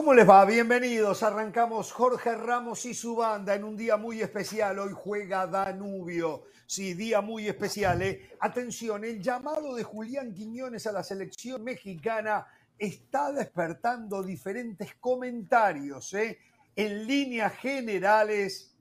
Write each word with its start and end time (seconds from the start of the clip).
¿Cómo 0.00 0.14
les 0.14 0.26
va? 0.26 0.46
Bienvenidos. 0.46 1.22
Arrancamos 1.22 1.92
Jorge 1.92 2.34
Ramos 2.34 2.86
y 2.86 2.94
su 2.94 3.16
banda 3.16 3.54
en 3.54 3.64
un 3.64 3.76
día 3.76 3.98
muy 3.98 4.22
especial. 4.22 4.78
Hoy 4.78 4.94
juega 4.94 5.46
Danubio. 5.46 6.44
Sí, 6.64 6.94
día 6.94 7.20
muy 7.20 7.46
especial. 7.46 8.00
¿eh? 8.00 8.30
Atención, 8.40 9.04
el 9.04 9.20
llamado 9.20 9.74
de 9.74 9.82
Julián 9.82 10.32
Quiñones 10.32 10.86
a 10.86 10.92
la 10.92 11.04
selección 11.04 11.62
mexicana 11.62 12.46
está 12.78 13.30
despertando 13.30 14.22
diferentes 14.22 14.94
comentarios. 14.94 16.14
¿eh? 16.14 16.38
En 16.74 17.06
líneas 17.06 17.52
generales, 17.56 18.74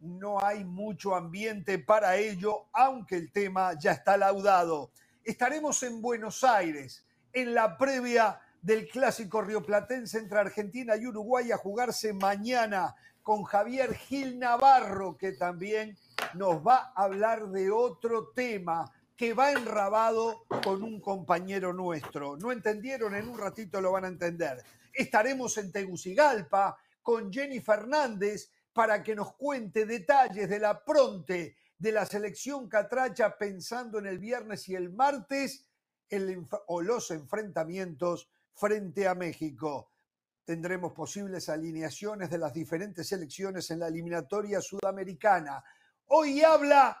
no 0.00 0.44
hay 0.44 0.62
mucho 0.62 1.14
ambiente 1.14 1.78
para 1.78 2.16
ello, 2.16 2.66
aunque 2.74 3.16
el 3.16 3.32
tema 3.32 3.72
ya 3.80 3.92
está 3.92 4.18
laudado. 4.18 4.90
Estaremos 5.24 5.82
en 5.84 6.02
Buenos 6.02 6.44
Aires 6.44 7.02
en 7.32 7.54
la 7.54 7.78
previa 7.78 8.42
del 8.62 8.88
clásico 8.88 9.42
rioplatense 9.42 10.18
entre 10.18 10.38
Argentina 10.38 10.96
y 10.96 11.06
Uruguay 11.06 11.52
a 11.52 11.56
jugarse 11.56 12.12
mañana 12.12 12.94
con 13.22 13.42
Javier 13.42 13.94
Gil 13.94 14.38
Navarro, 14.38 15.16
que 15.16 15.32
también 15.32 15.96
nos 16.34 16.64
va 16.66 16.92
a 16.94 17.04
hablar 17.04 17.48
de 17.48 17.70
otro 17.70 18.28
tema 18.28 18.92
que 19.16 19.34
va 19.34 19.52
enrabado 19.52 20.44
con 20.62 20.82
un 20.82 21.00
compañero 21.00 21.72
nuestro. 21.72 22.36
¿No 22.36 22.52
entendieron? 22.52 23.14
En 23.14 23.28
un 23.28 23.38
ratito 23.38 23.80
lo 23.80 23.92
van 23.92 24.04
a 24.04 24.08
entender. 24.08 24.62
Estaremos 24.92 25.56
en 25.58 25.72
Tegucigalpa 25.72 26.76
con 27.02 27.32
Jenny 27.32 27.60
Fernández 27.60 28.50
para 28.72 29.02
que 29.02 29.14
nos 29.14 29.34
cuente 29.34 29.86
detalles 29.86 30.48
de 30.48 30.58
la 30.58 30.84
pronte 30.84 31.56
de 31.78 31.92
la 31.92 32.06
selección 32.06 32.68
catracha 32.68 33.36
pensando 33.38 33.98
en 33.98 34.06
el 34.06 34.18
viernes 34.18 34.68
y 34.68 34.74
el 34.74 34.92
martes 34.92 35.66
el, 36.08 36.46
o 36.66 36.82
los 36.82 37.10
enfrentamientos 37.10 38.28
frente 38.56 39.06
a 39.06 39.14
México. 39.14 39.92
Tendremos 40.44 40.92
posibles 40.92 41.48
alineaciones 41.48 42.30
de 42.30 42.38
las 42.38 42.54
diferentes 42.54 43.06
selecciones 43.08 43.70
en 43.70 43.80
la 43.80 43.88
eliminatoria 43.88 44.60
sudamericana. 44.60 45.62
Hoy 46.06 46.42
habla 46.42 47.00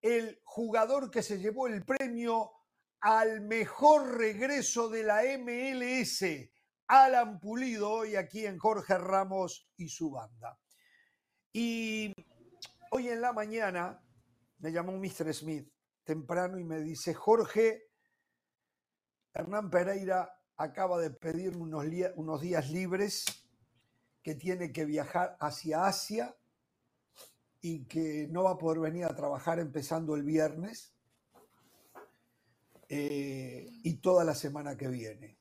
el 0.00 0.40
jugador 0.44 1.10
que 1.10 1.22
se 1.22 1.38
llevó 1.38 1.66
el 1.66 1.84
premio 1.84 2.50
al 3.00 3.42
mejor 3.42 4.16
regreso 4.16 4.88
de 4.88 5.04
la 5.04 5.22
MLS, 5.38 6.24
Alan 6.88 7.38
Pulido, 7.38 7.90
hoy 7.90 8.16
aquí 8.16 8.46
en 8.46 8.58
Jorge 8.58 8.98
Ramos 8.98 9.70
y 9.76 9.88
su 9.88 10.10
banda. 10.10 10.58
Y 11.52 12.12
hoy 12.90 13.08
en 13.08 13.20
la 13.20 13.32
mañana 13.32 14.02
me 14.58 14.72
llamó 14.72 14.92
Mr. 14.92 15.32
Smith 15.32 15.70
temprano 16.02 16.58
y 16.58 16.64
me 16.64 16.80
dice, 16.80 17.12
Jorge, 17.12 17.90
Hernán 19.34 19.68
Pereira 19.70 20.37
acaba 20.58 20.98
de 20.98 21.10
pedir 21.10 21.56
unos, 21.56 21.86
unos 22.16 22.40
días 22.40 22.68
libres, 22.70 23.24
que 24.22 24.34
tiene 24.34 24.72
que 24.72 24.84
viajar 24.84 25.36
hacia 25.40 25.86
Asia 25.86 26.36
y 27.60 27.84
que 27.86 28.26
no 28.28 28.42
va 28.42 28.52
a 28.52 28.58
poder 28.58 28.80
venir 28.80 29.04
a 29.04 29.14
trabajar 29.14 29.58
empezando 29.60 30.16
el 30.16 30.24
viernes 30.24 30.94
eh, 32.88 33.68
y 33.84 33.94
toda 33.98 34.24
la 34.24 34.34
semana 34.34 34.76
que 34.76 34.88
viene. 34.88 35.38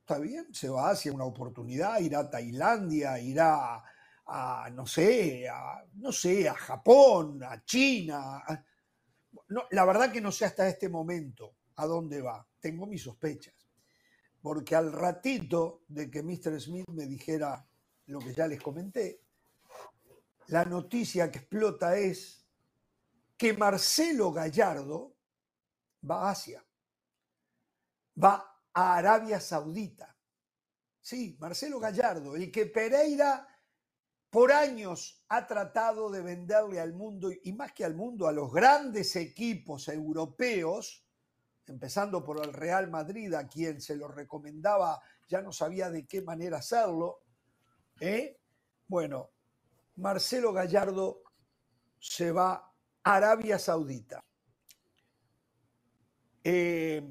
Está 0.00 0.18
bien, 0.18 0.52
se 0.52 0.68
va 0.68 0.90
hacia 0.90 1.12
una 1.12 1.24
oportunidad, 1.24 2.00
irá 2.00 2.18
a 2.18 2.30
Tailandia, 2.30 3.18
irá 3.18 3.82
a, 4.26 4.68
no 4.70 4.86
sé, 4.86 5.48
a, 5.48 5.84
no 5.94 6.12
sé, 6.12 6.48
a 6.48 6.54
Japón, 6.54 7.42
a 7.44 7.64
China. 7.64 8.42
No, 9.48 9.62
la 9.70 9.84
verdad 9.84 10.12
que 10.12 10.20
no 10.20 10.32
sé 10.32 10.44
hasta 10.44 10.68
este 10.68 10.88
momento 10.88 11.54
a 11.76 11.86
dónde 11.86 12.20
va. 12.20 12.46
Tengo 12.60 12.86
mis 12.86 13.02
sospechas 13.02 13.63
porque 14.44 14.76
al 14.76 14.92
ratito 14.92 15.84
de 15.88 16.10
que 16.10 16.22
Mr. 16.22 16.60
Smith 16.60 16.86
me 16.90 17.06
dijera 17.06 17.66
lo 18.08 18.18
que 18.18 18.34
ya 18.34 18.46
les 18.46 18.60
comenté, 18.60 19.22
la 20.48 20.66
noticia 20.66 21.30
que 21.30 21.38
explota 21.38 21.96
es 21.96 22.44
que 23.38 23.54
Marcelo 23.54 24.30
Gallardo 24.32 25.16
va 26.10 26.28
a 26.28 26.30
Asia, 26.32 26.62
va 28.22 28.60
a 28.74 28.98
Arabia 28.98 29.40
Saudita. 29.40 30.14
Sí, 31.00 31.38
Marcelo 31.40 31.80
Gallardo, 31.80 32.36
el 32.36 32.52
que 32.52 32.66
Pereira 32.66 33.48
por 34.28 34.52
años 34.52 35.24
ha 35.30 35.46
tratado 35.46 36.10
de 36.10 36.20
venderle 36.20 36.80
al 36.80 36.92
mundo, 36.92 37.30
y 37.32 37.54
más 37.54 37.72
que 37.72 37.86
al 37.86 37.94
mundo, 37.94 38.26
a 38.26 38.32
los 38.32 38.52
grandes 38.52 39.16
equipos 39.16 39.88
europeos, 39.88 41.03
empezando 41.66 42.22
por 42.22 42.44
el 42.44 42.52
Real 42.52 42.90
Madrid, 42.90 43.32
a 43.34 43.46
quien 43.46 43.80
se 43.80 43.96
lo 43.96 44.08
recomendaba, 44.08 45.00
ya 45.28 45.40
no 45.40 45.52
sabía 45.52 45.90
de 45.90 46.06
qué 46.06 46.22
manera 46.22 46.58
hacerlo. 46.58 47.22
¿eh? 48.00 48.38
Bueno, 48.86 49.30
Marcelo 49.96 50.52
Gallardo 50.52 51.22
se 51.98 52.32
va 52.32 52.52
a 53.02 53.16
Arabia 53.16 53.58
Saudita. 53.58 54.20
Eh, 56.42 57.02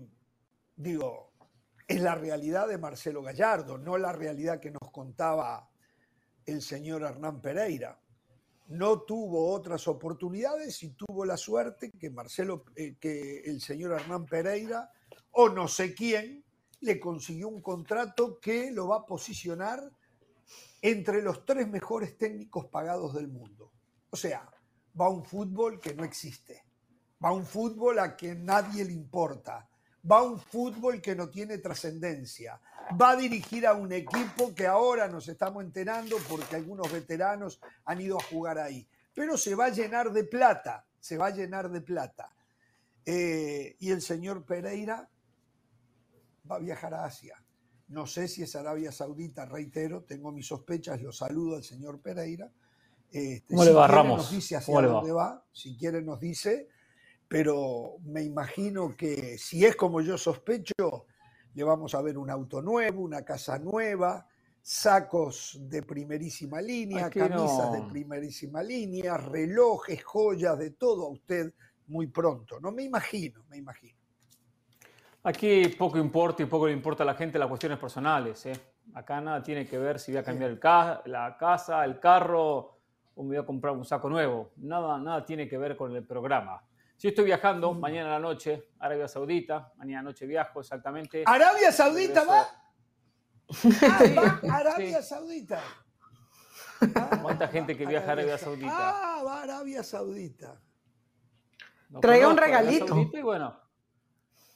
digo, 0.75 1.34
es 1.88 2.02
la 2.02 2.16
realidad 2.16 2.68
de 2.68 2.78
Marcelo 2.78 3.22
Gallardo, 3.24 3.78
no 3.78 3.97
la 3.97 4.12
realidad 4.12 4.59
que 4.59 4.72
nos 4.72 4.91
contaba 4.91 5.70
el 6.46 6.62
señor 6.62 7.03
Hernán 7.03 7.41
Pereira 7.41 8.03
no 8.73 9.01
tuvo 9.01 9.51
otras 9.51 9.88
oportunidades 9.88 10.81
y 10.84 10.89
tuvo 10.89 11.25
la 11.25 11.38
suerte 11.38 11.91
que 11.91 12.09
Marcelo, 12.09 12.66
eh, 12.75 12.95
que 13.00 13.41
el 13.41 13.61
señor 13.61 13.94
Hernán 13.94 14.25
Pereira 14.25 14.91
o 15.31 15.50
no 15.50 15.67
sé 15.67 15.94
quién 15.94 16.44
le 16.81 17.00
consiguió 17.00 17.47
un 17.47 17.61
contrato 17.61 18.39
que 18.39 18.72
lo 18.72 18.88
va 18.88 18.97
a 18.97 19.06
posicionar 19.06 19.79
entre 20.81 21.22
los 21.22 21.45
tres 21.45 21.67
mejores 21.67 22.17
técnicos 22.17 22.66
pagados 22.66 23.13
del 23.13 23.28
mundo. 23.28 23.72
O 24.09 24.17
sea, 24.17 24.50
va 25.00 25.07
un 25.07 25.23
fútbol 25.23 25.79
que 25.79 25.94
no 25.94 26.03
existe, 26.03 26.66
va 27.23 27.29
a 27.29 27.34
un 27.34 27.45
fútbol 27.45 28.00
a 28.00 28.17
que 28.17 28.35
nadie 28.35 28.84
le 28.84 28.91
importa, 28.91 29.69
va 30.09 30.19
a 30.19 30.24
un 30.24 30.40
fútbol 30.40 31.02
que 31.02 31.16
no 31.16 31.30
tiene 31.30 31.58
trascendencia, 31.59 32.59
va 33.00 33.12
a 33.12 33.16
dirigir 33.16 33.66
a 33.66 33.74
un 33.74 33.91
equipo 33.91 34.53
que 34.53 34.68
ahora 34.68 35.08
nos 35.08 35.28
estamos 35.28 35.64
enterando 35.64 36.18
porque 36.30 36.56
algunos 36.56 36.91
veteranos 36.91 37.59
han 37.86 38.02
ido 38.02 38.18
a 38.19 38.24
jugar 38.24 38.59
ahí, 38.59 38.88
pero 39.14 39.38
se 39.38 39.56
va 39.56 39.66
a 39.66 39.69
llenar 39.69 40.12
de 40.12 40.24
plata, 40.25 40.86
se 41.00 41.18
va 41.18 41.28
a 41.28 41.31
llenar 41.31 41.69
de 41.69 41.81
plata. 41.81 42.34
Eh, 43.06 43.75
y 43.80 43.91
el 43.91 44.02
señor 44.02 44.46
Pereira 44.46 45.09
va 46.50 46.56
a 46.56 46.59
viajar 46.59 46.94
a 46.94 47.06
Asia. 47.06 47.38
No 47.90 48.08
sé 48.08 48.28
si 48.28 48.44
es 48.44 48.56
Arabia 48.56 48.91
Saudita, 48.91 49.46
reitero, 49.46 50.03
tengo 50.03 50.31
mis 50.31 50.47
sospechas, 50.47 51.02
lo 51.02 51.12
saludo 51.12 51.58
al 51.58 51.64
señor 51.64 52.02
Pereira. 52.02 52.50
Este, 53.12 53.53
¿Cómo 53.53 53.66
le 53.66 53.72
va, 53.72 53.88
Ramos? 53.88 54.18
Nos 54.18 54.31
dice 54.31 54.56
hacia 54.56 54.81
dónde 54.81 55.12
va? 55.12 55.46
si 55.52 55.78
quiere 55.78 56.02
nos 56.02 56.20
dice, 56.20 56.70
pero 57.34 57.96
me 58.04 58.22
imagino 58.22 58.96
que 58.96 59.40
si 59.40 59.66
es 59.66 59.76
como 59.76 60.02
yo 60.02 60.20
sospecho, 60.20 61.08
le 61.56 61.64
vamos 61.64 61.96
a 61.96 62.02
ver 62.04 62.16
un 62.16 62.30
auto 62.30 62.62
nuevo, 62.62 63.02
una 63.02 63.26
casa 63.26 63.58
nueva, 63.58 64.28
sacos 64.62 65.58
de 65.62 65.82
primerísima 65.82 66.62
línea, 66.62 67.10
camisas 67.10 67.72
de 67.72 67.82
primerísima 67.90 68.62
línea, 68.62 69.18
relojes, 69.18 70.04
joyas, 70.04 70.60
de 70.60 70.70
todo 70.70 71.08
a 71.08 71.10
usted 71.10 71.52
muy 71.88 72.06
pronto. 72.06 72.60
No 72.60 72.72
me 72.72 72.84
imagino, 72.84 73.44
me 73.50 73.58
imagino. 73.58 73.98
Aquí 75.24 75.70
poco 75.70 75.98
importa 75.98 76.44
y 76.44 76.46
poco 76.46 76.68
le 76.68 76.74
importa 76.74 77.02
a 77.02 77.08
la 77.08 77.16
gente 77.16 77.40
las 77.40 77.48
cuestiones 77.48 77.80
personales. 77.80 78.46
¿eh? 78.46 78.54
Acá 78.94 79.20
nada 79.22 79.42
tiene 79.42 79.68
que 79.68 79.80
ver 79.80 80.00
si 80.00 80.12
voy 80.12 80.20
a 80.20 80.24
cambiar 80.24 80.52
el 80.52 80.60
la 81.12 81.36
casa, 81.40 81.84
el 81.84 82.00
carro 82.00 82.78
o 83.16 83.24
me 83.24 83.30
voy 83.30 83.38
a 83.38 83.44
comprar 83.44 83.74
un 83.74 83.86
saco 83.86 84.08
nuevo. 84.08 84.52
Nada, 84.58 85.00
nada 85.00 85.26
tiene 85.26 85.48
que 85.48 85.58
ver 85.58 85.76
con 85.76 85.96
el 85.96 86.06
programa. 86.06 86.62
Si 87.03 87.09
estoy 87.09 87.25
viajando 87.25 87.73
mañana 87.73 88.11
a 88.11 88.14
la 88.14 88.20
noche, 88.20 88.70
Arabia 88.79 89.09
Saudita, 89.09 89.73
mañana 89.76 90.03
noche 90.03 90.26
viajo 90.26 90.61
exactamente. 90.61 91.23
¿Arabia 91.26 91.70
Saudita 91.70 92.23
va? 92.23 92.47
Ah, 93.82 94.40
va 94.47 94.55
Arabia 94.55 95.02
Saudita. 95.02 95.61
¿Cuánta 97.22 97.50
gente 97.50 97.76
que 97.76 97.85
viaja 97.85 98.08
a 98.08 98.11
Arabia 98.14 98.38
Saudita? 98.38 98.72
Ah, 98.72 99.22
va 99.22 99.40
a 99.40 99.44
Arabia 99.44 99.84
Saudita. 99.84 100.61
Traiga 102.00 102.29
un 102.29 102.38
regalito. 102.38 102.96
y 103.14 103.22
bueno, 103.22 103.61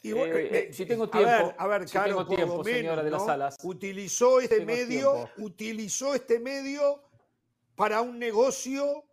eh, 0.02 0.70
eh, 0.70 0.70
si 0.72 0.86
tengo 0.86 1.10
tiempo, 1.10 1.54
a 1.58 1.68
ver, 1.68 1.86
si 1.86 2.00
tengo 2.00 2.26
tiempo, 2.26 2.64
señora 2.64 3.04
de 3.04 3.12
las 3.12 3.26
salas. 3.26 3.58
Utilizó 3.62 4.40
este 4.40 4.64
medio, 4.66 5.30
utilizó 5.40 6.16
este 6.16 6.40
medio 6.40 7.10
para 7.76 8.00
un 8.00 8.18
negocio 8.18 9.04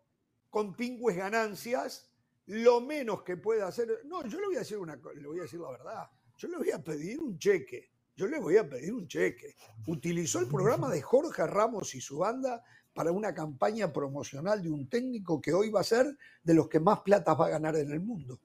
con 0.51 0.77
pingües 0.77 1.17
ganancias 1.17 2.14
lo 2.47 2.81
menos 2.81 3.23
que 3.23 3.37
pueda 3.37 3.69
hacer. 3.69 4.01
No, 4.05 4.25
yo 4.27 4.41
le 4.41 4.47
voy 4.47 4.57
a 4.57 4.61
decir 4.61 4.79
una 4.79 4.97
le 4.97 5.27
voy 5.27 5.39
a 5.39 5.43
decir 5.43 5.61
la 5.61 5.71
verdad. 5.71 6.11
Yo 6.37 6.49
le 6.49 6.59
voy 6.59 6.71
a 6.71 6.83
pedir 6.83 7.21
un 7.21 7.39
cheque. 7.39 7.91
Yo 8.17 8.27
le 8.27 8.39
voy 8.39 8.57
a 8.57 8.69
pedir 8.69 8.93
un 8.93 9.09
cheque. 9.09 9.57
Utilizó 9.87 10.39
el 10.39 10.47
programa 10.47 10.89
de 10.91 11.03
Jorge 11.03 11.47
Ramos 11.47 11.95
y 11.95 12.01
su 12.01 12.19
banda 12.19 12.63
para 12.93 13.11
una 13.11 13.35
campaña 13.35 13.93
promocional 13.93 14.63
de 14.63 14.71
un 14.71 14.89
técnico 14.89 15.41
que 15.41 15.53
hoy 15.53 15.71
va 15.71 15.81
a 15.81 15.85
ser 15.85 16.17
de 16.43 16.55
los 16.55 16.69
que 16.69 16.79
más 16.79 17.01
plata 17.01 17.35
va 17.35 17.47
a 17.47 17.51
ganar 17.51 17.77
en 17.77 17.91
el 17.91 18.01
mundo. 18.01 18.39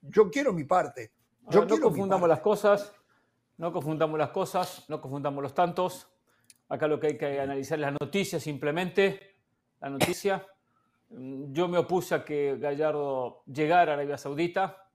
Yo 0.00 0.30
quiero 0.30 0.52
mi 0.52 0.64
parte. 0.64 1.12
Yo 1.50 1.64
no 1.66 1.78
confundamos 1.78 2.28
las 2.28 2.40
cosas, 2.40 2.92
no 3.58 3.72
confundamos 3.72 4.18
las 4.18 4.30
cosas, 4.30 4.88
no 4.88 5.00
confundamos 5.00 5.42
los 5.42 5.54
tantos. 5.54 6.08
Acá 6.68 6.86
lo 6.86 6.98
que 6.98 7.08
hay 7.08 7.18
que 7.18 7.40
analizar 7.40 7.78
es 7.78 7.82
la 7.82 7.90
noticia 7.90 8.40
simplemente. 8.40 9.36
La 9.80 9.90
noticia. 9.90 10.46
Mm, 11.12 11.52
yo 11.52 11.68
me 11.68 11.78
opuse 11.78 12.14
a 12.14 12.24
que 12.24 12.56
Gallardo 12.58 13.42
llegara 13.46 13.92
a 13.92 13.94
Arabia 13.94 14.16
Saudita, 14.16 14.88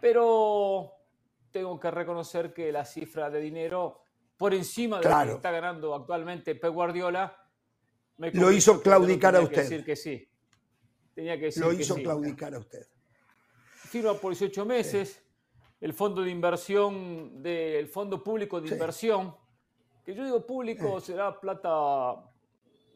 pero 0.00 0.92
tengo 1.50 1.78
que 1.80 1.90
reconocer 1.90 2.52
que 2.52 2.70
la 2.70 2.84
cifra 2.84 3.30
de 3.30 3.40
dinero 3.40 4.02
por 4.36 4.54
encima 4.54 5.00
de 5.00 5.08
lo 5.08 5.24
que 5.24 5.32
está 5.32 5.50
ganando 5.50 5.94
actualmente 5.94 6.54
Pep 6.54 6.72
Guardiola 6.72 7.36
me 8.18 8.30
lo 8.32 8.52
hizo 8.52 8.82
claudicar 8.82 9.36
a 9.36 9.40
usted. 9.40 9.62
decir 9.62 9.84
que 9.84 9.96
sí. 9.96 10.28
Tenía 11.14 11.38
que 11.38 11.46
decir 11.46 11.62
lo 11.62 11.72
hizo 11.72 11.94
claudicar 11.96 12.54
a 12.54 12.58
usted. 12.58 12.86
Firma 13.74 14.14
por 14.14 14.32
18 14.32 14.64
meses. 14.64 15.24
El 15.80 15.94
fondo 15.94 16.22
de 16.22 16.30
inversión 16.30 17.40
del 17.40 17.86
Fondo 17.86 18.22
Público 18.22 18.60
de 18.60 18.68
Inversión, 18.68 19.36
que 20.04 20.12
yo 20.12 20.24
digo 20.24 20.44
público, 20.44 21.00
será 21.00 21.38
plata 21.40 22.16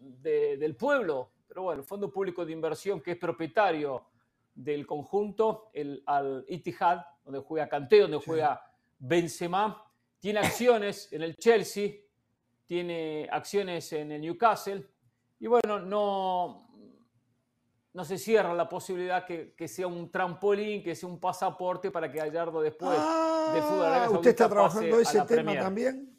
del 0.00 0.74
pueblo, 0.74 1.31
pero 1.52 1.64
bueno, 1.64 1.82
el 1.82 1.86
Fondo 1.86 2.10
Público 2.10 2.46
de 2.46 2.52
Inversión 2.52 3.02
que 3.02 3.10
es 3.10 3.18
propietario 3.18 4.06
del 4.54 4.86
conjunto, 4.86 5.68
el 5.74 6.02
Al 6.06 6.46
Ittihad, 6.48 7.04
donde 7.22 7.40
juega 7.40 7.68
Kanté, 7.68 8.00
donde 8.00 8.16
juega 8.16 8.64
Benzema, 8.98 9.84
tiene 10.18 10.38
acciones 10.38 11.12
en 11.12 11.20
el 11.20 11.36
Chelsea, 11.36 11.90
tiene 12.64 13.28
acciones 13.30 13.92
en 13.92 14.12
el 14.12 14.22
Newcastle, 14.22 14.86
y 15.40 15.46
bueno, 15.46 15.78
no, 15.78 16.70
no 17.92 18.04
se 18.06 18.16
cierra 18.16 18.54
la 18.54 18.66
posibilidad 18.66 19.26
que, 19.26 19.68
sea 19.68 19.86
un 19.86 20.10
trampolín, 20.10 20.82
que 20.82 20.94
sea 20.94 21.06
un 21.06 21.20
pasaporte 21.20 21.90
para 21.90 22.10
que 22.10 22.16
Gallardo 22.16 22.62
después 22.62 22.92
de 22.92 23.60
fútbol 23.60 23.86
ah, 23.86 24.08
¿Usted 24.10 24.30
está 24.30 24.48
trabajando 24.48 24.98
ese 24.98 25.20
tema 25.26 25.52
también? 25.52 26.11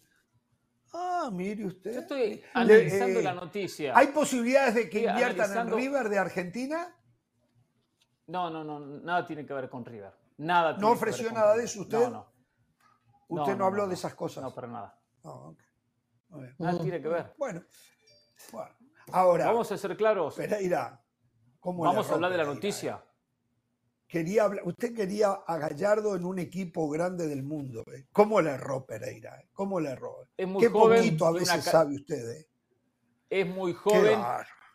Ah, 1.23 1.31
mire 1.31 1.65
usted. 1.65 1.93
Yo 1.93 1.99
estoy 2.01 2.43
analizando 2.53 3.21
la 3.21 3.33
noticia. 3.33 3.97
¿Hay 3.97 4.07
posibilidades 4.07 4.75
de 4.75 4.89
que 4.89 5.03
inviertan 5.03 5.57
en 5.57 5.73
River 5.73 6.09
de 6.09 6.17
Argentina? 6.17 6.93
No, 8.27 8.49
no, 8.49 8.63
no, 8.63 8.79
nada 8.79 9.25
tiene 9.25 9.45
que 9.45 9.53
ver 9.53 9.69
con 9.69 9.85
River. 9.85 10.13
Nada 10.37 10.77
¿No 10.77 10.91
ofreció 10.91 11.31
nada 11.31 11.55
de 11.55 11.63
eso 11.63 11.81
usted? 11.81 11.99
No, 11.99 12.09
no. 12.09 12.33
Usted 13.29 13.55
no, 13.55 13.65
habló 13.65 13.87
de 13.87 13.93
esas 13.93 14.15
cosas. 14.15 14.43
No, 14.43 14.53
para 14.53 14.67
nada. 14.67 14.99
Nada 16.57 16.81
tiene 16.81 17.01
que 17.01 17.07
ver. 17.07 17.33
Bueno, 17.37 17.63
ahora. 19.11 19.45
Vamos 19.45 19.71
a 19.71 19.77
ser 19.77 19.95
claros. 19.95 20.35
Pereira, 20.35 21.01
¿cómo 21.59 21.83
Vamos 21.83 22.09
a 22.09 22.13
hablar 22.13 22.31
de 22.31 22.37
la 22.37 22.45
noticia. 22.45 23.01
Quería 24.13 24.47
usted 24.63 24.93
quería 24.93 25.31
a 25.31 25.57
Gallardo 25.57 26.15
en 26.15 26.23
un 26.23 26.37
equipo 26.37 26.87
grande 26.87 27.27
del 27.27 27.41
mundo. 27.41 27.83
¿eh? 27.91 28.05
¿Cómo 28.11 28.39
le 28.41 28.51
erró 28.51 28.85
Pereira? 28.85 29.43
¿Cómo 29.53 29.79
le 29.79 29.89
erró? 29.89 30.27
Muy 30.45 30.61
Qué 30.61 30.69
poquito 30.69 31.25
a 31.25 31.31
veces 31.31 31.63
sabe 31.63 31.95
usted. 31.95 32.29
¿eh? 32.29 32.47
Es 33.27 33.47
muy 33.47 33.73
joven, 33.73 34.19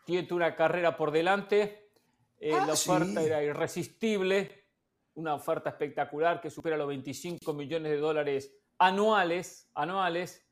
tiene 0.05 0.27
una 0.33 0.57
carrera 0.57 0.97
por 0.97 1.13
delante 1.13 1.89
eh, 2.41 2.53
ah, 2.53 2.67
la 2.67 2.73
oferta 2.73 3.23
era 3.23 3.41
irresistible, 3.45 4.67
una 5.15 5.35
oferta 5.35 5.71
espectacular 5.71 6.41
que 6.41 6.51
supera 6.51 6.77
los 6.77 6.89
25 6.89 7.53
millones 7.53 7.93
de 7.93 7.99
dólares 7.99 8.53
anuales, 8.79 9.69
anuales 9.73 10.45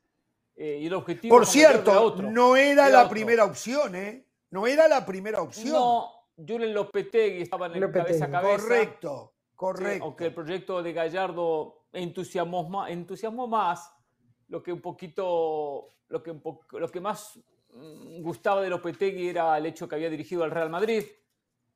eh, 0.55 0.79
y 0.81 0.87
el 0.87 0.95
objetivo... 0.95 1.35
Por 1.35 1.45
cierto, 1.45 2.15
no 2.23 2.57
era 2.57 2.89
la 2.89 3.09
primera 3.09 3.45
opción, 3.45 3.97
¿eh? 3.97 4.27
No 4.51 4.69
era 4.69 4.87
la 4.87 5.05
primera 5.05 5.43
opción. 5.43 5.73
No, 5.73 6.16
Julen 6.37 6.75
Lopetegui 6.75 7.43
estaba 7.43 7.67
en 7.67 7.83
el 7.83 7.91
cabeza 7.91 8.31
cabeza. 8.31 8.63
Correcto, 8.63 9.35
correcto. 9.55 10.05
aunque 10.05 10.27
el 10.27 10.35
proyecto 10.35 10.83
de 10.83 10.93
Gallardo 10.93 11.87
entusiasmó, 11.93 12.87
entusiasmó 12.87 13.47
más, 13.47 13.93
lo 14.49 14.63
que 14.63 14.73
un 14.73 14.81
poquito, 14.81 15.89
lo 16.09 16.23
que, 16.23 16.39
lo 16.73 16.89
que 16.89 17.01
más 17.01 17.39
mm, 17.73 18.23
gustaba 18.23 18.61
de 18.63 18.71
Lopetegui 18.71 19.29
era 19.29 19.57
el 19.57 19.67
hecho 19.67 19.89
que 19.89 19.95
había 19.95 20.11
dirigido 20.11 20.45
al 20.45 20.51
Real 20.51 20.71
Madrid 20.71 21.05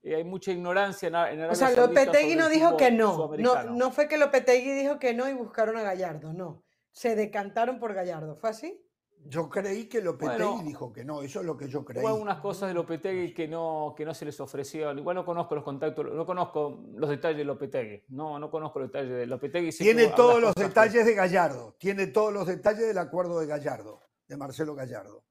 eh, 0.02 0.14
hay 0.16 0.24
mucha 0.24 0.50
ignorancia 0.50 1.08
en, 1.08 1.14
Arabia 1.14 1.50
O 1.50 1.54
sea, 1.54 1.70
Lopetegui 1.70 2.34
no 2.34 2.48
dijo 2.48 2.76
que 2.76 2.90
no. 2.90 3.30
no. 3.36 3.64
No 3.64 3.90
fue 3.90 4.08
que 4.08 4.16
Lopetegui 4.16 4.72
dijo 4.72 4.98
que 4.98 5.12
no 5.12 5.28
y 5.28 5.34
buscaron 5.34 5.76
a 5.76 5.82
Gallardo, 5.82 6.32
no. 6.32 6.62
Se 6.92 7.14
decantaron 7.14 7.78
por 7.78 7.94
Gallardo, 7.94 8.36
¿fue 8.36 8.50
así? 8.50 8.82
Yo 9.26 9.48
creí 9.48 9.86
que 9.86 10.00
Lopetegui 10.00 10.62
dijo 10.64 10.92
que 10.92 11.04
no, 11.04 11.22
eso 11.22 11.40
es 11.40 11.46
lo 11.46 11.56
que 11.56 11.68
yo 11.68 11.84
creí. 11.84 12.04
Hubo 12.04 12.14
unas 12.14 12.40
cosas 12.40 12.68
de 12.68 12.74
Lopetegui 12.74 13.34
que 13.34 13.46
no, 13.46 13.94
que 13.96 14.04
no 14.04 14.14
se 14.14 14.24
les 14.24 14.40
ofrecieron. 14.40 14.98
Igual 14.98 15.16
no 15.16 15.24
conozco 15.24 15.54
los 15.54 15.62
contactos, 15.62 16.06
no 16.12 16.26
conozco 16.26 16.84
los 16.94 17.10
detalles 17.10 17.38
de 17.38 17.44
Lopetegui. 17.44 18.04
No, 18.08 18.38
no 18.38 18.50
conozco 18.50 18.80
los 18.80 18.88
detalles 18.88 19.10
de 19.10 19.26
Lopetegui. 19.26 19.70
Tiene 19.72 20.08
todos 20.08 20.40
los 20.40 20.54
detalles 20.54 21.04
de 21.04 21.14
Gallardo. 21.14 21.76
Tiene 21.78 22.06
todos 22.08 22.32
los 22.32 22.46
detalles 22.46 22.86
del 22.86 22.98
acuerdo 22.98 23.40
de 23.40 23.46
Gallardo, 23.46 24.02
de 24.26 24.36
Marcelo 24.36 24.74
Gallardo. 24.74 25.24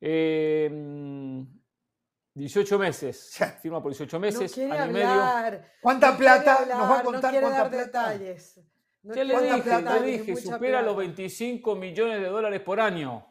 Eh, 0.00 0.68
18 2.34 2.78
meses. 2.78 3.38
Firma 3.62 3.82
por 3.82 3.92
18 3.92 4.20
meses, 4.20 4.58
año 4.58 4.90
y 4.90 4.92
medio. 4.92 5.62
¿Cuánta 5.80 6.16
plata? 6.16 6.66
Nos 6.66 6.90
va 6.90 6.98
a 6.98 7.02
contar 7.02 7.40
cuánta 7.40 7.70
plata. 7.70 8.10
Detalles. 8.10 8.60
No 9.04 9.14
le 9.14 9.24
dije, 9.24 9.62
plata? 9.62 10.00
le 10.00 10.18
dije, 10.18 10.36
supera 10.36 10.80
los 10.80 10.96
25 10.96 11.76
millones 11.76 12.22
de 12.22 12.26
dólares 12.26 12.60
por 12.62 12.80
año. 12.80 13.26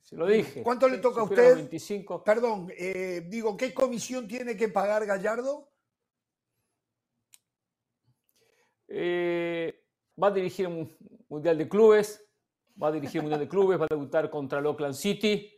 Se 0.00 0.16
lo 0.16 0.26
dije. 0.26 0.62
¿Cuánto 0.62 0.88
le 0.88 0.98
toca 0.98 1.20
a 1.20 1.24
usted? 1.24 1.56
25. 1.56 2.24
Perdón, 2.24 2.72
eh, 2.76 3.26
digo, 3.28 3.58
¿qué 3.58 3.74
comisión 3.74 4.26
tiene 4.26 4.56
que 4.56 4.68
pagar 4.68 5.04
Gallardo? 5.04 5.70
Eh, 8.88 9.84
va 10.22 10.28
a 10.28 10.30
dirigir 10.30 10.66
un 10.66 10.90
Mundial 11.28 11.58
de 11.58 11.68
Clubes, 11.68 12.26
va 12.82 12.88
a 12.88 12.92
dirigir 12.92 13.20
un 13.20 13.24
Mundial 13.24 13.40
de 13.40 13.48
Clubes, 13.48 13.78
va 13.78 13.84
a 13.84 13.88
debutar 13.90 14.30
contra 14.30 14.60
el 14.60 14.66
Oakland 14.66 14.94
City, 14.94 15.52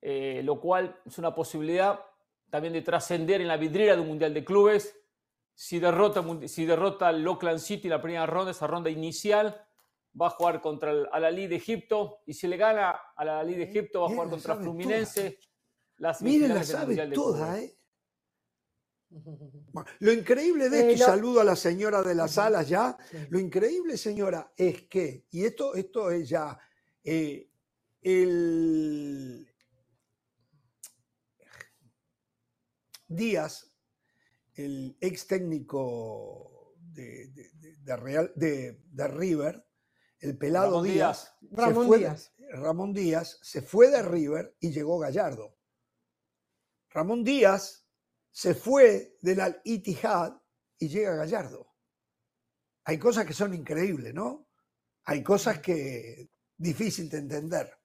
eh, 0.00 0.40
lo 0.42 0.60
cual 0.60 1.00
es 1.04 1.18
una 1.18 1.32
posibilidad 1.32 2.00
también 2.50 2.72
de 2.72 2.82
trascender 2.82 3.40
en 3.40 3.48
la 3.48 3.56
vidriera 3.56 3.94
de 3.94 4.02
un 4.02 4.08
Mundial 4.08 4.34
de 4.34 4.44
Clubes. 4.44 5.03
Si 5.54 5.78
derrota, 5.78 6.24
si 6.48 6.66
derrota 6.66 7.08
al 7.08 7.26
Oakland 7.26 7.60
City 7.60 7.86
en 7.86 7.90
la 7.90 8.02
primera 8.02 8.26
ronda, 8.26 8.50
esa 8.50 8.66
ronda 8.66 8.90
inicial, 8.90 9.64
va 10.20 10.26
a 10.28 10.30
jugar 10.30 10.60
contra 10.60 10.90
el 10.90 11.08
Al-Ali 11.12 11.46
de 11.46 11.56
Egipto. 11.56 12.22
Y 12.26 12.34
si 12.34 12.46
le 12.48 12.56
gana 12.56 12.90
al 13.16 13.28
Al-Ali 13.28 13.54
de 13.54 13.64
Egipto, 13.64 14.00
va 14.00 14.06
a 14.06 14.10
jugar 14.10 14.30
contra 14.30 14.56
Fluminense. 14.56 15.38
Las 15.98 16.22
Miren, 16.22 16.54
la 16.54 16.64
sabe 16.64 16.96
toda, 17.08 17.60
¿eh? 17.60 17.78
Lo 20.00 20.12
increíble 20.12 20.68
de 20.68 20.80
esto, 20.80 20.92
y 20.92 20.98
saludo 20.98 21.40
a 21.40 21.44
la 21.44 21.54
señora 21.54 22.02
de 22.02 22.16
las 22.16 22.32
salas 22.32 22.68
ya, 22.68 22.96
lo 23.28 23.38
increíble, 23.38 23.96
señora, 23.96 24.52
es 24.56 24.88
que, 24.88 25.26
y 25.30 25.44
esto, 25.44 25.74
esto 25.74 26.10
es 26.10 26.28
ya, 26.28 26.58
eh, 27.04 27.48
el, 28.02 29.48
Díaz, 33.06 33.73
el 34.54 34.96
ex 35.00 35.26
técnico 35.26 36.74
de, 36.76 37.30
Real, 37.96 38.32
de, 38.36 39.08
River, 39.08 39.66
el 40.20 40.38
pelado 40.38 40.82
Díaz, 40.82 41.34
Ramón 41.50 41.98
Díaz. 41.98 42.32
Ramón 42.52 42.92
Díaz 42.92 43.38
se 43.42 43.62
fue 43.62 43.90
de 43.90 44.02
River 44.02 44.56
y 44.60 44.70
llegó 44.70 44.98
Gallardo. 44.98 45.56
Ramón 46.90 47.24
Díaz 47.24 47.86
se 48.30 48.54
fue 48.54 49.16
del 49.20 49.40
Al 49.40 49.60
Ittihad 49.64 50.40
y 50.78 50.88
llega 50.88 51.16
Gallardo. 51.16 51.74
Hay 52.84 52.98
cosas 52.98 53.26
que 53.26 53.32
son 53.32 53.54
increíbles, 53.54 54.14
¿no? 54.14 54.48
Hay 55.04 55.22
cosas 55.22 55.58
que 55.58 56.30
difícil 56.56 57.08
de 57.08 57.18
entender. 57.18 57.76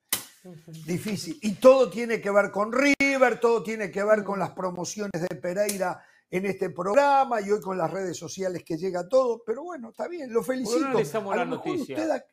Difícil. 0.86 1.38
Y 1.42 1.56
todo 1.56 1.90
tiene 1.90 2.22
que 2.22 2.32
ver 2.32 2.52
con 2.52 2.72
River, 2.72 3.40
todo 3.40 3.64
tiene 3.64 3.92
que 3.92 4.04
ver 4.04 4.24
con 4.24 4.40
las 4.40 4.52
promociones 4.52 5.22
de 5.22 5.36
Pereira 5.36 6.02
en 6.32 6.46
este 6.46 6.70
programa 6.70 7.42
y 7.42 7.52
hoy 7.52 7.62
con 7.62 7.78
las 7.78 7.90
redes 7.90 8.18
sociales 8.18 8.64
que 8.64 8.78
llega 8.78 9.08
todo. 9.08 9.44
Pero 9.46 9.64
bueno, 9.64 9.90
está 9.90 10.08
bien, 10.08 10.32
lo 10.32 10.44
felicito. 10.44 10.90
no 11.22 11.36
la 11.36 11.46
noticia? 11.46 12.26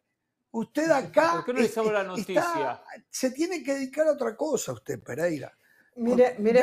Usted, 0.52 0.90
acá. 0.90 1.32
¿Por 1.36 1.44
qué 1.44 1.52
no 1.52 1.84
le 1.84 1.92
la 1.92 2.04
noticia? 2.04 2.82
se 3.08 3.30
tiene 3.30 3.62
que 3.62 3.74
dedicar 3.74 4.06
a 4.06 4.12
otra 4.12 4.36
cosa 4.36 4.72
usted, 4.72 5.02
Pereira. 5.02 5.52
Mire, 5.98 6.36
mire, 6.38 6.60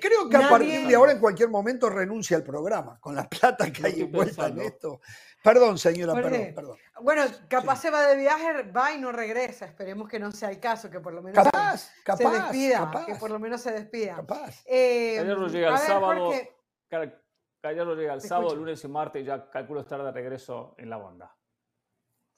creo 0.00 0.28
que 0.30 0.36
a 0.36 0.48
partir 0.48 0.86
de 0.86 0.94
ahora 0.94 1.10
en 1.10 1.18
cualquier 1.18 1.48
momento 1.48 1.90
renuncia 1.90 2.36
al 2.36 2.44
programa, 2.44 3.00
con 3.00 3.16
la 3.16 3.28
plata 3.28 3.72
que 3.72 3.84
hay 3.84 4.02
envuelta 4.02 4.46
en 4.46 4.60
esto. 4.60 5.00
Perdón, 5.42 5.76
señora, 5.76 6.14
perdón, 6.14 6.52
perdón. 6.54 6.76
Bueno, 7.02 7.22
capaz 7.48 7.80
se 7.80 7.90
va 7.90 8.06
de 8.06 8.16
viaje, 8.16 8.62
va 8.70 8.92
y 8.92 8.98
no 8.98 9.10
regresa. 9.10 9.66
Esperemos 9.66 10.08
que 10.08 10.20
no 10.20 10.30
sea 10.30 10.50
el 10.50 10.60
caso, 10.60 10.88
que 10.88 11.00
por 11.00 11.12
lo 11.12 11.22
menos 11.22 11.44
se, 11.44 12.28
despida. 12.28 13.04
Que 13.06 13.14
por 13.16 13.30
lo 13.30 13.38
menos 13.40 13.60
se 13.60 13.72
despida. 13.72 14.16
Capaz. 14.16 14.62
Eh, 14.66 15.20
llega 15.50 15.72
el 15.72 15.78
sábado. 15.78 16.32
Llega 16.90 18.14
el 18.14 18.20
sábado, 18.20 18.54
lunes 18.54 18.82
y 18.84 18.88
martes, 18.88 19.24
ya 19.24 19.50
calculo 19.50 19.80
estar 19.80 20.02
de 20.02 20.12
regreso 20.12 20.74
en 20.78 20.90
la 20.90 20.96
banda. 20.96 21.36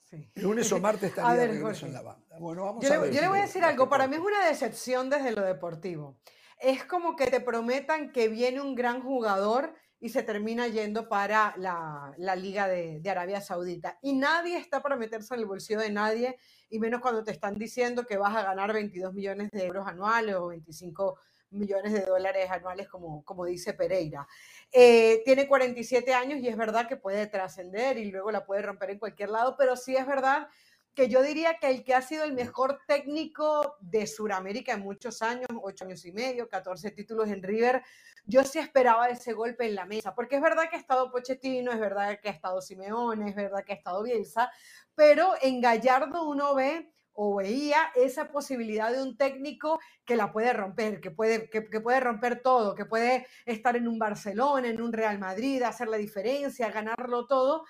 Sí. 0.03 0.31
Lunes 0.35 0.71
o 0.71 0.79
martes 0.79 1.03
estaría 1.09 1.41
de 1.41 1.47
regreso 1.47 1.85
en 1.85 1.93
la 1.93 2.01
banda. 2.01 2.37
Bueno, 2.39 2.65
vamos 2.65 2.83
yo, 2.83 2.93
a 2.93 2.97
ver 2.97 3.13
yo 3.13 3.21
le 3.21 3.27
voy 3.27 3.39
a 3.39 3.43
decir 3.43 3.63
algo. 3.63 3.89
Para 3.89 4.07
mí 4.07 4.15
es 4.15 4.21
una 4.21 4.45
decepción 4.47 5.09
desde 5.09 5.31
lo 5.31 5.43
deportivo. 5.43 6.19
Es 6.59 6.83
como 6.85 7.15
que 7.15 7.27
te 7.27 7.39
prometan 7.39 8.11
que 8.11 8.27
viene 8.27 8.59
un 8.59 8.75
gran 8.75 9.01
jugador 9.01 9.73
y 10.01 10.09
se 10.09 10.23
termina 10.23 10.67
yendo 10.67 11.09
para 11.09 11.53
la, 11.57 12.35
Liga 12.35 12.67
de, 12.67 13.01
Arabia 13.09 13.41
Saudita. 13.41 13.99
Y 14.01 14.13
nadie 14.13 14.57
está 14.57 14.81
para 14.81 14.95
meterse 14.95 15.33
en 15.33 15.41
el 15.41 15.45
bolsillo 15.45 15.79
de 15.79 15.91
nadie, 15.91 16.37
y 16.69 16.79
menos 16.79 17.01
cuando 17.01 17.23
te 17.23 17.31
están 17.31 17.55
diciendo 17.55 18.05
que 18.05 18.17
vas 18.17 18.35
a 18.35 18.43
ganar 18.43 18.71
22 18.71 19.13
millones 19.13 19.49
de 19.51 19.65
euros 19.65 19.87
anuales 19.87 20.35
o 20.35 20.47
25 20.47 21.19
millones 21.51 21.93
de 21.93 22.01
dólares 22.01 22.49
anuales, 22.49 22.87
como, 22.87 23.23
como 23.23 23.45
dice 23.45 23.73
Pereira. 23.73 24.27
Eh, 24.71 25.21
tiene 25.25 25.47
47 25.47 26.13
años 26.13 26.39
y 26.39 26.47
es 26.47 26.57
verdad 26.57 26.87
que 26.87 26.97
puede 26.97 27.27
trascender 27.27 27.97
y 27.97 28.11
luego 28.11 28.31
la 28.31 28.45
puede 28.45 28.61
romper 28.61 28.91
en 28.91 28.99
cualquier 28.99 29.29
lado, 29.29 29.55
pero 29.57 29.75
sí 29.75 29.95
es 29.95 30.05
verdad 30.05 30.47
que 30.99 31.07
yo 31.07 31.21
diría 31.21 31.59
que 31.59 31.69
el 31.69 31.83
que 31.83 31.93
ha 31.93 32.01
sido 32.01 32.25
el 32.25 32.33
mejor 32.33 32.81
técnico 32.85 33.77
de 33.79 34.05
Sudamérica 34.05 34.73
en 34.73 34.81
muchos 34.81 35.21
años, 35.21 35.47
ocho 35.63 35.85
años 35.85 36.03
y 36.05 36.11
medio, 36.11 36.49
14 36.49 36.91
títulos 36.91 37.29
en 37.29 37.41
River, 37.41 37.83
yo 38.25 38.43
sí 38.43 38.59
esperaba 38.59 39.07
ese 39.07 39.33
golpe 39.33 39.65
en 39.65 39.75
la 39.75 39.85
mesa, 39.85 40.13
porque 40.13 40.35
es 40.35 40.41
verdad 40.41 40.69
que 40.69 40.75
ha 40.75 40.79
estado 40.79 41.09
Pochettino, 41.09 41.71
es 41.71 41.79
verdad 41.79 42.19
que 42.21 42.29
ha 42.29 42.33
estado 42.33 42.61
Simeone, 42.61 43.29
es 43.29 43.35
verdad 43.35 43.63
que 43.63 43.73
ha 43.73 43.77
estado 43.77 44.03
Bielsa, 44.03 44.51
pero 44.93 45.35
en 45.41 45.61
Gallardo 45.61 46.27
uno 46.27 46.53
ve 46.53 46.91
o 47.21 47.35
veía 47.35 47.91
esa 47.95 48.31
posibilidad 48.31 48.93
de 48.93 49.03
un 49.03 49.17
técnico 49.17 49.81
que 50.05 50.15
la 50.15 50.31
puede 50.31 50.53
romper, 50.53 51.01
que 51.01 51.11
puede, 51.11 51.49
que, 51.49 51.61
puede 51.61 51.99
romper 51.99 52.41
todo, 52.41 52.75
que 52.75 52.85
puede 52.85 53.27
estar 53.45 53.75
en 53.75 53.89
un 53.89 53.99
Barcelona, 53.99 54.69
en 54.69 54.81
un 54.81 54.93
Real 54.93 55.19
Madrid, 55.19 55.61
hacer 55.63 55.89
la 55.89 55.97
diferencia, 55.97 56.71
ganarlo 56.71 57.27
todo. 57.27 57.65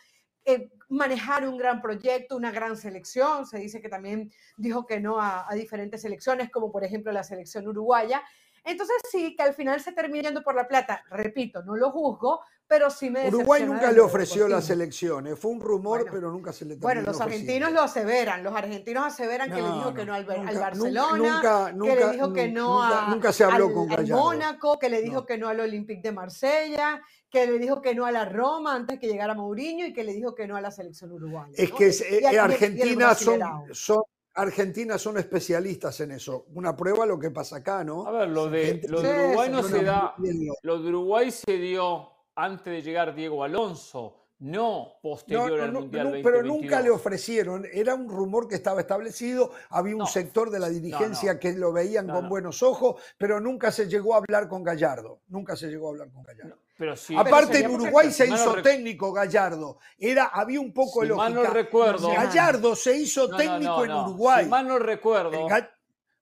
Eh, 0.46 0.70
manejar 0.90 1.48
un 1.48 1.58
gran 1.58 1.82
proyecto, 1.82 2.38
una 2.38 2.52
gran 2.52 2.78
selección. 2.78 3.48
Se 3.48 3.58
dice 3.58 3.82
que 3.82 3.90
también 3.90 4.32
dijo 4.56 4.86
que 4.86 5.00
no 5.00 5.20
a, 5.20 5.52
a 5.52 5.56
diferentes 5.56 6.04
selecciones, 6.04 6.52
como 6.52 6.72
por 6.72 6.84
ejemplo 6.84 7.12
la 7.12 7.24
selección 7.24 7.68
uruguaya. 7.68 8.22
Entonces 8.64 8.98
sí, 9.10 9.36
que 9.36 9.44
al 9.44 9.54
final 9.54 9.82
se 9.82 9.92
termina 9.92 10.30
yendo 10.30 10.44
por 10.44 10.56
la 10.56 10.68
plata. 10.68 11.04
Repito, 11.10 11.64
no 11.64 11.76
lo 11.76 11.92
juzgo, 11.92 12.42
pero 12.70 12.92
sí 12.92 13.10
me 13.10 13.28
Uruguay 13.28 13.64
nunca 13.64 13.92
le 13.92 14.00
ofreció 14.00 14.48
las 14.48 14.70
elecciones, 14.70 15.40
fue 15.40 15.50
un 15.50 15.60
rumor, 15.60 16.06
pero 16.12 16.32
nunca 16.32 16.54
se 16.54 16.66
le 16.66 16.76
Bueno, 16.76 17.02
los 17.02 17.20
argentinos 17.20 17.72
lo 17.72 17.82
aseveran, 17.82 18.44
los 18.44 18.56
argentinos 18.56 19.08
aseveran 19.08 19.50
que 19.50 19.60
le 19.60 19.72
dijo 19.72 19.94
que 19.94 20.06
no. 20.06 20.14
al, 20.14 20.26
Barcelona, 20.26 21.72
que 21.74 21.96
le 21.96 22.12
dijo 22.12 22.32
que 22.32 22.48
no 22.50 22.84
a, 22.84 23.08
nunca 23.10 23.34
se 23.34 23.44
habló 23.44 23.74
con 23.74 23.92
al 23.92 24.08
Mónaco, 24.08 24.78
que 24.78 24.88
le 24.88 25.02
dijo 25.02 25.26
que 25.26 25.40
no 25.40 25.48
al 25.48 25.60
Olympique 25.62 26.02
de 26.04 26.12
Marsella, 26.12 27.02
que 27.28 27.48
le 27.48 27.58
dijo 27.58 27.82
que 27.82 27.96
no 27.96 28.06
a 28.06 28.12
la 28.12 28.26
Roma 28.26 28.76
antes 28.76 29.00
que 29.00 29.08
llegara 29.08 29.34
Mourinho 29.34 29.88
y 29.88 29.94
que 29.94 30.04
le 30.04 30.14
dijo 30.14 30.36
que 30.36 30.48
no 30.48 30.56
a 30.56 30.62
la 30.62 30.70
selección 30.70 31.12
uruguaya. 31.12 31.52
Es 31.56 31.72
que 31.72 31.90
eh, 31.90 32.38
Argentina 32.38 33.16
son, 33.16 33.42
son 33.72 34.04
Argentina 34.42 34.98
son 34.98 35.18
especialistas 35.18 36.00
en 36.02 36.12
eso. 36.12 36.46
Una 36.54 36.76
prueba 36.76 37.06
lo 37.06 37.20
que 37.20 37.32
pasa 37.32 37.58
acá, 37.58 37.84
¿no? 37.84 38.06
A 38.06 38.12
ver, 38.12 38.30
lo 38.30 38.50
de, 38.50 38.82
lo 38.88 39.02
de 39.02 39.26
Uruguay 39.26 39.50
no 39.50 39.64
se 39.64 39.84
da. 39.84 40.16
Lo 40.64 40.82
de 40.82 40.90
Uruguay 40.90 41.32
se 41.32 41.58
dio 41.58 42.10
antes 42.36 42.66
de 42.66 42.82
llegar 42.82 43.14
Diego 43.16 43.44
Alonso, 43.44 44.20
no 44.40 44.94
posterior 45.02 45.60
al 45.60 45.74
Mundial 45.74 46.06
2022. 46.06 46.24
Pero 46.24 46.44
nunca 46.44 46.82
le 46.82 46.90
ofrecieron, 46.90 47.66
era 47.72 47.96
un 47.96 48.08
rumor 48.08 48.48
que 48.48 48.56
estaba 48.56 48.80
establecido, 48.80 49.52
había 49.70 49.96
un 49.96 50.08
sector 50.08 50.50
de 50.50 50.60
la 50.60 50.70
dirigencia 50.70 51.38
que 51.38 51.54
lo 51.54 51.74
veían 51.74 52.08
con 52.08 52.30
buenos 52.30 52.64
ojos, 52.64 53.02
pero 53.18 53.40
nunca 53.42 53.72
se 53.72 53.90
llegó 53.90 54.14
a 54.14 54.18
hablar 54.18 54.48
con 54.48 54.64
Gallardo, 54.64 55.22
nunca 55.28 55.56
se 55.56 55.68
llegó 55.68 55.88
a 55.88 55.92
hablar 55.92 56.12
con 56.12 56.24
Gallardo. 56.24 56.58
Pero 56.80 56.94
Aparte 57.18 57.60
en 57.60 57.72
Uruguay 57.72 58.10
se 58.10 58.26
hizo 58.26 58.62
técnico 58.62 59.12
Gallardo, 59.12 59.80
era, 59.98 60.28
había 60.28 60.62
un 60.62 60.72
poco 60.72 61.02
de 61.02 61.10
lógica. 61.10 61.30
Mal 61.30 61.34
no 61.34 61.44
recuerdo. 61.44 62.10
Gallardo 62.10 62.74
se 62.74 62.96
hizo 62.96 63.28
técnico 63.36 63.84
en 63.84 63.92
Uruguay. 63.92 64.46
Si 64.46 64.50
mal 64.50 64.66
no 64.66 64.80
recuerdo, 64.80 65.46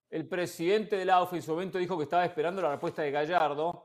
el, 0.09 0.27
presidente 0.27 0.95
del 0.95 1.11
AUF 1.11 1.33
en 1.33 1.43
su 1.43 1.51
momento 1.51 1.77
dijo 1.77 1.95
que 1.95 2.05
estaba 2.05 2.25
esperando 2.25 2.59
la 2.63 2.71
respuesta 2.71 3.03
de 3.03 3.11
Gallardo 3.11 3.83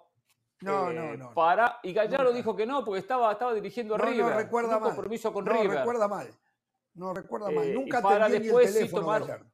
no, 0.62 0.91
no, 0.91 1.12
eh, 1.12 1.17
no. 1.19 1.35
Para, 1.35 1.79
y 1.83 1.93
Gallardo 1.93 2.33
dijo 2.33 2.57
que 2.57 2.64
no, 2.64 2.83
porque 2.87 3.00
estaba, 3.00 3.31
estaba 3.33 3.52
dirigiendo 3.52 3.97
a 3.97 3.99
no, 3.99 4.05
River. 4.07 4.25
No 4.25 4.37
recuerda 4.38 4.79
mal. 4.79 4.95
compromiso 4.95 5.31
con 5.31 5.45
no, 5.45 5.52
River. 5.52 5.79
Recuerda 5.79 6.09
mal. 6.09 6.31
No 6.95 7.12
recuerda 7.12 7.50
mal. 7.50 7.67
Eh, 7.67 7.75
Nunca 7.75 8.00
para 8.00 8.31
después 8.31 8.69
el 8.69 8.75
teléfono 8.75 9.02
tomar, 9.02 9.45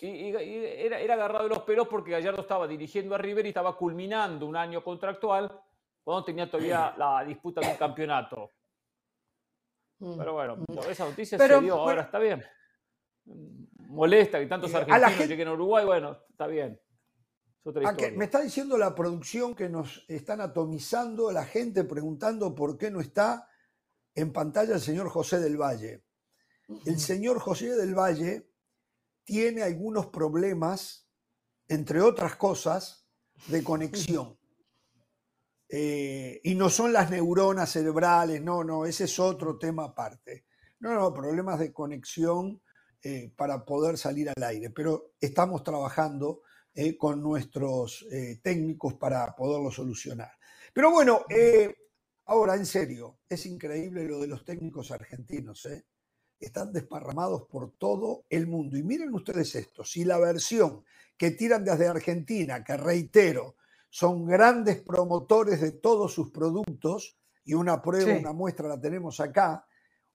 Y, 0.00 0.06
y, 0.06 0.28
era, 0.30 0.98
era, 0.98 1.14
agarrado 1.14 1.44
de 1.44 1.50
los 1.50 1.62
pelos 1.62 1.88
porque 1.88 2.12
Gallardo 2.12 2.42
estaba 2.42 2.66
dirigiendo 2.66 3.14
a 3.14 3.18
River 3.18 3.44
y 3.46 3.48
estaba 3.50 3.76
culminando 3.76 4.46
un 4.46 4.56
año 4.56 4.82
contractual 4.82 5.60
cuando 6.02 6.24
tenía 6.24 6.50
todavía 6.50 6.94
la 6.98 7.24
disputa 7.24 7.60
de 7.60 7.68
un 7.68 7.76
campeonato. 7.76 8.50
Mm. 9.98 10.18
Pero 10.18 10.32
bueno, 10.32 10.56
mm. 10.56 10.78
esa 10.90 11.04
noticia 11.04 11.38
se 11.38 11.60
dio, 11.60 11.74
ahora 11.74 12.02
está 12.02 12.18
bien. 12.18 12.42
Molesta 13.88 14.38
que 14.38 14.46
tantos 14.46 14.74
argentinos 14.74 15.28
lleguen 15.28 15.48
a 15.48 15.52
Uruguay, 15.52 15.84
bueno, 15.84 16.18
está 16.30 16.46
bien. 16.46 16.80
Me 18.16 18.24
está 18.24 18.40
diciendo 18.40 18.78
la 18.78 18.94
producción 18.94 19.54
que 19.54 19.68
nos 19.68 20.04
están 20.08 20.40
atomizando 20.40 21.30
la 21.30 21.44
gente 21.44 21.84
preguntando 21.84 22.54
por 22.54 22.78
qué 22.78 22.90
no 22.90 23.00
está 23.00 23.48
en 24.14 24.32
pantalla 24.32 24.74
el 24.74 24.80
señor 24.80 25.10
José 25.10 25.40
del 25.40 25.58
Valle. 25.58 26.04
El 26.86 26.98
señor 26.98 27.38
José 27.38 27.76
del 27.76 27.94
Valle 27.94 28.49
tiene 29.30 29.62
algunos 29.62 30.08
problemas, 30.08 31.08
entre 31.68 32.00
otras 32.00 32.34
cosas, 32.34 33.06
de 33.46 33.62
conexión. 33.62 34.36
Eh, 35.68 36.40
y 36.42 36.56
no 36.56 36.68
son 36.68 36.92
las 36.92 37.12
neuronas 37.12 37.70
cerebrales, 37.70 38.42
no, 38.42 38.64
no, 38.64 38.86
ese 38.86 39.04
es 39.04 39.20
otro 39.20 39.56
tema 39.56 39.84
aparte. 39.84 40.46
No, 40.80 40.96
no, 40.96 41.14
problemas 41.14 41.60
de 41.60 41.72
conexión 41.72 42.60
eh, 43.04 43.32
para 43.36 43.64
poder 43.64 43.96
salir 43.96 44.28
al 44.30 44.42
aire, 44.42 44.70
pero 44.70 45.12
estamos 45.20 45.62
trabajando 45.62 46.42
eh, 46.74 46.96
con 46.96 47.22
nuestros 47.22 48.04
eh, 48.10 48.40
técnicos 48.42 48.94
para 48.94 49.32
poderlo 49.36 49.70
solucionar. 49.70 50.32
Pero 50.72 50.90
bueno, 50.90 51.24
eh, 51.28 51.72
ahora 52.24 52.56
en 52.56 52.66
serio, 52.66 53.20
es 53.28 53.46
increíble 53.46 54.08
lo 54.08 54.18
de 54.18 54.26
los 54.26 54.44
técnicos 54.44 54.90
argentinos. 54.90 55.68
Están 56.40 56.72
desparramados 56.72 57.42
por 57.42 57.72
todo 57.72 58.24
el 58.30 58.46
mundo. 58.46 58.76
Y 58.76 58.82
miren 58.82 59.14
ustedes 59.14 59.54
esto, 59.54 59.84
si 59.84 60.04
la 60.04 60.18
versión 60.18 60.84
que 61.16 61.32
tiran 61.32 61.64
desde 61.64 61.86
Argentina, 61.86 62.64
que 62.64 62.76
reitero, 62.76 63.56
son 63.90 64.24
grandes 64.24 64.80
promotores 64.80 65.60
de 65.60 65.72
todos 65.72 66.14
sus 66.14 66.30
productos, 66.30 67.18
y 67.44 67.54
una 67.54 67.82
prueba, 67.82 68.18
una 68.18 68.32
muestra 68.32 68.68
la 68.68 68.80
tenemos 68.80 69.20
acá, 69.20 69.66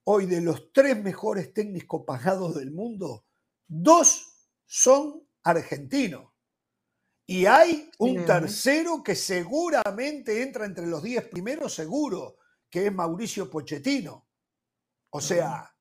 hoy 0.06 0.26
de 0.26 0.42
los 0.42 0.72
tres 0.72 1.02
mejores 1.02 1.54
técnicos 1.54 2.04
pagados 2.06 2.56
del 2.56 2.72
mundo, 2.72 3.26
dos 3.68 4.50
son 4.66 5.28
argentinos. 5.44 6.32
Y 7.28 7.46
hay 7.46 7.90
un 7.98 8.24
tercero 8.24 9.04
que 9.04 9.16
seguramente 9.16 10.44
entra 10.44 10.66
entre 10.66 10.86
los 10.86 11.02
10 11.02 11.28
primeros, 11.30 11.74
seguro, 11.74 12.38
que 12.70 12.86
es 12.86 12.94
Mauricio 12.94 13.50
Pochettino. 13.50 14.28
O 15.10 15.20
sea, 15.20 15.75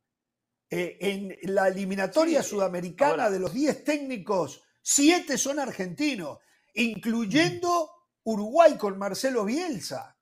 eh, 0.77 0.99
en 0.99 1.37
la 1.55 1.69
eliminatoria 1.69 2.43
sudamericana 2.43 3.31
de 3.31 3.39
los 3.39 3.55
10 3.55 3.85
técnicos, 3.85 4.61
7 4.83 5.39
son 5.39 5.61
argentinos, 5.61 6.39
incluyendo 6.75 7.93
Uruguay 8.25 8.77
con 8.77 8.99
Marcelo 8.99 9.45
Bielsa. 9.45 10.19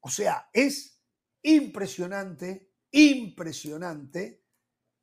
O 0.00 0.08
sea, 0.08 0.48
es 0.54 1.02
impresionante, 1.42 2.70
impresionante 2.92 4.42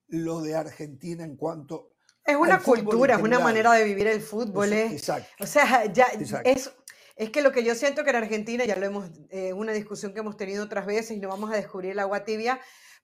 lo 0.07 0.41
de 0.41 0.55
Argentina 0.55 1.23
en 1.23 1.37
cuanto 1.37 1.91
es 2.25 2.35
una 2.35 2.59
cultura, 2.59 3.17
es 3.17 3.21
una 3.21 3.39
manera 3.39 3.73
de 3.73 3.83
vivir 3.83 4.07
el 4.07 4.19
fútbol. 4.21 4.73
¿eh? 4.73 4.87
Exacto. 4.93 5.43
O 5.43 5.45
sea, 5.45 5.85
ya 5.93 6.07
es, 6.43 6.71
es 7.15 7.29
que 7.29 7.43
lo 7.43 7.51
que 7.51 7.63
yo 7.63 7.75
siento 7.75 8.03
que 8.03 8.09
en 8.09 8.15
Argentina, 8.15 8.65
ya 8.65 8.75
lo 8.75 8.85
hemos, 8.87 9.11
eh, 9.29 9.53
una 9.53 9.73
discusión 9.73 10.11
que 10.11 10.21
hemos 10.21 10.37
tenido 10.37 10.63
otras 10.63 10.87
veces 10.87 11.11
y 11.17 11.19
no 11.19 11.29
vamos 11.29 11.51
a 11.51 11.55
descubrir 11.55 11.91
el 11.91 11.99
agua 11.99 12.25
tibia, 12.25 12.59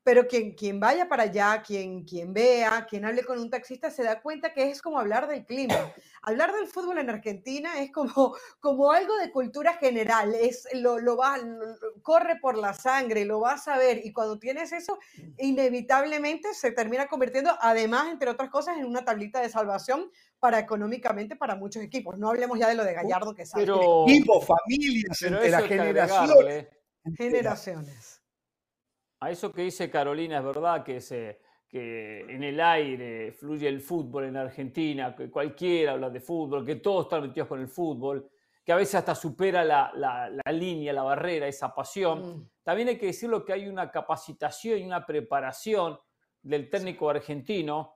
pero 0.06 0.28
quien, 0.28 0.54
quien 0.54 0.80
vaya 0.80 1.10
para 1.10 1.24
allá, 1.24 1.64
quien, 1.66 2.04
quien 2.04 2.32
vea, 2.32 2.86
quien 2.88 3.06
hable 3.06 3.24
con 3.24 3.40
un 3.40 3.50
taxista, 3.50 3.90
se 3.90 4.04
da 4.04 4.22
cuenta 4.22 4.54
que 4.54 4.70
es 4.70 4.80
como 4.80 5.00
hablar 5.00 5.28
del 5.28 5.46
clima. 5.46 5.74
Hablar 6.28 6.54
del 6.54 6.68
fútbol 6.68 6.98
en 6.98 7.10
Argentina 7.10 7.80
es 7.80 7.92
como, 7.92 8.36
como 8.60 8.92
algo 8.92 9.16
de 9.18 9.32
cultura 9.32 9.74
general, 9.74 10.34
es, 10.34 10.68
lo, 10.74 11.00
lo 11.00 11.18
va, 11.18 11.38
corre 12.02 12.40
por 12.40 12.58
la 12.58 12.74
sangre, 12.74 13.26
lo 13.26 13.40
vas 13.40 13.68
a 13.68 13.78
ver, 13.78 14.02
y 14.04 14.12
cuando 14.12 14.40
tienes 14.40 14.72
eso, 14.74 14.98
inevitablemente 15.38 16.54
se 16.54 16.72
termina 16.72 17.08
convirtiendo, 17.08 17.52
además, 17.60 18.10
entre 18.12 18.30
otras 18.30 18.50
cosas, 18.50 18.78
en 18.78 18.86
una 18.86 19.06
tablita 19.06 19.40
de 19.40 19.50
salvación 19.50 20.12
para 20.40 20.60
económicamente 20.60 21.36
para 21.36 21.56
muchos 21.56 21.82
equipos. 21.82 22.18
No 22.18 22.30
hablemos 22.30 22.60
ya 22.60 22.70
de 22.70 22.76
lo 22.76 22.84
de 22.84 22.94
Gallardo, 22.94 23.34
que 23.34 23.46
sabe. 23.46 23.64
Equipos, 23.64 24.46
familias, 24.46 25.22
entre 25.22 25.50
las 25.50 25.64
generaciones. 25.64 26.68
Generaciones 27.18 28.15
a 29.26 29.32
eso 29.32 29.52
que 29.52 29.64
dice 29.64 29.90
Carolina, 29.90 30.38
es 30.38 30.46
verdad 30.46 30.84
que, 30.84 31.02
se, 31.02 31.40
que 31.68 32.20
en 32.22 32.44
el 32.44 32.60
aire 32.62 33.32
fluye 33.32 33.68
el 33.68 33.82
fútbol 33.82 34.26
en 34.26 34.38
Argentina, 34.38 35.16
que 35.16 35.32
cualquiera 35.32 35.94
habla 35.94 36.12
de 36.12 36.20
fútbol, 36.20 36.64
que 36.64 36.76
todos 36.76 37.06
están 37.06 37.24
metidos 37.24 37.48
con 37.48 37.60
el 37.60 37.68
fútbol, 37.68 38.30
que 38.64 38.72
a 38.72 38.76
veces 38.76 38.96
hasta 38.96 39.16
supera 39.16 39.64
la, 39.64 39.92
la, 39.96 40.52
línea, 40.52 40.94
la 40.94 41.02
barrera, 41.02 41.48
esa 41.48 41.74
pasión. 41.74 42.20
Mm. 42.20 42.50
También 42.64 42.90
hay 42.90 42.98
que 43.00 43.08
decirlo 43.08 43.44
que 43.44 43.54
hay 43.54 43.68
una 43.68 43.90
capacitación 43.90 44.78
y 44.78 44.84
una 44.84 45.04
preparación 45.04 46.00
del 46.44 46.70
técnico 46.70 47.10
argentino 47.10 47.96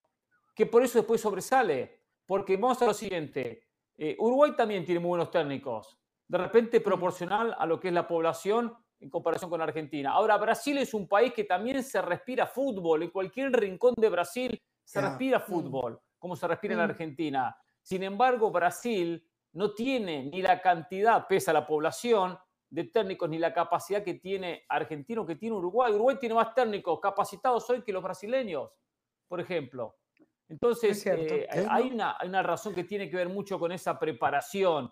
que 0.56 0.66
por 0.66 0.84
eso 0.84 0.98
después 0.98 1.22
sobresale. 1.22 2.00
Porque 2.26 2.58
vamos 2.58 2.82
a 2.82 2.86
lo 2.86 2.94
siguiente, 2.94 3.64
eh, 3.98 4.16
Uruguay 4.20 4.54
también 4.56 4.84
tiene 4.84 5.00
muy 5.00 5.10
buenos 5.10 5.30
técnicos, 5.30 6.00
de 6.28 6.38
repente 6.40 6.82
proporcional 6.82 7.56
a 7.58 7.66
lo 7.68 7.80
que 7.80 7.90
es 7.90 7.94
la 7.94 8.08
población 8.08 8.76
en 9.00 9.10
comparación 9.10 9.50
con 9.50 9.62
Argentina. 9.62 10.12
Ahora, 10.12 10.38
Brasil 10.38 10.78
es 10.78 10.94
un 10.94 11.08
país 11.08 11.34
que 11.34 11.46
también 11.46 11.84
se 11.84 12.02
respira 12.02 12.48
fútbol. 12.48 13.04
En 13.04 13.10
cualquier 13.12 13.52
rincón 13.52 13.94
de 13.98 14.10
Brasil 14.10 14.62
se 14.84 15.02
respira 15.02 15.40
mm. 15.40 15.44
fútbol, 15.44 16.00
como 16.18 16.36
se 16.36 16.48
respira 16.48 16.74
en 16.74 16.80
mm. 16.80 16.84
Argentina. 16.84 17.58
Sin 17.82 18.04
embargo, 18.04 18.52
Brasil 18.52 19.26
no 19.54 19.74
tiene 19.74 20.24
ni 20.26 20.42
la 20.42 20.62
cantidad, 20.62 21.26
pese 21.28 21.52
a 21.52 21.54
la 21.54 21.66
población, 21.66 22.38
de 22.70 22.84
técnicos 22.84 23.30
ni 23.30 23.40
la 23.40 23.54
capacidad 23.54 24.04
que 24.04 24.16
tiene 24.16 24.66
Argentina 24.70 25.22
o 25.22 25.26
que 25.26 25.36
tiene 25.36 25.56
Uruguay. 25.56 25.92
Uruguay 25.94 26.18
tiene 26.20 26.36
más 26.36 26.54
técnicos 26.54 27.00
capacitados 27.00 27.68
hoy 27.70 27.82
que 27.82 27.92
los 27.92 28.04
brasileños, 28.04 28.70
por 29.28 29.40
ejemplo. 29.40 29.98
Entonces, 30.48 31.06
eh, 31.06 31.48
hay, 31.70 31.92
una, 31.92 32.18
hay 32.20 32.28
una 32.28 32.44
razón 32.44 32.74
que 32.74 32.84
tiene 32.84 33.10
que 33.10 33.18
ver 33.18 33.30
mucho 33.30 33.60
con 33.60 33.72
esa 33.72 33.98
preparación 33.98 34.92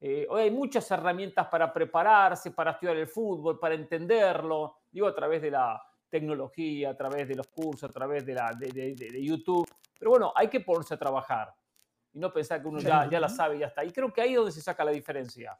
eh, 0.00 0.26
hoy 0.28 0.42
hay 0.42 0.50
muchas 0.50 0.90
herramientas 0.90 1.46
para 1.48 1.72
prepararse, 1.72 2.50
para 2.50 2.72
estudiar 2.72 2.96
el 2.96 3.08
fútbol, 3.08 3.58
para 3.58 3.74
entenderlo, 3.74 4.80
digo, 4.92 5.06
a 5.06 5.14
través 5.14 5.40
de 5.40 5.50
la 5.50 5.82
tecnología, 6.08 6.90
a 6.90 6.96
través 6.96 7.26
de 7.28 7.34
los 7.34 7.48
cursos, 7.48 7.88
a 7.88 7.92
través 7.92 8.24
de, 8.26 8.34
la, 8.34 8.52
de, 8.58 9.24
YouTube. 9.24 9.66
Pero 9.98 10.10
bueno, 10.10 10.32
hay 10.34 10.48
que 10.48 10.60
ponerse 10.60 10.94
a 10.94 10.98
trabajar 10.98 11.54
y 12.12 12.18
no 12.18 12.32
pensar 12.32 12.60
que 12.60 12.68
uno 12.68 12.78
ya, 12.78 13.08
ya 13.10 13.20
la 13.20 13.28
sabe 13.28 13.56
y 13.56 13.58
ya 13.60 13.66
está. 13.66 13.84
Y 13.84 13.90
creo 13.90 14.12
que 14.12 14.20
ahí 14.20 14.30
es 14.30 14.36
donde 14.36 14.52
se 14.52 14.60
saca 14.60 14.84
la 14.84 14.92
diferencia. 14.92 15.58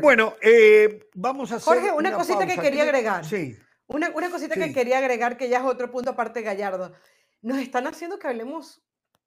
Bueno, 0.00 0.34
eh, 0.40 1.08
vamos 1.14 1.52
a 1.52 1.56
hacer. 1.56 1.74
Jorge, 1.74 1.92
una, 1.92 2.12
cosita 2.12 2.46
que 2.46 2.56
quería 2.56 2.84
agregar. 2.84 3.24
Sí. 3.24 3.56
Una, 3.86 4.10
una 4.14 4.30
cosita 4.30 4.54
que 4.54 4.72
quería 4.72 4.98
agregar, 4.98 5.36
que 5.36 5.48
ya 5.48 5.58
es 5.58 5.64
otro 5.64 5.90
punto 5.90 6.10
aparte 6.10 6.40
Gallardo. 6.40 6.92
Nos 7.42 7.58
están 7.58 7.86
haciendo 7.86 8.18
que 8.18 8.26
hablemos 8.26 8.82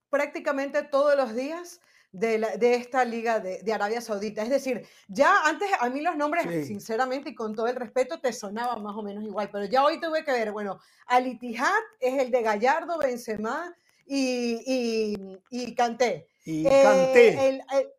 prácticamente 0.10 0.82
todos 0.84 1.15
los 1.15 1.36
días 1.36 1.79
de, 2.11 2.73
esta 2.75 3.05
liga 3.05 3.39
de, 3.39 3.73
Arabia 3.73 4.01
Saudita. 4.01 4.41
Es 4.41 4.49
decir, 4.49 4.85
ya 5.07 5.43
antes 5.45 5.69
a 5.79 5.89
mí 5.89 6.01
los 6.01 6.15
nombres, 6.15 6.67
sinceramente 6.67 7.29
y 7.31 7.35
con 7.35 7.55
todo 7.55 7.67
el 7.67 7.75
respeto, 7.75 8.19
te 8.19 8.33
sonaban 8.33 8.81
más 8.83 8.95
o 8.95 9.03
menos 9.03 9.23
igual, 9.23 9.49
pero 9.51 9.65
ya 9.65 9.83
hoy 9.83 9.99
tuve 9.99 10.23
que 10.23 10.31
ver, 10.31 10.51
bueno, 10.51 10.79
Al 11.07 11.27
Ittihad 11.27 11.71
es 11.99 12.21
el 12.21 12.31
de 12.31 12.41
Gallardo, 12.41 12.97
Benzema 12.97 13.75
y, 14.05 14.61
y, 14.65 15.37
y 15.49 15.75
Kanté. 15.75 16.27
Y 16.45 16.63
Kanté. 16.63 17.49
Eh, 17.49 17.97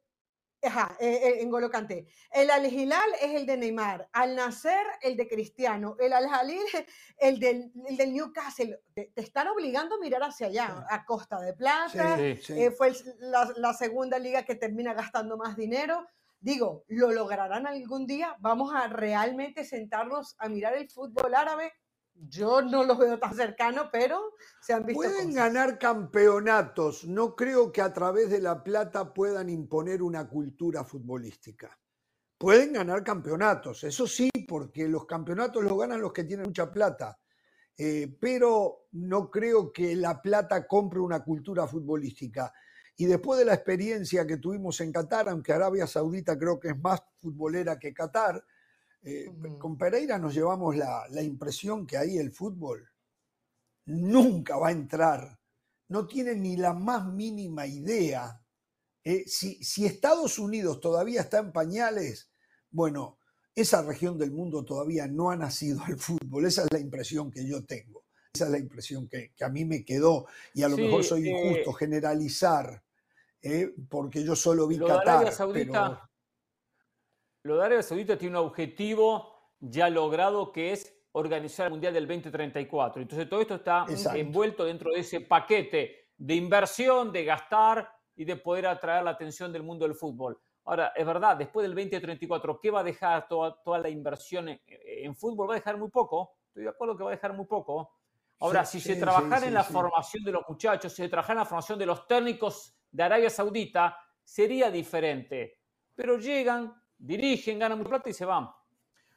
Ajá, 0.61 0.97
eh, 0.99 1.21
eh, 1.23 1.43
en 1.43 1.51
Golo 1.51 1.71
El 2.33 2.51
Al 2.51 2.67
Hilal 2.67 3.11
es 3.23 3.35
el 3.35 3.47
de 3.47 3.57
Neymar, 3.57 4.09
Al 4.13 4.35
Nacer 4.35 4.85
el 5.03 5.17
de 5.17 5.29
Cristiano, 5.29 5.97
el 6.01 6.13
Al 6.13 6.29
Jalil 6.29 6.63
el 7.19 7.39
del, 7.39 7.73
el 7.87 7.97
del 7.97 8.13
Newcastle. 8.13 8.81
Te, 8.93 9.13
están 9.15 9.49
obligando 9.49 9.95
a 9.95 9.99
mirar 9.99 10.23
hacia 10.25 10.49
allá, 10.49 10.85
a 10.91 11.05
Costa 11.05 11.41
de 11.41 11.53
Plata. 11.53 12.17
Eh, 12.19 12.73
fue 12.77 12.93
la, 13.21 13.53
la, 13.57 13.73
segunda 13.73 14.19
liga 14.19 14.45
que 14.45 14.57
termina 14.57 14.95
gastando 14.95 15.37
más 15.37 15.57
dinero. 15.57 16.07
Digo, 16.41 16.85
¿lo 16.89 17.13
lograrán 17.13 17.67
algún 17.67 18.07
día? 18.07 18.37
¿Vamos 18.41 18.75
a 18.75 18.89
realmente 18.89 19.65
sentarnos 19.65 20.35
a 20.39 20.49
mirar 20.49 20.75
el 20.75 20.91
fútbol 20.91 21.35
árabe? 21.35 21.73
Yo 22.27 22.63
no 22.63 22.85
los 22.85 22.99
veo 22.99 23.19
tan 23.19 23.35
cercano, 23.35 23.89
pero 23.93 24.35
se 24.61 24.73
han 24.73 24.85
visto. 24.85 25.03
Pueden 25.03 25.33
ganar 25.33 25.79
campeonatos. 25.79 27.05
No 27.05 27.37
creo 27.37 27.71
que 27.71 27.81
a 27.81 27.93
través 27.93 28.31
de 28.31 28.41
la 28.41 28.63
plata 28.63 29.13
puedan 29.15 29.49
imponer 29.49 30.03
una 30.03 30.29
cultura 30.29 30.85
futbolística. 30.85 31.79
Pueden 32.37 32.73
ganar 32.73 33.03
campeonatos, 33.03 33.83
eso 33.85 34.07
sí, 34.07 34.31
porque 34.49 34.87
los 34.87 35.07
campeonatos 35.07 35.65
los 35.65 35.77
ganan 35.77 36.01
los 36.01 36.13
que 36.13 36.25
tienen 36.25 36.47
mucha 36.47 36.71
plata. 36.71 37.19
Eh, 37.77 38.17
pero 38.21 38.89
no 38.93 39.31
creo 39.31 39.73
que 39.73 39.95
la 39.95 40.21
plata 40.21 40.67
compre 40.67 40.99
una 40.99 41.23
cultura 41.23 41.67
futbolística. 41.67 42.53
Y 42.97 43.07
después 43.07 43.39
de 43.39 43.45
la 43.45 43.55
experiencia 43.55 44.27
que 44.27 44.39
tuvimos 44.39 44.81
en 44.81 44.93
Qatar, 44.93 45.29
aunque 45.29 45.53
Arabia 45.53 45.87
Saudita 45.87 46.37
creo 46.37 46.59
que 46.59 46.69
es 46.69 46.79
más 46.81 47.01
futbolera 47.21 47.79
que 47.79 47.95
Qatar, 47.95 48.45
eh, 49.03 49.31
con 49.59 49.79
Pereira 49.79 50.19
nos 50.19 50.35
llevamos 50.35 50.77
la, 50.77 51.23
impresión 51.23 51.87
que 51.87 51.97
ahí 51.97 52.19
el 52.19 52.33
fútbol 52.33 52.91
nunca 53.87 54.57
va 54.57 54.69
a 54.69 54.73
entrar, 54.73 55.39
no 55.89 56.07
tiene 56.07 56.35
ni 56.35 56.57
la 56.57 56.75
más 56.75 57.07
mínima 57.07 57.67
idea. 57.67 58.43
Eh, 59.03 59.25
si, 59.27 59.63
si 59.65 59.87
Estados 59.87 60.39
Unidos 60.39 60.81
todavía 60.81 61.23
está 61.23 61.39
en 61.39 61.53
pañales, 61.53 62.31
bueno, 62.71 63.19
esa 63.55 63.83
región 63.83 64.19
del 64.19 64.31
mundo 64.31 64.65
todavía 64.65 65.07
no 65.07 65.31
ha 65.31 65.37
nacido 65.37 65.83
al 65.85 65.99
fútbol, 65.99 66.45
esa 66.45 66.65
es 66.65 66.69
la 66.73 66.79
impresión 66.79 67.31
que 67.31 67.47
yo 67.47 67.65
tengo. 67.65 68.05
Esa 68.35 68.45
es 68.45 68.51
la 68.51 68.59
impresión 68.59 69.09
que, 69.09 69.33
a 69.41 69.49
mí 69.49 69.65
me 69.65 69.85
quedó 69.85 70.27
y 70.53 70.63
a 70.63 70.69
lo 70.69 70.77
mejor 70.77 71.03
soy 71.03 71.31
injusto 71.31 71.71
eh, 71.71 71.75
generalizar, 71.79 72.83
porque 73.89 74.23
yo 74.23 74.37
solo 74.37 74.67
vi 74.67 74.79
Qatar. 74.79 75.33
Lo 77.43 77.57
de 77.57 77.65
Arabia 77.65 77.83
Saudita 77.83 78.17
tiene 78.17 78.39
un 78.39 78.47
objetivo 78.47 79.35
ya 79.61 79.89
logrado 79.89 80.53
que 80.53 80.73
es 80.73 80.95
organizar 81.13 81.67
el 81.67 81.73
Mundial 81.73 81.95
del 81.95 82.07
2034. 82.07 83.03
Entonces 83.03 83.29
todo 83.29 83.41
esto 83.41 83.57
está 83.57 83.87
envuelto 84.15 84.65
dentro 84.65 84.93
de 84.93 85.01
ese 85.01 85.21
paquete 85.21 86.11
de 86.17 86.35
inversión, 86.35 87.13
de 87.13 87.25
gastar 87.25 87.89
y 88.15 88.25
de 88.25 88.37
poder 88.37 88.67
atraer 88.67 89.05
la 89.05 89.11
atención 89.11 89.53
del 89.53 89.63
mundo 89.63 89.87
del 89.87 89.95
fútbol. 89.95 90.39
Ahora, 90.65 90.93
es 90.95 91.07
verdad, 91.07 91.37
después 91.37 91.65
del 91.65 91.75
2034, 91.75 92.61
¿qué 92.61 92.71
va 92.71 92.81
a 92.81 92.85
dejar 92.85 93.27
toda, 93.27 93.57
toda 93.63 93.79
la 93.79 93.89
inversión 93.89 94.49
en, 94.49 95.17
fútbol? 95.17 95.49
Va 95.49 95.55
a 95.55 95.57
dejar 95.57 95.79
muy 95.79 95.89
poco. 95.89 96.37
Estoy 96.49 96.65
de 96.65 96.69
acuerdo 96.69 96.97
que 96.97 97.05
va 97.05 97.11
a 97.11 97.15
dejar 97.15 97.33
muy 97.33 97.47
poco. 97.47 97.91
Ahora, 98.41 98.65
si 98.67 98.79
se 98.79 98.97
trabajara 98.97 99.47
en 99.47 99.55
la 99.55 99.65
formación 99.65 100.23
de 100.25 100.33
los 100.33 100.43
muchachos, 100.47 100.93
si 100.93 101.03
se 101.03 101.09
trabajara 101.09 101.41
en 101.41 101.45
la 101.45 101.47
formación 101.47 101.79
de 101.79 101.87
los 101.87 102.07
técnicos 102.07 102.77
de 102.91 103.03
Arabia 103.03 103.31
Saudita, 103.31 103.99
sería 104.23 104.71
diferente. 104.71 105.59
Pero 105.95 106.19
llegan, 106.19 106.78
dirigen, 106.99 107.59
ganan 107.59 107.79
mucha 107.79 107.91
plata 107.91 108.11
y 108.11 108.13
se 108.13 108.25
van. 108.25 108.49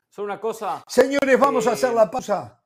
Son 0.09 0.25
una 0.25 0.39
cosa. 0.39 0.83
Señores, 0.87 1.39
vamos 1.39 1.65
a 1.67 1.71
hacer 1.71 1.93
la 1.93 2.09
pausa. 2.09 2.61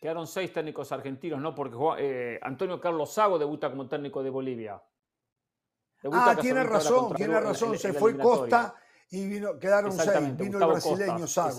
Quedaron 0.00 0.26
seis 0.26 0.52
técnicos 0.52 0.92
argentinos, 0.92 1.40
¿no? 1.40 1.54
Porque 1.54 1.76
eh, 1.98 2.38
Antonio 2.42 2.80
Carlos 2.80 3.12
Sago 3.12 3.38
debuta 3.38 3.70
como 3.70 3.88
técnico 3.88 4.22
de 4.22 4.30
Bolivia. 4.30 4.80
ah, 6.12 6.36
tiene 6.40 6.62
razón, 6.64 7.14
tiene 7.14 7.40
razón. 7.40 7.78
se 7.78 7.92
fue 7.92 8.16
Costa 8.16 8.74
y 9.10 9.26
vino, 9.26 9.58
quedaron 9.58 9.92
seis. 9.92 10.36
Vino 10.36 10.58
el 10.58 10.66
brasileño 10.66 11.26
Sago. 11.26 11.58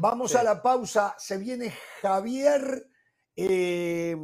Vamos 0.00 0.34
a 0.34 0.42
la 0.42 0.62
pausa. 0.62 1.14
Se 1.18 1.38
viene 1.38 1.72
Javier. 2.00 2.88
Eh, 3.34 4.16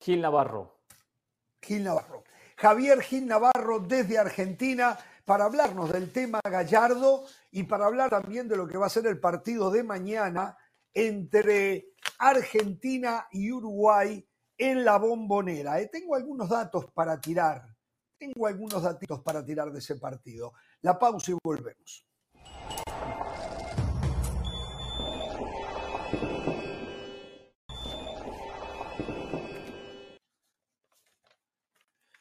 Gil 0.00 0.20
Navarro. 0.20 0.80
Gil 1.62 1.84
Navarro. 1.84 2.24
Javier 2.56 3.00
Gil 3.02 3.26
Navarro 3.26 3.80
desde 3.80 4.18
Argentina 4.18 4.98
para 5.28 5.44
hablarnos 5.44 5.92
del 5.92 6.10
tema 6.10 6.40
Gallardo 6.42 7.26
y 7.50 7.64
para 7.64 7.84
hablar 7.84 8.08
también 8.08 8.48
de 8.48 8.56
lo 8.56 8.66
que 8.66 8.78
va 8.78 8.86
a 8.86 8.88
ser 8.88 9.06
el 9.06 9.20
partido 9.20 9.70
de 9.70 9.82
mañana 9.82 10.56
entre 10.94 11.92
Argentina 12.18 13.28
y 13.30 13.52
Uruguay 13.52 14.26
en 14.56 14.86
la 14.86 14.96
bombonera. 14.96 15.80
Eh, 15.80 15.90
tengo 15.92 16.14
algunos 16.14 16.48
datos 16.48 16.86
para 16.94 17.20
tirar, 17.20 17.62
tengo 18.16 18.46
algunos 18.46 18.82
datos 18.82 19.20
para 19.20 19.44
tirar 19.44 19.70
de 19.70 19.80
ese 19.80 19.96
partido. 19.96 20.54
La 20.80 20.98
pausa 20.98 21.32
y 21.32 21.38
volvemos. 21.44 22.07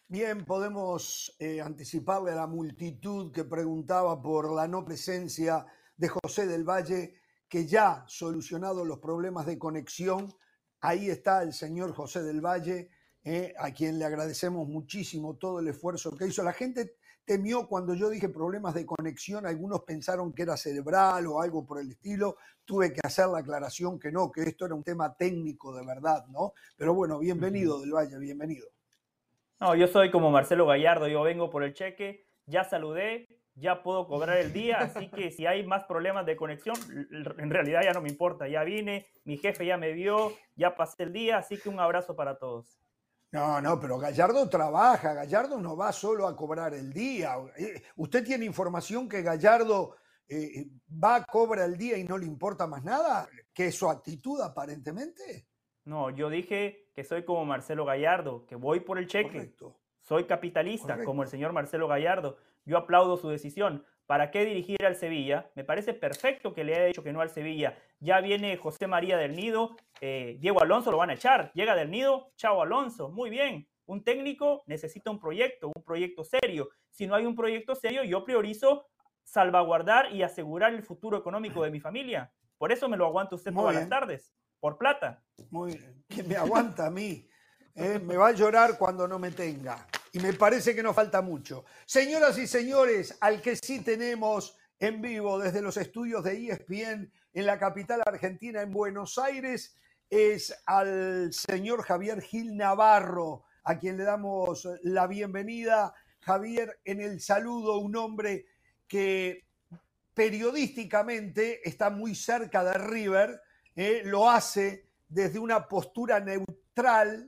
Bien, 0.09 0.45
podemos 0.45 1.35
eh, 1.37 1.59
anticiparle 1.59 2.31
a 2.31 2.35
la 2.35 2.47
multitud 2.47 3.29
que 3.29 3.43
preguntaba 3.43 4.21
por 4.21 4.49
la 4.53 4.65
no 4.65 4.85
presencia 4.85 5.65
de 5.97 6.07
José 6.07 6.47
del 6.47 6.63
Valle, 6.63 7.15
que 7.49 7.67
ya 7.67 8.05
solucionado 8.07 8.85
los 8.85 8.99
problemas 8.99 9.45
de 9.45 9.59
conexión, 9.59 10.33
ahí 10.79 11.09
está 11.09 11.43
el 11.43 11.51
señor 11.51 11.93
José 11.93 12.23
del 12.23 12.39
Valle, 12.39 12.89
eh, 13.21 13.53
a 13.59 13.73
quien 13.73 13.99
le 13.99 14.05
agradecemos 14.05 14.65
muchísimo 14.69 15.35
todo 15.35 15.59
el 15.59 15.67
esfuerzo 15.67 16.15
que 16.15 16.27
hizo. 16.27 16.41
La 16.41 16.53
gente 16.53 16.95
temió 17.25 17.67
cuando 17.67 17.93
yo 17.93 18.09
dije 18.09 18.29
problemas 18.29 18.75
de 18.75 18.85
conexión, 18.85 19.45
algunos 19.45 19.81
pensaron 19.83 20.31
que 20.31 20.43
era 20.43 20.55
cerebral 20.55 21.27
o 21.27 21.41
algo 21.41 21.65
por 21.65 21.81
el 21.81 21.91
estilo, 21.91 22.37
tuve 22.63 22.93
que 22.93 23.01
hacer 23.03 23.27
la 23.27 23.39
aclaración 23.39 23.99
que 23.99 24.13
no, 24.13 24.31
que 24.31 24.43
esto 24.43 24.67
era 24.67 24.75
un 24.75 24.85
tema 24.85 25.13
técnico 25.17 25.75
de 25.75 25.85
verdad, 25.85 26.25
¿no? 26.27 26.53
Pero 26.77 26.93
bueno, 26.93 27.19
bienvenido 27.19 27.81
del 27.81 27.91
Valle, 27.91 28.17
bienvenido. 28.17 28.76
No, 29.59 29.75
yo 29.75 29.87
soy 29.87 30.11
como 30.11 30.29
Marcelo 30.29 30.67
Gallardo, 30.67 31.07
yo 31.07 31.23
vengo 31.23 31.49
por 31.49 31.63
el 31.63 31.73
cheque, 31.73 32.27
ya 32.45 32.63
saludé, 32.63 33.27
ya 33.55 33.81
puedo 33.81 34.07
cobrar 34.07 34.37
el 34.37 34.53
día, 34.53 34.77
así 34.81 35.09
que 35.09 35.31
si 35.31 35.47
hay 35.47 35.65
más 35.65 35.83
problemas 35.85 36.25
de 36.27 36.35
conexión, 36.35 36.75
en 37.11 37.49
realidad 37.49 37.81
ya 37.83 37.91
no 37.91 38.01
me 38.01 38.09
importa, 38.09 38.47
ya 38.47 38.63
vine, 38.63 39.07
mi 39.23 39.37
jefe 39.37 39.65
ya 39.65 39.77
me 39.77 39.93
vio, 39.93 40.33
ya 40.55 40.75
pasé 40.75 41.03
el 41.03 41.13
día, 41.13 41.37
así 41.37 41.57
que 41.57 41.69
un 41.69 41.79
abrazo 41.79 42.15
para 42.15 42.37
todos. 42.37 42.79
No, 43.31 43.59
no, 43.59 43.79
pero 43.79 43.97
Gallardo 43.97 44.47
trabaja, 44.47 45.13
Gallardo 45.13 45.59
no 45.59 45.75
va 45.75 45.91
solo 45.91 46.27
a 46.27 46.35
cobrar 46.35 46.73
el 46.73 46.93
día. 46.93 47.35
Eh, 47.57 47.81
¿Usted 47.97 48.23
tiene 48.23 48.45
información 48.45 49.09
que 49.09 49.21
Gallardo 49.21 49.95
eh, 50.29 50.67
va, 51.03 51.25
cobra 51.25 51.65
el 51.65 51.77
día 51.77 51.97
y 51.97 52.05
no 52.05 52.17
le 52.17 52.25
importa 52.25 52.67
más 52.67 52.83
nada? 52.83 53.27
¿Que 53.53 53.71
su 53.71 53.89
actitud 53.89 54.39
aparentemente? 54.39 55.47
No, 55.87 56.09
yo 56.09 56.29
dije 56.29 56.89
que 56.93 57.05
soy 57.05 57.23
como 57.23 57.45
Marcelo 57.45 57.85
Gallardo, 57.85 58.45
que 58.45 58.55
voy 58.55 58.81
por 58.81 58.97
el 58.97 59.07
cheque. 59.07 59.53
Soy 60.01 60.25
capitalista, 60.25 61.01
como 61.05 61.23
el 61.23 61.29
señor 61.29 61.53
Marcelo 61.53 61.87
Gallardo. 61.87 62.37
yo 62.65 62.77
aplaudo 62.77 63.15
su 63.15 63.29
decisión. 63.29 63.85
¿Para 64.05 64.29
qué 64.29 64.43
dirigir 64.43 64.85
al 64.85 64.95
Sevilla? 64.95 65.49
Me 65.55 65.63
parece 65.63 65.93
perfecto 65.93 66.53
que 66.53 66.65
le 66.65 66.75
haya 66.75 66.85
dicho 66.87 67.03
que 67.03 67.13
no 67.13 67.21
al 67.21 67.29
Sevilla. 67.29 67.77
Ya 68.01 68.19
viene 68.19 68.57
José 68.57 68.85
María 68.85 69.15
del 69.15 69.37
Nido, 69.37 69.77
eh, 70.01 70.35
Diego 70.41 70.61
Alonso 70.61 70.91
lo 70.91 70.97
van 70.97 71.09
a 71.09 71.13
echar. 71.13 71.51
Llega 71.53 71.73
del 71.73 71.89
Nido, 71.89 72.31
chao 72.35 72.61
Alonso, 72.61 73.07
muy 73.07 73.29
bien. 73.29 73.65
Un 73.85 74.03
técnico 74.03 74.63
necesita 74.65 75.09
un 75.09 75.21
proyecto, 75.21 75.71
un 75.73 75.83
proyecto 75.83 76.25
serio. 76.25 76.67
Si 76.89 77.07
no 77.07 77.15
hay 77.15 77.25
un 77.25 77.35
proyecto 77.35 77.75
serio, 77.75 78.03
yo 78.03 78.25
priorizo 78.25 78.87
salvaguardar 79.23 80.13
y 80.13 80.21
asegurar 80.21 80.73
el 80.73 80.83
futuro 80.83 81.17
económico 81.17 81.63
de 81.63 81.71
mi 81.71 81.79
familia. 81.79 82.33
Por 82.57 82.73
eso 82.73 82.89
me 82.89 82.97
lo 82.97 83.05
aguanta 83.05 83.35
usted 83.35 83.53
todas 83.53 83.75
las 83.75 83.87
tardes, 83.87 84.33
por 84.59 84.77
plata. 84.77 85.23
Muy 85.49 85.73
bien. 85.73 86.03
Que 86.07 86.23
me 86.23 86.35
aguanta 86.35 86.87
a 86.87 86.89
mí. 86.89 87.29
¿eh? 87.75 87.99
Me 87.99 88.17
va 88.17 88.29
a 88.29 88.33
llorar 88.33 88.77
cuando 88.77 89.07
no 89.07 89.19
me 89.19 89.31
tenga 89.31 89.87
y 90.11 90.19
me 90.19 90.33
parece 90.33 90.75
que 90.75 90.83
nos 90.83 90.95
falta 90.95 91.21
mucho. 91.21 91.65
Señoras 91.85 92.37
y 92.37 92.47
señores, 92.47 93.17
al 93.21 93.41
que 93.41 93.55
sí 93.55 93.81
tenemos 93.81 94.57
en 94.79 95.01
vivo 95.01 95.39
desde 95.39 95.61
los 95.61 95.77
estudios 95.77 96.23
de 96.23 96.49
ESPN 96.49 97.11
en 97.33 97.45
la 97.45 97.59
capital 97.59 98.01
argentina, 98.05 98.61
en 98.61 98.71
Buenos 98.71 99.17
Aires, 99.17 99.75
es 100.09 100.55
al 100.65 101.31
señor 101.33 101.83
Javier 101.83 102.21
Gil 102.21 102.55
Navarro, 102.55 103.43
a 103.63 103.77
quien 103.77 103.97
le 103.97 104.05
damos 104.05 104.67
la 104.83 105.07
bienvenida. 105.07 105.93
Javier, 106.21 106.79
en 106.85 107.01
el 107.01 107.19
saludo, 107.21 107.77
un 107.77 107.95
hombre 107.95 108.45
que 108.87 109.45
periodísticamente 110.13 111.67
está 111.67 111.89
muy 111.89 112.15
cerca 112.15 112.63
de 112.63 112.73
River, 112.73 113.41
eh, 113.77 114.01
lo 114.03 114.29
hace 114.29 114.87
desde 115.07 115.39
una 115.39 115.67
postura 115.67 116.19
neutral 116.19 116.67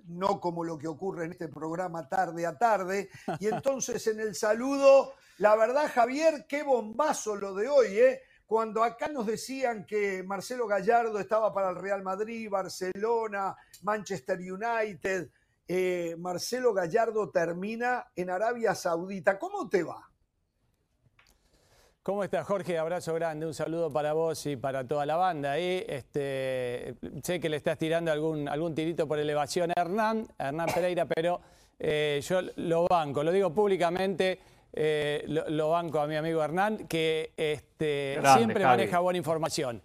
no 0.07 0.39
como 0.39 0.63
lo 0.63 0.77
que 0.77 0.87
ocurre 0.87 1.25
en 1.25 1.31
este 1.31 1.47
programa 1.47 2.09
tarde 2.09 2.45
a 2.45 2.57
tarde. 2.57 3.09
Y 3.39 3.47
entonces 3.53 4.05
en 4.07 4.19
el 4.19 4.35
saludo, 4.35 5.13
la 5.37 5.55
verdad, 5.55 5.89
Javier, 5.93 6.45
qué 6.47 6.63
bombazo 6.63 7.35
lo 7.35 7.53
de 7.53 7.67
hoy, 7.69 7.97
¿eh? 7.97 8.21
Cuando 8.45 8.83
acá 8.83 9.07
nos 9.09 9.27
decían 9.27 9.85
que 9.85 10.23
Marcelo 10.23 10.65
Gallardo 10.65 11.19
estaba 11.19 11.53
para 11.53 11.69
el 11.69 11.75
Real 11.75 12.01
Madrid, 12.01 12.49
Barcelona, 12.49 13.55
Manchester 13.83 14.39
United, 14.39 15.29
eh, 15.67 16.15
Marcelo 16.17 16.73
Gallardo 16.73 17.29
termina 17.29 18.07
en 18.15 18.31
Arabia 18.31 18.73
Saudita. 18.73 19.37
¿Cómo 19.37 19.69
te 19.69 19.83
va? 19.83 20.08
¿Cómo 22.09 22.23
estás, 22.23 22.47
Jorge? 22.47 22.75
Abrazo 22.75 23.13
grande, 23.13 23.45
un 23.45 23.53
saludo 23.53 23.93
para 23.93 24.13
vos 24.13 24.43
y 24.47 24.55
para 24.55 24.83
toda 24.83 25.05
la 25.05 25.15
banda. 25.15 25.59
Y 25.59 25.85
este, 25.87 26.95
sé 27.21 27.39
que 27.39 27.49
le 27.49 27.57
estás 27.57 27.77
tirando 27.77 28.11
algún, 28.11 28.49
algún 28.49 28.73
tirito 28.73 29.07
por 29.07 29.19
elevación 29.19 29.69
a 29.69 29.79
Hernán, 29.79 30.25
Hernán 30.39 30.69
Pereira, 30.73 31.05
pero 31.05 31.39
eh, 31.77 32.19
yo 32.27 32.41
lo 32.55 32.87
banco, 32.87 33.23
lo 33.23 33.31
digo 33.31 33.53
públicamente, 33.53 34.39
eh, 34.73 35.23
lo, 35.27 35.69
banco 35.69 35.99
a 35.99 36.07
mi 36.07 36.15
amigo 36.15 36.43
Hernán, 36.43 36.87
que 36.87 37.33
este, 37.37 38.19
siempre 38.35 38.63
maneja 38.63 38.97
buena 39.01 39.19
información. 39.19 39.79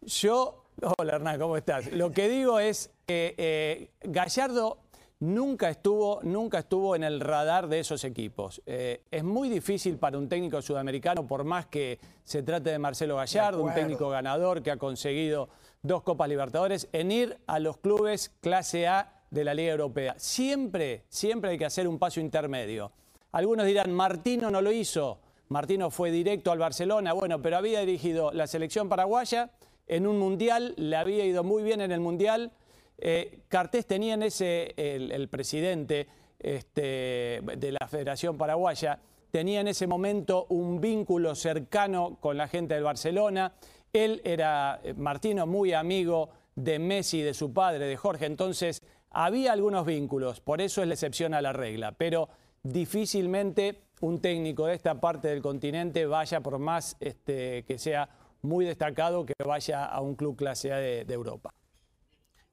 Yo, 0.00 0.64
hola 0.98 1.14
Hernán, 1.14 1.38
¿cómo 1.38 1.56
estás? 1.56 1.92
Lo 1.92 2.10
que 2.10 2.28
digo 2.28 2.58
es 2.58 2.90
que 3.06 3.36
eh, 3.38 3.90
Gallardo 4.02 4.78
nunca 5.20 5.68
estuvo, 5.68 6.20
nunca 6.22 6.60
estuvo 6.60 6.96
en 6.96 7.04
el 7.04 7.20
radar 7.20 7.68
de 7.68 7.80
esos 7.80 8.04
equipos. 8.04 8.62
Eh, 8.66 9.02
es 9.10 9.22
muy 9.22 9.48
difícil 9.48 9.98
para 9.98 10.18
un 10.18 10.28
técnico 10.28 10.60
sudamericano, 10.60 11.26
por 11.26 11.44
más 11.44 11.66
que 11.66 12.00
se 12.24 12.42
trate 12.42 12.70
de 12.70 12.78
Marcelo 12.78 13.16
Gallardo, 13.16 13.62
un 13.62 13.74
técnico 13.74 14.08
ganador 14.08 14.62
que 14.62 14.70
ha 14.70 14.76
conseguido 14.76 15.48
dos 15.82 16.02
Copas 16.02 16.28
Libertadores, 16.28 16.88
en 16.92 17.12
ir 17.12 17.38
a 17.46 17.58
los 17.58 17.76
clubes 17.78 18.30
clase 18.40 18.86
A 18.86 19.22
de 19.30 19.44
la 19.44 19.54
Liga 19.54 19.72
Europea. 19.72 20.14
Siempre, 20.18 21.04
siempre 21.08 21.52
hay 21.52 21.58
que 21.58 21.66
hacer 21.66 21.86
un 21.86 21.98
paso 21.98 22.20
intermedio. 22.20 22.92
Algunos 23.32 23.66
dirán, 23.66 23.92
Martino 23.92 24.50
no 24.50 24.60
lo 24.60 24.72
hizo. 24.72 25.20
Martino 25.48 25.90
fue 25.90 26.10
directo 26.10 26.50
al 26.50 26.58
Barcelona, 26.58 27.12
bueno, 27.12 27.42
pero 27.42 27.56
había 27.56 27.80
dirigido 27.80 28.32
la 28.32 28.46
selección 28.46 28.88
paraguaya 28.88 29.50
en 29.86 30.06
un 30.06 30.18
mundial, 30.18 30.74
le 30.76 30.96
había 30.96 31.24
ido 31.24 31.42
muy 31.42 31.62
bien 31.62 31.80
en 31.80 31.90
el 31.90 32.00
mundial, 32.00 32.52
eh, 33.00 33.40
Cartés 33.48 33.86
tenía 33.86 34.14
en 34.14 34.22
ese, 34.22 34.74
el, 34.76 35.28
presidente 35.28 36.06
este, 36.38 37.40
de 37.42 37.72
la 37.78 37.88
Federación 37.88 38.36
Paraguaya, 38.36 38.98
tenía 39.30 39.60
en 39.60 39.68
ese 39.68 39.86
momento 39.86 40.46
un 40.50 40.80
vínculo 40.80 41.34
cercano 41.34 42.18
con 42.20 42.36
la 42.36 42.48
gente 42.48 42.74
del 42.74 42.84
Barcelona. 42.84 43.52
Él 43.92 44.20
era, 44.24 44.80
eh, 44.82 44.92
Martino, 44.94 45.46
muy 45.46 45.72
amigo 45.72 46.30
de 46.54 46.78
Messi, 46.78 47.22
de 47.22 47.34
su 47.34 47.52
padre, 47.52 47.86
de 47.86 47.96
Jorge. 47.96 48.26
Entonces, 48.26 48.82
había 49.10 49.52
algunos 49.52 49.86
vínculos, 49.86 50.40
por 50.40 50.60
eso 50.60 50.82
es 50.82 50.88
la 50.88 50.94
excepción 50.94 51.32
a 51.34 51.40
la 51.40 51.52
regla. 51.52 51.92
Pero 51.92 52.28
difícilmente 52.62 53.82
un 54.00 54.20
técnico 54.20 54.66
de 54.66 54.74
esta 54.74 55.00
parte 55.00 55.28
del 55.28 55.42
continente 55.42 56.06
vaya, 56.06 56.40
por 56.40 56.58
más 56.58 56.96
este, 57.00 57.64
que 57.64 57.78
sea 57.78 58.08
muy 58.42 58.64
destacado, 58.64 59.24
que 59.24 59.34
vaya 59.44 59.84
a 59.84 60.00
un 60.00 60.14
club 60.16 60.36
clase 60.36 60.72
A 60.72 60.78
de 60.78 61.14
Europa. 61.14 61.50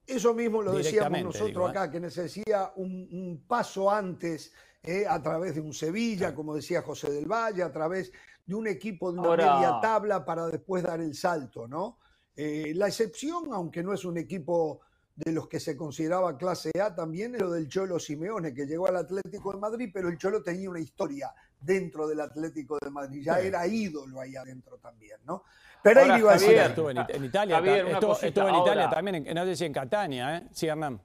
Eso 0.08 0.32
mismo 0.32 0.62
lo 0.62 0.72
decíamos 0.72 1.22
nosotros 1.22 1.66
¿eh? 1.66 1.70
acá, 1.70 1.90
que 1.90 2.00
necesitaba 2.00 2.72
un, 2.76 3.44
paso 3.46 3.90
antes 3.90 4.54
eh, 4.82 5.04
a 5.06 5.22
través 5.22 5.54
de 5.54 5.60
un 5.60 5.74
Sevilla, 5.74 6.34
como 6.34 6.54
decía 6.54 6.80
José 6.80 7.10
del 7.12 7.26
Valle, 7.26 7.62
a 7.62 7.70
través 7.70 8.10
de 8.46 8.54
un 8.54 8.66
equipo 8.66 9.12
de 9.12 9.18
una 9.18 9.36
media 9.36 9.78
tabla 9.82 10.24
para 10.24 10.46
después 10.46 10.82
dar 10.82 11.00
el 11.00 11.14
salto, 11.14 11.68
¿no? 11.68 11.98
Eh, 12.34 12.72
la 12.74 12.88
excepción, 12.88 13.52
aunque 13.52 13.82
no 13.82 13.92
es 13.92 14.06
un 14.06 14.16
equipo 14.16 14.80
de 15.14 15.32
los 15.32 15.46
que 15.46 15.60
se 15.60 15.76
consideraba 15.76 16.38
clase 16.38 16.70
A, 16.80 16.94
también 16.94 17.34
es 17.34 17.42
lo 17.42 17.50
del 17.50 17.68
Cholo 17.68 17.98
Simeone, 17.98 18.54
que 18.54 18.64
llegó 18.64 18.86
al 18.86 18.96
Atlético 18.96 19.52
de 19.52 19.58
Madrid, 19.58 19.90
pero 19.92 20.08
el 20.08 20.16
Cholo 20.16 20.42
tenía 20.42 20.70
una 20.70 20.80
historia 20.80 21.34
dentro 21.60 22.08
del 22.08 22.20
Atlético 22.20 22.78
de 22.80 22.88
Madrid, 22.88 23.22
ya 23.24 23.40
era 23.40 23.66
ídolo 23.66 24.20
ahí 24.20 24.36
adentro 24.36 24.78
también, 24.78 25.18
¿no? 25.26 25.42
Pero 25.88 26.12
ahí 26.12 26.20
iba 26.20 26.30
a 26.30 26.34
decir. 26.34 26.54
Estuvo 26.54 26.90
en, 26.90 26.98
Italia, 27.24 27.58
estuvo, 27.58 28.18
en 28.20 28.54
Italia 28.54 28.90
también, 28.90 29.26
no 29.34 29.44
sé 29.44 29.56
si 29.56 29.64
en 29.64 29.72
Catania, 29.72 30.36
¿eh? 30.36 30.42
Sí, 30.52 30.66
Hernán. 30.66 31.00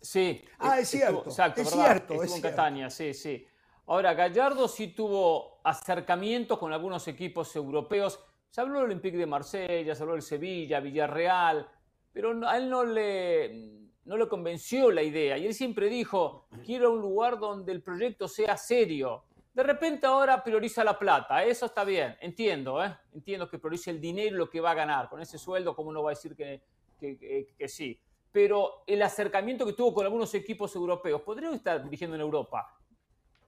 Sí. 0.00 0.42
Ah, 0.58 0.78
es 0.78 0.88
cierto. 0.88 1.24
exacto, 1.26 1.62
es 1.62 1.70
cierto. 1.70 2.14
Estuvo 2.14 2.36
en 2.36 2.42
Catania, 2.42 2.90
sí, 2.90 3.14
sí. 3.14 3.46
Ahora, 3.86 4.14
Gallardo 4.14 4.66
sí 4.68 4.88
tuvo 4.88 5.60
acercamientos 5.64 6.58
con 6.58 6.72
algunos 6.72 7.06
equipos 7.08 7.54
europeos. 7.54 8.20
Se 8.50 8.60
habló 8.60 8.80
del 8.80 8.86
Olympique 8.86 9.16
de 9.16 9.26
Marsella, 9.26 9.94
se 9.94 10.02
habló 10.02 10.14
del 10.14 10.22
Sevilla, 10.22 10.80
Villarreal, 10.80 11.68
pero 12.12 12.48
a 12.48 12.56
él 12.56 12.68
no 12.68 12.84
le, 12.84 13.90
no 14.04 14.16
le 14.16 14.28
convenció 14.28 14.90
la 14.90 15.02
idea. 15.02 15.38
Y 15.38 15.46
él 15.46 15.54
siempre 15.54 15.88
dijo, 15.88 16.48
quiero 16.64 16.92
un 16.92 17.00
lugar 17.00 17.38
donde 17.38 17.72
el 17.72 17.82
proyecto 17.82 18.26
sea 18.26 18.56
serio, 18.56 19.24
de 19.56 19.62
repente 19.62 20.06
ahora 20.06 20.44
prioriza 20.44 20.84
la 20.84 20.98
plata, 20.98 21.42
eso 21.42 21.64
está 21.64 21.82
bien, 21.82 22.14
entiendo, 22.20 22.84
¿eh? 22.84 22.94
entiendo 23.14 23.48
que 23.48 23.58
prioriza 23.58 23.90
el 23.90 23.98
dinero 23.98 24.36
y 24.36 24.38
lo 24.38 24.50
que 24.50 24.60
va 24.60 24.72
a 24.72 24.74
ganar. 24.74 25.08
Con 25.08 25.18
ese 25.22 25.38
sueldo, 25.38 25.74
¿cómo 25.74 25.90
no 25.94 26.02
va 26.02 26.10
a 26.10 26.14
decir 26.14 26.36
que, 26.36 26.60
que, 27.00 27.66
sí? 27.66 27.98
Pero 28.30 28.84
el 28.86 29.00
acercamiento 29.00 29.64
que 29.64 29.72
tuvo 29.72 29.94
con 29.94 30.04
algunos 30.04 30.34
equipos 30.34 30.76
europeos, 30.76 31.22
podría 31.22 31.50
estar 31.52 31.82
dirigiendo 31.82 32.16
en 32.16 32.20
Europa. 32.20 32.70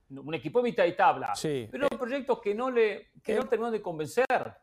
Un 0.09 0.33
equipo 0.33 0.61
de 0.61 0.71
mitad 0.71 0.85
de 0.85 0.93
tabla, 0.93 1.35
sí. 1.35 1.69
pero 1.71 1.85
eh, 1.85 1.99
proyectos 1.99 2.41
que 2.41 2.55
no 2.55 2.71
le 2.71 3.11
que 3.23 3.35
no 3.35 3.43
eh, 3.43 3.47
terminó 3.47 3.71
de 3.71 3.83
convencer. 3.83 4.55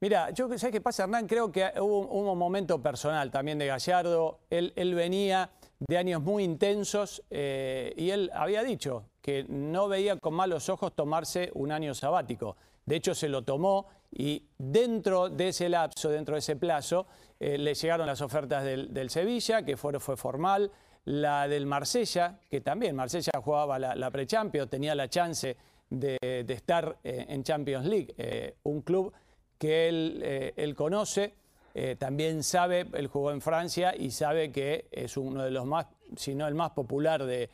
Mira, 0.00 0.30
yo 0.30 0.48
sé 0.58 0.72
qué 0.72 0.80
pasa, 0.80 1.04
Hernán, 1.04 1.28
creo 1.28 1.52
que 1.52 1.70
hubo 1.78 2.00
un, 2.08 2.36
momento 2.36 2.82
personal 2.82 3.30
también 3.30 3.56
de 3.56 3.66
Gallardo. 3.66 4.40
Él, 4.50 4.72
él 4.74 4.96
venía 4.96 5.48
de 5.78 5.98
años 5.98 6.22
muy 6.22 6.44
intensos 6.44 7.22
eh, 7.30 7.92
y 7.96 8.10
él 8.10 8.30
había 8.34 8.62
dicho 8.62 9.04
que 9.20 9.44
no 9.48 9.88
veía 9.88 10.16
con 10.16 10.34
malos 10.34 10.68
ojos 10.68 10.94
tomarse 10.94 11.50
un 11.54 11.72
año 11.72 11.94
sabático. 11.94 12.56
De 12.84 12.96
hecho, 12.96 13.14
se 13.14 13.28
lo 13.28 13.42
tomó 13.42 13.88
y 14.10 14.44
dentro 14.56 15.28
de 15.28 15.48
ese 15.48 15.68
lapso, 15.68 16.08
dentro 16.08 16.34
de 16.34 16.38
ese 16.38 16.56
plazo, 16.56 17.06
eh, 17.40 17.58
le 17.58 17.74
llegaron 17.74 18.06
las 18.06 18.20
ofertas 18.20 18.64
del, 18.64 19.10
Sevilla, 19.10 19.64
que 19.64 19.76
fue, 19.76 19.98
fue, 19.98 20.16
formal, 20.16 20.70
la 21.04 21.48
del 21.48 21.66
Marsella, 21.66 22.38
que 22.48 22.60
también 22.60 22.94
Marsella 22.96 23.32
jugaba 23.42 23.78
la, 23.78 24.10
pre-Champions, 24.10 24.70
tenía 24.70 24.94
la 24.94 25.08
chance 25.08 25.56
de, 25.90 26.16
estar 26.48 26.96
eh, 27.02 27.26
en 27.28 27.42
Champions 27.42 27.86
League, 27.86 28.56
un 28.62 28.82
club 28.82 29.12
que 29.58 29.88
él 29.88 30.74
conoce 30.76 31.34
eh, 31.78 31.94
también 31.94 32.42
sabe, 32.42 32.86
él 32.94 33.06
jugó 33.06 33.32
en 33.32 33.42
Francia 33.42 33.94
y 33.94 34.10
sabe 34.10 34.50
que 34.50 34.86
es 34.90 35.18
uno 35.18 35.44
de 35.44 35.50
los 35.50 35.66
más, 35.66 35.84
si 36.16 36.34
no 36.34 36.48
el 36.48 36.54
más 36.54 36.70
popular 36.70 37.26
de, 37.26 37.50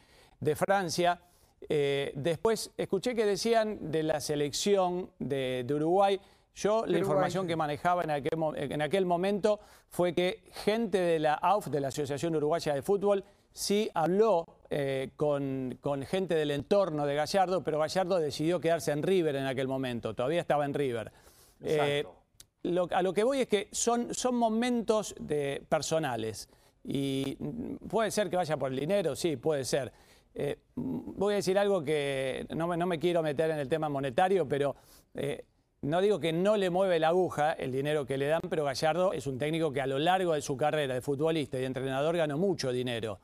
Francia. 0.55 1.21
Eh, 1.69 2.13
después 2.15 2.71
escuché 2.77 3.17
que 3.17 3.27
decían 3.27 3.91
de 3.91 4.05
la 4.05 4.21
selección 4.21 5.11
de, 5.19 5.67
Uruguay. 5.69 6.21
Yo 6.55 6.87
la 6.87 6.99
información 6.99 7.49
que 7.49 7.57
manejaba 7.57 8.05
en 8.05 8.11
aquel, 8.13 8.39
en 8.55 8.81
aquel, 8.81 9.07
momento 9.07 9.59
fue 9.89 10.15
que 10.15 10.45
gente 10.53 10.99
de 10.99 11.19
la 11.19 11.35
AUF, 11.35 11.67
de 11.67 11.81
la 11.81 11.89
Asociación 11.89 12.37
Uruguaya 12.37 12.75
de 12.75 12.83
Fútbol, 12.83 13.25
sí 13.53 13.91
habló 13.93 14.47
eh, 14.71 15.11
con, 15.17 15.81
gente 16.09 16.37
del 16.37 16.53
entorno 16.53 17.07
de 17.07 17.17
Gallardo, 17.17 17.65
pero 17.65 17.81
Gallardo 17.81 18.21
decidió 18.21 18.61
quedarse 18.61 18.93
en 18.93 19.03
River 19.03 19.35
en 19.35 19.47
aquel 19.47 19.67
momento, 19.67 20.15
todavía 20.15 20.41
estaba 20.41 20.65
en 20.65 20.75
River. 20.75 21.11
Exacto 22.64 22.94
a 22.94 23.03
lo 23.03 23.12
que 23.12 23.25
voy 23.25 23.40
es 23.40 23.48
que 23.48 23.68
son, 23.72 24.14
son 24.14 24.37
momentos 24.37 25.14
personales. 25.68 26.48
Y 26.85 27.37
puede 27.88 28.11
ser 28.11 28.29
que 28.29 28.37
vaya 28.37 28.57
por 28.57 28.72
el 28.72 28.79
dinero, 28.79 29.14
sí, 29.14 29.37
puede 29.37 29.64
ser. 29.64 29.92
eh, 30.35 30.59
voy 30.75 31.35
a 31.35 31.37
decir 31.37 31.59
algo 31.59 31.83
que 31.83 32.46
no 32.57 32.66
me, 32.66 32.77
no 32.77 32.87
me, 32.87 32.98
quiero 32.98 33.22
meter 33.22 33.51
en 33.51 33.59
el 33.59 33.68
tema 33.68 33.88
monetario, 33.88 34.48
pero 34.48 34.75
eh, 35.14 35.44
no 35.83 36.01
digo 36.01 36.18
que 36.18 36.33
no 36.33 36.57
le 36.57 36.70
mueve 36.70 36.98
la 36.98 37.09
aguja 37.09 37.53
el 37.53 37.70
dinero 37.70 38.07
que 38.07 38.16
le 38.16 38.27
dan, 38.27 38.40
pero 38.48 38.64
Gallardo 38.64 39.12
es 39.12 39.27
un 39.27 39.38
técnico 39.38 39.72
que 39.72 39.81
a 39.81 39.87
lo 39.87 39.98
largo 39.98 40.33
de 40.33 40.40
su 40.40 40.57
carrera 40.57 40.94
de 40.94 41.01
futbolista 41.01 41.59
y 41.59 41.61
de 41.61 41.66
entrenador 41.66 42.16
ganó 42.16 42.38
mucho 42.38 42.72
dinero. 42.72 43.20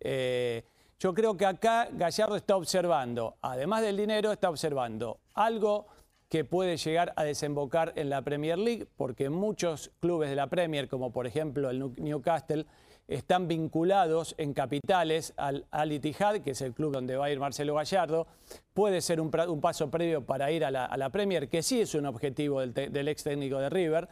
Eh, 0.00 0.64
yo 0.98 1.12
creo 1.12 1.36
que 1.36 1.46
acá 1.46 1.88
Gallardo 1.90 2.36
está 2.36 2.56
observando, 2.56 3.36
además 3.42 3.82
del 3.82 3.96
dinero, 3.96 4.30
está 4.30 4.48
observando 4.48 5.20
algo 5.34 5.86
que 6.32 6.44
puede 6.46 6.78
llegar 6.78 7.12
a 7.16 7.24
desembocar 7.24 7.92
en 7.94 8.08
la 8.08 8.22
Premier 8.22 8.56
League, 8.56 8.86
porque 8.96 9.28
muchos 9.28 9.90
clubes 10.00 10.30
de 10.30 10.36
la 10.36 10.46
Premier, 10.46 10.88
como 10.88 11.12
por 11.12 11.26
ejemplo 11.26 11.68
el 11.68 11.92
Newcastle, 11.98 12.64
están 13.06 13.48
vinculados 13.48 14.34
en 14.38 14.54
capitales 14.54 15.34
al 15.36 15.66
Al 15.70 15.92
Ittihad, 15.92 16.38
que 16.38 16.52
es 16.52 16.62
el 16.62 16.72
club 16.72 16.90
donde 16.94 17.18
va 17.18 17.26
a 17.26 17.30
ir 17.30 17.38
Marcelo 17.38 17.74
Gallardo. 17.74 18.26
Puede 18.72 19.02
ser 19.02 19.20
un, 19.20 19.30
paso 19.30 19.90
previo 19.90 20.24
para 20.24 20.50
ir 20.50 20.64
a 20.64 20.70
la, 20.70 21.10
Premier, 21.10 21.50
que 21.50 21.62
sí 21.62 21.82
es 21.82 21.94
un 21.94 22.06
objetivo 22.06 22.66
del, 22.66 23.08
ex 23.08 23.24
técnico 23.24 23.58
de 23.58 23.68
River. 23.68 24.08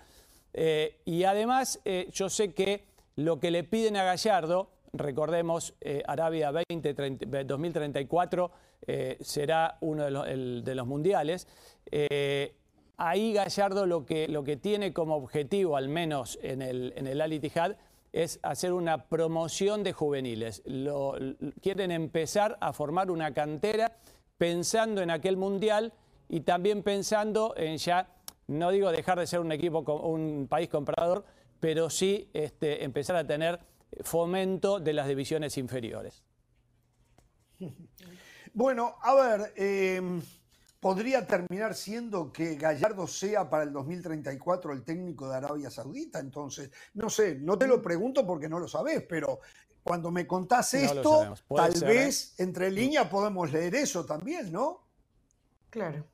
Eh, 0.53 1.01
y 1.07 1.25
además, 1.25 1.81
eh, 1.87 2.11
yo 2.13 2.29
sé 2.29 2.53
que 2.53 2.85
lo 3.17 3.41
que 3.41 3.51
le 3.51 3.65
piden 3.65 3.97
a 3.97 4.05
Gallardo, 4.05 4.69
recordemos, 4.93 5.73
eh, 5.81 6.03
Arabia 6.07 6.53
2034 6.53 8.51
será 9.21 9.79
uno 9.81 10.05
de 10.05 10.75
los, 10.75 10.87
mundiales. 10.87 11.47
Ahí 12.97 13.33
Gallardo 13.33 13.87
lo 13.87 14.05
que, 14.05 14.29
lo 14.29 14.45
que 14.45 14.57
tiene 14.57 14.93
como 14.93 15.17
objetivo, 15.17 15.77
al 15.77 15.89
menos 15.89 16.39
en 16.43 16.63
el, 16.63 16.93
en 16.97 17.07
el 17.07 17.21
es 18.13 18.41
hacer 18.43 18.73
una 18.73 19.05
promoción 19.09 19.83
de 19.83 19.93
juveniles. 19.93 20.63
quieren 21.63 21.91
empezar 21.91 22.59
a 22.61 22.73
formar 22.73 23.11
una 23.11 23.33
cantera 23.33 23.97
pensando 24.37 25.03
en 25.03 25.11
aquel 25.11 25.37
mundial 25.37 25.93
y 26.29 26.41
también 26.41 26.83
pensando 26.83 27.55
en 27.57 27.77
ya, 27.77 28.09
no 28.47 28.71
digo 28.71 28.91
dejar 28.91 29.19
de 29.19 29.27
ser 29.27 29.41
un 29.41 29.53
equipo, 29.53 29.81
un 29.81 30.49
país 30.49 30.69
comprador, 30.69 31.25
pero 31.61 31.91
sí 31.91 32.31
este, 32.33 32.85
empezar 32.85 33.17
a 33.17 33.27
tener 33.27 33.61
fomento 34.03 34.81
de 34.81 34.93
las 34.93 35.09
divisiones 35.09 35.57
inferiores. 35.59 36.25
Bueno, 38.53 38.97
a 39.01 39.15
ver, 39.15 39.53
em, 39.55 40.21
podría 40.81 41.27
terminar 41.27 41.75
siendo 41.75 42.33
que 42.33 42.57
Gallardo 42.57 43.07
sea 43.07 43.49
para 43.49 43.65
el 43.65 43.73
2034 43.73 44.73
el 44.73 44.83
técnico 44.83 45.29
de 45.29 45.37
Arabia 45.37 45.71
Saudita. 45.71 46.19
Entonces, 46.19 46.71
no 46.95 47.11
sé, 47.11 47.37
no 47.37 47.59
te 47.59 47.67
lo 47.67 47.83
pregunto 47.83 48.27
porque 48.27 48.49
no 48.49 48.59
lo 48.59 48.67
sabes, 48.67 49.05
pero 49.07 49.41
cuando 49.83 50.11
me 50.11 50.27
contás 50.27 50.73
esto, 50.75 51.35
tal 51.55 51.73
vez 51.83 52.35
¿eh? 52.39 52.45
entre 52.45 52.71
líneas 52.71 53.09
podemos 53.09 53.53
leer 53.53 53.75
eso 53.75 54.05
también, 54.07 54.51
¿no? 54.51 54.87
Claro. 55.69 56.05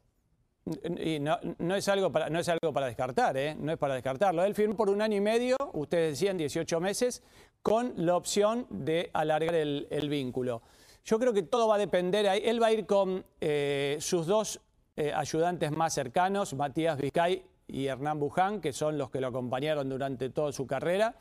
Y 0.98 1.20
no, 1.20 1.76
es 1.76 1.86
algo 1.86 2.10
para, 2.10 2.28
no 2.28 2.40
es 2.40 2.48
algo 2.48 2.72
para 2.72 2.86
descartar, 2.86 3.36
¿eh? 3.36 3.54
no 3.54 3.70
es 3.70 3.78
para 3.78 3.94
descartarlo. 3.94 4.44
Él 4.44 4.56
firmó 4.56 4.76
por 4.76 4.90
un 4.90 5.00
año 5.00 5.16
y 5.16 5.20
medio, 5.20 5.56
ustedes 5.74 6.18
decían 6.18 6.36
18 6.36 6.80
meses, 6.80 7.22
con 7.62 7.94
la 7.96 8.16
opción 8.16 8.66
de 8.68 9.10
alargar 9.12 9.54
el 9.54 10.08
vínculo. 10.08 10.62
Yo 11.06 11.20
creo 11.20 11.32
que 11.32 11.44
todo 11.44 11.68
va 11.68 11.76
a 11.76 11.78
depender, 11.78 12.26
él 12.26 12.60
va 12.60 12.66
a 12.66 12.72
ir 12.72 12.84
con 12.84 13.24
eh, 13.40 13.96
sus 14.00 14.26
dos 14.26 14.60
eh, 14.96 15.12
ayudantes 15.14 15.70
más 15.70 15.94
cercanos, 15.94 16.52
Matías 16.54 16.98
Vizcay 16.98 17.44
y 17.68 17.86
Hernán 17.86 18.18
Buján, 18.18 18.60
que 18.60 18.72
son 18.72 18.98
los 18.98 19.08
que 19.08 19.20
lo 19.20 19.28
acompañaron 19.28 19.88
durante 19.88 20.30
toda 20.30 20.50
su 20.50 20.66
carrera. 20.66 21.14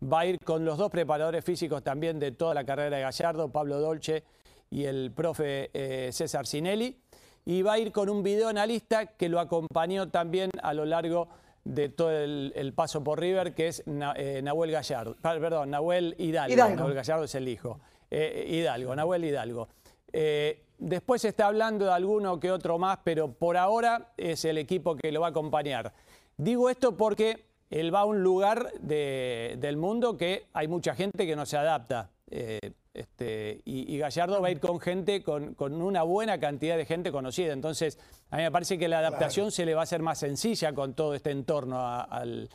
Va 0.00 0.20
a 0.20 0.26
ir 0.26 0.38
con 0.38 0.64
los 0.64 0.78
dos 0.78 0.88
preparadores 0.88 1.44
físicos 1.44 1.82
también 1.82 2.20
de 2.20 2.30
toda 2.30 2.54
la 2.54 2.64
carrera 2.64 2.96
de 2.96 3.02
Gallardo, 3.02 3.50
Pablo 3.50 3.80
Dolce 3.80 4.22
y 4.70 4.84
el 4.84 5.10
profe 5.10 5.68
eh, 5.74 6.10
César 6.12 6.46
Sinelli. 6.46 6.96
Y 7.44 7.62
va 7.62 7.72
a 7.72 7.78
ir 7.80 7.90
con 7.90 8.08
un 8.08 8.22
videoanalista 8.22 9.06
que 9.06 9.28
lo 9.28 9.40
acompañó 9.40 10.10
también 10.10 10.50
a 10.62 10.74
lo 10.74 10.84
largo 10.84 11.26
de 11.64 11.88
todo 11.88 12.12
el, 12.12 12.72
paso 12.76 13.02
por 13.02 13.18
River, 13.18 13.52
que 13.52 13.66
es 13.66 13.82
Nahuel 13.86 14.70
Gallardo, 14.70 15.16
perdón, 15.20 15.70
Nahuel 15.70 16.14
Hidalgo. 16.18 16.56
Nahuel 16.56 16.94
Gallardo 16.94 17.24
es 17.24 17.34
el 17.34 17.48
hijo. 17.48 17.80
Eh, 18.10 18.46
Hidalgo, 18.48 18.94
Nahuel 18.94 19.24
Hidalgo. 19.24 19.68
Eh, 20.12 20.62
después 20.78 21.22
se 21.22 21.28
está 21.28 21.46
hablando 21.46 21.86
de 21.86 21.92
alguno 21.92 22.38
que 22.38 22.50
otro 22.52 22.78
más, 22.78 22.98
pero 23.02 23.32
por 23.32 23.56
ahora 23.56 24.12
es 24.16 24.44
el 24.44 24.58
equipo 24.58 24.96
que 24.96 25.10
lo 25.10 25.20
va 25.20 25.28
a 25.28 25.30
acompañar. 25.30 25.92
Digo 26.36 26.70
esto 26.70 26.96
porque 26.96 27.44
él 27.70 27.94
va 27.94 28.00
a 28.00 28.04
un 28.04 28.22
lugar 28.22 28.72
del 28.80 29.76
mundo 29.76 30.16
que 30.16 30.46
hay 30.52 30.68
mucha 30.68 30.94
gente 30.94 31.26
que 31.26 31.34
no 31.34 31.46
se 31.46 31.56
adapta. 31.56 32.10
Eh, 32.30 32.60
este, 32.92 33.60
y, 33.64 33.98
Gallardo 33.98 34.40
va 34.40 34.48
a 34.48 34.50
ir 34.52 34.60
con 34.60 34.78
gente, 34.78 35.24
con, 35.24 35.56
una 35.58 36.04
buena 36.04 36.38
cantidad 36.38 36.76
de 36.76 36.86
gente 36.86 37.10
conocida. 37.10 37.52
Entonces, 37.52 37.98
a 38.30 38.36
mí 38.36 38.44
me 38.44 38.52
parece 38.52 38.78
que 38.78 38.86
la 38.86 39.00
adaptación 39.00 39.50
se 39.50 39.66
le 39.66 39.74
va 39.74 39.80
a 39.80 39.82
hacer 39.82 40.00
más 40.00 40.18
sencilla 40.18 40.72
con 40.72 40.94
todo 40.94 41.14
este 41.14 41.32
entorno 41.32 41.84
al, 41.84 42.48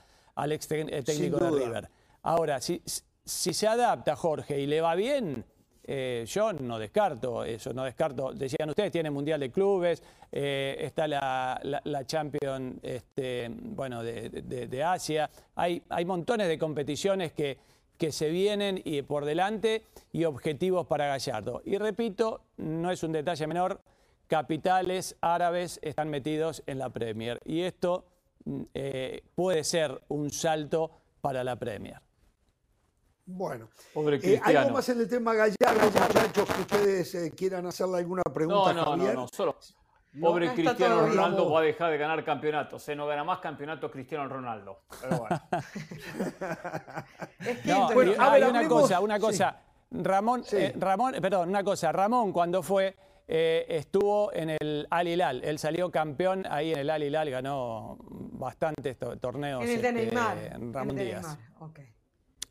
ex 0.50 0.68
técnico 0.68 1.40
de 1.40 1.52
River. 1.52 1.90
Ahora, 2.24 2.62
si, 2.62 2.82
si 3.30 3.54
se 3.54 3.68
adapta 3.68 4.15
Jorge 4.15 4.60
y 4.60 4.65
le 4.65 4.82
va 4.82 4.96
bien, 4.96 5.46
eh, 5.84 6.24
yo 6.28 6.54
no 6.54 6.78
descarto 6.78 7.44
eso, 7.44 7.74
no 7.74 7.84
descarto. 7.84 8.34
Decían 8.34 8.70
ustedes, 8.70 8.92
tiene 8.92 9.10
Mundial 9.10 9.39
de 9.39 9.52
Clubes, 9.52 10.04
eh, 10.32 10.78
está 10.80 11.08
la, 11.08 11.60
la, 11.84 12.06
Champion 12.06 12.80
este, 12.82 13.50
bueno, 13.50 14.04
de, 14.04 14.84
Asia. 14.84 15.30
Hay, 15.56 15.82
hay, 15.89 16.06
montones 16.06 16.48
de 16.48 16.58
competiciones 16.58 17.32
que, 17.34 17.58
que 17.98 18.12
se 18.12 18.30
vienen 18.30 18.82
y 18.84 19.02
por 19.04 19.26
delante 19.26 19.86
y 20.12 20.26
objetivos 20.26 20.88
para 20.88 21.08
Gallardo. 21.08 21.62
Y 21.65 21.78
repito, 21.78 22.42
no 22.58 22.92
es 22.92 23.04
un 23.04 23.12
detalle 23.12 23.48
menor, 23.48 23.82
capitales 24.28 25.18
árabes 25.22 25.80
están 25.82 26.10
metidos 26.10 26.63
en 26.68 26.78
la 26.78 26.89
Premier. 26.89 27.39
Y 27.46 27.62
esto 27.62 28.06
mm, 28.46 28.62
eh, 28.74 29.24
puede 29.36 29.63
ser 29.63 30.02
un 30.08 30.30
salto 30.30 30.92
para 31.22 31.44
la 31.44 31.58
Premier. 31.58 32.09
Bueno, 33.32 33.70
eh, 34.24 34.42
¿algo 34.44 34.72
más 34.72 34.89
en 34.89 35.02
el 35.02 35.08
tema 35.08 35.36
Gallardo, 35.36 35.86
muchachos, 35.86 36.50
que 36.50 36.62
ustedes 36.62 37.15
eh, 37.15 37.32
quieran 37.38 37.63
hacerle 37.68 38.00
alguna 38.00 38.24
pregunta 38.24 38.74
no, 38.74 38.86
no, 38.86 38.98
No, 38.98 39.13
no, 39.13 39.28
solo. 39.28 39.56
Pobre 40.20 40.52
Cristiano 40.56 41.06
Ronaldo 41.06 41.52
va 41.52 41.60
a 41.60 41.63
dejar 41.63 41.92
de 41.92 42.00
ganar 42.00 42.26
campeonatos. 42.26 42.82
Se 42.82 42.96
no 42.96 43.06
gana 43.06 43.24
más 43.24 43.38
campeonatos 43.38 43.92
Cristiano 43.92 44.28
Ronaldo. 44.28 44.82
Pero 45.00 45.20
bueno. 45.20 45.39
hay 48.20 48.44
una 48.44 48.68
cosa, 48.68 49.00
una 49.00 49.20
cosa. 49.20 49.62
Ramón, 49.92 50.44
eh, 50.52 50.74
Ramón, 50.76 51.13
perdón, 51.22 51.50
una 51.50 51.63
cosa. 51.63 51.92
Ramón 51.92 52.32
cuando 52.32 52.63
fue 52.63 52.96
estuvo 53.28 54.34
en 54.34 54.50
el 54.50 54.88
Al 54.89 55.08
Hilal. 55.08 55.44
Él 55.44 55.60
salió 55.60 55.92
campeón 55.92 56.48
ahí 56.50 56.74
en 56.74 56.80
el 56.80 56.89
Al 56.89 57.04
Hilal, 57.04 57.30
ganó 57.30 58.00
bastantes 58.10 58.98
torneos. 59.22 59.63
En 59.63 59.70
el 59.70 59.82
de 59.84 59.89
este, 59.89 60.06
Neymar. 60.06 60.38
Ramón 60.74 60.96
Díaz. 60.96 61.38
Okay. 61.60 61.99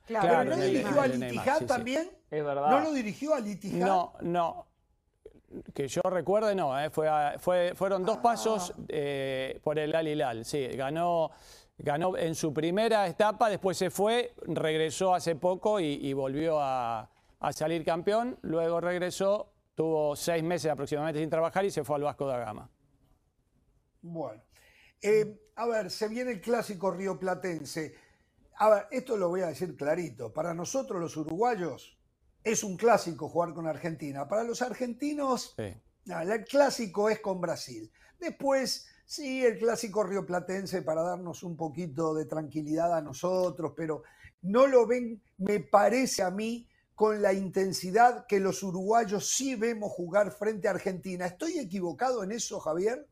Claro, 0.09 0.45
¿no 0.45 0.57
dirigió 0.57 1.01
al 1.03 1.23
Itihad 1.23 1.67
también? 1.67 2.11
Es 2.31 2.43
verdad. 2.43 2.71
¿No 2.71 2.81
lo 2.81 2.93
dirigió 2.93 3.35
al 3.35 3.47
Itihad? 3.47 3.87
No, 3.87 4.15
no. 4.23 4.67
Que 5.75 5.87
yo 5.87 6.01
recuerde, 6.05 6.55
no. 6.55 6.79
Eh, 6.81 6.91
fue, 6.91 7.73
fueron 7.75 8.05
dos 8.05 8.19
pasos 8.19 8.73
eh, 8.89 9.61
por 9.63 9.79
el 9.79 9.95
Al 9.95 10.09
Hilal. 10.09 10.45
Sí, 10.47 10.67
ganó, 10.69 11.31
ganó 11.77 12.17
en 12.17 12.35
su 12.35 12.55
primera 12.55 13.07
etapa, 13.07 13.51
después 13.51 13.77
se 13.77 13.91
fue, 13.91 14.35
regresó 14.47 15.15
hace 15.15 15.37
poco 15.37 15.79
y, 15.79 16.13
volvió 16.15 16.59
a, 16.59 17.11
salir 17.53 17.85
campeón. 17.85 18.39
Luego 18.43 18.81
regresó, 18.81 19.53
tuvo 19.75 20.17
seis 20.17 20.43
meses 20.43 20.71
aproximadamente 20.71 21.21
sin 21.21 21.31
trabajar 21.31 21.67
y 21.67 21.71
se 21.71 21.85
fue 21.85 21.97
al 21.97 22.03
Vasco 22.03 22.27
da 22.27 22.39
Gama. 22.39 22.71
Bueno. 24.01 24.43
Eh, 25.03 25.51
a 25.57 25.67
ver, 25.67 25.91
se 25.91 26.09
viene 26.09 26.33
el 26.33 26.41
clásico 26.41 26.91
rioplatense. 26.91 28.08
A 28.61 28.69
ver, 28.71 28.87
esto 28.91 29.17
lo 29.17 29.29
voy 29.29 29.43
a 29.43 29.49
decir 29.49 29.77
clarito. 29.77 30.33
Para 30.33 30.53
nosotros 30.53 31.01
los 31.01 31.17
uruguayos 31.17 31.97
es 32.43 32.65
un 32.65 32.77
clásico 32.77 33.29
jugar 33.29 33.55
con 33.55 33.67
Argentina. 33.67 34.27
Para 34.27 34.43
los 34.43 34.63
argentinos, 34.63 35.55
el 36.05 36.45
clásico 36.45 37.09
es 37.09 37.21
con 37.21 37.41
Brasil. 37.41 37.91
Después, 38.19 38.89
sí, 39.07 39.45
el 39.45 39.59
clásico 39.59 40.03
rioplatense 40.03 40.83
para 40.83 41.03
darnos 41.03 41.45
un 41.45 41.57
poquito 41.57 42.15
de 42.15 42.25
tranquilidad 42.25 42.97
a 42.97 43.01
nosotros, 43.01 43.75
pero 43.77 44.03
no 44.43 44.67
lo 44.67 44.87
ven, 44.87 45.23
me 45.37 45.61
parece 45.61 46.23
a 46.23 46.31
mí, 46.31 46.69
con 46.97 47.23
la 47.23 47.33
intensidad 47.33 48.27
que 48.27 48.41
los 48.41 48.65
uruguayos 48.65 49.31
sí 49.31 49.55
vemos 49.55 49.93
jugar 49.93 50.33
frente 50.33 50.67
a 50.67 50.73
Argentina. 50.73 51.27
¿Estoy 51.27 51.61
equivocado 51.61 52.25
en 52.25 52.33
eso, 52.33 52.59
Javier? 52.59 53.07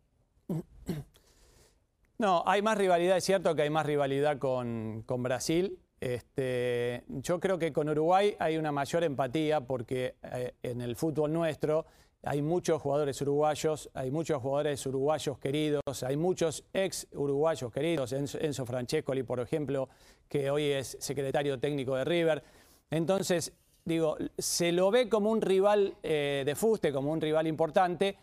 No, 2.18 2.42
hay 2.46 2.62
más 2.62 2.78
rivalidad, 2.78 3.18
es 3.18 3.24
cierto 3.24 3.54
que 3.54 3.62
hay 3.62 3.70
más 3.70 3.84
rivalidad 3.84 4.38
con, 4.38 5.04
Brasil. 5.06 5.78
Este, 6.00 7.04
yo 7.08 7.40
creo 7.40 7.58
que 7.58 7.72
con 7.72 7.88
Uruguay 7.88 8.34
hay 8.38 8.56
una 8.56 8.72
mayor 8.72 9.04
empatía 9.04 9.60
porque 9.60 10.16
eh, 10.22 10.54
en 10.62 10.80
el 10.80 10.96
fútbol 10.96 11.32
nuestro 11.32 11.86
hay 12.22 12.42
muchos 12.42 12.82
jugadores 12.82 13.20
uruguayos, 13.20 13.90
hay 13.94 14.10
muchos 14.10 14.42
jugadores 14.42 14.84
uruguayos 14.86 15.38
queridos, 15.38 16.02
hay 16.02 16.16
muchos 16.16 16.64
ex 16.72 17.06
uruguayos 17.12 17.70
queridos, 17.72 18.12
Enzo, 18.12 18.66
Francescoli, 18.66 19.22
por 19.22 19.38
ejemplo, 19.38 19.88
que 20.28 20.50
hoy 20.50 20.64
es 20.64 20.96
secretario 20.98 21.60
técnico 21.60 21.94
de 21.96 22.04
River. 22.04 22.42
Entonces, 22.90 23.52
digo, 23.84 24.16
se 24.38 24.72
lo 24.72 24.90
ve 24.90 25.08
como 25.08 25.30
un 25.30 25.40
rival 25.40 25.94
eh, 26.02 26.42
de 26.44 26.54
fuste, 26.56 26.92
como 26.92 27.12
un 27.12 27.20
rival 27.20 27.46
importante, 27.46 28.16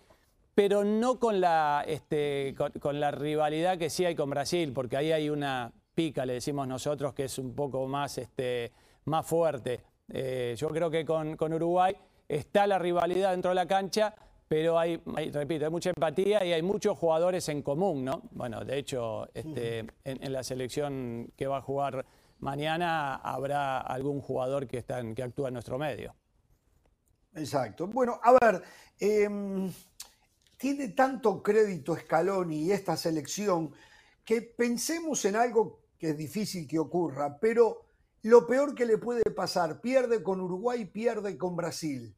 pero 0.56 0.84
no 0.84 1.20
con 1.20 1.42
la, 1.42 1.84
este, 1.88 2.56
con, 2.80 3.00
la 3.00 3.12
rivalidad 3.12 3.78
que 3.78 3.90
sí 3.90 4.06
hay 4.06 4.16
con 4.16 4.30
Brasil, 4.30 4.72
porque 4.74 4.98
ahí 4.98 5.12
hay 5.12 5.30
una 5.30 5.72
pica, 5.96 6.26
le 6.26 6.34
decimos 6.34 6.68
nosotros, 6.68 7.14
que 7.14 7.26
es 7.26 7.38
un 7.40 7.56
poco 7.56 7.88
más, 7.88 8.18
este, 8.18 8.72
más 9.06 9.26
fuerte. 9.26 9.82
Eh, 10.10 10.56
yo 10.58 10.70
creo 10.70 10.92
que 10.92 11.06
con, 11.06 11.54
Uruguay 11.54 11.96
está 12.28 12.68
la 12.68 12.78
rivalidad 12.78 13.32
dentro 13.32 13.50
de 13.50 13.56
la 13.56 13.68
cancha, 13.68 14.14
pero 14.48 14.78
hay, 14.78 14.98
repito, 15.32 15.66
hay 15.66 15.72
mucha 15.72 15.90
empatía 15.90 16.46
y 16.46 16.54
hay 16.54 16.62
muchos 16.62 16.98
jugadores 16.98 17.50
en 17.50 17.64
común, 17.64 18.06
¿no? 18.06 18.22
Bueno, 18.32 18.64
de 18.64 18.78
hecho, 18.78 19.28
este, 19.34 19.86
en, 20.04 20.34
la 20.34 20.44
selección 20.44 21.32
que 21.36 21.48
va 21.48 21.58
a 21.58 21.62
jugar 21.62 22.06
mañana 22.40 23.16
habrá 23.16 23.80
algún 23.80 24.22
jugador 24.22 24.68
que, 24.68 24.78
está 24.78 25.02
que 25.16 25.24
actúa 25.24 25.48
en 25.48 25.56
nuestro 25.56 25.80
medio. 25.80 26.14
Exacto. 27.36 27.88
Bueno, 27.88 28.20
a 28.22 28.34
ver, 28.34 28.62
em, 29.00 29.72
tiene 30.64 30.88
tanto 30.88 31.44
crédito 31.44 31.94
Scaloni 31.94 32.64
y 32.64 32.72
esta 32.72 32.96
selección 32.96 33.74
que 34.24 34.42
pensemos 34.42 35.26
en 35.26 35.36
algo 35.36 35.82
que 36.00 36.12
es 36.12 36.18
difícil 36.18 36.66
que 36.70 36.80
ocurra, 36.80 37.38
pero 37.38 37.82
lo 38.22 38.48
peor 38.48 38.74
que 38.74 38.86
le 38.86 38.98
puede 38.98 39.24
pasar, 39.24 39.82
pierde 39.82 40.24
con 40.24 40.40
Uruguay, 40.40 40.86
pierde 40.86 41.38
con 41.38 41.58
Brasil. 41.58 42.16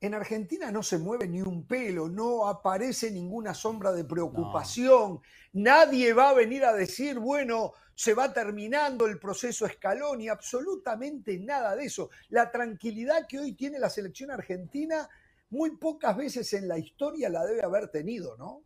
En 0.00 0.14
Argentina 0.14 0.70
no 0.70 0.82
se 0.82 0.96
mueve 0.96 1.28
ni 1.28 1.42
un 1.42 1.66
pelo, 1.66 2.08
no 2.08 2.48
aparece 2.48 3.10
ninguna 3.10 3.52
sombra 3.52 3.92
de 3.92 4.04
preocupación. 4.04 5.20
Nadie 5.52 6.14
va 6.14 6.30
a 6.30 6.34
venir 6.34 6.64
a 6.64 6.72
decir, 6.72 7.18
bueno, 7.18 7.74
se 7.94 8.14
va 8.14 8.32
terminando 8.32 9.04
el 9.04 9.18
proceso 9.18 9.66
escalón 9.66 10.22
y 10.22 10.28
absolutamente 10.28 11.38
nada 11.38 11.76
de 11.76 11.84
eso. 11.84 12.08
La 12.30 12.50
tranquilidad 12.50 13.26
que 13.28 13.40
hoy 13.40 13.52
tiene 13.52 13.78
la 13.78 13.90
selección 13.90 14.30
argentina, 14.30 15.06
muy 15.54 15.76
pocas 15.76 16.16
veces 16.16 16.52
en 16.52 16.66
la 16.66 16.78
historia 16.78 17.30
la 17.30 17.44
debe 17.44 17.62
haber 17.62 17.88
tenido, 17.88 18.36
¿no? 18.36 18.62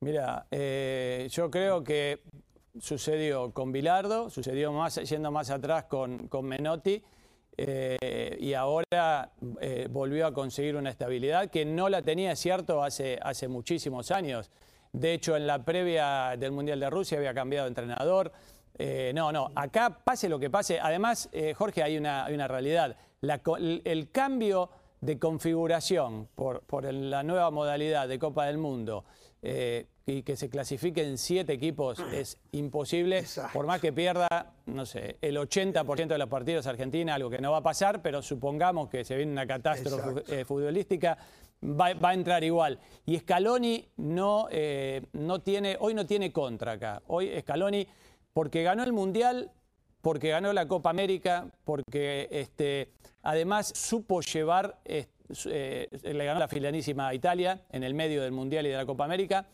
Mira, 0.00 0.46
eh, 0.50 1.28
yo 1.30 1.50
creo 1.50 1.82
que 1.82 2.22
sucedió 2.78 3.52
con 3.52 3.72
Bilardo, 3.72 4.28
sucedió 4.28 4.70
más, 4.70 4.96
yendo 4.96 5.30
más 5.30 5.48
atrás 5.48 5.84
con, 5.84 6.28
con 6.28 6.44
Menotti 6.44 7.02
eh, 7.56 8.36
y 8.38 8.52
ahora 8.52 9.32
eh, 9.62 9.88
volvió 9.90 10.26
a 10.26 10.34
conseguir 10.34 10.76
una 10.76 10.90
estabilidad 10.90 11.48
que 11.48 11.64
no 11.64 11.88
la 11.88 12.02
tenía, 12.02 12.36
cierto, 12.36 12.82
hace, 12.82 13.18
hace 13.22 13.48
muchísimos 13.48 14.10
años. 14.10 14.50
De 14.92 15.14
hecho, 15.14 15.36
en 15.36 15.46
la 15.46 15.64
previa 15.64 16.36
del 16.36 16.52
Mundial 16.52 16.80
de 16.80 16.90
Rusia 16.90 17.16
había 17.16 17.32
cambiado 17.32 17.64
de 17.64 17.68
entrenador. 17.68 18.30
No, 19.14 19.32
no, 19.32 19.52
acá 19.54 20.02
pase 20.04 20.28
lo 20.28 20.38
que 20.38 20.50
pase. 20.50 20.78
Además, 20.78 21.30
Jorge, 21.56 21.82
hay 21.82 21.96
una, 21.96 22.26
una 22.30 22.46
realidad. 22.46 22.96
el, 23.22 24.10
cambio 24.12 24.70
de 25.04 25.18
configuración 25.18 26.28
por, 26.34 26.62
por, 26.62 26.92
la 26.92 27.22
nueva 27.22 27.50
modalidad 27.50 28.08
de 28.08 28.18
Copa 28.18 28.46
del 28.46 28.58
Mundo 28.58 29.04
y 30.06 30.22
que 30.22 30.36
se 30.36 30.50
clasifiquen 30.50 31.16
siete 31.16 31.54
equipos 31.54 31.98
es 32.12 32.38
imposible, 32.52 33.24
por 33.52 33.66
más 33.66 33.80
que 33.80 33.92
pierda, 33.92 34.52
no 34.66 34.84
sé, 34.84 35.16
el 35.22 35.36
80% 35.36 36.08
de 36.08 36.18
los 36.18 36.28
partidos 36.28 36.66
Argentina, 36.66 37.14
algo 37.14 37.30
que 37.30 37.38
no 37.38 37.52
va 37.52 37.58
a 37.58 37.62
pasar, 37.62 38.02
pero 38.02 38.20
supongamos 38.20 38.90
que 38.90 39.04
se 39.04 39.16
viene 39.16 39.32
una 39.32 39.46
catástrofe 39.46 40.40
eh, 40.40 40.44
futbolística, 40.44 41.16
va, 41.62 41.86
a 41.86 42.14
entrar 42.14 42.44
igual. 42.44 42.78
Y 43.06 43.18
Scaloni 43.18 43.88
no, 43.96 44.46
eh, 44.50 45.06
no 45.14 45.40
tiene, 45.40 45.78
hoy 45.80 45.94
no 45.94 46.06
tiene 46.06 46.32
contra 46.32 46.72
acá. 46.72 47.02
Hoy 47.06 47.30
Scaloni, 47.40 47.86
porque 48.34 48.62
ganó 48.62 48.84
el 48.84 48.92
Mundial, 48.92 49.52
porque 50.04 50.28
ganó 50.28 50.52
la 50.52 50.68
Copa 50.68 50.90
América, 50.90 51.48
porque 51.64 52.28
este, 52.30 52.92
además 53.22 53.72
supo 53.74 54.20
llevar, 54.20 54.78
eh, 54.84 55.08
le 56.04 56.24
ganó 56.24 56.38
la 56.38 56.46
filanísima 56.46 57.12
Italia 57.12 57.62
en 57.72 57.82
el 57.82 57.94
medio 57.94 58.22
del 58.22 58.30
Mundial 58.30 58.66
y 58.66 58.68
de 58.68 58.76
la 58.76 58.86
Copa 58.86 59.04
América 59.04 59.48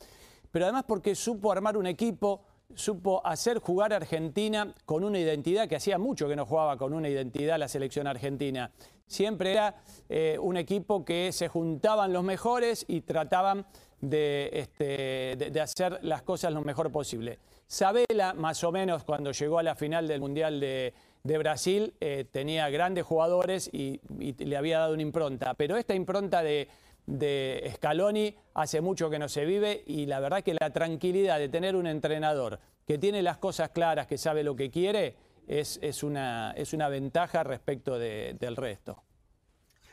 pero 0.51 0.65
además 0.65 0.85
porque 0.87 1.15
supo 1.15 1.53
armar 1.53 1.77
un 1.77 1.87
equipo, 1.87 2.43
supo 2.75 3.25
hacer 3.25 3.59
jugar 3.59 3.93
a 3.93 3.97
Argentina 3.97 4.75
con 4.85 5.05
una 5.05 5.19
identidad 5.19 5.69
que 5.69 5.77
hacía 5.77 5.99
mucho 5.99 6.29
que 6.29 6.37
no 6.37 6.47
jugaba 6.47 6.77
con 6.77 6.93
una 6.93 7.09
identidad 7.09 7.59
la 7.59 7.69
selección 7.69 8.07
argentina. 8.07 8.71
Siempre 9.07 9.53
era 9.53 9.77
eh, 10.09 10.39
un 10.41 10.57
equipo 10.57 11.05
que 11.05 11.33
se 11.33 11.49
juntaban 11.49 12.13
los 12.13 12.23
mejores 12.23 12.85
y 12.89 13.01
trataban 13.01 13.67
de, 14.01 14.51
este, 14.53 15.61
hacer 15.61 15.99
las 16.03 16.23
cosas 16.23 16.53
lo 16.53 16.63
mejor 16.63 16.91
posible. 16.91 17.39
Sabela, 17.71 18.35
más 18.35 18.65
o 18.65 18.73
menos, 18.73 19.05
cuando 19.05 19.31
llegó 19.31 19.61
a 19.61 19.63
la 19.63 19.77
final 19.77 20.09
del 20.09 20.21
Mundial 20.21 20.59
de, 20.59 20.93
Brasil, 21.23 21.95
eh, 22.01 22.25
tenía 22.29 22.69
grandes 22.69 23.05
jugadores 23.05 23.71
y 23.73 24.01
le 24.19 24.57
había 24.57 24.81
dado 24.81 24.95
una 24.95 25.03
impronta. 25.03 25.55
Pero 25.55 25.77
esta 25.77 25.95
impronta 25.95 26.43
de 26.43 27.73
Scaloni 27.77 28.35
hace 28.55 28.81
mucho 28.81 29.09
que 29.09 29.21
no 29.21 29.29
se 29.29 29.45
vive 29.45 29.85
y 29.87 30.07
la 30.07 30.19
verdad 30.19 30.43
que 30.43 30.57
la 30.61 30.71
tranquilidad 30.73 31.39
de 31.39 31.49
tener 31.49 31.77
un 31.77 31.87
entrenador 31.87 32.59
que 32.89 32.99
tiene 32.99 33.23
las 33.23 33.39
cosas 33.39 33.69
claras, 33.69 34.09
que 34.09 34.19
sabe 34.19 34.43
lo 34.43 34.57
que 34.57 34.69
quiere, 34.69 35.15
es, 35.47 36.03
una, 36.03 36.53
es 36.57 36.73
una, 36.73 36.89
ventaja 36.89 37.45
respecto 37.45 38.01
del 38.01 38.57
resto. 38.57 39.01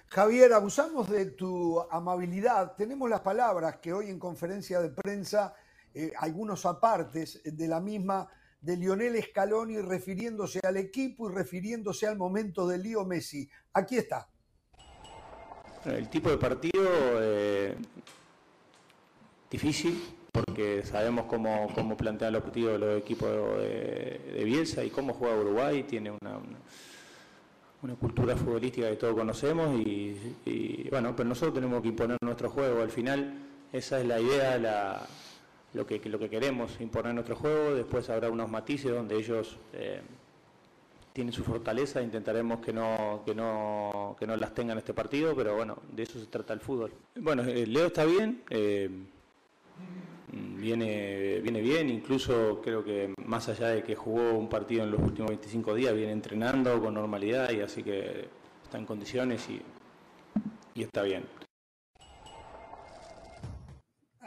Javier, 0.07 0.51
abusamos 0.53 1.11
de 1.11 1.27
tu 1.27 1.79
amabilidad. 1.91 2.75
Tenemos 2.75 3.07
las 3.07 3.21
palabras 3.21 3.77
que 3.77 3.93
hoy 3.93 4.09
en 4.09 4.17
conferencia 4.17 4.79
de 4.81 4.89
prensa, 4.89 5.53
eh, 5.97 6.13
algunos 6.17 6.65
apartes 6.67 7.41
de 7.43 7.67
la 7.67 7.81
misma, 7.81 8.29
de 8.61 8.77
Lionel 8.77 9.19
Scaloni 9.23 9.81
refiriéndose 9.81 10.59
al 10.63 10.77
equipo 10.77 11.27
y 11.27 11.33
refiriéndose 11.33 12.05
al 12.05 12.17
momento 12.17 12.67
de 12.67 12.77
Lío 12.77 13.03
Messi. 13.03 13.49
Aquí 13.73 13.97
está. 13.97 14.29
El 15.85 16.07
tipo 16.09 16.29
de 16.29 16.37
partido 16.37 16.83
eh, 17.19 17.75
difícil, 19.49 20.03
porque 20.31 20.83
sabemos 20.85 21.25
cómo, 21.25 21.67
cómo 21.73 21.97
plantean 21.97 22.33
los 22.33 22.43
partidos 22.43 22.79
los 22.79 22.99
equipos 22.99 23.29
de, 23.57 24.43
Bielsa 24.45 24.83
y 24.83 24.91
cómo 24.91 25.13
juega 25.13 25.35
Uruguay, 25.35 25.83
tiene 25.83 26.11
una, 26.11 26.37
una, 27.81 27.95
cultura 27.95 28.37
futbolística 28.37 28.87
que 28.89 28.97
todos 28.97 29.15
conocemos 29.15 29.73
y, 29.79 30.87
bueno, 30.91 31.15
pero 31.15 31.27
nosotros 31.27 31.55
tenemos 31.55 31.81
que 31.81 31.87
imponer 31.87 32.17
nuestro 32.21 32.51
juego. 32.51 32.81
Al 32.81 32.91
final 32.91 33.33
esa 33.73 33.99
es 33.99 34.05
la 34.05 34.19
idea, 34.19 34.57
la, 34.57 35.07
lo, 35.73 35.85
que, 35.85 35.99
lo 36.09 36.19
que 36.19 36.29
queremos, 36.29 36.79
imponer 36.79 37.13
nuestro 37.13 37.35
juego. 37.35 37.75
Después 37.75 38.09
habrá 38.09 38.29
unos 38.29 38.49
matices 38.49 38.91
donde 38.91 39.15
ellos... 39.15 39.57
Eh, 39.73 40.01
tienen 41.17 41.33
su 41.33 41.43
fortaleza, 41.43 41.99
intentaremos 41.99 42.59
que 42.59 42.71
no, 42.71 43.23
que 43.25 43.33
no, 43.33 44.15
que 44.19 44.27
no 44.27 44.37
las 44.37 44.53
tengan 44.53 44.77
este 44.77 44.93
partido, 44.93 45.35
pero 45.35 45.55
bueno, 45.55 45.79
de 45.91 46.03
eso 46.03 46.19
se 46.19 46.27
trata 46.27 46.53
el 46.53 46.59
fútbol. 46.59 46.91
Bueno, 47.15 47.41
eh, 47.41 47.65
Leo 47.65 47.87
está 47.87 48.05
bien, 48.05 48.43
eh, 48.51 48.87
viene, 50.31 51.39
viene 51.41 51.61
bien, 51.61 51.89
incluso 51.89 52.61
creo 52.63 52.83
que 52.83 53.15
más 53.25 53.49
allá 53.49 53.69
de 53.69 53.81
que 53.81 53.95
jugó 53.95 54.33
un 54.33 54.47
partido 54.47 54.83
en 54.83 54.91
los 54.91 55.01
últimos 55.01 55.29
25 55.29 55.73
días, 55.73 55.95
viene 55.95 56.11
entrenando 56.11 56.79
con 56.79 56.93
normalidad 56.93 57.49
y 57.49 57.61
así 57.61 57.81
que 57.81 58.27
está 58.63 58.77
en 58.77 58.85
condiciones 58.85 59.49
y, 59.49 59.59
y 60.75 60.83
está 60.83 61.01
bien. 61.01 61.23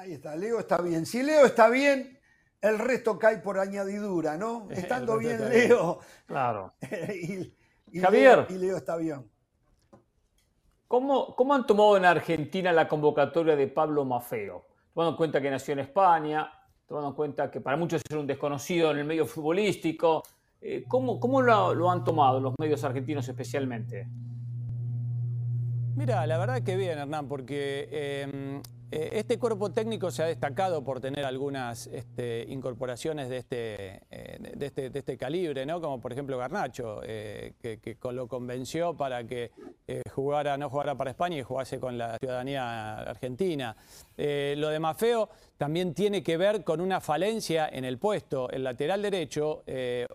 Ahí 0.01 0.15
está, 0.15 0.35
Leo 0.35 0.59
está 0.61 0.81
bien. 0.81 1.05
Si 1.05 1.23
Leo 1.23 1.45
está 1.45 1.69
bien, 1.69 2.19
el 2.63 2.79
resto 2.79 3.19
cae 3.19 3.37
por 3.37 3.59
añadidura, 3.59 4.39
¿no? 4.39 4.67
Estando 4.71 5.19
bien 5.19 5.47
Leo. 5.51 5.99
Claro. 6.25 6.73
y, 7.93 8.01
Javier. 8.01 8.47
Leo, 8.49 8.57
y 8.57 8.59
Leo 8.61 8.77
está 8.79 8.97
bien. 8.97 9.31
¿Cómo, 10.89 11.37
¿Cómo, 11.37 11.53
han 11.53 11.67
tomado 11.67 11.99
en 11.99 12.07
Argentina 12.07 12.73
la 12.73 12.89
convocatoria 12.89 13.55
de 13.57 13.67
Pablo 13.67 14.07
Mafeo? 14.07 14.65
Tomando 14.95 15.11
en 15.11 15.17
cuenta 15.19 15.39
que 15.39 15.51
nació 15.51 15.75
en 15.75 15.81
España, 15.81 16.51
tomando 16.89 17.11
en 17.11 17.15
cuenta 17.15 17.51
que 17.51 17.61
para 17.61 17.77
muchos 17.77 18.01
es 18.09 18.17
un 18.17 18.27
desconocido 18.27 18.93
en 18.93 19.01
el 19.01 19.05
medio 19.05 19.27
futbolístico. 19.27 20.23
Eh, 20.63 20.83
¿Cómo, 20.89 21.21
cómo 21.21 21.43
lo, 21.43 21.91
han 21.91 22.05
tomado 22.05 22.41
los 22.41 22.55
medios 22.59 22.83
argentinos 22.85 23.29
especialmente? 23.29 24.09
Mira, 25.95 26.27
la 26.27 26.39
verdad 26.39 26.63
que 26.63 26.77
bien, 26.77 26.99
Hernán, 26.99 27.29
porque 27.29 28.23
em, 28.23 28.63
eh, 28.93 29.11
este 29.13 29.39
cuerpo 29.39 29.71
técnico 29.71 30.11
se 30.11 30.25
ha 30.25 30.27
destacado 30.27 30.83
por 30.83 31.01
tener 31.01 31.25
algunas 31.25 31.87
este, 31.87 32.45
incorporaciones 32.49 33.29
de 33.29 33.37
este, 33.37 34.03
eh, 34.11 34.53
de, 34.57 34.67
este, 34.67 34.91
de 34.91 34.99
este, 34.99 35.17
calibre, 35.17 35.65
¿no? 35.65 35.81
como 35.81 36.01
por 36.01 36.13
ejemplo 36.13 36.37
Garnacho, 36.37 37.01
eh, 37.05 37.53
que, 37.61 37.97
lo 38.11 38.27
convenció 38.27 38.97
para 38.97 39.25
que 39.25 39.53
jugara, 40.13 40.57
no 40.57 40.69
jugara 40.69 40.97
para 40.97 41.11
España 41.11 41.39
y 41.39 41.43
jugase 41.43 41.79
con 41.79 41.97
la 41.97 42.19
ciudadanía 42.19 42.99
argentina. 42.99 43.77
lo 44.17 44.69
de 44.69 44.79
Mafeo 44.81 45.29
también 45.57 45.95
tiene 45.95 46.23
que 46.23 46.37
ver 46.37 46.65
con 46.65 46.81
una 46.81 47.01
falencia 47.01 47.69
en 47.69 47.85
el 47.85 47.99
puesto. 47.99 48.51
El 48.51 48.65
lateral 48.65 49.03
derecho, 49.03 49.63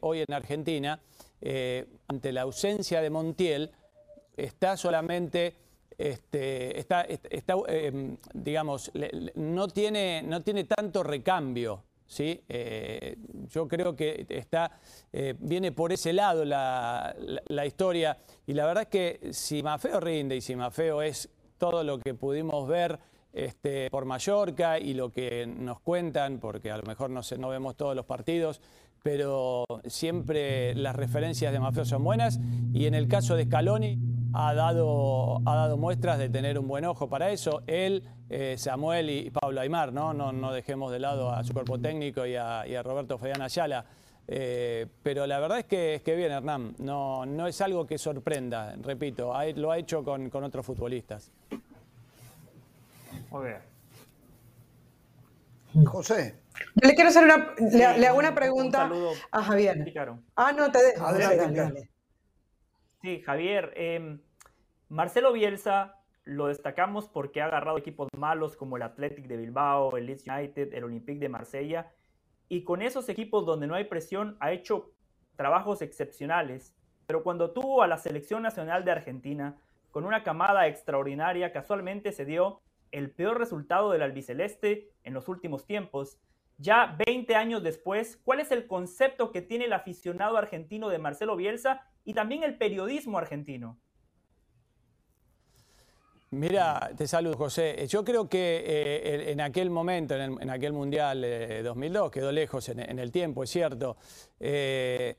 hoy 0.02 0.24
en 0.28 0.34
Argentina, 0.34 1.00
ante 2.08 2.32
la 2.34 2.42
ausencia 2.42 3.02
de 3.02 3.10
Montiel, 3.10 3.72
está 4.36 4.76
solamente 4.76 5.65
este, 5.98 6.80
está, 6.80 7.06
em, 7.68 8.18
digamos, 8.34 8.92
no, 9.36 9.68
tiene, 9.68 10.22
no 10.24 10.42
tiene 10.42 10.66
tanto 10.66 11.04
recambio 11.04 11.84
¿sí? 12.06 12.42
yo 13.48 13.68
creo 13.68 13.96
que 13.96 14.26
está, 14.30 14.80
viene 15.40 15.72
por 15.72 15.92
ese 15.92 16.14
lado 16.14 16.46
la, 16.46 17.16
la, 17.48 17.66
historia 17.66 18.18
y 18.46 18.54
la 18.54 18.66
verdad 18.66 18.84
es 18.84 18.90
que 18.90 19.34
si 19.34 19.64
Mafeo 19.64 20.00
rinde 20.00 20.36
y 20.36 20.42
si 20.42 20.56
Mafeo 20.56 21.02
es 21.02 21.30
todo 21.58 21.84
lo 21.84 22.00
que 22.00 22.14
pudimos 22.14 22.68
ver 22.68 23.00
este, 23.36 23.90
por 23.90 24.06
Mallorca 24.06 24.80
y 24.80 24.94
lo 24.94 25.12
que 25.12 25.46
nos 25.46 25.82
cuentan, 25.82 26.40
porque 26.40 26.72
a 26.72 26.78
lo 26.78 26.84
mejor 26.84 27.10
no, 27.10 27.20
no 27.38 27.50
vemos 27.50 27.76
todos 27.76 27.94
los 27.94 28.06
partidos, 28.06 28.62
pero 29.06 29.66
siempre 29.86 30.74
las 30.74 30.96
referencias 30.96 31.54
de 31.54 31.60
Mafeo 31.60 31.86
son 31.86 32.04
buenas 32.04 32.40
y 32.74 32.88
en 32.88 32.96
el 32.96 33.08
caso 33.08 33.36
de 33.36 33.46
Scaloni 33.46 34.00
ha 34.34 34.56
dado, 34.56 35.44
ha 35.46 35.56
dado 35.56 35.78
muestras 35.78 36.18
de 36.18 36.28
tener 36.28 36.58
un 36.58 36.68
buen 36.68 36.86
ojo 36.86 37.08
para 37.08 37.30
eso. 37.30 37.62
Él, 37.68 38.04
eh, 38.32 38.56
Samuel 38.58 39.12
y 39.12 39.30
Pablo 39.30 39.62
Aymar, 39.62 39.94
¿no? 39.94 40.12
¿no? 40.16 40.32
No, 40.32 40.52
dejemos 40.52 40.92
de 40.92 40.98
lado 40.98 41.32
a 41.32 41.44
su 41.44 41.54
cuerpo 41.54 41.78
técnico 41.78 42.26
y 42.26 42.36
a, 42.36 42.64
Roberto 42.82 43.20
Fayán 43.20 43.44
Ayala. 43.44 43.86
Eh, 44.28 44.88
pero 45.04 45.28
la 45.28 45.40
verdad 45.40 45.60
es 45.60 45.66
que, 45.66 45.94
es 45.94 46.02
que 46.02 46.16
bien, 46.16 46.32
Hernán, 46.32 46.74
no, 46.80 47.28
no 47.28 47.46
es 47.46 47.62
algo 47.62 47.86
que 47.86 48.00
sorprenda, 48.00 48.76
repito, 48.82 49.36
lo 49.56 49.70
ha 49.70 49.78
hecho 49.78 50.04
con, 50.04 50.32
con 50.32 50.44
otros 50.44 50.66
futbolistas. 50.66 51.32
Muy 53.30 53.50
bien. 53.50 53.60
José. 55.86 56.45
Yo 56.76 56.88
le 56.88 56.96
quiero 56.96 57.10
hacer 57.10 57.24
una, 57.24 57.54
le, 57.98 58.08
hago 58.08 58.20
una 58.20 58.34
pregunta 58.34 58.90
a 59.32 59.44
Javier. 59.44 59.94
Ah, 60.36 60.52
no, 60.52 60.72
te 60.72 60.84
dejo. 60.84 61.06
Sí, 63.02 63.22
Javier. 63.22 63.74
Em, 63.76 64.20
Marcelo 64.90 65.34
Bielsa 65.34 66.00
lo 66.24 66.48
destacamos 66.48 67.08
porque 67.08 67.42
ha 67.42 67.46
agarrado 67.46 67.78
equipos 67.78 68.10
malos 68.18 68.56
como 68.56 68.78
el 68.78 68.84
Athletic 68.84 69.28
de 69.28 69.38
Bilbao, 69.38 69.96
el 69.98 70.08
Leeds 70.08 70.28
United, 70.28 70.74
el 70.74 70.84
Olympique 70.84 71.20
de 71.20 71.30
Marsella. 71.30 71.92
Y 72.50 72.64
con 72.64 72.82
esos 72.82 73.10
equipos 73.10 73.46
donde 73.46 73.68
no 73.68 73.76
hay 73.76 73.86
presión 73.86 74.38
ha 74.40 74.52
hecho 74.52 74.92
trabajos 75.36 75.82
excepcionales. 75.82 76.76
Pero 77.06 77.24
cuando 77.24 77.52
tuvo 77.52 77.84
a 77.84 77.88
la 77.88 77.98
selección 77.98 78.42
nacional 78.42 78.86
de 78.86 78.92
Argentina, 78.92 79.58
con 79.92 80.06
una 80.06 80.24
camada 80.24 80.68
extraordinaria, 80.68 81.54
casualmente 81.54 82.12
se 82.12 82.26
dio 82.26 82.62
el 82.92 83.12
peor 83.12 83.38
resultado 83.38 83.92
del 83.92 84.02
albiceleste 84.02 84.90
en 85.04 85.14
los 85.14 85.28
últimos 85.28 85.66
tiempos. 85.66 86.20
Ya 86.58 86.96
20 87.06 87.36
años 87.36 87.64
después, 87.64 88.18
¿cuál 88.24 88.40
es 88.40 88.52
el 88.52 88.68
concepto 88.68 89.32
que 89.32 89.42
tiene 89.42 89.66
el 89.66 89.74
aficionado 89.74 90.38
argentino 90.38 90.90
de 90.90 91.00
Marcelo 91.00 91.36
Bielsa 91.36 91.82
y 92.06 92.14
también 92.14 92.44
el 92.44 92.58
periodismo 92.58 93.18
argentino? 93.18 93.78
Mira, 96.32 96.92
te 96.98 97.08
saludo 97.08 97.38
José. 97.38 97.86
Yo 97.88 98.04
creo 98.04 98.28
que 98.28 98.64
eh, 98.66 99.32
en 99.32 99.40
aquel 99.42 99.70
momento, 99.70 100.16
en, 100.16 100.50
aquel 100.50 100.74
Mundial 100.74 101.22
de 101.22 101.64
2002, 101.64 102.12
quedó 102.12 102.32
lejos 102.32 102.68
en, 102.70 103.00
el 103.00 103.12
tiempo, 103.12 103.44
es 103.44 103.50
cierto. 103.50 103.96
Eh, 104.40 105.18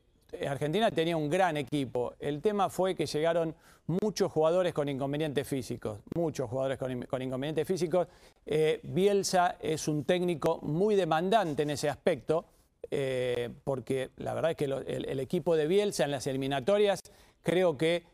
Argentina 0.48 0.90
tenía 0.90 1.16
un 1.16 1.30
gran 1.30 1.56
equipo. 1.56 2.14
El 2.18 2.40
tema 2.40 2.68
fue 2.68 2.94
que 2.94 3.06
llegaron 3.06 3.54
muchos 3.86 4.32
jugadores 4.32 4.74
con 4.74 4.88
inconvenientes 4.88 5.46
físicos, 5.46 6.00
muchos 6.14 6.50
jugadores 6.50 6.78
con, 6.78 6.90
inconvenientes 7.22 7.66
físicos. 7.66 8.08
Eh, 8.44 8.80
Bielsa 8.82 9.56
es 9.60 9.88
un 9.88 10.04
técnico 10.04 10.58
muy 10.62 10.96
demandante 10.96 11.62
en 11.62 11.70
ese 11.70 11.88
aspecto, 11.88 12.44
eh, 12.90 13.50
porque 13.64 14.10
la 14.16 14.34
verdad 14.34 14.52
es 14.52 14.56
que 14.56 14.64
el 14.64 15.20
equipo 15.20 15.56
de 15.56 15.66
Bielsa 15.66 16.04
en 16.04 16.10
las 16.10 16.26
eliminatorias 16.26 17.00
creo 17.42 17.76
que 17.76 18.04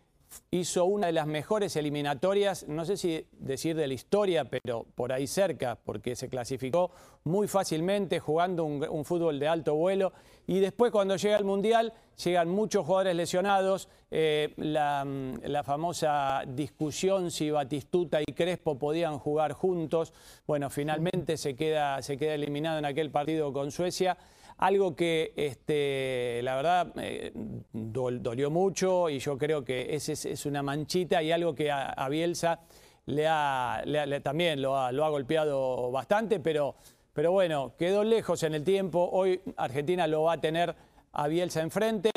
hizo 0.51 0.85
una 0.85 1.09
de 1.09 1.13
las 1.13 1.27
mejores 1.27 1.77
eliminatorias, 1.77 2.67
no 2.69 2.85
sé 2.85 2.97
si 2.97 3.27
decir 3.33 3.77
de 3.77 3.87
la 3.87 3.95
historia, 3.95 4.45
pero 4.45 4.87
por 4.95 5.13
ahí 5.13 5.27
cerca, 5.27 5.79
porque 5.85 6.17
se 6.17 6.29
clasificó 6.29 6.91
muy 7.25 7.49
fácilmente 7.49 8.21
jugando 8.21 8.65
un, 8.65 9.05
fútbol 9.05 9.39
de 9.39 9.49
alto 9.49 9.75
vuelo. 9.75 10.13
Y 10.47 10.59
después 10.61 10.91
cuando 10.91 11.17
llega 11.17 11.37
el 11.37 11.45
Mundial, 11.45 11.93
llegan 12.23 12.49
muchos 12.49 12.85
jugadores 12.85 13.15
lesionados. 13.15 13.89
Eh, 14.11 14.53
la, 14.57 15.63
famosa 15.65 16.43
discusión 16.47 17.31
si 17.31 17.51
Batistuta 17.51 18.21
y 18.21 18.33
Crespo 18.33 18.79
podían 18.79 19.19
jugar 19.19 19.53
juntos. 19.53 20.13
Bueno, 20.47 20.71
finalmente 20.71 21.37
se 21.37 21.55
queda, 21.55 22.03
se 22.03 22.17
queda 22.17 22.35
eliminado 22.35 22.79
en 22.79 22.85
aquel 22.85 23.11
partido 23.11 23.53
con 23.53 23.71
Suecia 23.71 24.17
algo 24.63 24.95
que 24.95 25.33
este, 25.35 26.41
la 26.45 26.55
verdad 26.55 26.93
eh, 26.97 27.33
dolió 27.73 28.49
mucho 28.49 29.11
y 29.11 29.19
yo 29.19 29.37
creo 29.37 29.65
que 29.65 29.97
ese 29.97 30.13
es, 30.13 30.47
una 30.47 30.63
manchita 30.63 31.21
y 31.21 31.33
algo 31.33 31.53
que 31.53 31.69
a, 31.73 32.09
Bielsa 32.09 32.61
le 33.07 33.27
ha, 33.29 33.83
también 34.23 34.63
lo 34.63 34.77
ha, 34.77 35.09
golpeado 35.09 35.91
bastante, 35.91 36.39
pero, 36.39 36.77
pero 37.13 37.33
bueno, 37.33 37.75
quedó 37.77 38.05
lejos 38.05 38.45
en 38.45 38.55
el 38.55 38.63
tiempo. 38.63 39.11
Hoy 39.13 39.41
Argentina 39.57 40.07
lo 40.07 40.23
va 40.23 40.35
a 40.35 40.41
tener 40.41 40.77
a 41.13 41.27
Bielsa 41.27 41.61
enfrente. 41.61 42.11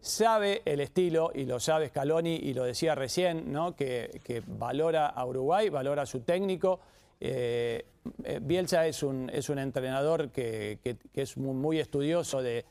Sabe 0.00 0.62
el 0.64 0.80
estilo 0.80 1.30
y 1.34 1.44
lo 1.44 1.60
sabe 1.60 1.88
Scaloni 1.88 2.34
y 2.34 2.54
lo 2.54 2.64
decía 2.64 2.94
recién, 2.94 3.52
¿no? 3.52 3.76
que, 3.76 4.22
que 4.24 4.42
valora 4.46 5.08
a 5.08 5.26
Uruguay, 5.26 5.68
valora 5.68 6.02
a 6.02 6.06
su 6.06 6.20
técnico. 6.20 6.80
Eh, 7.20 7.84
eh, 8.24 8.38
Bielsa 8.42 8.86
es 8.86 9.02
un, 9.02 9.30
es 9.30 9.50
un 9.50 9.58
entrenador 9.58 10.30
que, 10.30 10.78
es 11.14 11.36
muy, 11.36 11.78
estudioso 11.78 12.42
de, 12.42 12.64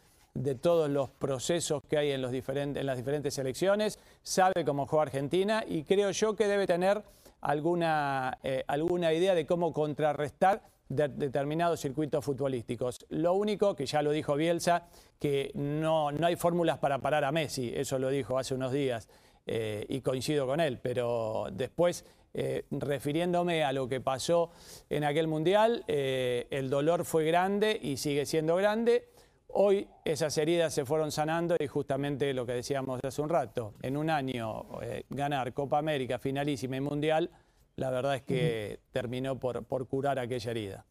todos 0.61 0.89
los 0.89 1.11
procesos 1.11 1.83
que 1.87 1.97
hay 1.97 2.11
en, 2.11 2.21
los 2.21 2.31
diferentes, 2.31 2.79
en 2.79 2.87
las 2.87 2.97
diferentes 2.97 3.33
selecciones, 3.33 3.99
sabe 4.23 4.65
cómo 4.65 4.87
juega 4.87 5.03
Argentina 5.03 5.63
y 5.67 5.83
creo 5.83 6.11
yo 6.11 6.35
que 6.35 6.47
debe 6.47 6.65
tener 6.65 7.03
alguna, 7.41 8.37
eh, 8.43 8.63
alguna 8.67 9.13
idea 9.13 9.35
de 9.35 9.45
cómo 9.45 9.73
contrarrestar 9.73 10.63
determinados 10.87 11.81
circuitos 11.81 12.25
futbolísticos. 12.25 13.05
Lo 13.09 13.33
único, 13.33 13.75
que 13.75 13.85
ya 13.85 14.01
lo 14.01 14.09
dijo 14.09 14.35
Bielsa, 14.35 14.87
que 15.19 15.51
no, 15.53 16.11
no 16.11 16.25
hay 16.25 16.35
fórmulas 16.35 16.79
para 16.79 16.97
parar 16.97 17.23
a 17.25 17.31
Messi, 17.31 17.71
eso 17.75 17.99
lo 17.99 18.09
dijo 18.09 18.39
hace 18.39 18.55
unos 18.55 18.71
días 18.71 19.07
y 19.51 20.01
coincido 20.01 20.45
con 20.45 20.59
él, 20.59 20.79
pero 20.79 21.47
después 21.51 22.05
eh, 22.31 22.65
refiriéndome 22.69 23.63
a 23.63 23.73
lo 23.73 23.89
que 23.89 24.01
pasó 24.01 24.51
en 24.89 25.03
aquel 25.03 25.27
mundial, 25.27 25.83
eh, 25.87 26.47
el 26.51 26.69
dolor 26.69 27.03
fue 27.03 27.25
grande 27.25 27.77
y 27.81 27.97
sigue 27.97 28.25
siendo 28.25 28.55
grande. 28.55 29.09
Hoy 29.47 29.87
esas 30.05 30.37
heridas 30.37 30.71
se 30.71 30.85
fueron 30.85 31.11
sanando 31.11 31.55
y 31.59 31.65
justamente 31.65 32.31
lo 32.35 32.45
que 32.45 32.53
decíamos 32.53 32.99
hace 33.03 33.21
un 33.21 33.29
rato, 33.29 33.73
en 33.81 33.97
un 33.97 34.11
año 34.11 34.79
eh, 34.83 35.05
ganar 35.09 35.53
Copa 35.53 35.79
América, 35.79 36.19
finalísima 36.19 36.77
y 36.77 36.81
mundial, 36.81 37.31
la 37.77 37.89
verdad 37.89 38.15
es 38.15 38.21
que 38.21 38.79
terminó 38.91 39.39
por, 39.39 39.63
por, 39.65 39.87
curar 39.87 40.19
aquella 40.19 40.51
herida. 40.51 40.85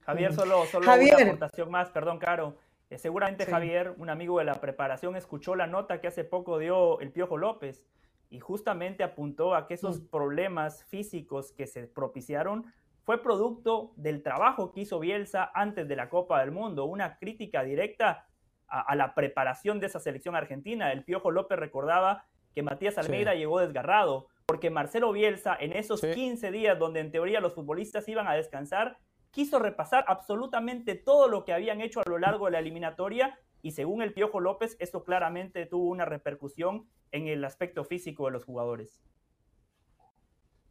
Javier, 0.00 0.34
solo, 0.34 0.66
solo 0.66 0.92
una 0.92 1.22
aportación 1.22 1.70
más, 1.70 1.90
perdón, 1.90 2.18
Caro. 2.18 2.56
Seguramente 2.96 3.46
Javier, 3.46 3.94
un 3.98 4.10
amigo 4.10 4.38
de 4.38 4.44
la 4.44 4.60
preparación, 4.60 5.16
escuchó 5.16 5.56
la 5.56 5.66
nota 5.66 6.00
que 6.00 6.06
hace 6.06 6.24
poco 6.24 6.58
dio 6.58 7.00
el 7.00 7.10
Piojo 7.10 7.36
López 7.36 7.84
y 8.30 8.40
justamente 8.40 9.02
apuntó 9.02 9.54
a 9.54 9.66
que 9.66 9.74
esos 9.74 10.00
mm. 10.00 10.08
problemas 10.08 10.84
físicos 10.84 11.52
que 11.52 11.66
se 11.66 11.86
propiciaron 11.86 12.72
fue 13.02 13.22
producto 13.22 13.92
del 13.96 14.22
trabajo 14.22 14.72
que 14.72 14.80
hizo 14.80 14.98
Bielsa 14.98 15.50
antes 15.54 15.86
de 15.86 15.96
la 15.96 16.08
Copa 16.08 16.40
del 16.40 16.50
Mundo, 16.50 16.86
una 16.86 17.18
crítica 17.18 17.62
directa 17.62 18.26
a, 18.66 18.96
la 18.96 19.14
preparación 19.14 19.78
de 19.78 19.86
esa 19.86 20.00
selección 20.00 20.34
argentina. 20.34 20.90
El 20.90 21.04
Piojo 21.04 21.30
López 21.30 21.56
recordaba 21.56 22.24
que 22.52 22.64
Matías 22.64 22.98
Almeida 22.98 23.34
llegó 23.34 23.60
desgarrado, 23.60 24.26
porque 24.44 24.70
Marcelo 24.70 25.12
Bielsa 25.12 25.56
en 25.58 25.72
esos 25.72 26.00
15 26.00 26.50
días 26.50 26.78
donde 26.78 26.98
en 26.98 27.12
teoría 27.12 27.40
los 27.40 27.54
futbolistas 27.54 28.08
iban 28.08 28.26
a 28.26 28.34
descansar, 28.34 28.98
quiso 29.36 29.58
repasar 29.58 30.02
absolutamente 30.08 30.94
todo 30.94 31.28
lo 31.28 31.44
que 31.44 31.52
habían 31.52 31.82
hecho 31.82 32.00
a 32.00 32.08
lo 32.08 32.18
largo 32.18 32.46
de 32.46 32.52
la 32.52 32.58
eliminatoria 32.60 33.38
y 33.60 33.72
según 33.72 34.00
el 34.00 34.14
Piojo 34.14 34.40
López, 34.40 34.78
esto 34.80 35.04
claramente 35.04 35.66
tuvo 35.66 35.90
una 35.90 36.06
repercusión 36.06 36.88
en 37.12 37.28
el 37.28 37.44
aspecto 37.44 37.84
físico 37.84 38.24
de 38.24 38.30
los 38.30 38.46
jugadores. 38.46 38.98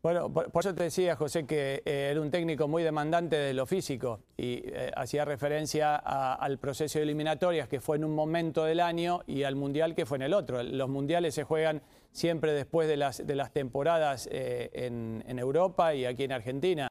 Bueno, 0.01 0.33
por, 0.33 0.49
eso 0.59 0.73
te 0.73 0.83
decía, 0.83 1.15
José, 1.15 1.45
que 1.45 1.83
eh, 1.85 2.09
era 2.09 2.19
un 2.19 2.31
técnico 2.31 2.67
muy 2.67 2.81
demandante 2.81 3.35
de 3.35 3.53
lo 3.53 3.67
físico 3.67 4.21
y 4.35 4.61
eh, 4.65 4.91
hacía 4.95 5.25
referencia 5.25 5.95
al 5.95 6.57
proceso 6.57 6.97
de 6.97 7.03
eliminatorias 7.03 7.67
que 7.67 7.81
fue 7.81 7.97
en 7.97 8.05
un 8.05 8.15
momento 8.15 8.63
del 8.65 8.79
año 8.79 9.21
y 9.27 9.43
al 9.43 9.55
Mundial 9.55 9.93
que 9.93 10.07
fue 10.07 10.17
en 10.17 10.23
el 10.23 10.33
otro. 10.33 10.63
Los 10.63 10.89
Mundiales 10.89 11.35
se 11.35 11.43
juegan 11.43 11.83
siempre 12.11 12.53
después 12.53 12.87
de 12.87 12.97
las, 12.97 13.23
temporadas 13.51 14.27
eh, 14.31 14.71
en, 14.73 15.37
Europa 15.37 15.93
y 15.93 16.05
aquí 16.05 16.23
en 16.23 16.31
Argentina. 16.31 16.87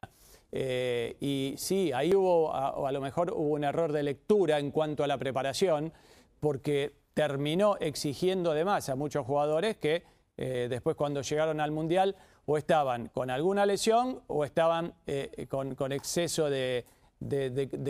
Eh, 0.57 1.17
y 1.19 1.53
sí, 1.57 1.91
ahí 1.91 2.15
hubo, 2.15 2.45
o 2.45 2.87
a 2.87 2.91
lo 2.93 3.01
mejor 3.01 3.29
hubo 3.33 3.55
un 3.55 3.65
error 3.65 3.91
de 3.91 4.03
lectura 4.03 4.57
en 4.57 4.71
cuanto 4.71 5.03
a 5.03 5.07
la 5.07 5.17
preparación, 5.17 5.91
porque 6.39 6.93
terminó 7.13 7.75
exigiendo 7.81 8.53
de 8.53 8.63
más 8.63 8.87
a 8.87 8.95
muchos 8.95 9.25
jugadores 9.25 9.75
que 9.75 10.03
eh, 10.37 10.67
después 10.69 10.95
cuando 10.95 11.21
llegaron 11.21 11.59
al 11.59 11.71
Mundial 11.71 12.15
o 12.45 12.57
estaban 12.57 13.09
con 13.09 13.31
alguna 13.31 13.65
lesión 13.65 14.21
o 14.27 14.45
estaban 14.45 14.93
eh, 15.07 15.45
con, 15.49 15.91
exceso 15.91 16.49
de, 16.49 16.85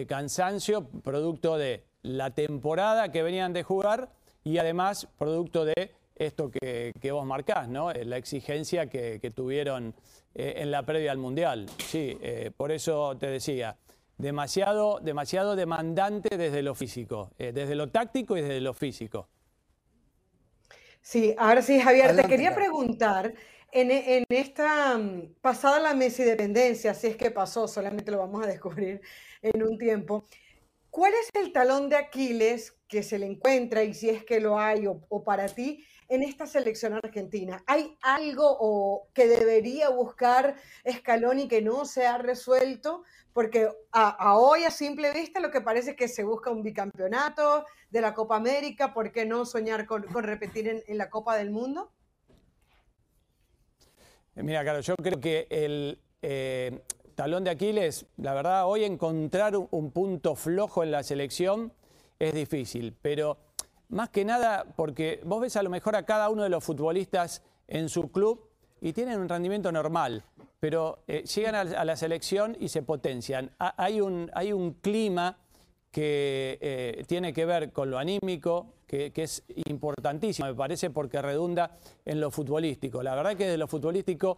cansancio, 0.08 0.88
producto 1.04 1.60
de 1.60 1.86
la 2.02 2.32
temporada 2.32 3.12
que 3.12 3.22
venían 3.22 3.54
de 3.54 3.62
jugar 3.62 4.10
y 4.44 4.58
además 4.58 5.08
producto 5.20 5.66
de 5.66 5.92
esto 6.16 6.50
que, 6.50 6.94
vos 7.12 7.26
marcás, 7.26 7.68
¿no? 7.68 7.92
la 7.92 8.18
exigencia 8.18 8.88
que 8.88 9.32
tuvieron 9.36 9.94
eh, 10.38 10.62
en 10.62 10.70
la 10.70 10.86
previa 10.86 11.14
al 11.14 11.18
Mundial. 11.18 11.66
Sí, 11.78 12.18
eh, 12.22 12.52
por 12.56 12.74
eso 12.74 13.16
te 13.18 13.28
decía, 13.28 13.78
demasiado, 14.18 15.00
demasiado 15.00 15.56
demandante 15.56 16.36
desde 16.36 16.62
lo 16.62 16.76
físico, 16.76 17.32
eh, 17.38 17.54
desde 17.54 17.74
lo 17.74 17.90
táctico 17.90 18.36
y 18.36 18.42
desde 18.42 18.60
lo 18.60 18.74
físico. 18.74 19.30
Sí, 21.02 21.34
ahora 21.38 21.62
sí, 21.62 21.80
Javier, 21.80 22.18
te 22.18 22.28
quería 22.28 22.54
preguntar, 22.54 23.34
en, 23.72 23.92
en, 23.92 24.26
esta 24.28 24.98
mm, 24.98 25.36
pasada 25.40 25.80
la 25.80 25.94
Messi 25.94 26.24
dependencia, 26.24 26.94
si 26.94 27.08
es 27.08 27.16
que 27.16 27.32
pasó, 27.32 27.66
solamente 27.66 28.12
lo 28.12 28.18
vamos 28.18 28.44
a 28.44 28.48
descubrir 28.48 29.00
en 29.42 29.64
un 29.64 29.78
tiempo, 29.78 30.26
¿cuál 30.90 31.14
es 31.14 31.30
el 31.42 31.54
talón 31.54 31.88
de 31.88 31.96
Aquiles 31.96 32.76
que 32.90 33.04
se 33.04 33.18
le 33.20 33.26
encuentra 33.26 33.84
y 33.84 33.94
si 33.94 34.10
es 34.10 34.26
que 34.26 34.42
lo 34.42 34.60
hay 34.60 34.86
o, 34.86 35.00
o 35.08 35.24
para 35.24 35.48
ti 35.48 35.86
en 36.08 36.24
esta 36.24 36.46
selección 36.46 36.94
argentina? 36.94 37.64
¿Hay 37.68 37.98
algo 38.02 38.58
o 38.60 39.08
que 39.14 39.28
debería 39.28 39.90
buscar 39.90 40.56
Scaloni 40.90 41.48
que 41.48 41.62
no 41.62 41.86
se 41.86 42.06
ha 42.06 42.18
resuelto? 42.18 43.04
Porque 43.34 43.70
a, 43.92 44.38
hoy, 44.38 44.64
a 44.64 44.72
simple 44.72 45.12
vista, 45.12 45.40
lo 45.40 45.52
que 45.52 45.62
parece 45.62 45.92
es 45.92 45.98
que 45.98 46.08
se 46.08 46.24
busca 46.24 46.52
un 46.52 46.64
bicampeonato 46.64 47.66
de 47.90 48.02
la 48.02 48.14
Copa 48.14 48.38
América. 48.38 48.94
¿Por 48.94 49.12
qué 49.12 49.26
no 49.26 49.46
soñar 49.46 49.86
con, 49.86 50.04
repetir 50.04 50.84
en, 50.88 50.98
la 50.98 51.10
Copa 51.10 51.36
del 51.36 51.52
Mundo? 51.52 51.92
Eh, 54.36 54.44
mira, 54.44 54.64
claro, 54.64 54.80
yo 54.80 54.96
creo 54.96 55.20
que 55.20 55.48
el 55.50 56.00
eh, 56.22 56.80
talón 57.16 57.44
de 57.44 57.50
Aquiles, 57.50 58.06
la 58.18 58.34
verdad, 58.34 58.68
hoy 58.68 58.84
encontrar 58.84 59.54
un 59.58 59.92
punto 59.92 60.36
flojo 60.36 60.84
en 60.84 60.92
la 60.92 61.04
selección 61.04 61.74
es 62.20 62.34
difícil, 62.34 62.96
pero 63.02 63.38
más 63.90 64.10
que 64.10 64.26
nada 64.26 64.66
porque 64.76 65.22
vos 65.24 65.42
ves 65.42 65.56
a 65.56 65.64
lo 65.64 65.70
mejor 65.70 65.96
a 65.96 66.04
cada 66.04 66.30
uno 66.30 66.44
de 66.44 66.50
los 66.50 66.64
futbolistas 66.64 67.44
en 67.68 67.90
su 67.90 68.12
club 68.12 68.50
y 68.82 68.94
tienen 68.94 69.20
un 69.20 69.30
rendimiento 69.30 69.72
normal, 69.72 70.24
pero 70.60 71.00
eh, 71.08 71.24
llegan 71.24 71.56
a, 71.56 71.86
la 71.86 71.96
selección 71.96 72.56
y 72.60 72.70
se 72.70 72.82
potencian. 72.82 73.52
hay, 73.58 74.02
un, 74.02 74.30
hay 74.34 74.54
un 74.54 74.74
clima 74.74 75.38
que 75.92 76.58
eh, 76.60 77.04
tiene 77.08 77.32
que 77.32 77.46
ver 77.46 77.72
con 77.72 77.90
lo 77.90 77.98
anímico, 77.98 78.74
que, 78.86 79.12
es 79.16 79.44
importantísimo, 79.66 80.48
me 80.48 80.54
parece, 80.54 80.90
porque 80.90 81.22
redunda 81.22 81.78
en 82.04 82.20
lo 82.20 82.32
futbolístico. 82.32 83.02
La 83.02 83.16
verdad 83.16 83.36
que 83.36 83.48
de 83.48 83.58
lo 83.58 83.68
futbolístico 83.68 84.38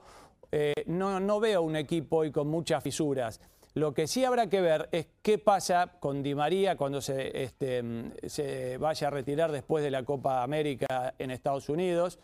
eh, 0.52 0.74
no, 0.86 1.20
no 1.20 1.40
veo 1.40 1.62
un 1.64 1.76
equipo 1.76 2.18
hoy 2.18 2.32
con 2.32 2.48
muchas 2.48 2.84
fisuras. 2.84 3.42
Lo 3.78 3.94
que 3.94 4.08
sí 4.08 4.26
habrá 4.26 4.50
que 4.50 4.60
ver 4.60 4.90
es 4.92 5.06
qué 5.22 5.38
pasa 5.38 6.00
con 6.00 6.24
Di 6.24 6.34
María 6.34 6.76
cuando 6.76 7.00
se, 7.00 7.44
este, 7.44 7.84
se 8.26 8.76
vaya 8.80 9.08
a 9.08 9.12
retirar 9.12 9.52
después 9.52 9.84
de 9.84 9.92
la 9.92 10.02
Copa 10.02 10.42
América 10.42 11.14
en 11.20 11.30
Estados 11.30 11.70
Unidos. 11.70 12.18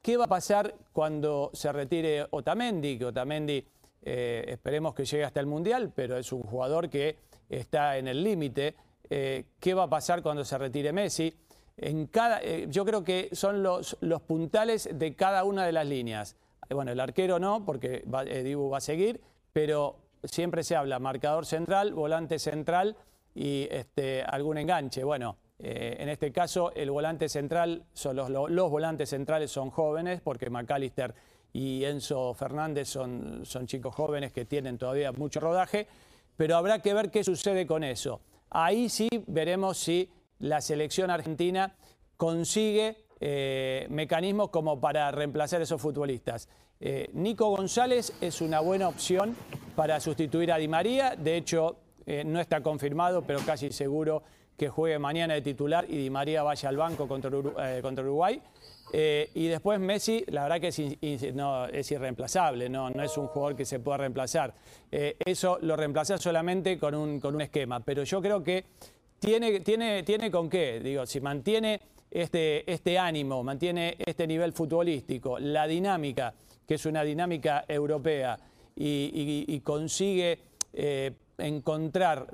¿Qué 0.00 0.16
va 0.16 0.26
a 0.26 0.28
pasar 0.28 0.76
cuando 0.92 1.50
se 1.54 1.72
retire 1.72 2.28
Otamendi? 2.30 2.98
Que 2.98 3.06
Otamendi 3.06 3.66
eh, 4.02 4.44
esperemos 4.46 4.94
que 4.94 5.04
llegue 5.04 5.24
hasta 5.24 5.40
el 5.40 5.46
Mundial, 5.46 5.92
pero 5.92 6.16
es 6.16 6.30
un 6.30 6.44
jugador 6.44 6.88
que 6.88 7.16
está 7.48 7.98
en 7.98 8.06
el 8.06 8.22
límite. 8.22 8.76
Eh, 9.10 9.46
¿Qué 9.58 9.74
va 9.74 9.82
a 9.82 9.90
pasar 9.90 10.22
cuando 10.22 10.44
se 10.44 10.56
retire 10.56 10.92
Messi? 10.92 11.34
En 11.78 12.06
cada, 12.06 12.40
eh, 12.42 12.66
yo 12.68 12.84
creo 12.84 13.02
que 13.02 13.28
son 13.32 13.64
los, 13.64 13.96
los 14.02 14.22
puntales 14.22 14.88
de 14.92 15.16
cada 15.16 15.42
una 15.42 15.66
de 15.66 15.72
las 15.72 15.84
líneas. 15.84 16.36
Bueno, 16.70 16.92
el 16.92 17.00
arquero 17.00 17.40
no, 17.40 17.64
porque 17.64 18.04
Dibu 18.44 18.70
va 18.70 18.78
a 18.78 18.80
seguir, 18.80 19.20
pero 19.52 20.01
siempre 20.24 20.62
se 20.62 20.76
habla 20.76 20.98
marcador 20.98 21.46
central, 21.46 21.94
volante 21.94 22.38
central 22.38 22.96
y 23.34 23.68
este, 23.70 24.22
algún 24.22 24.58
enganche. 24.58 25.04
Bueno, 25.04 25.36
eh, 25.58 25.96
en 26.00 26.08
este 26.08 26.32
caso 26.32 26.72
el 26.74 26.90
volante 26.90 27.28
central, 27.28 27.84
los, 28.12 28.70
volantes 28.70 29.10
centrales 29.10 29.50
son 29.50 29.70
jóvenes 29.70 30.20
porque 30.20 30.50
McAllister 30.50 31.14
y 31.52 31.84
Enzo 31.84 32.34
Fernández 32.34 32.88
son, 32.88 33.44
son 33.44 33.66
chicos 33.66 33.94
jóvenes 33.94 34.32
que 34.32 34.44
tienen 34.44 34.78
todavía 34.78 35.12
mucho 35.12 35.40
rodaje, 35.40 35.86
pero 36.36 36.56
habrá 36.56 36.80
que 36.80 36.94
ver 36.94 37.10
qué 37.10 37.22
sucede 37.22 37.66
con 37.66 37.84
eso. 37.84 38.20
Ahí 38.50 38.88
sí 38.88 39.08
veremos 39.26 39.78
si 39.78 40.10
la 40.38 40.60
selección 40.60 41.10
argentina 41.10 41.76
consigue 42.16 43.04
eh, 43.20 43.86
mecanismos 43.88 44.50
como 44.50 44.80
para 44.80 45.10
reemplazar 45.12 45.60
a 45.60 45.64
esos 45.64 45.80
futbolistas. 45.80 46.48
Eh, 46.84 47.08
Nico 47.12 47.48
González 47.50 48.12
es 48.20 48.40
una 48.40 48.58
buena 48.58 48.88
opción 48.88 49.36
para 49.76 50.00
sustituir 50.00 50.50
a 50.50 50.56
Di 50.56 50.66
María. 50.66 51.14
De 51.16 51.36
hecho, 51.36 51.76
eh, 52.04 52.24
no 52.24 52.40
está 52.40 52.60
confirmado, 52.60 53.22
pero 53.22 53.38
casi 53.46 53.70
seguro 53.70 54.24
que 54.56 54.68
juegue 54.68 54.98
mañana 54.98 55.34
de 55.34 55.42
titular 55.42 55.86
y 55.88 55.96
Di 55.96 56.10
María 56.10 56.42
vaya 56.42 56.68
al 56.68 56.76
banco 56.76 57.06
contra, 57.06 57.30
eh, 57.30 57.82
Uruguay. 58.00 58.42
y 58.92 59.46
después 59.46 59.78
Messi, 59.78 60.24
la 60.26 60.42
verdad 60.42 60.60
que 60.60 60.68
es, 60.68 61.34
no, 61.34 61.66
es 61.66 61.88
irreemplazable, 61.92 62.68
no, 62.68 62.88
es 62.88 63.16
un 63.16 63.28
jugador 63.28 63.54
que 63.54 63.64
se 63.64 63.78
pueda 63.78 63.98
reemplazar. 63.98 64.52
eso 64.90 65.58
lo 65.62 65.76
reemplaza 65.76 66.18
solamente 66.18 66.80
con 66.80 66.96
un, 66.96 67.40
esquema, 67.40 67.78
pero 67.78 68.02
yo 68.02 68.20
creo 68.20 68.42
que 68.42 68.64
tiene 69.20 70.30
con 70.32 70.50
qué, 70.50 70.80
digo, 70.80 71.06
si 71.06 71.20
mantiene 71.20 71.80
este, 72.10 72.70
este 72.70 72.98
ánimo, 72.98 73.42
mantiene 73.42 73.96
este 74.04 74.26
nivel 74.26 74.52
futbolístico, 74.52 75.38
la 75.38 75.66
dinámica 75.66 76.34
que 76.72 76.76
es 76.76 76.86
una 76.86 77.04
dinámica 77.04 77.66
europea 77.68 78.38
y, 78.74 79.60
consigue 79.60 80.38
eh, 80.72 81.12
encontrar, 81.36 82.28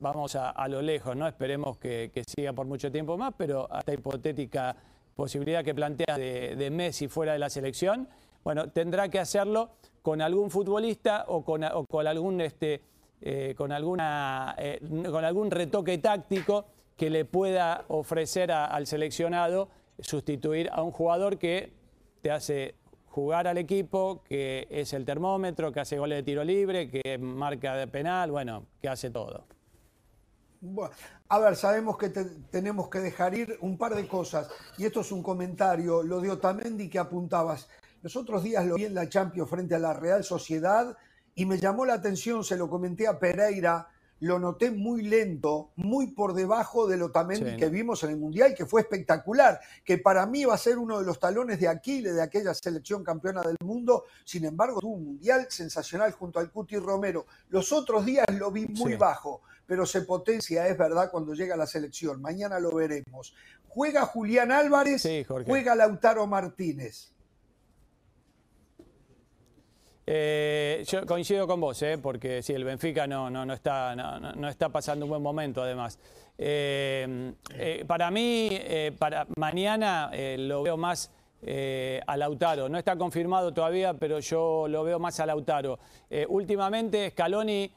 vamos 0.00 0.36
a, 0.36 0.68
lo 0.68 0.80
lejos, 0.80 1.14
¿no? 1.14 1.28
esperemos 1.28 1.76
que, 1.76 2.10
siga 2.26 2.54
por 2.54 2.64
mucho 2.64 2.90
tiempo 2.90 3.18
más, 3.18 3.34
pero 3.36 3.70
hasta 3.70 3.92
hipotética 3.92 4.74
posibilidad 5.14 5.62
que 5.62 5.74
plantea 5.74 6.16
de, 6.16 6.70
Messi 6.70 7.08
fuera 7.08 7.34
de 7.34 7.40
la 7.40 7.50
selección, 7.50 8.08
bueno, 8.42 8.70
tendrá 8.70 9.10
que 9.10 9.18
hacerlo 9.18 9.72
con 10.00 10.22
algún 10.22 10.50
futbolista 10.50 11.26
o 11.28 11.44
con, 11.44 11.62
algún 11.62 12.40
este, 12.40 12.80
eh, 13.20 13.54
con, 13.54 13.70
alguna, 13.70 14.56
eh, 14.56 14.80
con 15.10 15.26
algún 15.26 15.50
retoque 15.50 15.98
táctico 15.98 16.64
que 16.96 17.10
le 17.10 17.26
pueda 17.26 17.84
ofrecer 17.88 18.50
al 18.50 18.86
seleccionado 18.86 19.68
sustituir 19.98 20.70
a 20.72 20.82
un 20.82 20.90
jugador 20.90 21.36
que 21.36 21.74
te 22.22 22.30
hace 22.30 22.74
jugar 23.18 23.48
al 23.48 23.58
equipo, 23.58 24.22
que 24.22 24.68
es 24.70 24.92
el 24.92 25.04
termómetro, 25.04 25.72
que 25.72 25.80
hace 25.80 25.98
goles 25.98 26.18
de 26.18 26.22
tiro 26.22 26.44
libre, 26.44 26.88
que 26.88 27.18
marca 27.18 27.74
de 27.74 27.88
penal, 27.88 28.30
bueno, 28.30 28.66
que 28.80 28.88
hace 28.88 29.10
todo. 29.10 29.44
A 31.28 31.38
ver, 31.40 31.56
sabemos 31.56 31.98
que 31.98 32.10
tenemos 32.10 32.88
que 32.88 33.00
dejar 33.00 33.34
ir 33.34 33.58
un 33.60 33.76
par 33.76 33.96
de 33.96 34.06
cosas, 34.06 34.48
y 34.76 34.84
esto 34.84 35.00
es 35.00 35.10
un 35.10 35.24
comentario, 35.24 36.04
lo 36.04 36.20
de 36.20 36.30
Otamendi 36.30 36.88
que 36.88 37.00
apuntabas. 37.00 37.68
Los 38.02 38.14
otros 38.14 38.44
días 38.44 38.64
lo 38.64 38.76
vi 38.76 38.84
en 38.84 38.94
la 38.94 39.08
Champions 39.08 39.50
frente 39.50 39.74
a 39.74 39.80
la 39.80 39.94
Real 39.94 40.22
Sociedad 40.22 40.96
y 41.34 41.44
me 41.44 41.58
llamó 41.58 41.84
la 41.84 41.94
atención, 41.94 42.44
se 42.44 42.56
lo 42.56 42.70
comenté 42.70 43.08
a 43.08 43.18
Pereira, 43.18 43.88
lo 44.20 44.38
noté 44.38 44.70
muy 44.70 45.02
lento, 45.02 45.70
muy 45.76 46.08
por 46.08 46.34
debajo 46.34 46.86
del 46.86 47.02
Otamendi 47.02 47.56
que 47.56 47.68
vimos 47.68 48.02
en 48.02 48.10
el 48.10 48.16
Mundial, 48.16 48.54
que 48.54 48.66
fue 48.66 48.80
espectacular, 48.80 49.60
que 49.84 49.98
para 49.98 50.26
mí 50.26 50.44
va 50.44 50.54
a 50.54 50.58
ser 50.58 50.78
uno 50.78 50.98
de 50.98 51.06
los 51.06 51.18
talones 51.18 51.60
de 51.60 51.68
Aquiles 51.68 52.14
de 52.14 52.22
aquella 52.22 52.54
selección 52.54 53.04
campeona 53.04 53.42
del 53.42 53.56
mundo. 53.64 54.04
Sin 54.24 54.44
embargo, 54.44 54.80
tuvo 54.80 54.94
un 54.94 55.04
Mundial 55.04 55.46
sensacional 55.50 56.12
junto 56.12 56.38
al 56.38 56.50
Cuti 56.50 56.76
Romero. 56.76 57.26
Los 57.48 57.72
otros 57.72 58.04
días 58.04 58.26
lo 58.38 58.50
vi 58.50 58.66
muy 58.66 58.96
bajo, 58.96 59.42
pero 59.66 59.86
se 59.86 60.02
potencia, 60.02 60.66
es 60.66 60.76
verdad, 60.76 61.10
cuando 61.10 61.34
llega 61.34 61.56
la 61.56 61.66
selección. 61.66 62.20
Mañana 62.20 62.58
lo 62.58 62.74
veremos. 62.74 63.34
Juega 63.68 64.06
Julián 64.06 64.50
Álvarez, 64.50 65.06
juega 65.46 65.74
Lautaro 65.74 66.26
Martínez. 66.26 67.12
Eh, 70.10 70.84
yo 70.86 71.04
coincido 71.04 71.46
con 71.46 71.60
vos, 71.60 71.82
eh, 71.82 71.98
porque 71.98 72.42
sí, 72.42 72.54
el 72.54 72.64
Benfica 72.64 73.06
no, 73.06 73.28
no, 73.28 73.52
está, 73.52 73.94
no, 73.94 74.48
está 74.48 74.70
pasando 74.70 75.04
un 75.04 75.10
buen 75.10 75.20
momento 75.20 75.62
además. 75.62 75.98
Eh, 76.38 77.34
para 77.86 78.10
mí, 78.10 78.58
para 78.98 79.26
mañana 79.36 80.10
lo 80.38 80.62
veo 80.62 80.78
más 80.78 81.10
a 82.06 82.16
Lautaro. 82.16 82.70
No 82.70 82.78
está 82.78 82.96
confirmado 82.96 83.52
todavía, 83.52 83.92
pero 83.92 84.18
yo 84.20 84.66
lo 84.66 84.82
veo 84.82 84.98
más 84.98 85.20
a 85.20 85.26
Lautaro. 85.26 85.78
últimamente 86.28 87.10
Scaloni 87.10 87.70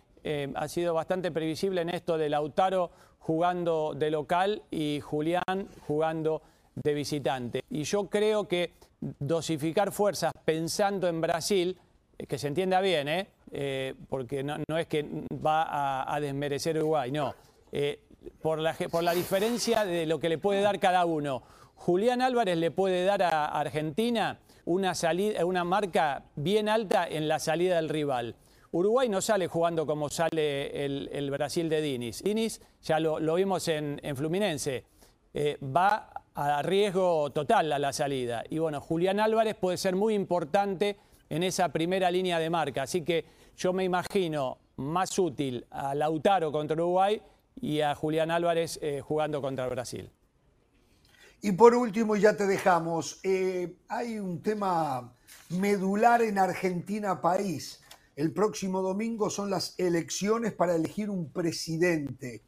ha 0.56 0.68
sido 0.70 0.94
bastante 0.94 1.32
previsible 1.32 1.82
en 1.82 1.90
esto 1.90 2.18
de 2.18 2.30
Lautaro 2.30 2.92
jugando 3.20 3.94
de 3.94 4.10
local 4.10 4.62
y 4.72 5.02
Julián 5.02 5.68
jugando 5.86 6.42
de 6.76 6.94
visitante. 6.94 7.64
Y 7.70 7.84
yo 7.84 8.08
creo 8.08 8.48
que 8.48 8.72
dosificar 9.20 9.92
fuerzas 9.92 10.32
pensando 10.46 11.10
en 11.10 11.20
Brasil 11.20 11.78
que 12.28 12.38
se 12.38 12.48
entienda 12.48 12.82
bien, 12.82 13.08
¿eh? 13.08 13.28
eh 13.52 13.96
porque 14.10 14.44
no, 14.44 14.58
es 14.78 14.88
que 14.88 15.06
va 15.46 16.14
a, 16.14 16.20
desmerecer 16.20 16.78
Uruguay, 16.78 17.12
no. 17.12 17.34
Eh, 17.72 18.00
por, 18.42 18.60
la, 18.60 18.74
por 18.74 19.04
la 19.04 19.14
diferencia 19.14 19.86
de 19.86 20.06
lo 20.06 20.20
que 20.20 20.30
le 20.30 20.38
puede 20.38 20.62
dar 20.62 20.80
cada 20.80 21.06
uno. 21.06 21.44
Julián 21.76 22.22
Álvarez 22.22 22.58
le 22.58 22.70
puede 22.70 23.06
dar 23.06 23.24
a 23.24 23.46
Argentina 23.46 24.40
una, 24.66 24.94
salida, 24.94 25.44
una 25.46 25.64
marca 25.64 26.26
bien 26.36 26.70
alta 26.70 27.08
en 27.08 27.28
la 27.28 27.40
salida 27.40 27.78
del 27.78 27.90
rival. 27.90 28.36
Uruguay 28.72 29.10
no 29.10 29.20
sale 29.20 29.48
jugando 29.48 29.86
como 29.86 30.10
sale 30.10 30.86
el, 30.86 31.32
Brasil 31.32 31.68
de 31.68 31.82
Diniz. 31.82 32.24
Diniz, 32.24 32.62
ya 32.82 33.00
lo, 33.00 33.34
vimos 33.34 33.68
en, 33.68 34.00
Fluminense, 34.16 34.86
eh, 35.34 35.58
va 35.62 36.10
a 36.34 36.62
riesgo 36.62 37.32
total 37.32 37.74
a 37.74 37.80
la 37.80 37.92
salida. 37.92 38.44
Y 38.50 38.60
bueno, 38.60 38.80
Julián 38.80 39.20
Álvarez 39.20 39.56
puede 39.56 39.78
ser 39.78 39.96
muy 39.96 40.14
importante 40.14 40.98
en 41.32 41.44
esa 41.44 41.70
primera 41.70 42.12
línea 42.12 42.40
de 42.40 42.50
marca. 42.50 42.84
Así 42.84 43.04
que 43.04 43.24
yo 43.56 43.72
me 43.72 43.86
imagino 43.86 44.58
más 44.76 45.18
útil 45.18 45.66
a 45.72 45.96
Lautaro 45.96 46.52
contra 46.52 46.76
Uruguay 46.76 47.22
y 47.56 47.80
a 47.80 47.96
Julián 47.96 48.32
Álvarez 48.32 48.78
eh, 48.82 49.00
jugando 49.00 49.42
contra 49.42 49.66
Brasil. 49.70 50.12
Y 51.42 51.54
por 51.54 51.74
último, 51.74 52.18
ya 52.18 52.36
te 52.36 52.46
dejamos, 52.46 53.22
eh, 53.24 53.78
hay 53.88 54.20
un 54.20 54.42
tema 54.42 55.16
medular 55.52 56.22
en 56.22 56.38
Argentina 56.38 57.22
país. 57.22 57.82
El 58.18 58.34
próximo 58.34 58.82
domingo 58.82 59.30
son 59.30 59.50
las 59.50 59.80
elecciones 59.80 60.52
para 60.52 60.76
elegir 60.76 61.10
un 61.10 61.32
presidente. 61.32 62.44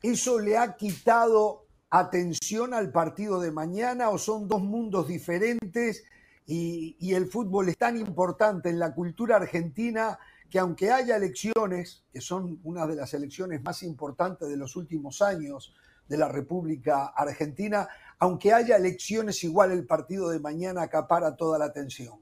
¿Eso 0.00 0.38
le 0.38 0.56
ha 0.56 0.76
quitado 0.76 1.66
atención 1.90 2.72
al 2.72 2.92
partido 2.92 3.40
de 3.40 3.50
mañana 3.50 4.10
o 4.10 4.18
son 4.18 4.46
dos 4.46 4.62
mundos 4.62 5.08
diferentes 5.08 6.04
y, 6.46 7.14
el 7.14 7.26
fútbol 7.26 7.68
es 7.68 7.78
tan 7.78 7.96
importante 7.96 8.68
en 8.68 8.78
la 8.78 8.94
cultura 8.94 9.36
argentina 9.36 10.18
que 10.50 10.58
aunque 10.58 10.90
haya 10.90 11.16
elecciones, 11.16 12.04
que 12.12 12.20
son 12.20 12.60
una 12.64 12.86
de 12.86 12.96
las 12.96 13.14
elecciones 13.14 13.62
más 13.62 13.82
importantes 13.82 14.48
de 14.48 14.56
los 14.56 14.76
últimos 14.76 15.22
años 15.22 15.72
de 16.08 16.18
la 16.18 16.28
República 16.28 17.06
Argentina, 17.06 17.88
aunque 18.18 18.52
haya 18.52 18.76
elecciones, 18.76 19.42
igual 19.44 19.72
el 19.72 19.86
partido 19.86 20.28
de 20.28 20.40
mañana 20.40 20.82
acapara 20.82 21.36
toda 21.36 21.58
la 21.58 21.66
atención. 21.66 22.20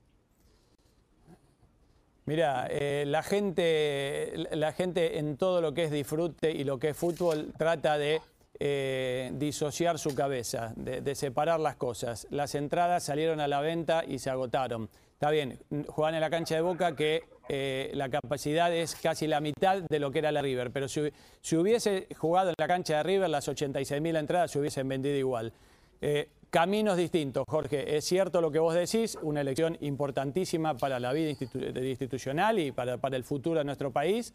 Mira, 2.27 2.68
eh, 2.71 3.05
la, 3.07 3.25
gente, 3.25 4.33
la 4.53 4.73
gente 4.73 5.18
en 5.18 5.37
todo 5.37 5.61
lo 5.61 5.75
que 5.75 5.85
es 5.85 5.91
disfrute 5.91 6.53
y 6.53 6.62
lo 6.62 6.79
que 6.79 6.91
es 6.91 6.97
fútbol 6.97 7.53
trata 7.59 7.99
de 7.99 8.21
eh, 8.63 9.31
disociar 9.33 9.99
su 9.99 10.15
cabeza, 10.15 10.75
de, 10.77 11.15
separar 11.15 11.59
las 11.61 11.77
cosas. 11.77 12.27
Las 12.29 12.55
entradas 12.55 13.03
salieron 13.03 13.41
a 13.41 13.49
la 13.49 13.63
venta 13.63 14.05
y 14.07 14.19
se 14.19 14.29
agotaron. 14.29 14.91
Está 15.15 15.31
bien, 15.31 15.59
juegan 15.89 16.15
en 16.17 16.21
la 16.21 16.29
cancha 16.29 16.57
de 16.57 16.61
Boca 16.61 16.95
que 16.95 17.23
eh, 17.49 17.91
la 17.95 18.11
capacidad 18.11 18.71
es 18.71 18.97
casi 18.97 19.27
la 19.27 19.41
mitad 19.41 19.79
de 19.83 19.99
lo 19.99 20.11
que 20.11 20.19
era 20.19 20.31
la 20.31 20.43
River, 20.43 20.71
pero 20.73 20.89
si, 20.89 21.11
hubiese 21.57 22.07
jugado 22.19 22.51
en 22.51 22.55
la 22.59 22.69
cancha 22.69 22.99
de 22.99 23.03
River, 23.03 23.31
las 23.31 23.49
86.000 23.49 24.19
entradas 24.19 24.51
se 24.51 24.59
hubiesen 24.59 24.87
vendido 24.87 25.17
igual. 25.17 25.55
Eh, 26.03 26.29
caminos 26.51 26.99
distintos, 26.99 27.45
Jorge. 27.49 27.97
Es 27.97 28.05
cierto 28.05 28.43
lo 28.43 28.51
que 28.51 28.59
vos 28.59 28.75
decís, 28.75 29.17
una 29.23 29.41
elección 29.41 29.79
importantísima 29.81 30.77
para 30.77 31.01
la 31.01 31.15
vida 31.15 31.31
institu 31.31 31.61
institucional 31.61 32.59
y 32.59 32.73
para, 32.73 32.99
para, 32.99 33.17
el 33.17 33.25
futuro 33.25 33.61
de 33.61 33.65
nuestro 33.65 33.91
país, 33.91 34.35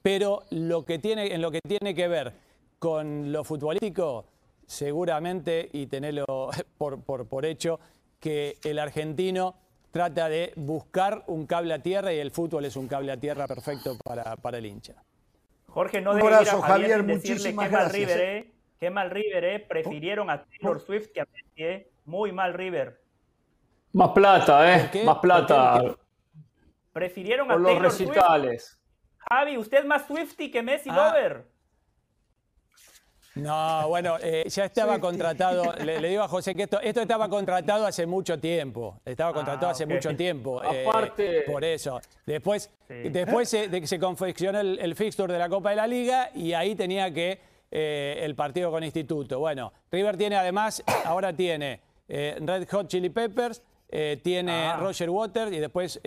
pero 0.00 0.44
lo 0.48 0.86
que 0.86 0.98
tiene, 0.98 1.34
en 1.34 1.42
lo 1.42 1.50
que 1.50 1.60
tiene 1.60 1.94
que 1.94 2.08
ver 2.08 2.32
con 2.78 3.32
lo 3.32 3.44
futbolístico, 3.44 4.26
seguramente, 4.66 5.68
y 5.72 5.86
tenerlo 5.86 6.26
por, 6.78 7.02
por, 7.02 7.26
por 7.26 7.44
hecho, 7.44 7.80
que 8.20 8.58
el 8.64 8.78
argentino 8.78 9.56
trata 9.90 10.28
de 10.28 10.52
buscar 10.56 11.24
un 11.26 11.46
cable 11.46 11.72
a 11.72 11.78
tierra 11.78 12.12
y 12.12 12.18
el 12.18 12.30
fútbol 12.30 12.64
es 12.66 12.76
un 12.76 12.86
cable 12.86 13.12
a 13.12 13.16
tierra 13.16 13.46
perfecto 13.46 13.96
para, 14.04 14.36
para 14.36 14.58
el 14.58 14.66
hincha. 14.66 14.94
Jorge, 15.68 16.00
no 16.00 16.14
debe 16.14 16.28
ir 16.28 16.34
a 16.34 16.44
Javier, 16.44 17.02
muchísimas 17.02 17.70
gracias. 17.70 17.92
River, 17.92 18.20
¿eh? 18.20 18.52
Qué 18.78 18.90
mal 18.90 19.10
River, 19.10 19.44
¿eh? 19.44 19.60
Prefirieron 19.60 20.28
a 20.30 20.44
Taylor 20.44 20.80
Swift 20.80 21.08
que 21.12 21.20
a 21.20 21.26
Messi, 21.32 21.64
¿eh? 21.64 21.90
Muy 22.04 22.32
mal 22.32 22.52
River. 22.54 23.00
Más 23.92 24.10
plata, 24.10 24.76
¿eh? 24.76 25.04
Más 25.04 25.18
plata. 25.18 25.82
Prefirieron 26.92 27.50
a 27.50 27.54
Por 27.54 27.64
Taylor 27.64 27.82
los 27.82 27.98
recitales. 27.98 28.64
Swift. 28.64 29.24
Javi, 29.30 29.56
usted 29.56 29.78
es 29.78 29.86
más 29.86 30.06
Swifty 30.06 30.50
que 30.50 30.62
Messi 30.62 30.90
ah. 30.90 30.96
Lover. 30.96 31.46
No, 33.36 33.88
bueno, 33.88 34.16
eh, 34.22 34.44
ya 34.48 34.64
estaba 34.64 34.98
contratado, 34.98 35.74
le, 35.84 36.00
le, 36.00 36.08
digo 36.08 36.22
a 36.22 36.28
José 36.28 36.54
que 36.54 36.62
esto, 36.62 36.80
esto 36.80 37.02
estaba 37.02 37.28
contratado 37.28 37.84
hace 37.84 38.06
mucho 38.06 38.40
tiempo, 38.40 38.98
estaba 39.04 39.34
contratado 39.34 39.68
ah, 39.68 39.70
hace 39.72 39.84
okay. 39.84 39.96
mucho 39.96 40.16
tiempo. 40.16 40.62
Aparte. 40.62 41.40
Eh, 41.40 41.42
por 41.42 41.62
eso. 41.62 42.00
Después, 42.24 42.70
sí. 42.88 42.94
después 43.10 43.50
se, 43.50 43.68
de 43.68 43.82
que 43.82 43.86
se 43.86 43.98
confeccionó 43.98 44.58
el, 44.58 44.78
el, 44.78 44.94
fixture 44.94 45.30
de 45.30 45.38
la 45.38 45.50
Copa 45.50 45.70
de 45.70 45.76
la 45.76 45.86
Liga 45.86 46.30
y 46.34 46.54
ahí 46.54 46.74
tenía 46.74 47.12
que 47.12 47.38
eh, 47.70 48.20
el 48.22 48.34
partido 48.34 48.70
con 48.70 48.82
Instituto. 48.82 49.38
Bueno, 49.38 49.70
River 49.92 50.16
tiene 50.16 50.36
además, 50.36 50.82
ahora 51.04 51.34
tiene 51.34 51.80
eh, 52.08 52.38
Red 52.40 52.66
Hot 52.70 52.88
Chili 52.88 53.10
Peppers, 53.10 53.62
tiene 54.22 54.52
ah. 54.52 54.78
Roger 54.80 55.10
Waters 55.10 55.52
y 55.52 55.58
después 55.58 56.00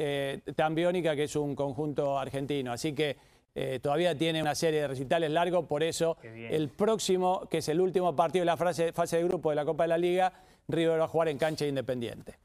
Tambiónica, 0.56 1.16
que 1.16 1.24
es 1.24 1.36
un 1.36 1.56
conjunto 1.56 2.18
argentino. 2.18 2.74
Así 2.74 2.94
que 2.94 3.16
eh, 3.56 3.80
todavía 3.82 4.18
tiene 4.18 4.42
una 4.42 4.56
serie 4.56 4.82
de 4.82 4.88
recitales 4.88 5.32
largos, 5.32 5.66
por 5.66 5.84
eso 5.84 6.18
el 6.24 6.70
próximo, 6.70 7.48
que 7.50 7.60
es 7.60 7.70
el 7.70 7.82
último 7.82 8.16
partido 8.16 8.42
de 8.42 8.48
la 8.48 8.58
fase, 8.58 8.94
fase 8.94 9.18
de 9.18 9.24
grupo 9.24 9.50
de 9.50 9.56
la 9.56 9.66
Copa 9.66 9.84
de 9.84 9.90
la 9.90 9.98
Liga, 9.98 10.34
River 10.68 11.00
va 11.00 11.06
a 11.06 11.08
jugar 11.08 11.30
en 11.30 11.38
cancha 11.38 11.66
independiente. 11.66 12.38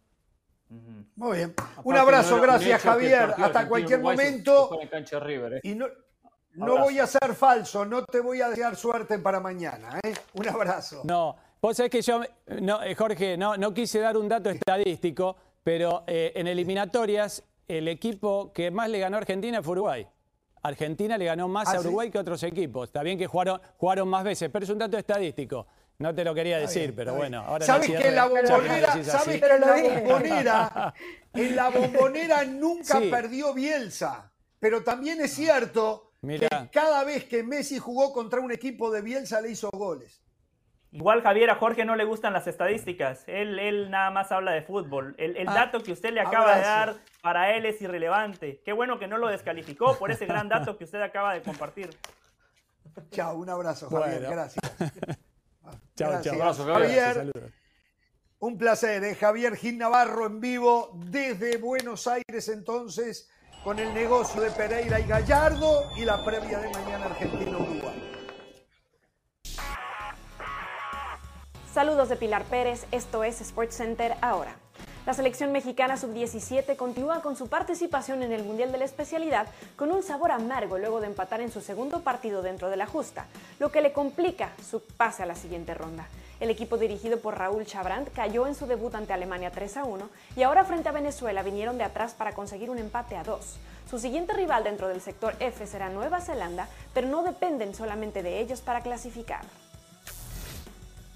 Muy 1.17 1.37
bien. 1.37 1.55
Un 1.85 1.97
abrazo, 1.97 2.41
gracias 2.41 2.83
Javier. 2.83 3.35
Hasta 3.37 3.69
cualquier 3.69 4.01
momento. 4.01 4.71
River, 5.21 5.55
eh. 5.55 5.61
Y 5.63 5.75
no, 5.75 5.87
no 6.55 6.79
voy 6.79 6.99
a 6.99 7.07
ser 7.07 7.35
falso, 7.35 7.85
no 7.85 8.05
te 8.05 8.21
voy 8.21 8.41
a 8.41 8.49
desear 8.49 8.77
suerte 8.77 9.19
para 9.19 9.41
mañana. 9.41 9.99
¿eh? 10.03 10.15
Un 10.35 10.49
abrazo. 10.49 11.03
No, 11.05 11.37
vos 11.61 11.77
sabés 11.77 11.91
que 11.91 12.03
yo, 12.03 12.23
no, 12.61 12.83
eh, 12.83 12.95
Jorge, 12.95 13.37
no, 13.37 13.57
no 13.57 13.75
quise 13.75 14.01
dar 14.01 14.17
un 14.17 14.29
dato 14.29 14.51
estadístico, 14.51 15.37
pero 15.63 16.05
eh, 16.07 16.33
en 16.35 16.47
eliminatorias 16.47 17.43
el 17.67 17.89
equipo 17.89 18.53
que 18.53 18.71
más 18.71 18.89
le 18.89 18.99
ganó 18.99 19.17
a 19.17 19.21
Argentina 19.21 19.63
fue 19.63 19.73
Uruguay. 19.73 20.07
Argentina 20.65 21.19
le 21.19 21.27
ganó 21.27 21.47
más 21.47 21.69
¿Ah, 21.69 21.77
a 21.77 21.81
Uruguay 21.81 22.09
sí? 22.09 22.13
que 22.13 22.19
otros 22.19 22.43
equipos. 22.43 22.89
Está 22.89 23.03
bien 23.03 23.19
que 23.19 23.27
jugaron, 23.27 23.61
jugaron 23.77 24.09
más 24.09 24.25
veces, 24.25 24.49
pero 24.51 24.65
es 24.65 24.71
un 24.71 24.79
dato 24.79 24.97
estadístico. 24.97 25.67
No 25.99 26.15
te 26.15 26.25
lo 26.25 26.35
quería 26.35 26.59
decir, 26.59 26.85
bien, 26.85 26.95
pero 26.97 27.15
bueno. 27.15 27.45
Ahora 27.47 27.67
¿Sabes 27.67 27.91
que 27.91 28.09
en 28.09 28.15
la 28.15 28.27
bombonera, 28.27 29.05
¿sabes 29.05 29.41
que 29.41 29.47
en 29.47 29.61
la 29.61 29.83
bombonera, 29.83 30.95
en 31.35 31.57
la 31.57 31.69
bombonera 31.69 32.45
nunca 32.47 32.99
sí. 32.99 33.09
perdió 33.11 33.53
Bielsa? 33.53 34.33
Pero 34.59 34.83
también 34.83 35.21
es 35.21 35.35
cierto 35.35 36.13
Mirá. 36.23 36.49
que 36.49 36.71
cada 36.71 37.05
vez 37.05 37.27
que 37.27 37.43
Messi 37.43 37.79
jugó 37.79 38.13
contra 38.13 38.41
un 38.41 38.51
equipo 38.51 38.91
de 38.91 39.03
Bielsa 39.03 39.43
le 39.43 39.51
hizo 39.51 39.71
goles. 39.71 40.24
Igual 40.95 41.23
Javier, 41.23 41.51
a 41.51 41.57
Jorge 41.57 41.85
no 41.85 41.97
le 41.97 42.05
gustan 42.05 42.33
las 42.33 42.47
estadísticas. 42.47 43.25
Él, 43.27 43.59
él 43.59 43.91
nada 43.91 44.11
más 44.11 44.31
habla 44.31 44.53
de 44.53 44.63
fútbol. 44.63 45.15
El, 45.19 45.37
el 45.37 45.49
ah, 45.49 45.55
dato 45.55 45.83
que 45.83 45.93
usted 45.93 46.13
le 46.13 46.21
acaba 46.21 46.55
abrazo. 46.55 46.61
de 46.61 46.67
dar 46.67 46.95
para 47.21 47.57
él 47.57 47.67
es 47.67 47.83
irrelevante. 47.83 48.63
Qué 48.65 48.73
bueno 48.73 48.99
que 48.99 49.09
no 49.09 49.19
lo 49.19 49.27
descalificó 49.27 49.99
por 49.99 50.11
ese 50.13 50.25
gran 50.25 50.49
dato 50.49 50.79
que 50.79 50.85
usted 50.85 51.03
acaba 51.03 51.35
de 51.35 51.43
compartir. 51.43 51.91
Chao, 53.11 53.37
un 53.37 53.51
abrazo, 53.51 53.91
Javier. 53.91 54.21
Bueno. 54.21 54.31
Gracias. 54.31 54.77
chao, 55.97 56.11
Gracias. 56.11 56.25
chao. 56.25 56.35
Abrazo, 56.43 56.65
Javier. 56.65 57.15
Javier 57.15 57.53
un 58.45 58.59
placer, 58.59 59.03
¿eh? 59.05 59.15
Javier 59.15 59.57
Gil 59.57 59.79
Navarro 59.79 60.27
en 60.27 60.39
vivo 60.39 60.91
desde 61.07 61.57
Buenos 61.57 62.07
Aires 62.07 62.49
entonces 62.49 63.31
con 63.65 63.79
el 63.79 63.95
negocio 63.95 64.43
de 64.43 64.51
Pereira 64.51 65.01
y 65.01 65.07
Gallardo 65.07 65.91
y 65.97 66.05
la 66.05 66.23
previa 66.23 66.59
de 66.59 66.69
mañana 66.69 67.07
Argentina-Uruguay. 67.07 67.34
Saludos 71.75 72.09
de 72.09 72.15
Pilar 72.15 72.45
Pérez, 72.45 72.87
esto 72.93 73.25
es 73.25 73.39
SportsCenter 73.39 74.15
ahora. 74.21 74.55
La 75.07 75.13
selección 75.13 75.51
mexicana 75.51 75.97
sub-17 75.97 76.77
continúa 76.77 77.21
con 77.21 77.35
su 77.35 77.49
participación 77.49 78.23
en 78.23 78.31
el 78.31 78.45
Mundial 78.45 78.71
de 78.71 78.79
la 78.79 78.85
Especialidad 78.85 79.49
con 79.75 79.91
un 79.91 80.05
sabor 80.05 80.31
amargo 80.31 80.79
luego 80.79 81.01
de 81.01 81.09
empatar 81.09 81.41
en 81.41 81.51
su 81.51 81.61
segundo 81.61 82.03
partido 82.03 82.43
dentro 82.43 82.71
de 82.71 82.77
la 82.77 82.87
justa, 82.87 83.27
lo 83.59 83.73
que 83.73 83.81
le 83.81 83.93
complica 83.93 84.53
su 84.65 84.85
pase 84.85 85.25
a 85.25 85.27
la 85.27 85.35
siguiente 85.35 85.75
ronda. 85.75 86.07
El 86.39 86.49
equipo 86.49 86.79
dirigido 86.79 87.19
por 87.19 87.37
Raúl 87.37 87.67
Chabrand 87.67 88.09
cayó 88.13 88.47
en 88.47 88.55
su 88.55 88.67
debut 88.67 88.95
ante 88.95 89.13
Alemania 89.13 89.51
3 89.51 89.79
a 89.79 89.85
1 89.85 90.09
y 90.37 90.45
ahora 90.45 90.65
frente 90.65 90.91
a 90.91 90.93
Venezuela 90.93 91.43
vinieron 91.43 91.77
de 91.77 91.83
atrás 91.83 92.15
para 92.15 92.35
conseguir 92.35 92.71
un 92.71 92.79
empate 92.79 93.17
a 93.17 93.25
2. 93.25 93.59
Su 93.91 93.99
siguiente 93.99 94.33
rival 94.33 94.63
dentro 94.63 94.87
del 94.87 95.01
sector 95.01 95.35
F 95.41 95.67
será 95.67 95.89
Nueva 95.89 96.21
Zelanda, 96.21 96.69
pero 96.95 97.09
no 97.09 97.25
dependen 97.25 97.75
solamente 97.75 98.23
de 98.23 98.39
ellos 98.39 98.61
para 98.61 98.81
clasificar. 98.81 99.43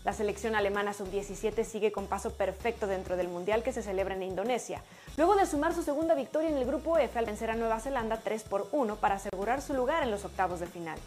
La 0.08 0.14
selección 0.14 0.54
alemana 0.54 0.94
sub-17 0.94 1.64
sigue 1.64 1.92
con 1.92 2.06
paso 2.06 2.32
perfecto 2.32 2.86
dentro 2.86 3.18
del 3.18 3.28
Mundial 3.28 3.62
que 3.62 3.74
se 3.74 3.82
celebra 3.82 4.14
en 4.14 4.22
Indonesia, 4.22 4.82
luego 5.18 5.36
de 5.36 5.44
sumar 5.44 5.74
su 5.74 5.82
segunda 5.82 6.14
victoria 6.14 6.48
en 6.48 6.56
el 6.56 6.64
Grupo 6.64 6.96
F 6.96 7.18
al 7.18 7.26
vencer 7.26 7.50
a 7.50 7.56
Nueva 7.56 7.78
Zelanda 7.78 8.16
3 8.16 8.42
por 8.44 8.68
1 8.72 8.96
para 8.96 9.16
asegurar 9.16 9.60
su 9.60 9.74
lugar 9.74 10.02
en 10.02 10.10
los 10.10 10.24
octavos 10.24 10.60
de 10.60 10.66
final. 10.66 10.98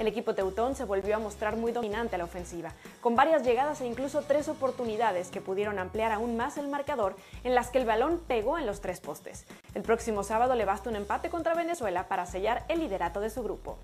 El 0.00 0.08
equipo 0.08 0.34
teutón 0.34 0.74
se 0.74 0.82
volvió 0.82 1.14
a 1.14 1.20
mostrar 1.20 1.54
muy 1.54 1.70
dominante 1.70 2.16
a 2.16 2.18
la 2.18 2.24
ofensiva, 2.24 2.72
con 3.00 3.14
varias 3.14 3.44
llegadas 3.44 3.80
e 3.80 3.86
incluso 3.86 4.22
tres 4.22 4.48
oportunidades 4.48 5.28
que 5.28 5.40
pudieron 5.40 5.78
ampliar 5.78 6.10
aún 6.10 6.36
más 6.36 6.58
el 6.58 6.66
marcador, 6.66 7.14
en 7.44 7.54
las 7.54 7.68
que 7.68 7.78
el 7.78 7.86
balón 7.86 8.20
pegó 8.26 8.58
en 8.58 8.66
los 8.66 8.80
tres 8.80 8.98
postes. 8.98 9.46
El 9.74 9.82
próximo 9.82 10.24
sábado 10.24 10.56
le 10.56 10.64
basta 10.64 10.90
un 10.90 10.96
empate 10.96 11.30
contra 11.30 11.54
Venezuela 11.54 12.08
para 12.08 12.26
sellar 12.26 12.64
el 12.68 12.80
liderato 12.80 13.20
de 13.20 13.30
su 13.30 13.40
grupo. 13.44 13.78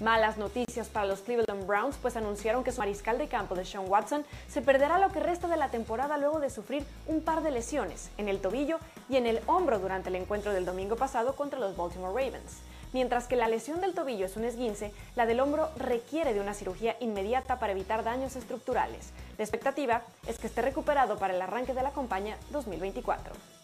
Malas 0.00 0.38
noticias 0.38 0.88
para 0.88 1.04
los 1.04 1.20
Cleveland 1.20 1.66
Browns, 1.66 1.98
pues 2.00 2.16
anunciaron 2.16 2.64
que 2.64 2.72
su 2.72 2.78
mariscal 2.78 3.18
de 3.18 3.28
campo 3.28 3.54
de 3.54 3.66
Sean 3.66 3.84
Watson 3.86 4.24
se 4.48 4.62
perderá 4.62 4.98
lo 4.98 5.12
que 5.12 5.20
resta 5.20 5.46
de 5.46 5.58
la 5.58 5.68
temporada 5.68 6.16
luego 6.16 6.40
de 6.40 6.48
sufrir 6.48 6.86
un 7.06 7.20
par 7.20 7.42
de 7.42 7.50
lesiones 7.50 8.08
en 8.16 8.30
el 8.30 8.40
tobillo 8.40 8.78
y 9.10 9.16
en 9.16 9.26
el 9.26 9.42
hombro 9.46 9.78
durante 9.78 10.08
el 10.08 10.14
encuentro 10.14 10.54
del 10.54 10.64
domingo 10.64 10.96
pasado 10.96 11.36
contra 11.36 11.58
los 11.58 11.76
Baltimore 11.76 12.14
Ravens. 12.14 12.60
Mientras 12.94 13.26
que 13.26 13.36
la 13.36 13.46
lesión 13.46 13.82
del 13.82 13.92
tobillo 13.92 14.24
es 14.24 14.38
un 14.38 14.44
esguince, 14.44 14.90
la 15.16 15.26
del 15.26 15.38
hombro 15.38 15.68
requiere 15.76 16.32
de 16.32 16.40
una 16.40 16.54
cirugía 16.54 16.96
inmediata 17.00 17.58
para 17.58 17.72
evitar 17.72 18.02
daños 18.02 18.36
estructurales. 18.36 19.10
La 19.36 19.44
expectativa 19.44 20.02
es 20.26 20.38
que 20.38 20.46
esté 20.46 20.62
recuperado 20.62 21.18
para 21.18 21.34
el 21.34 21.42
arranque 21.42 21.74
de 21.74 21.82
la 21.82 21.90
campaña 21.90 22.38
2024. 22.52 23.59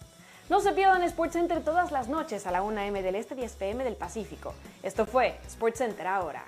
No 0.49 0.61
se 0.61 0.73
pierdan 0.73 1.09
SportsCenter 1.09 1.65
todas 1.65 1.91
las 1.91 2.09
noches 2.09 2.47
a 2.47 2.53
la 2.53 2.63
1 2.63 2.81
m 2.81 3.03
del 3.03 3.17
Este, 3.17 3.35
10 3.35 3.53
pm 3.57 3.83
del 3.83 3.97
Pacífico. 3.97 4.55
Esto 4.83 5.05
fue 5.05 5.41
SportsCenter 5.51 6.07
ahora. 6.07 6.45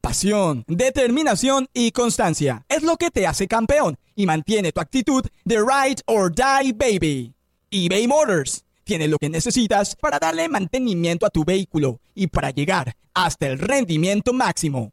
Pasión, 0.00 0.64
determinación 0.68 1.66
y 1.72 1.90
constancia 1.90 2.64
es 2.68 2.82
lo 2.84 2.96
que 2.96 3.10
te 3.10 3.26
hace 3.26 3.48
campeón 3.48 3.96
y 4.14 4.26
mantiene 4.26 4.70
tu 4.70 4.80
actitud 4.80 5.24
de 5.44 5.56
ride 5.56 6.02
or 6.06 6.32
die 6.32 6.72
baby. 6.72 7.34
eBay 7.70 8.06
Motors 8.06 8.64
tiene 8.84 9.08
lo 9.08 9.16
que 9.18 9.30
necesitas 9.30 9.96
para 9.96 10.18
darle 10.20 10.48
mantenimiento 10.48 11.26
a 11.26 11.30
tu 11.30 11.44
vehículo 11.44 11.98
y 12.14 12.28
para 12.28 12.50
llegar 12.50 12.94
hasta 13.14 13.46
el 13.46 13.58
rendimiento 13.58 14.32
máximo. 14.32 14.92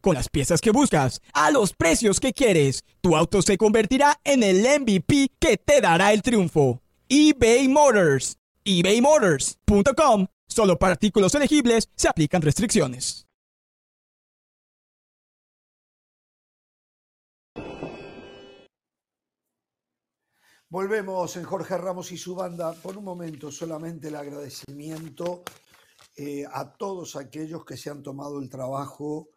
Con 0.00 0.14
las 0.14 0.28
piezas 0.28 0.60
que 0.60 0.70
buscas, 0.70 1.20
a 1.32 1.50
los 1.50 1.72
precios 1.72 2.20
que 2.20 2.32
quieres, 2.32 2.84
tu 3.00 3.16
auto 3.16 3.42
se 3.42 3.58
convertirá 3.58 4.20
en 4.24 4.42
el 4.42 4.62
MVP 4.80 5.32
que 5.38 5.56
te 5.56 5.80
dará 5.80 6.12
el 6.12 6.22
triunfo. 6.22 6.82
eBay 7.08 7.68
Motors. 7.68 8.36
ebaymotors.com 8.64 10.26
Solo 10.46 10.78
para 10.78 10.92
artículos 10.92 11.34
elegibles 11.34 11.88
se 11.94 12.08
aplican 12.08 12.42
restricciones. 12.42 13.28
Volvemos 20.70 21.34
en 21.36 21.44
Jorge 21.44 21.78
Ramos 21.78 22.12
y 22.12 22.18
su 22.18 22.34
banda. 22.34 22.74
Por 22.74 22.98
un 22.98 23.04
momento 23.04 23.50
solamente 23.50 24.08
el 24.08 24.16
agradecimiento 24.16 25.42
eh, 26.14 26.44
a 26.52 26.74
todos 26.74 27.16
aquellos 27.16 27.64
que 27.64 27.78
se 27.78 27.88
han 27.88 28.02
tomado 28.02 28.38
el 28.38 28.50
trabajo 28.50 29.30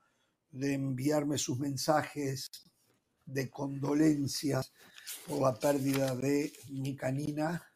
de 0.51 0.73
enviarme 0.73 1.37
sus 1.37 1.59
mensajes 1.59 2.51
de 3.25 3.49
condolencias 3.49 4.73
por 5.27 5.41
la 5.41 5.53
pérdida 5.53 6.15
de 6.15 6.51
mi 6.69 6.95
canina, 6.95 7.67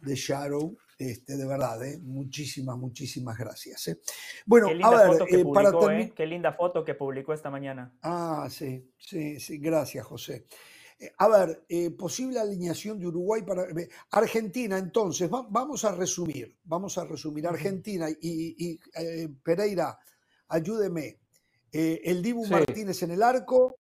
de 0.00 0.14
Shadow, 0.14 0.76
este, 0.98 1.36
de 1.36 1.46
verdad, 1.46 1.84
¿eh? 1.84 1.98
muchísimas, 2.02 2.76
muchísimas 2.76 3.38
gracias. 3.38 3.86
¿eh? 3.88 4.00
Bueno, 4.44 4.68
a 4.82 4.90
ver, 4.90 5.22
eh, 5.28 5.44
para 5.54 5.70
terminar. 5.70 6.12
Qué 6.12 6.26
linda 6.26 6.52
foto 6.52 6.84
que 6.84 6.94
publicó 6.94 7.32
esta 7.32 7.50
mañana. 7.50 7.96
Ah, 8.02 8.48
sí, 8.50 8.92
sí, 8.98 9.38
sí, 9.38 9.58
gracias, 9.58 10.04
José. 10.04 10.46
A 11.18 11.28
ver, 11.28 11.64
posible 11.96 12.40
alineación 12.40 12.98
de 12.98 13.06
Uruguay 13.06 13.42
para 13.42 13.68
Argentina, 14.10 14.76
entonces, 14.76 15.30
vamos 15.30 15.84
a 15.84 15.94
resumir, 15.94 16.58
vamos 16.64 16.98
a 16.98 17.04
resumir. 17.04 17.46
Argentina 17.46 18.08
y, 18.20 18.76
Pereira, 19.44 19.96
ayúdeme. 20.48 21.20
El 21.72 22.22
Dibu 22.22 22.46
Martínez 22.46 23.02
en 23.02 23.10
el 23.12 23.22
arco, 23.22 23.76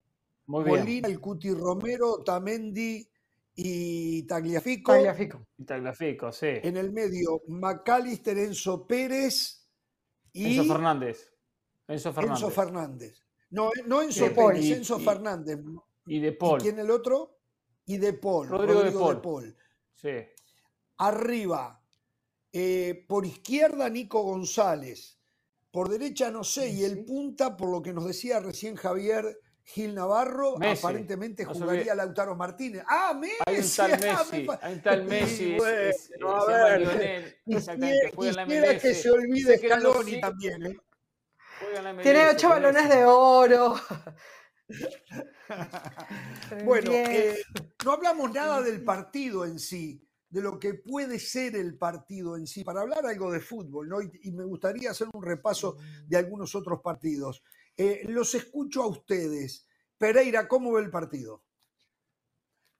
Molina, 0.47 1.07
el 1.07 1.19
Cuti 1.19 1.51
Romero, 1.51 2.23
Tamendi, 2.23 3.07
y 3.55 4.23
Tagliafico. 4.23 4.91
Tagliafico. 4.91 5.47
Tagliafico, 5.65 6.31
sí. 6.31 6.47
En 6.61 6.77
el 6.77 6.91
medio, 6.91 7.41
Macalister, 7.47 8.37
Enzo 8.37 8.85
Pérez 8.85 9.65
y. 10.33 10.57
Enzo 10.57 10.73
Fernández. 10.73 11.33
Enzo 11.87 12.13
Fernández. 12.13 12.41
Enzo 12.41 12.51
Fernández. 12.51 13.25
No, 13.51 13.71
no 13.85 14.01
Enzo 14.01 14.33
Pérez, 14.33 14.65
Enzo 14.71 14.99
Fernández. 14.99 15.59
Y 16.05 16.19
de 16.19 16.33
Paul. 16.33 16.59
¿Y 16.59 16.63
quién 16.63 16.79
el 16.79 16.91
otro? 16.91 17.37
Y 17.85 17.97
de 17.97 18.13
Paul. 18.13 18.49
Rodrigo, 18.49 19.13
de, 19.13 19.21
Paul. 19.21 19.55
Sí. 19.93 20.09
Arriba, 20.97 21.81
eh, 22.51 23.05
por 23.07 23.25
izquierda, 23.25 23.89
Nico 23.89 24.21
González. 24.23 25.17
Por 25.75 25.89
derecha, 25.89 26.31
no 26.31 26.45
sé. 26.45 26.69
Y 26.69 26.85
el 26.85 27.03
punta, 27.03 27.57
por 27.57 27.69
lo 27.69 27.81
que 27.81 27.91
nos 27.91 28.05
decía 28.05 28.39
recién 28.39 28.77
Javier, 28.77 29.37
Gil 29.65 29.93
Navarro, 29.93 30.55
aparentemente 30.55 31.43
jugaría 31.43 31.93
Lautaro 31.93 32.33
Martínez. 32.33 32.81
¡Ah, 32.87 33.13
Messi! 33.13 33.41
Hay 33.45 33.57
un 33.57 33.69
tal 33.75 33.91
Messi, 33.99 34.47
hay 34.61 34.73
un 34.73 34.81
tal 34.81 35.03
Messi. 35.03 35.57
bueno, 35.57 36.33
a 36.33 36.45
ver, 36.45 36.79
Lionel, 36.79 37.37
exactamente, 37.47 38.79
que 38.79 38.93
se 38.93 39.11
olvide 39.11 39.57
Scaloni 39.57 40.21
también, 40.21 40.65
¿eh? 40.65 40.77
Tiene 42.01 42.29
ocho 42.29 42.47
balones 42.47 42.87
de 42.87 43.03
oro. 43.03 43.75
bueno, 46.63 46.91
eh, 46.93 47.43
no 47.83 47.91
hablamos 47.91 48.31
nada 48.31 48.61
del 48.61 48.81
partido 48.81 49.43
en 49.43 49.59
sí, 49.59 50.01
de 50.29 50.41
lo 50.41 50.59
que 50.59 50.73
puede 50.73 51.19
ser 51.19 51.55
el 51.55 51.77
partido 51.77 52.35
en 52.35 52.47
sí, 52.47 52.63
para 52.63 52.81
hablar 52.81 53.05
algo 53.05 53.31
de 53.31 53.39
fútbol, 53.39 53.87
¿no? 53.87 54.01
y 54.01 54.31
me 54.31 54.43
gustaría 54.43 54.91
hacer 54.91 55.07
un 55.13 55.23
repaso 55.23 55.77
de 56.05 56.17
algunos 56.17 56.55
otros 56.55 56.81
partidos. 56.81 57.43
Eh, 57.77 58.03
los 58.07 58.33
escucho 58.35 58.83
a 58.83 58.87
ustedes. 58.87 59.67
Pereira, 59.97 60.47
¿cómo 60.47 60.73
ve 60.73 60.81
el 60.81 60.89
partido? 60.89 61.43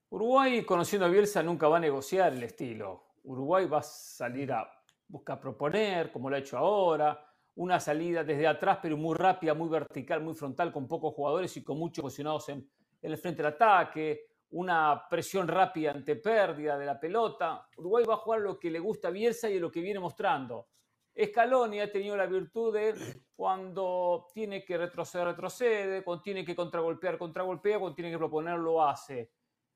Uruguay, 0.08 0.64
conociendo 0.64 1.06
a 1.06 1.10
Bielsa, 1.10 1.42
nunca 1.42 1.68
va 1.68 1.76
a 1.76 1.80
negociar 1.80 2.32
el 2.32 2.42
estilo. 2.42 3.08
Uruguay 3.24 3.66
va 3.66 3.78
a 3.78 3.82
salir 3.82 4.52
a 4.52 4.66
buscar 5.08 5.40
proponer, 5.40 6.10
como 6.12 6.30
lo 6.30 6.36
ha 6.36 6.38
hecho 6.38 6.56
ahora, 6.56 7.20
una 7.56 7.80
salida 7.80 8.24
desde 8.24 8.46
atrás, 8.46 8.78
pero 8.80 8.96
muy 8.96 9.16
rápida, 9.16 9.52
muy 9.54 9.68
vertical, 9.68 10.22
muy 10.22 10.34
frontal, 10.34 10.72
con 10.72 10.86
pocos 10.88 11.14
jugadores 11.14 11.56
y 11.56 11.64
con 11.64 11.78
muchos 11.78 12.02
posicionados 12.02 12.48
en, 12.48 12.68
en 13.02 13.12
el 13.12 13.18
frente 13.18 13.42
del 13.42 13.52
ataque, 13.52 14.26
una 14.56 15.06
presión 15.10 15.46
rápida 15.46 15.90
ante 15.90 16.16
pérdida 16.16 16.78
de 16.78 16.86
la 16.86 16.98
pelota. 16.98 17.68
Uruguay 17.76 18.04
va 18.04 18.14
a 18.14 18.18
jugar 18.18 18.40
lo 18.40 18.58
que 18.58 18.70
le 18.70 18.78
gusta 18.78 19.08
a 19.08 19.10
Bielsa 19.10 19.50
y 19.50 19.58
lo 19.58 19.70
que 19.70 19.80
viene 19.80 20.00
mostrando. 20.00 20.68
Scaloni 21.14 21.80
ha 21.80 21.92
tenido 21.92 22.16
la 22.16 22.24
virtud 22.24 22.72
de 22.74 22.94
cuando 23.34 24.28
tiene 24.32 24.64
que 24.64 24.78
retroceder, 24.78 25.26
retrocede, 25.28 26.02
cuando 26.02 26.22
tiene 26.22 26.42
que 26.42 26.56
contragolpear, 26.56 27.18
contragolpea, 27.18 27.78
cuando 27.78 27.94
tiene 27.94 28.10
que 28.10 28.18
proponer, 28.18 28.58
lo 28.58 28.82
hace. 28.82 29.30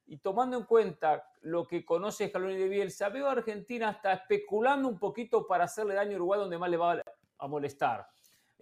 Y 0.06 0.16
tomando 0.18 0.56
en 0.56 0.64
cuenta 0.64 1.30
lo 1.42 1.66
que 1.66 1.84
conoce 1.84 2.28
Scaloni 2.28 2.56
de 2.56 2.68
Bielsa, 2.68 3.10
veo 3.10 3.28
a 3.28 3.32
Argentina 3.32 3.90
hasta 3.90 4.14
especulando 4.14 4.88
un 4.88 4.98
poquito 4.98 5.46
para 5.46 5.64
hacerle 5.64 5.94
daño 5.94 6.12
a 6.12 6.16
Uruguay 6.16 6.40
donde 6.40 6.58
más 6.58 6.70
le 6.70 6.76
va 6.78 7.02
a 7.38 7.46
molestar. 7.46 8.06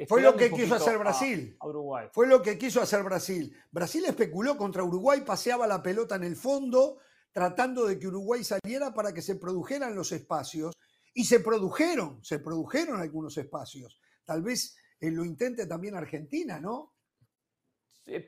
Fue 0.06 0.22
lo 0.22 0.36
que 0.36 0.50
quiso 0.50 0.74
hacer 0.74 0.98
Brasil. 0.98 1.56
Uruguay. 1.60 2.08
Fue 2.12 2.26
lo 2.26 2.42
que 2.42 2.58
quiso 2.58 2.80
hacer 2.80 3.02
Brasil. 3.02 3.54
Brasil 3.70 4.04
especuló 4.04 4.56
contra 4.56 4.84
Uruguay, 4.84 5.22
paseaba 5.26 5.66
la 5.66 5.82
pelota 5.82 6.16
en 6.16 6.24
el 6.24 6.36
fondo, 6.36 6.98
tratando 7.32 7.86
de 7.86 7.98
que 7.98 8.06
Uruguay 8.06 8.44
saliera 8.44 8.92
para 8.94 9.12
que 9.12 9.22
se 9.22 9.36
produjeran 9.36 9.94
los 9.94 10.12
espacios 10.12 10.74
y 11.14 11.24
se 11.24 11.40
produjeron, 11.40 12.22
se 12.22 12.38
produjeron 12.38 13.00
algunos 13.00 13.36
espacios. 13.38 14.00
Tal 14.24 14.42
vez 14.42 14.76
eh, 15.00 15.10
lo 15.10 15.24
intente 15.24 15.66
también 15.66 15.96
Argentina, 15.96 16.60
¿no? 16.60 16.94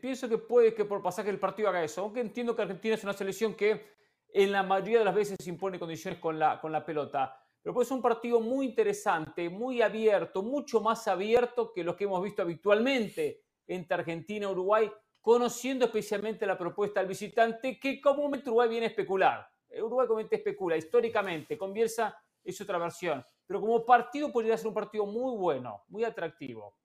pienso 0.00 0.28
que 0.28 0.36
puede 0.36 0.74
que 0.74 0.84
por 0.84 1.02
pasaje 1.02 1.28
del 1.28 1.40
partido 1.40 1.70
haga 1.70 1.82
eso, 1.82 2.02
aunque 2.02 2.20
entiendo 2.20 2.54
que 2.54 2.62
Argentina 2.62 2.94
es 2.94 3.04
una 3.04 3.14
selección 3.14 3.54
que 3.54 3.94
en 4.28 4.52
la 4.52 4.62
mayoría 4.62 4.98
de 4.98 5.04
las 5.04 5.14
veces 5.14 5.36
impone 5.46 5.78
condiciones 5.78 6.20
con 6.20 6.38
la, 6.38 6.60
con 6.60 6.70
la 6.70 6.84
pelota. 6.84 7.39
Pero 7.62 7.74
puede 7.74 7.86
ser 7.86 7.96
un 7.96 8.02
partido 8.02 8.40
muy 8.40 8.66
interesante, 8.66 9.48
muy 9.50 9.82
abierto, 9.82 10.42
mucho 10.42 10.80
más 10.80 11.06
abierto 11.08 11.72
que 11.72 11.84
los 11.84 11.96
que 11.96 12.04
hemos 12.04 12.22
visto 12.22 12.42
habitualmente 12.42 13.42
entre 13.66 13.94
Argentina 13.94 14.46
y 14.46 14.50
Uruguay, 14.50 14.90
conociendo 15.20 15.84
especialmente 15.84 16.46
la 16.46 16.56
propuesta 16.56 17.00
del 17.00 17.08
visitante, 17.08 17.78
que 17.78 18.00
comúnmente 18.00 18.48
Uruguay 18.48 18.68
viene 18.68 18.86
a 18.86 18.88
especular. 18.88 19.46
Uruguay 19.78 20.06
comúnmente 20.06 20.36
especula 20.36 20.76
históricamente, 20.76 21.58
con 21.58 21.72
Bielsa 21.72 22.16
es 22.42 22.60
otra 22.60 22.78
versión. 22.78 23.24
Pero 23.46 23.60
como 23.60 23.84
partido 23.84 24.32
podría 24.32 24.56
ser 24.56 24.68
un 24.68 24.74
partido 24.74 25.06
muy 25.06 25.36
bueno, 25.36 25.84
muy 25.88 26.04
atractivo. 26.04 26.76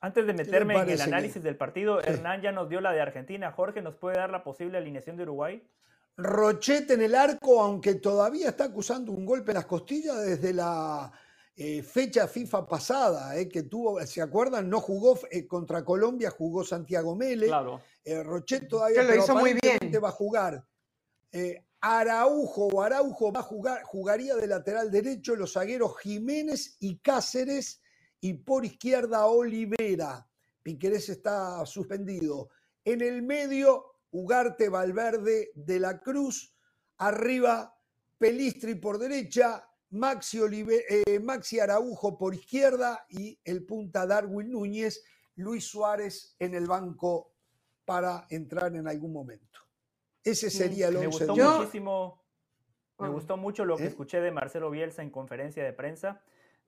Antes 0.00 0.26
de 0.26 0.34
meterme 0.34 0.74
en 0.74 0.90
el 0.90 1.00
análisis 1.00 1.42
del 1.42 1.56
partido, 1.56 2.00
Hernán 2.00 2.42
ya 2.42 2.52
nos 2.52 2.68
dio 2.68 2.80
la 2.80 2.92
de 2.92 3.00
Argentina. 3.00 3.50
Jorge, 3.52 3.80
¿nos 3.80 3.96
puede 3.96 4.16
dar 4.16 4.30
la 4.30 4.44
posible 4.44 4.76
alineación 4.76 5.16
de 5.16 5.22
Uruguay? 5.22 5.66
Rochete 6.16 6.94
en 6.94 7.02
el 7.02 7.14
arco, 7.14 7.60
aunque 7.60 7.96
todavía 7.96 8.48
está 8.50 8.64
acusando 8.64 9.12
un 9.12 9.26
golpe 9.26 9.50
en 9.50 9.56
las 9.56 9.66
costillas 9.66 10.22
desde 10.24 10.54
la 10.54 11.12
eh, 11.54 11.82
fecha 11.82 12.26
FIFA 12.26 12.66
pasada, 12.66 13.36
eh, 13.38 13.48
que 13.48 13.64
tuvo, 13.64 14.00
¿se 14.06 14.22
acuerdan? 14.22 14.68
No 14.68 14.80
jugó 14.80 15.18
eh, 15.30 15.46
contra 15.46 15.84
Colombia, 15.84 16.30
jugó 16.30 16.64
Santiago 16.64 17.14
Mele. 17.14 17.46
Claro. 17.46 17.80
Rochete 18.24 18.66
todavía 18.66 19.02
lo 19.02 19.14
hizo 19.14 19.34
muy 19.34 19.54
bien. 19.54 19.78
va 20.02 20.08
a 20.08 20.12
jugar. 20.12 20.64
Araujo 21.80 22.68
o 22.68 22.82
Araujo 22.82 23.32
va 23.32 23.40
a 23.40 23.42
jugar, 23.42 23.82
jugaría 23.82 24.36
de 24.36 24.46
lateral 24.46 24.90
derecho 24.90 25.36
los 25.36 25.52
zagueros 25.52 25.98
Jiménez 25.98 26.76
y 26.80 26.98
Cáceres 26.98 27.82
y 28.20 28.34
por 28.34 28.64
izquierda 28.64 29.26
Olivera. 29.26 30.26
Piquerés 30.62 31.08
está 31.08 31.64
suspendido. 31.66 32.48
En 32.84 33.02
el 33.02 33.22
medio, 33.22 33.95
Ugarte, 34.10 34.68
Valverde, 34.68 35.50
De 35.54 35.80
la 35.80 36.00
Cruz. 36.00 36.54
Arriba, 36.98 37.76
Pelistri 38.18 38.76
por 38.76 38.98
derecha, 38.98 39.68
Maxi, 39.90 40.40
eh, 40.40 41.20
Maxi 41.20 41.60
Araujo 41.60 42.16
por 42.16 42.34
izquierda 42.34 43.06
y 43.08 43.38
el 43.44 43.64
punta 43.64 44.06
Darwin 44.06 44.50
Núñez, 44.50 45.04
Luis 45.36 45.66
Suárez 45.66 46.34
en 46.38 46.54
el 46.54 46.66
banco 46.66 47.32
para 47.84 48.26
entrar 48.30 48.74
en 48.74 48.88
algún 48.88 49.12
momento. 49.12 49.60
Ese 50.24 50.50
sería 50.50 50.88
el 50.88 50.98
Me 50.98 51.06
once. 51.06 51.26
gustó 51.26 51.36
muchísimo, 51.36 52.24
me 52.98 53.08
gustó 53.08 53.36
mucho 53.36 53.64
lo 53.64 53.76
que 53.76 53.84
¿Eh? 53.84 53.88
escuché 53.88 54.20
de 54.20 54.32
Marcelo 54.32 54.70
Bielsa 54.70 55.02
en 55.02 55.10
conferencia 55.10 55.62
de 55.62 55.72
prensa. 55.72 56.22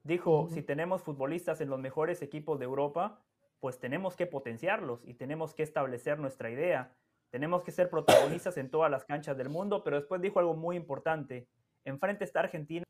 Dijo, 0.04 0.48
si 0.50 0.62
tenemos 0.62 1.02
futbolistas 1.02 1.60
en 1.60 1.70
los 1.70 1.80
mejores 1.80 2.22
equipos 2.22 2.58
de 2.58 2.66
Europa, 2.66 3.20
pues 3.58 3.78
tenemos 3.80 4.14
que 4.14 4.26
potenciarlos 4.26 5.00
y 5.04 5.14
tenemos 5.14 5.54
que 5.54 5.64
establecer 5.64 6.18
nuestra 6.20 6.50
idea. 6.50 6.94
Tenemos 7.30 7.62
que 7.62 7.72
ser 7.72 7.90
protagonistas 7.90 8.56
en 8.56 8.70
todas 8.70 8.90
las 8.90 9.04
canchas 9.04 9.36
del 9.36 9.48
mundo, 9.48 9.84
pero 9.84 9.96
después 9.96 10.20
dijo 10.20 10.38
algo 10.38 10.54
muy 10.54 10.76
importante. 10.76 11.48
Enfrente 11.84 12.24
está 12.24 12.40
Argentina 12.40 12.84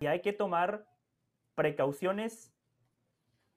y 0.00 0.06
hay 0.06 0.20
que 0.20 0.32
tomar 0.32 0.86
precauciones, 1.54 2.52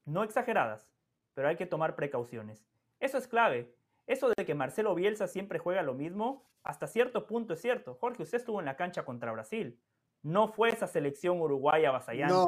no 0.06 0.24
exageradas, 0.24 0.90
pero 1.34 1.48
hay 1.48 1.56
que 1.56 1.66
tomar 1.66 1.96
precauciones. 1.96 2.66
Eso 3.00 3.18
es 3.18 3.28
clave. 3.28 3.76
Eso 4.06 4.30
de 4.30 4.46
que 4.46 4.56
Marcelo 4.56 4.96
Bielsa 4.96 5.28
siempre 5.28 5.60
juega 5.60 5.82
lo 5.82 5.94
mismo, 5.94 6.46
hasta 6.64 6.88
cierto 6.88 7.28
punto 7.28 7.54
es 7.54 7.62
cierto. 7.62 7.96
Jorge, 7.96 8.24
usted 8.24 8.38
estuvo 8.38 8.60
en 8.60 8.66
la 8.66 8.78
cancha 8.78 9.06
contra 9.06 9.32
Brasil. 9.32 9.80
No 10.22 10.48
fue 10.48 10.70
esa 10.70 10.88
selección 10.88 11.42
uruguaya 11.42 11.90
avasallante. 11.90 12.34
No, 12.34 12.48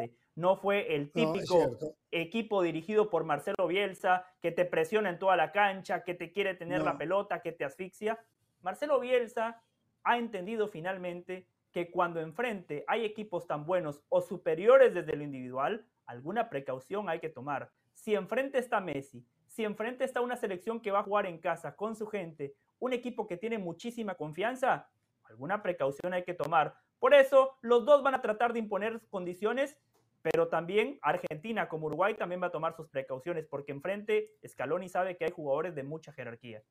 fue 0.55 0.95
el 0.95 1.11
No, 1.13 1.31
típico 1.33 1.77
equipo 2.11 2.61
dirigido 2.61 3.09
por 3.09 3.23
Marcelo 3.23 3.67
Bielsa 3.67 4.25
que 4.41 4.51
te 4.51 4.65
presiona 4.65 5.09
en 5.09 5.19
toda 5.19 5.35
la 5.35 5.51
cancha, 5.51 6.03
que 6.03 6.13
te 6.13 6.31
quiere 6.31 6.55
tener 6.55 6.81
la 6.81 6.93
No. 6.93 6.97
pelota, 6.97 7.41
que 7.41 7.51
te 7.51 7.65
asfixia. 7.65 8.19
Marcelo 8.61 8.99
Bielsa 8.99 9.61
ha 10.03 10.17
entendido 10.17 10.67
finalmente 10.67 11.45
que 11.71 11.91
cuando 11.91 12.19
enfrente 12.19 12.83
hay 12.87 13.05
equipos 13.05 13.45
tan 13.45 13.65
buenos 13.65 14.01
o 14.09 14.21
superiores 14.21 14.93
desde 14.93 15.15
lo 15.15 15.23
individual, 15.23 15.85
alguna 16.05 16.49
precaución 16.49 17.09
hay 17.09 17.19
que 17.19 17.29
tomar. 17.29 17.71
Si 17.93 18.15
enfrente 18.15 18.57
está 18.57 18.79
Messi, 18.79 19.23
si 19.45 19.65
enfrente 19.65 20.03
está 20.03 20.21
una 20.21 20.35
selección 20.37 20.79
que 20.79 20.91
va 20.91 20.99
a 20.99 21.03
jugar 21.03 21.25
en 21.25 21.37
casa 21.37 21.75
con 21.75 21.95
su 21.95 22.07
gente, 22.07 22.55
un 22.79 22.93
equipo 22.93 23.27
que 23.27 23.37
tiene 23.37 23.57
muchísima 23.57 24.15
confianza, 24.15 24.89
alguna 25.25 25.61
precaución 25.61 26.13
hay 26.13 26.23
que 26.23 26.33
tomar. 26.33 26.75
Por 26.97 27.13
eso, 27.13 27.57
los 27.61 27.85
dos 27.85 28.01
van 28.03 28.15
a 28.15 28.21
tratar 28.21 28.53
de 28.53 28.59
imponer 28.59 29.01
condiciones, 29.09 29.77
pero 30.21 30.47
también 30.49 30.99
Argentina 31.01 31.67
como 31.69 31.87
Uruguay 31.87 32.15
también 32.15 32.41
va 32.41 32.47
a 32.47 32.51
tomar 32.51 32.75
sus 32.75 32.89
precauciones, 32.89 33.45
porque 33.49 33.71
enfrente 33.71 34.31
Scaloni 34.47 34.89
sabe 34.89 35.17
que 35.17 35.25
hay 35.25 35.31
jugadores 35.31 35.75
de 35.75 35.83
mucha 35.83 36.11
jerarquía. 36.13 36.61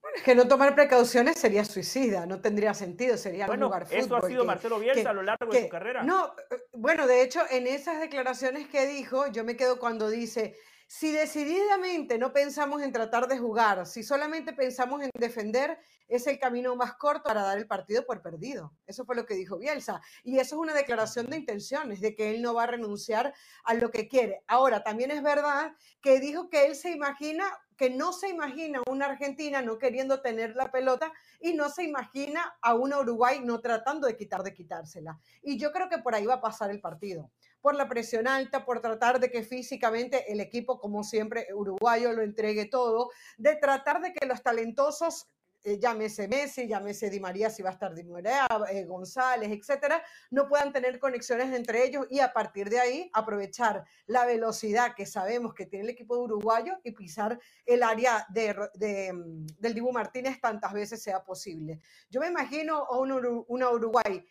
Bueno, 0.00 0.16
es 0.16 0.22
que 0.22 0.34
no 0.34 0.46
tomar 0.46 0.74
precauciones 0.76 1.38
sería 1.38 1.64
suicida, 1.64 2.24
no 2.24 2.40
tendría 2.40 2.72
sentido, 2.72 3.16
sería 3.16 3.46
no 3.46 3.52
Bueno, 3.52 3.66
jugar 3.66 3.86
fútbol. 3.86 3.98
eso 3.98 4.16
ha 4.16 4.22
sido 4.28 4.40
que- 4.42 4.46
Marcelo 4.46 4.78
Bielsa 4.78 5.02
que- 5.02 5.08
a 5.08 5.12
lo 5.12 5.22
largo 5.22 5.52
de 5.52 5.62
su 5.62 5.68
carrera. 5.68 6.02
No, 6.04 6.34
eh, 6.50 6.56
bueno, 6.72 7.06
de 7.08 7.22
hecho, 7.22 7.40
en 7.50 7.66
esas 7.66 8.00
declaraciones 8.00 8.68
que 8.68 8.86
dijo, 8.86 9.26
yo 9.28 9.42
me 9.42 9.56
quedo 9.56 9.78
cuando 9.80 10.08
dice, 10.08 10.54
si 10.86 11.10
decididamente 11.12 12.16
no 12.16 12.32
pensamos 12.32 12.80
en 12.82 12.92
tratar 12.92 13.26
de 13.26 13.38
jugar, 13.38 13.86
si 13.86 14.02
solamente 14.04 14.52
pensamos 14.52 15.02
en 15.02 15.10
defender, 15.18 15.78
es 16.08 16.26
el 16.26 16.38
camino 16.38 16.74
más 16.74 16.94
corto 16.94 17.24
para 17.24 17.42
dar 17.42 17.58
el 17.58 17.66
partido 17.66 18.04
por 18.04 18.22
perdido. 18.22 18.72
Eso 18.86 19.04
fue 19.04 19.14
lo 19.14 19.26
que 19.26 19.34
dijo 19.34 19.58
Bielsa. 19.58 20.00
Y 20.24 20.38
eso 20.38 20.56
es 20.56 20.60
una 20.60 20.74
declaración 20.74 21.26
de 21.26 21.36
intenciones, 21.36 22.00
de 22.00 22.14
que 22.14 22.30
él 22.30 22.42
no 22.42 22.54
va 22.54 22.64
a 22.64 22.68
renunciar 22.68 23.34
a 23.64 23.74
lo 23.74 23.90
que 23.90 24.08
quiere. 24.08 24.42
Ahora, 24.46 24.82
también 24.82 25.10
es 25.10 25.22
verdad 25.22 25.72
que 26.00 26.18
dijo 26.18 26.48
que 26.48 26.66
él 26.66 26.74
se 26.74 26.90
imagina, 26.90 27.44
que 27.76 27.90
no 27.90 28.12
se 28.12 28.28
imagina 28.28 28.82
una 28.88 29.06
Argentina 29.06 29.62
no 29.62 29.78
queriendo 29.78 30.20
tener 30.20 30.56
la 30.56 30.70
pelota 30.70 31.12
y 31.40 31.52
no 31.52 31.68
se 31.68 31.84
imagina 31.84 32.56
a 32.62 32.74
una 32.74 32.98
Uruguay 32.98 33.40
no 33.44 33.60
tratando 33.60 34.06
de 34.06 34.16
quitar 34.16 34.42
de 34.42 34.54
quitársela. 34.54 35.18
Y 35.42 35.58
yo 35.58 35.72
creo 35.72 35.88
que 35.88 35.98
por 35.98 36.14
ahí 36.14 36.26
va 36.26 36.34
a 36.34 36.40
pasar 36.40 36.70
el 36.70 36.80
partido. 36.80 37.30
Por 37.60 37.74
la 37.74 37.88
presión 37.88 38.26
alta, 38.28 38.64
por 38.64 38.80
tratar 38.80 39.20
de 39.20 39.30
que 39.30 39.42
físicamente 39.42 40.32
el 40.32 40.40
equipo, 40.40 40.78
como 40.78 41.02
siempre, 41.02 41.46
uruguayo 41.54 42.12
lo 42.12 42.22
entregue 42.22 42.66
todo, 42.66 43.10
de 43.36 43.56
tratar 43.56 44.00
de 44.00 44.12
que 44.12 44.26
los 44.26 44.42
talentosos, 44.42 45.28
eh, 45.64 45.78
llámese 45.78 46.28
Messi, 46.28 46.66
llámese 46.68 47.10
Di 47.10 47.20
María, 47.20 47.50
si 47.50 47.62
va 47.62 47.70
a 47.70 47.72
estar 47.72 47.94
Di 47.94 48.04
María, 48.04 48.46
eh, 48.70 48.84
González, 48.84 49.50
etcétera, 49.50 50.02
no 50.30 50.48
puedan 50.48 50.72
tener 50.72 50.98
conexiones 50.98 51.54
entre 51.54 51.84
ellos 51.84 52.06
y 52.10 52.20
a 52.20 52.32
partir 52.32 52.68
de 52.70 52.80
ahí 52.80 53.10
aprovechar 53.12 53.84
la 54.06 54.24
velocidad 54.24 54.94
que 54.94 55.06
sabemos 55.06 55.54
que 55.54 55.66
tiene 55.66 55.84
el 55.84 55.90
equipo 55.90 56.16
uruguayo 56.18 56.78
y 56.84 56.92
pisar 56.92 57.38
el 57.66 57.82
área 57.82 58.26
de, 58.30 58.54
de, 58.74 59.12
mm, 59.12 59.46
del 59.58 59.74
Dibu 59.74 59.92
Martínez 59.92 60.40
tantas 60.40 60.72
veces 60.72 61.02
sea 61.02 61.22
posible. 61.24 61.80
Yo 62.10 62.20
me 62.20 62.28
imagino 62.28 62.76
a 62.84 62.98
un 62.98 63.10
Uru- 63.12 63.44
una 63.48 63.70
Uruguay 63.70 64.24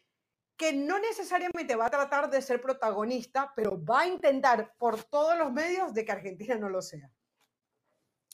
que 0.56 0.74
no 0.74 0.98
necesariamente 0.98 1.76
va 1.76 1.86
a 1.86 1.90
tratar 1.92 2.32
de 2.32 2.42
ser 2.42 2.60
protagonista, 2.60 3.54
pero 3.56 3.80
va 3.84 4.02
a 4.02 4.08
intentar 4.08 4.74
por 4.80 5.04
todos 5.04 5.38
los 5.38 5.52
medios 5.54 5.94
de 5.94 6.04
que 6.04 6.12
Argentina 6.12 6.56
no 6.56 6.68
lo 6.70 6.82
sea. 6.82 7.12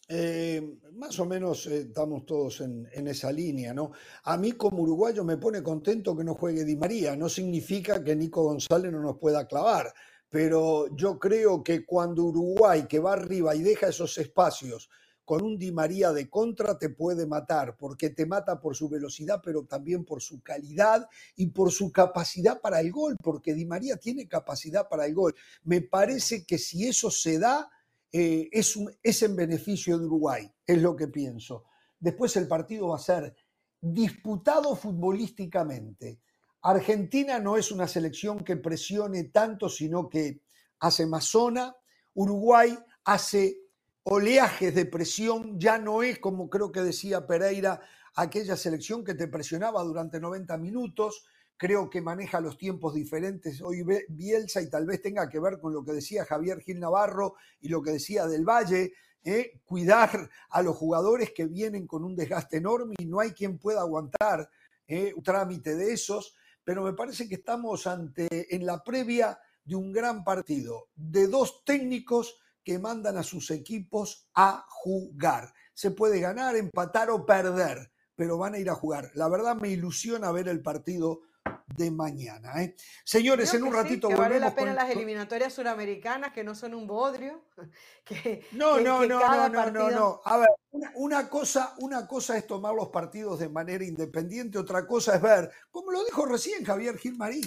Eh, 0.08 0.80
más 0.94 1.18
o 1.20 1.26
menos 1.26 1.66
eh, 1.68 1.88
estamos 1.88 2.26
todos 2.26 2.60
en, 2.62 2.88
en 2.92 3.08
esa 3.08 3.32
línea, 3.32 3.74
¿no? 3.74 3.92
A 4.26 4.36
mí 4.36 4.52
como 4.52 4.84
uruguayo 4.84 5.24
me 5.24 5.38
pone 5.38 5.64
contento 5.64 6.16
que 6.16 6.26
no 6.26 6.36
juegue 6.36 6.66
Di 6.66 6.76
María, 6.76 7.16
no 7.16 7.30
significa 7.30 8.04
que 8.04 8.16
Nico 8.16 8.44
González 8.44 8.92
no 8.92 9.02
nos 9.02 9.18
pueda 9.18 9.48
clavar, 9.48 9.94
pero 10.30 10.94
yo 10.96 11.18
creo 11.18 11.64
que 11.64 11.86
cuando 11.86 12.26
Uruguay 12.26 12.86
que 12.88 13.00
va 13.00 13.14
arriba 13.14 13.56
y 13.56 13.62
deja 13.62 13.88
esos 13.88 14.18
espacios 14.18 14.90
con 15.26 15.42
un 15.42 15.58
Di 15.58 15.72
María 15.72 16.12
de 16.12 16.30
contra 16.30 16.78
te 16.78 16.90
puede 16.90 17.26
matar, 17.26 17.78
porque 17.78 18.10
te 18.10 18.26
mata 18.26 18.60
por 18.60 18.76
su 18.76 18.90
velocidad, 18.90 19.42
pero 19.44 19.64
también 19.64 20.04
por 20.04 20.22
su 20.22 20.42
calidad 20.42 21.08
y 21.36 21.48
por 21.48 21.72
su 21.72 21.92
capacidad 21.92 22.60
para 22.60 22.82
el 22.82 22.92
gol, 22.92 23.16
porque 23.24 23.54
Di 23.54 23.66
María 23.66 23.96
tiene 23.98 24.28
capacidad 24.28 24.90
para 24.90 25.06
el 25.06 25.14
gol. 25.14 25.34
Me 25.64 25.82
parece 25.82 26.46
que 26.46 26.58
si 26.58 26.88
eso 26.88 27.10
se 27.10 27.40
da, 27.40 27.70
eh, 28.16 28.48
es, 28.52 28.80
es 29.02 29.24
en 29.24 29.36
beneficio 29.36 29.98
de 29.98 30.06
Uruguay, 30.06 30.48
es 30.68 30.80
lo 30.80 30.96
que 30.96 31.08
pienso. 31.08 31.66
Después 32.00 32.36
el 32.36 32.48
partido 32.48 32.90
va 32.90 32.98
a 32.98 33.00
ser 33.00 33.36
disputado 33.82 34.76
futbolísticamente. 34.76 36.22
Argentina 36.62 37.40
no 37.40 37.58
es 37.58 37.72
una 37.72 37.88
selección 37.88 38.44
que 38.44 38.56
presione 38.56 39.26
tanto, 39.26 39.68
sino 39.68 40.08
que 40.08 40.44
hace 40.80 41.08
más 41.08 41.26
zona. 41.26 41.76
Uruguay 42.14 42.78
hace 43.04 43.58
oleajes 44.04 44.76
de 44.76 44.86
presión, 44.86 45.60
ya 45.60 45.80
no 45.80 46.04
es 46.04 46.20
como 46.20 46.50
creo 46.52 46.72
que 46.72 46.82
decía 46.82 47.26
Pereira, 47.26 47.82
aquella 48.16 48.56
selección 48.56 49.04
que 49.04 49.16
te 49.16 49.28
presionaba 49.28 49.82
durante 49.82 50.20
90 50.20 50.56
minutos. 50.58 51.26
Creo 51.64 51.90
que 51.90 52.02
maneja 52.02 52.42
los 52.42 52.58
tiempos 52.58 52.94
diferentes 52.94 53.62
hoy 53.62 53.86
Bielsa 54.10 54.62
y 54.62 54.70
tal 54.70 54.86
vez 54.86 55.02
tenga 55.02 55.30
que 55.30 55.40
ver 55.40 55.62
con 55.62 55.74
lo 55.74 55.82
que 55.82 55.94
decía 55.94 56.26
Javier 56.26 56.60
Gil 56.60 56.78
Navarro 56.78 57.36
y 57.62 57.70
lo 57.70 57.82
que 57.82 57.92
decía 57.92 58.28
del 58.28 58.44
Valle, 58.44 58.92
¿eh? 59.24 59.62
cuidar 59.64 60.30
a 60.50 60.62
los 60.62 60.76
jugadores 60.76 61.32
que 61.32 61.46
vienen 61.46 61.88
con 61.88 62.04
un 62.04 62.18
desgaste 62.18 62.58
enorme 62.58 62.96
y 63.00 63.06
no 63.06 63.22
hay 63.22 63.32
quien 63.32 63.60
pueda 63.60 63.80
aguantar 63.80 64.50
¿eh? 64.90 65.14
un 65.16 65.24
trámite 65.24 65.78
de 65.78 65.94
esos, 65.94 66.36
pero 66.66 66.84
me 66.84 66.92
parece 66.92 67.30
que 67.30 67.36
estamos 67.36 67.88
ante 67.88 68.54
en 68.54 68.66
la 68.66 68.84
previa 68.84 69.40
de 69.64 69.76
un 69.78 69.94
gran 69.94 70.26
partido, 70.26 70.90
de 70.98 71.28
dos 71.28 71.64
técnicos 71.64 72.42
que 72.62 72.78
mandan 72.78 73.16
a 73.16 73.24
sus 73.24 73.52
equipos 73.52 74.28
a 74.36 74.66
jugar. 74.68 75.54
Se 75.74 75.92
puede 75.92 76.20
ganar, 76.20 76.58
empatar 76.58 77.10
o 77.10 77.26
perder, 77.26 77.90
pero 78.18 78.38
van 78.38 78.56
a 78.56 78.60
ir 78.60 78.70
a 78.70 78.76
jugar. 78.76 79.12
La 79.14 79.30
verdad 79.30 79.56
me 79.56 79.70
ilusiona 79.70 80.30
ver 80.34 80.50
el 80.50 80.62
partido 80.62 81.22
de 81.68 81.92
mañana. 81.92 82.62
¿eh? 82.64 82.76
Señores, 83.04 83.50
Creo 83.50 83.60
en 83.62 83.68
un 83.68 83.72
que 83.74 83.78
sí, 83.78 83.84
ratito 83.84 84.08
que 84.08 84.16
vale 84.16 84.36
volvemos 84.36 84.50
la 84.52 84.56
pena 84.56 84.68
con- 84.68 84.76
las 84.76 84.90
eliminatorias 84.96 85.54
suramericanas, 85.54 86.32
que 86.34 86.44
no 86.44 86.56
son 86.56 86.74
un 86.74 86.88
bodrio. 86.88 87.46
Que, 88.06 88.46
No, 88.52 88.76
que- 88.76 88.84
no, 88.84 89.00
que 89.02 89.08
no, 89.08 89.20
no, 89.20 89.28
no, 89.28 89.50
no, 89.50 89.54
partido- 89.64 89.90
no. 89.92 90.22
A 90.26 90.38
ver, 90.38 90.50
una, 90.72 90.92
una 90.96 91.30
cosa, 91.30 91.74
una 91.80 92.06
cosa 92.08 92.38
es 92.38 92.46
tomar 92.46 92.74
los 92.76 92.90
partidos 92.90 93.40
de 93.40 93.50
manera 93.50 93.84
independiente, 93.86 94.58
otra 94.58 94.86
cosa 94.86 95.16
es 95.16 95.22
ver, 95.22 95.50
como 95.72 95.92
lo 95.92 96.04
dijo 96.04 96.26
recién 96.26 96.64
Javier 96.66 96.98
Gil 96.98 97.16
Marín, 97.18 97.46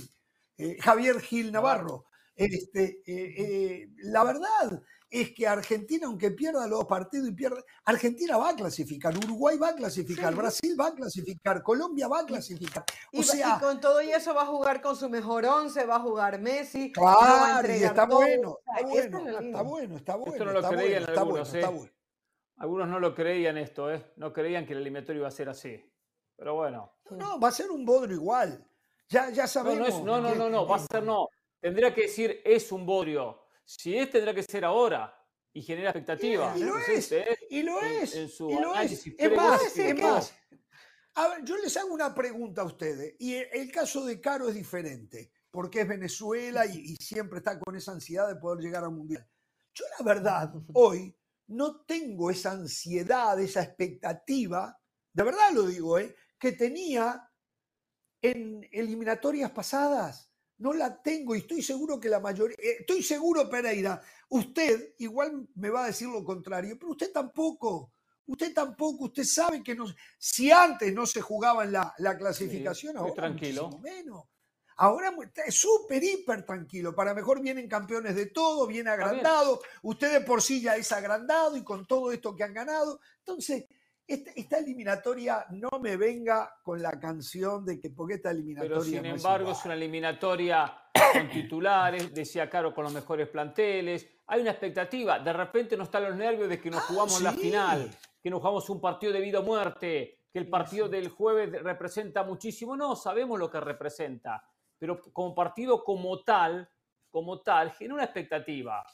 eh, 0.57 0.77
Javier 0.81 1.21
Gil 1.21 1.53
Navarro. 1.53 2.07
Este, 2.35 3.03
eh, 3.07 3.35
eh, 3.39 3.89
la 3.99 4.23
verdad 4.25 4.83
es 5.09 5.33
que 5.33 5.47
Argentina, 5.47 6.07
aunque 6.07 6.31
pierda 6.33 6.67
los 6.67 6.79
dos 6.81 6.87
partidos 6.87 7.29
y 7.29 7.33
pierda, 7.33 7.63
Argentina 7.85 8.37
va 8.37 8.51
a 8.51 8.57
clasificar, 8.57 9.17
Uruguay 9.17 9.57
va 9.57 9.69
a 9.69 9.75
clasificar, 9.75 10.33
Sí. 10.33 10.39
Brasil 10.39 10.77
va 10.81 10.89
a 10.89 10.95
clasificar, 10.95 11.63
Colombia 11.63 12.09
va 12.09 12.21
a 12.21 12.27
clasificar. 12.27 12.85
Y, 13.13 13.19
O 13.19 13.21
y 13.21 13.25
sea, 13.25 13.59
con 13.61 13.81
todo 13.81 14.03
y 14.03 14.11
eso 14.11 14.35
va 14.35 14.43
a 14.43 14.47
jugar 14.47 14.81
con 14.83 14.97
su 14.97 15.09
mejor 15.09 15.45
once, 15.47 15.85
va 15.87 15.97
a 15.97 16.01
jugar 16.01 16.41
Messi. 16.41 16.93
no 16.97 17.03
va 17.03 17.13
a 17.59 17.61
claro, 17.63 17.69
y 17.69 17.83
está 17.85 18.09
todo, 18.09 18.17
bueno, 18.19 18.59
está 18.67 18.87
bueno, 18.87 19.19
está 19.29 19.41
línea. 19.41 19.63
bueno, 19.63 19.97
está 19.97 20.17
bueno, 20.17 20.33
Esto 20.33 20.45
no 20.45 20.53
lo 20.53 20.59
está 20.61 20.71
creían 20.71 20.91
bueno, 21.05 21.09
está 21.09 21.23
bueno, 21.23 21.37
algunos, 21.39 21.55
está 21.55 21.71
¿eh? 21.87 21.93
Algunos 22.59 22.89
no 22.89 23.01
lo 23.01 23.15
creían 23.15 23.59
esto, 23.59 23.93
¿eh? 23.93 24.13
No 24.17 24.33
creían 24.33 24.67
que 24.67 24.73
el 24.73 24.81
eliminatorio 24.81 25.21
iba 25.21 25.29
a 25.29 25.33
ser 25.33 25.49
así. 25.49 25.79
Pero 26.37 26.55
bueno. 26.55 26.93
No, 27.11 27.39
va 27.39 27.49
a 27.49 27.53
ser 27.53 27.71
un 27.71 27.85
bodrio 27.85 28.17
igual. 28.17 28.67
Ya, 29.09 29.31
ya 29.31 29.43
No, 29.43 29.49
sabemos. 29.49 29.79
no, 29.79 29.87
es- 29.87 30.03
no, 30.05 30.21
no, 30.21 30.33
que- 30.33 30.39
no, 30.39 30.51
no, 30.51 30.67
va 30.67 30.77
a 30.77 30.79
ser 30.81 31.03
no. 31.03 31.29
Tendría 31.61 31.95
que 31.95 32.03
decir 32.03 32.41
es 32.45 32.73
un 32.73 32.85
bodrio. 32.87 33.46
Si 33.67 33.97
es, 33.99 34.11
tendrá 34.11 34.33
que 34.33 34.43
ser 34.43 34.65
ahora. 34.65 35.13
y 35.53 35.63
genera 35.63 35.91
expectativa. 35.91 36.55
Y 36.57 36.61
lo 36.61 36.79
es, 36.79 36.99
usted, 36.99 37.27
y 37.51 37.63
lo 37.63 37.81
es, 37.83 38.15
en 38.15 38.29
su 38.29 38.51
y 38.51 38.55
lo 38.55 38.73
es. 38.75 38.79
análisis 38.79 39.15
Es 39.19 39.33
más, 39.37 39.77
es 39.77 40.03
más. 40.03 40.35
A 41.15 41.29
ver, 41.29 41.45
yo 41.45 41.57
les 41.57 41.77
hago 41.77 41.93
una 41.95 42.15
pregunta 42.15 42.63
a 42.63 42.67
ustedes. 42.67 43.17
Y 43.19 43.35
el, 43.35 43.49
el 43.53 43.73
caso 43.73 44.05
de 44.05 44.21
Caro 44.21 44.49
es 44.49 44.55
diferente, 44.55 45.33
porque 45.51 45.81
es 45.81 45.89
Venezuela 45.89 46.67
y, 46.67 46.93
y 46.93 46.97
siempre 46.97 47.39
está 47.39 47.59
con 47.59 47.75
esa 47.75 47.93
ansiedad 47.93 48.29
de 48.29 48.37
poder 48.37 48.63
llegar 48.63 48.85
al 48.85 48.93
Mundial. 48.93 49.27
Yo 49.75 49.85
la 49.99 50.05
verdad, 50.05 50.53
hoy 50.75 51.17
no 51.49 51.85
tengo 51.85 52.31
esa 52.31 52.53
ansiedad, 52.53 53.39
esa 53.41 53.63
expectativa, 53.63 54.79
de 55.13 55.23
verdad 55.23 55.51
lo 55.53 55.67
digo, 55.67 55.99
¿eh? 55.99 56.15
que 56.39 56.53
tenía 56.53 57.31
en 58.21 58.69
eliminatorias 58.73 59.51
pasadas. 59.53 60.31
No 60.59 60.73
la 60.73 61.03
tengo 61.03 61.35
y 61.35 61.39
estoy 61.39 61.63
seguro 61.63 62.01
que 62.01 62.09
la 62.09 62.21
mayoría, 62.21 62.57
eh, 62.59 62.77
estoy 62.81 63.03
seguro, 63.03 63.49
Pereira, 63.49 64.01
usted 64.29 64.95
igual 64.99 65.47
me 65.55 65.71
va 65.71 65.85
a 65.85 65.87
decir 65.89 66.09
lo 66.09 66.25
contrario, 66.25 66.79
pero 66.79 66.93
usted 66.93 67.13
tampoco. 67.13 67.93
Usted 68.29 68.53
tampoco, 68.53 69.05
usted 69.05 69.23
sabe 69.23 69.63
que 69.63 69.75
no, 69.75 69.87
si 70.19 70.51
antes 70.51 70.93
no 70.93 71.07
se 71.07 71.21
jugaba 71.21 71.63
en 71.63 71.73
la, 71.73 71.95
la 71.99 72.19
clasificación, 72.19 72.97
estoy 72.97 73.11
ahora 73.11 73.15
tranquilo. 73.15 73.79
menos. 73.79 74.25
Ahora 74.79 75.15
está 75.23 75.51
súper, 75.51 76.05
hiper 76.05 76.45
tranquilo. 76.45 76.95
Para 76.95 77.15
mejor 77.15 77.41
vienen 77.41 77.69
campeones 77.69 78.15
de 78.15 78.27
todo, 78.27 78.67
bien 78.67 78.89
agrandado. 78.89 79.61
Usted 79.83 80.13
de 80.13 80.21
por 80.21 80.43
sí 80.43 80.61
ya 80.61 80.77
es 80.77 80.93
agrandado 80.93 81.57
y 81.57 81.65
con 81.65 81.87
todo 81.87 82.13
esto 82.13 82.37
que 82.37 82.45
han 82.45 82.53
ganado. 82.53 83.01
Entonces, 83.21 83.65
esta, 84.07 84.31
esta 84.37 84.59
eliminatoria 84.59 85.47
no 85.51 85.69
me 85.81 85.97
venga 85.97 86.59
con 86.63 86.81
la 86.81 86.99
canción 86.99 87.65
de 87.65 87.81
que 87.81 87.91
porque 87.91 88.15
esta 88.15 88.31
eliminatoria. 88.31 88.75
Pero 88.77 88.83
sin 88.83 89.03
no 89.03 89.09
embargo 89.09 89.51
es 89.51 89.65
una 89.65 89.75
eliminatoria 89.75 90.73
con 91.13 91.29
titulares, 91.31 92.15
decía 92.15 92.49
Caro, 92.49 92.75
con 92.75 92.85
los 92.85 92.93
mejores 92.93 93.29
planteles. 93.29 94.09
Hay 94.29 94.41
una 94.41 94.51
expectativa. 94.53 95.19
De 95.19 95.33
repente 95.33 95.77
no 95.77 95.85
están 95.85 96.05
los 96.05 96.17
nervios 96.17 96.49
de 96.49 96.61
que 96.61 96.71
nos 96.71 96.83
Ah, 96.83 96.87
jugamos 96.89 97.21
la 97.21 97.33
final, 97.33 97.91
que 98.23 98.31
nos 98.31 98.41
jugamos 98.41 98.69
un 98.71 98.81
partido 98.81 99.13
de 99.13 99.21
vida 99.21 99.41
o 99.41 99.43
muerte, 99.43 100.21
que 100.33 100.39
el 100.39 100.49
partido 100.49 100.89
del 100.89 101.09
jueves 101.09 101.63
representa 101.63 102.23
muchísimo. 102.23 102.77
No, 102.77 102.95
sabemos 102.97 103.39
lo 103.39 103.51
que 103.51 103.61
representa. 103.61 104.43
Pero 104.79 105.01
como 105.13 105.35
partido 105.35 105.83
como 105.83 106.23
tal, 106.23 106.69
como 107.11 107.41
tal, 107.41 107.73
genera 107.73 107.95
una 107.95 108.05
expectativa. 108.05 108.85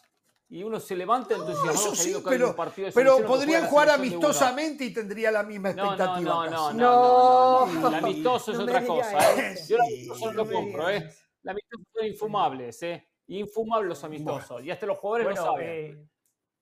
Y 0.52 0.62
uno 0.64 0.78
se 0.78 0.94
levanta 0.94 1.34
No, 1.34 1.44
entusiasmado 1.48 1.94
eso 1.94 1.94
sí, 1.94 2.12
que 2.12 2.20
pero, 2.28 2.54
partido 2.54 2.88
de 2.88 2.92
pero 2.92 3.16
que 3.16 3.22
podrían 3.22 3.66
jugar 3.68 3.88
de 3.88 3.94
amistosamente 3.94 4.84
y 4.84 4.92
tendría 4.92 5.30
la 5.30 5.42
misma 5.44 5.72
No, 5.72 5.84
no, 5.84 5.92
expectativa. 5.94 6.30
no, 6.30 6.50
no, 6.50 6.72
no, 6.74 6.74
no, 6.74 7.66
no, 7.66 7.66
no. 7.80 7.86
El 7.86 7.90
No. 7.92 7.96
amistoso 8.06 8.52
es 8.52 8.58
No 8.58 8.64
otra 8.64 8.84
cosa, 8.84 9.18
¿eh? 9.18 9.54
Yo 9.66 9.76
el 9.78 9.82
Sí, 9.86 9.94
amistoso 10.10 10.26
no 10.26 10.32
no 10.32 10.44
lo 10.44 10.52
compro, 10.52 10.90
¿eh? 10.90 10.96
eso. 10.98 11.20
El 11.44 11.50
amistoso 11.50 11.84
son 11.94 12.06
infumables, 12.06 12.82
¿eh? 12.82 13.08
Infumables 13.28 13.88
los 13.88 14.04
amistosos. 14.04 14.62
Y 14.62 14.70
hasta 14.70 14.84
los 14.84 14.98
jugadores 14.98 15.24
lo 15.26 15.30
Bueno, 15.42 15.52
saben. 15.52 15.68
eh, 15.70 16.06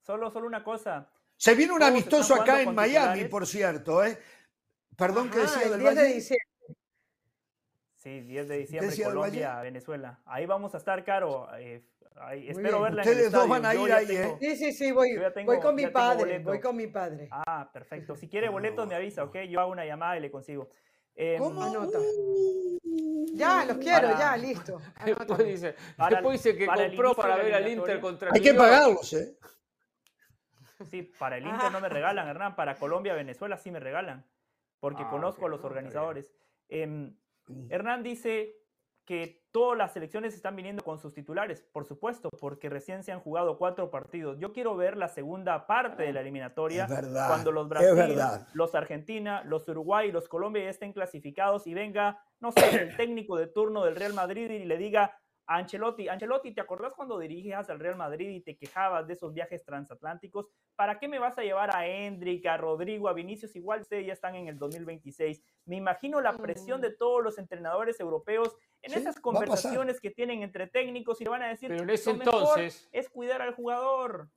solo, 0.00 0.30
solo 0.30 0.46
una 0.46 0.62
cosa. 0.62 1.10
Se 1.36 1.56
viene 1.56 1.72
un 1.72 1.82
amistoso 1.82 2.36
acá 2.36 2.62
en 2.62 2.72
Miami, 2.72 3.06
titulares. 3.24 3.28
por 3.28 3.44
cierto. 3.44 4.04
¿eh? 4.04 4.16
Perdón 4.96 5.30
que 5.30 5.38
Ajá, 5.40 5.50
decía 5.50 5.62
el 5.64 5.70
del 5.72 5.80
10 5.80 5.94
de 5.96 6.00
Valle. 6.02 6.14
diciembre. 6.14 6.46
Sí, 8.00 8.20
10 8.22 8.48
de 8.48 8.56
diciembre, 8.56 8.96
Colombia, 9.04 9.60
Venezuela. 9.60 10.18
Ahí 10.24 10.46
vamos 10.46 10.74
a 10.74 10.78
estar, 10.78 11.04
Caro. 11.04 11.46
eh, 11.58 11.82
ahí- 12.16 12.48
espero 12.48 12.78
bien. 12.78 12.82
verla 12.84 13.02
en 13.02 13.08
el 13.08 13.14
Ustedes 13.14 13.32
dos 13.32 13.42
estadio. 13.44 13.48
van 13.62 13.66
a 13.66 13.74
ir 13.74 13.92
ahí, 13.92 14.06
tengo- 14.06 14.22
¿eh? 14.22 14.36
Sí, 14.40 14.56
sí, 14.56 14.72
sí, 14.72 14.90
voy, 14.92 15.10
tengo- 15.34 15.52
voy 15.52 15.60
con 15.60 15.74
mi 15.74 15.86
padre, 15.88 16.38
voy 16.38 16.60
con 16.60 16.76
mi 16.76 16.86
padre. 16.86 17.28
Ah, 17.30 17.68
perfecto. 17.70 18.16
Si 18.16 18.26
quiere 18.26 18.46
Ah, 18.48 18.50
boletos 18.52 18.88
me 18.88 18.94
avisa, 18.94 19.22
¿ok? 19.24 19.36
Yo 19.50 19.60
hago 19.60 19.70
una 19.72 19.84
llamada 19.84 20.16
y 20.16 20.20
le 20.20 20.30
consigo. 20.30 20.70
Em, 21.14 21.38
¿Cómo? 21.38 21.62
Anota. 21.62 21.98
Ya, 23.34 23.66
los 23.66 23.76
quiero, 23.76 24.08
Para- 24.08 24.18
ya, 24.18 24.36
listo. 24.38 24.80
Después 25.04 25.44
dice, 25.44 25.74
Para- 25.98 26.16
después 26.16 26.42
dice 26.42 26.56
que 26.56 26.64
para 26.66 26.86
compró 26.86 27.14
para 27.14 27.36
ver 27.36 27.54
al. 27.54 27.68
Inter 27.68 28.00
contra 28.00 28.30
Hay 28.32 28.40
que 28.40 28.54
pagarlos, 28.54 29.12
¿eh? 29.12 29.36
Sí, 30.90 31.02
para 31.02 31.36
el 31.36 31.46
Inter 31.46 31.70
no 31.70 31.80
me 31.82 31.90
regalan, 31.90 32.26
Hernán. 32.26 32.56
Para 32.56 32.76
Colombia, 32.76 33.12
Venezuela 33.12 33.58
sí 33.58 33.70
me 33.70 33.78
regalan. 33.78 34.24
Porque 34.78 35.02
Ah, 35.04 35.10
conozco 35.10 35.44
a 35.44 35.50
los 35.50 35.62
organizadores. 35.62 36.32
Em, 36.70 37.14
Hernán 37.68 38.02
dice 38.02 38.56
que 39.04 39.42
todas 39.50 39.76
las 39.76 39.92
selecciones 39.92 40.34
están 40.34 40.54
viniendo 40.54 40.84
con 40.84 40.98
sus 40.98 41.12
titulares, 41.12 41.62
por 41.72 41.84
supuesto, 41.84 42.28
porque 42.38 42.68
recién 42.68 43.02
se 43.02 43.10
han 43.10 43.18
jugado 43.18 43.58
cuatro 43.58 43.90
partidos. 43.90 44.38
Yo 44.38 44.52
quiero 44.52 44.76
ver 44.76 44.96
la 44.96 45.08
segunda 45.08 45.66
parte 45.66 46.04
de 46.04 46.12
la 46.12 46.20
eliminatoria, 46.20 46.84
Es 46.84 46.90
verdad, 46.90 47.26
cuando 47.26 47.50
los 47.50 47.68
Brasil, 47.68 48.16
los 48.52 48.74
Argentina, 48.76 49.42
los 49.44 49.68
Uruguay 49.68 50.10
y 50.10 50.12
los 50.12 50.28
Colombia 50.28 50.68
estén 50.70 50.92
clasificados 50.92 51.66
y 51.66 51.74
venga, 51.74 52.22
no 52.38 52.52
sé, 52.52 52.82
el 52.82 52.96
técnico 52.96 53.36
de 53.36 53.48
turno 53.48 53.84
del 53.84 53.96
Real 53.96 54.14
Madrid 54.14 54.48
y 54.48 54.64
le 54.64 54.76
diga 54.76 55.19
a 55.50 55.56
Ancelotti, 55.56 56.08
Ancelotti, 56.08 56.52
¿te 56.54 56.60
acordás 56.60 56.94
cuando 56.94 57.18
dirigías 57.18 57.68
al 57.70 57.80
Real 57.80 57.96
Madrid 57.96 58.28
y 58.28 58.40
te 58.40 58.56
quejabas 58.56 59.08
de 59.08 59.14
esos 59.14 59.34
viajes 59.34 59.64
transatlánticos? 59.64 60.46
¿Para 60.76 61.00
qué 61.00 61.08
me 61.08 61.18
vas 61.18 61.36
a 61.38 61.42
llevar 61.42 61.74
a 61.74 61.88
Hendrik, 61.88 62.46
a 62.46 62.56
Rodrigo, 62.56 63.08
a 63.08 63.12
Vinicius? 63.12 63.56
Igual 63.56 63.80
ustedes 63.80 64.06
ya 64.06 64.12
están 64.12 64.36
en 64.36 64.46
el 64.46 64.56
2026. 64.60 65.42
Me 65.64 65.74
imagino 65.74 66.20
la 66.20 66.36
presión 66.36 66.80
de 66.80 66.92
todos 66.92 67.20
los 67.24 67.36
entrenadores 67.36 67.98
europeos 67.98 68.56
en 68.80 68.92
Sí, 68.92 68.98
esas 69.00 69.18
conversaciones 69.18 70.00
que 70.00 70.10
tienen 70.12 70.44
entre 70.44 70.68
técnicos 70.68 71.20
y 71.20 71.24
le 71.24 71.30
van 71.30 71.42
a 71.42 71.48
decir, 71.48 71.68
Pero 71.68 71.82
en 71.82 71.90
ese 71.90 72.12
"Lo 72.12 72.18
mejor 72.18 72.34
entonces- 72.60 72.88
es 72.92 73.08
cuidar 73.10 73.42
al 73.42 73.52
jugador. 73.56 74.28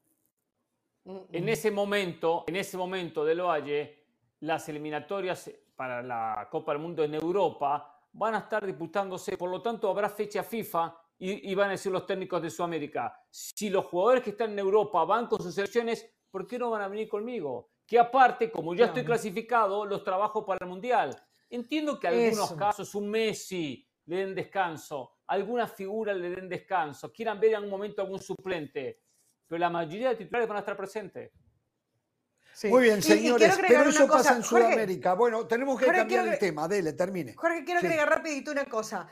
Mm, 1.03 1.17
En 1.31 1.45
mm. 1.45 1.49
ese 1.49 1.69
momento, 1.69 2.43
en 2.47 2.55
ese 2.55 2.75
momento 2.75 3.23
del 3.23 3.39
Valle, 3.41 4.03
las 4.39 4.67
eliminatorias 4.67 5.51
para 5.75 6.01
la 6.01 6.47
Copa 6.49 6.71
del 6.71 6.81
Mundo 6.81 7.03
en 7.03 7.13
Europa 7.13 7.99
van 8.13 8.33
a 8.33 8.39
estar 8.39 8.65
disputándose, 8.65 9.37
por 9.37 9.51
lo 9.51 9.61
tanto 9.61 9.89
habrá 9.91 10.09
fecha 10.09 10.41
FIFA 10.43 11.01
y, 11.19 11.51
y 11.51 11.55
van 11.55 11.69
a 11.69 11.71
decir 11.71 11.91
los 11.91 12.05
técnicos 12.05 12.41
de 12.41 12.49
Sudamérica, 12.49 13.17
si 13.29 13.69
los 13.69 13.85
jugadores 13.85 14.23
que 14.23 14.31
están 14.31 14.51
en 14.51 14.59
Europa 14.59 15.03
van 15.05 15.27
con 15.27 15.41
sus 15.41 15.53
selecciones, 15.55 16.05
¿por 16.29 16.45
qué 16.47 16.57
no 16.59 16.69
van 16.69 16.81
a 16.81 16.87
venir 16.87 17.07
conmigo? 17.07 17.69
Que 17.85 17.99
aparte, 17.99 18.49
como 18.51 18.73
ya 18.73 18.85
estoy 18.85 19.03
clasificado, 19.05 19.85
los 19.85 20.03
trabajo 20.03 20.45
para 20.45 20.59
el 20.65 20.69
Mundial. 20.69 21.15
Entiendo 21.49 21.99
que 21.99 22.07
algunos 22.07 22.45
Eso. 22.45 22.57
casos, 22.57 22.95
un 22.95 23.09
Messi, 23.09 23.87
le 24.05 24.17
den 24.17 24.33
descanso, 24.35 25.17
alguna 25.27 25.67
figura 25.67 26.13
le 26.13 26.29
den 26.31 26.49
descanso, 26.49 27.11
quieran 27.13 27.39
ver 27.39 27.53
en 27.53 27.63
un 27.63 27.69
momento 27.69 28.01
algún 28.01 28.19
suplente, 28.19 29.01
pero 29.47 29.59
la 29.59 29.69
mayoría 29.69 30.09
de 30.09 30.15
titulares 30.15 30.47
van 30.47 30.57
a 30.57 30.59
estar 30.61 30.75
presentes. 30.75 31.31
Sí. 32.53 32.67
Muy 32.67 32.83
bien, 32.83 32.97
Y- 32.97 32.99
y 32.99 33.01
señores, 33.01 33.37
quiero 33.47 33.53
agregar 33.53 33.77
pero 33.85 33.89
eso 33.89 34.07
cosa. 34.07 34.17
pasa 34.17 34.35
en 34.35 34.43
Jorge, 34.43 34.65
Sudamérica. 34.65 35.13
Bueno, 35.15 35.47
tenemos 35.47 35.79
que 35.79 35.85
Jorge, 35.85 35.99
cambiar 36.01 36.21
quiero 36.21 36.33
el 36.33 36.39
tema. 36.39 36.67
Dele, 36.67 36.93
termine. 36.93 37.33
Jorge, 37.33 37.63
quiero 37.63 37.79
Sí. 37.81 37.87
agregar 37.87 38.09
rapidito 38.09 38.51
una 38.51 38.65
cosa. 38.65 39.07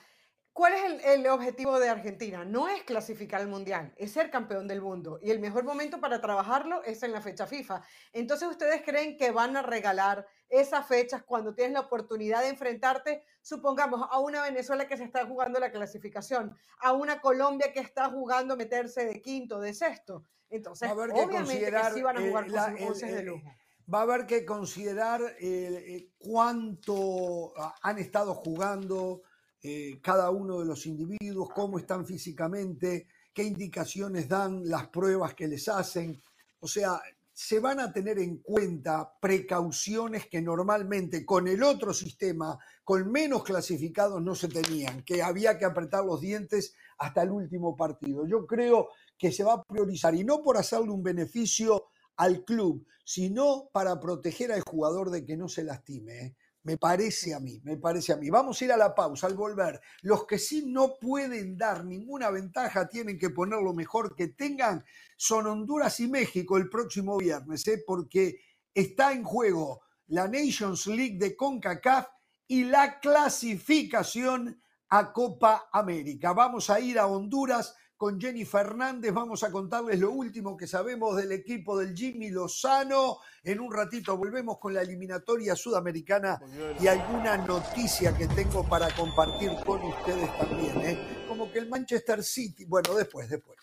¿Cuál 0.53 0.73
es 0.73 0.83
el, 0.83 0.99
el 1.21 1.27
objetivo 1.27 1.79
de 1.79 1.87
Argentina? 1.89 2.43
No 2.43 2.67
es 2.67 2.83
clasificar 2.83 3.39
al 3.41 3.47
Mundial, 3.47 3.93
es 3.95 4.11
ser 4.11 4.29
campeón 4.29 4.67
del 4.67 4.81
mundo. 4.81 5.17
Y 5.21 5.31
el 5.31 5.39
mejor 5.39 5.63
momento 5.63 6.01
para 6.01 6.19
trabajarlo 6.19 6.83
es 6.83 7.01
en 7.03 7.13
la 7.13 7.21
fecha 7.21 7.47
FIFA. 7.47 7.81
Entonces, 8.11 8.49
¿ustedes 8.49 8.81
creen 8.83 9.15
que 9.17 9.31
van 9.31 9.55
a 9.55 9.61
regalar 9.61 10.27
esas 10.49 10.85
fechas 10.85 11.23
cuando 11.23 11.53
tienes 11.55 11.73
la 11.73 11.79
oportunidad 11.79 12.41
de 12.41 12.49
enfrentarte, 12.49 13.23
supongamos, 13.41 14.05
a 14.11 14.19
una 14.19 14.43
Venezuela 14.43 14.87
que 14.87 14.97
se 14.97 15.05
está 15.05 15.25
jugando 15.25 15.57
la 15.59 15.71
clasificación, 15.71 16.53
a 16.79 16.91
una 16.91 17.21
Colombia 17.21 17.71
que 17.71 17.79
está 17.79 18.09
jugando 18.09 18.57
meterse 18.57 19.05
de 19.05 19.21
quinto, 19.21 19.61
de 19.61 19.73
sexto? 19.73 20.25
Entonces, 20.49 20.89
a 20.89 20.93
que 20.93 20.99
obviamente 20.99 21.29
que 21.29 21.37
considerar, 21.37 21.93
sí 21.93 22.01
van 22.01 22.17
a 22.17 22.21
eh, 22.21 22.27
jugar 22.27 22.47
con 22.51 22.59
sus 22.71 22.81
el- 22.81 22.87
onces 22.87 23.11
de 23.13 23.19
el- 23.19 23.25
lujo. 23.27 23.47
Va 23.93 23.99
a 23.99 24.03
haber 24.03 24.25
que 24.25 24.45
considerar 24.45 25.21
eh, 25.21 25.37
eh, 25.41 26.09
cuánto 26.19 27.53
ah, 27.57 27.73
han 27.81 27.97
estado 27.97 28.33
jugando 28.35 29.21
eh, 29.63 29.99
cada 30.01 30.29
uno 30.31 30.59
de 30.59 30.65
los 30.65 30.85
individuos, 30.85 31.49
cómo 31.53 31.77
están 31.77 32.05
físicamente, 32.05 33.07
qué 33.33 33.43
indicaciones 33.43 34.27
dan 34.27 34.67
las 34.67 34.87
pruebas 34.87 35.35
que 35.35 35.47
les 35.47 35.67
hacen. 35.69 36.21
O 36.59 36.67
sea, 36.67 36.99
se 37.33 37.59
van 37.59 37.79
a 37.79 37.91
tener 37.91 38.19
en 38.19 38.37
cuenta 38.37 39.13
precauciones 39.19 40.27
que 40.27 40.41
normalmente 40.41 41.25
con 41.25 41.47
el 41.47 41.63
otro 41.63 41.93
sistema, 41.93 42.57
con 42.83 43.11
menos 43.11 43.43
clasificados, 43.43 44.21
no 44.21 44.35
se 44.35 44.47
tenían, 44.47 45.03
que 45.03 45.23
había 45.23 45.57
que 45.57 45.65
apretar 45.65 46.03
los 46.05 46.21
dientes 46.21 46.75
hasta 46.97 47.23
el 47.23 47.31
último 47.31 47.75
partido. 47.75 48.27
Yo 48.27 48.45
creo 48.45 48.89
que 49.17 49.31
se 49.31 49.43
va 49.43 49.53
a 49.53 49.63
priorizar 49.63 50.13
y 50.15 50.23
no 50.23 50.41
por 50.41 50.57
hacerle 50.57 50.91
un 50.91 51.03
beneficio 51.03 51.85
al 52.17 52.43
club, 52.43 52.85
sino 53.03 53.69
para 53.71 53.99
proteger 53.99 54.51
al 54.51 54.61
jugador 54.61 55.09
de 55.09 55.25
que 55.25 55.37
no 55.37 55.47
se 55.47 55.63
lastime. 55.63 56.19
¿eh? 56.19 56.35
Me 56.63 56.77
parece 56.77 57.33
a 57.33 57.39
mí, 57.39 57.59
me 57.63 57.77
parece 57.77 58.13
a 58.13 58.17
mí. 58.17 58.29
Vamos 58.29 58.61
a 58.61 58.65
ir 58.65 58.71
a 58.71 58.77
la 58.77 58.93
pausa 58.93 59.27
al 59.27 59.33
volver. 59.33 59.81
Los 60.01 60.25
que 60.25 60.37
sí 60.37 60.65
no 60.67 60.97
pueden 60.99 61.57
dar 61.57 61.83
ninguna 61.83 62.29
ventaja, 62.29 62.87
tienen 62.87 63.17
que 63.17 63.31
poner 63.31 63.61
lo 63.61 63.73
mejor 63.73 64.15
que 64.15 64.27
tengan, 64.27 64.85
son 65.17 65.47
Honduras 65.47 65.99
y 65.99 66.07
México 66.07 66.57
el 66.57 66.69
próximo 66.69 67.17
viernes, 67.17 67.67
¿eh? 67.67 67.83
porque 67.85 68.41
está 68.73 69.11
en 69.11 69.23
juego 69.23 69.81
la 70.07 70.27
Nations 70.27 70.87
League 70.87 71.17
de 71.17 71.35
CONCACAF 71.35 72.07
y 72.47 72.65
la 72.65 72.99
clasificación 72.99 74.61
a 74.89 75.13
Copa 75.13 75.69
América. 75.71 76.33
Vamos 76.33 76.69
a 76.69 76.79
ir 76.79 76.99
a 76.99 77.07
Honduras 77.07 77.75
con 78.01 78.19
Jenny 78.19 78.45
Fernández. 78.45 79.13
Vamos 79.13 79.43
a 79.43 79.51
contarles 79.51 79.99
lo 79.99 80.09
último 80.09 80.57
que 80.57 80.65
sabemos 80.65 81.15
del 81.15 81.33
equipo 81.33 81.77
del 81.77 81.95
Jimmy 81.95 82.31
Lozano. 82.31 83.19
En 83.43 83.59
un 83.59 83.71
ratito 83.71 84.17
volvemos 84.17 84.57
con 84.57 84.73
la 84.73 84.81
eliminatoria 84.81 85.55
sudamericana 85.55 86.41
y 86.79 86.87
alguna 86.87 87.37
noticia 87.37 88.17
que 88.17 88.25
tengo 88.25 88.67
para 88.67 88.89
compartir 88.95 89.51
con 89.63 89.83
ustedes 89.83 90.35
también. 90.35 90.81
¿eh? 90.81 91.25
Como 91.27 91.51
que 91.51 91.59
el 91.59 91.69
Manchester 91.69 92.23
City, 92.23 92.65
bueno, 92.65 92.95
después, 92.95 93.29
después. 93.29 93.59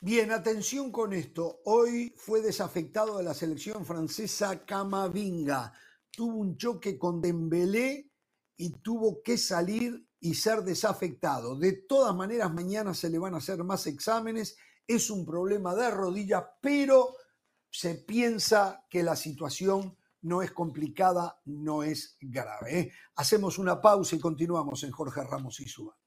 Bien, 0.00 0.32
atención 0.32 0.90
con 0.90 1.12
esto. 1.12 1.60
Hoy 1.66 2.12
fue 2.16 2.42
desafectado 2.42 3.16
de 3.16 3.22
la 3.22 3.34
selección 3.34 3.86
francesa 3.86 4.64
Camavinga. 4.64 5.72
Tuvo 6.10 6.36
un 6.38 6.56
choque 6.56 6.98
con 6.98 7.20
Dembélé 7.20 8.10
y 8.56 8.70
tuvo 8.80 9.22
que 9.22 9.38
salir 9.38 10.07
y 10.20 10.34
ser 10.34 10.62
desafectado. 10.62 11.56
De 11.56 11.72
todas 11.72 12.14
maneras, 12.14 12.52
mañana 12.52 12.94
se 12.94 13.10
le 13.10 13.18
van 13.18 13.34
a 13.34 13.38
hacer 13.38 13.62
más 13.64 13.86
exámenes. 13.86 14.56
Es 14.86 15.10
un 15.10 15.24
problema 15.24 15.74
de 15.74 15.90
rodilla, 15.90 16.50
pero 16.60 17.14
se 17.70 17.94
piensa 17.94 18.84
que 18.88 19.02
la 19.02 19.16
situación 19.16 19.96
no 20.22 20.42
es 20.42 20.50
complicada, 20.52 21.40
no 21.44 21.82
es 21.82 22.16
grave. 22.20 22.78
¿eh? 22.78 22.92
Hacemos 23.16 23.58
una 23.58 23.80
pausa 23.80 24.16
y 24.16 24.18
continuamos 24.18 24.82
en 24.82 24.90
Jorge 24.90 25.22
Ramos 25.22 25.60
y 25.60 25.68
su 25.68 25.86
banda. 25.86 25.98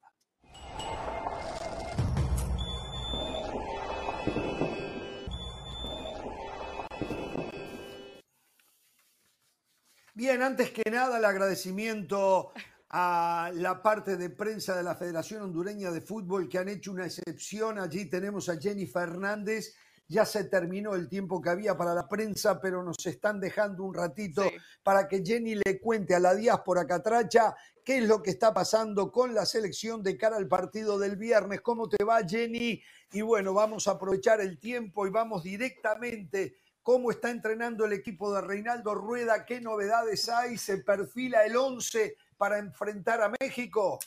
Bien, 10.13 10.41
antes 10.43 10.71
que 10.71 10.83
nada, 10.91 11.17
el 11.17 11.25
agradecimiento 11.25 12.51
a 12.93 13.51
la 13.53 13.81
parte 13.81 14.17
de 14.17 14.29
prensa 14.29 14.75
de 14.75 14.83
la 14.83 14.95
Federación 14.95 15.43
Hondureña 15.43 15.91
de 15.91 16.01
Fútbol 16.01 16.49
que 16.49 16.57
han 16.57 16.67
hecho 16.67 16.91
una 16.91 17.05
excepción. 17.05 17.79
Allí 17.79 18.05
tenemos 18.09 18.49
a 18.49 18.59
Jenny 18.59 18.85
Fernández. 18.85 19.73
Ya 20.09 20.25
se 20.25 20.43
terminó 20.43 20.93
el 20.93 21.07
tiempo 21.07 21.41
que 21.41 21.51
había 21.51 21.77
para 21.77 21.93
la 21.93 22.09
prensa, 22.09 22.59
pero 22.59 22.83
nos 22.83 23.05
están 23.05 23.39
dejando 23.39 23.85
un 23.85 23.93
ratito 23.93 24.43
para 24.83 25.07
que 25.07 25.23
Jenny 25.23 25.55
le 25.55 25.79
cuente 25.79 26.13
a 26.13 26.19
la 26.19 26.35
diáspora 26.35 26.85
catracha 26.85 27.55
qué 27.85 27.99
es 27.99 28.03
lo 28.03 28.21
que 28.21 28.31
está 28.31 28.53
pasando 28.53 29.09
con 29.09 29.33
la 29.33 29.45
selección 29.45 30.03
de 30.03 30.17
cara 30.17 30.35
al 30.35 30.49
partido 30.49 30.99
del 30.99 31.15
viernes. 31.15 31.61
¿Cómo 31.61 31.87
te 31.87 32.03
va, 32.03 32.27
Jenny? 32.27 32.83
Y 33.13 33.21
bueno, 33.21 33.53
vamos 33.53 33.87
a 33.87 33.91
aprovechar 33.91 34.41
el 34.41 34.59
tiempo 34.59 35.07
y 35.07 35.11
vamos 35.11 35.43
directamente 35.43 36.57
cómo 36.83 37.09
está 37.09 37.29
entrenando 37.29 37.85
el 37.85 37.93
equipo 37.93 38.33
de 38.33 38.41
Reinaldo 38.41 38.95
Rueda, 38.95 39.45
qué 39.45 39.61
novedades 39.61 40.27
hay, 40.27 40.57
se 40.57 40.79
perfila 40.79 41.45
el 41.45 41.55
11 41.55 42.17
para 42.41 42.57
enfrentar 42.57 43.21
a 43.21 43.31
México. 43.39 43.99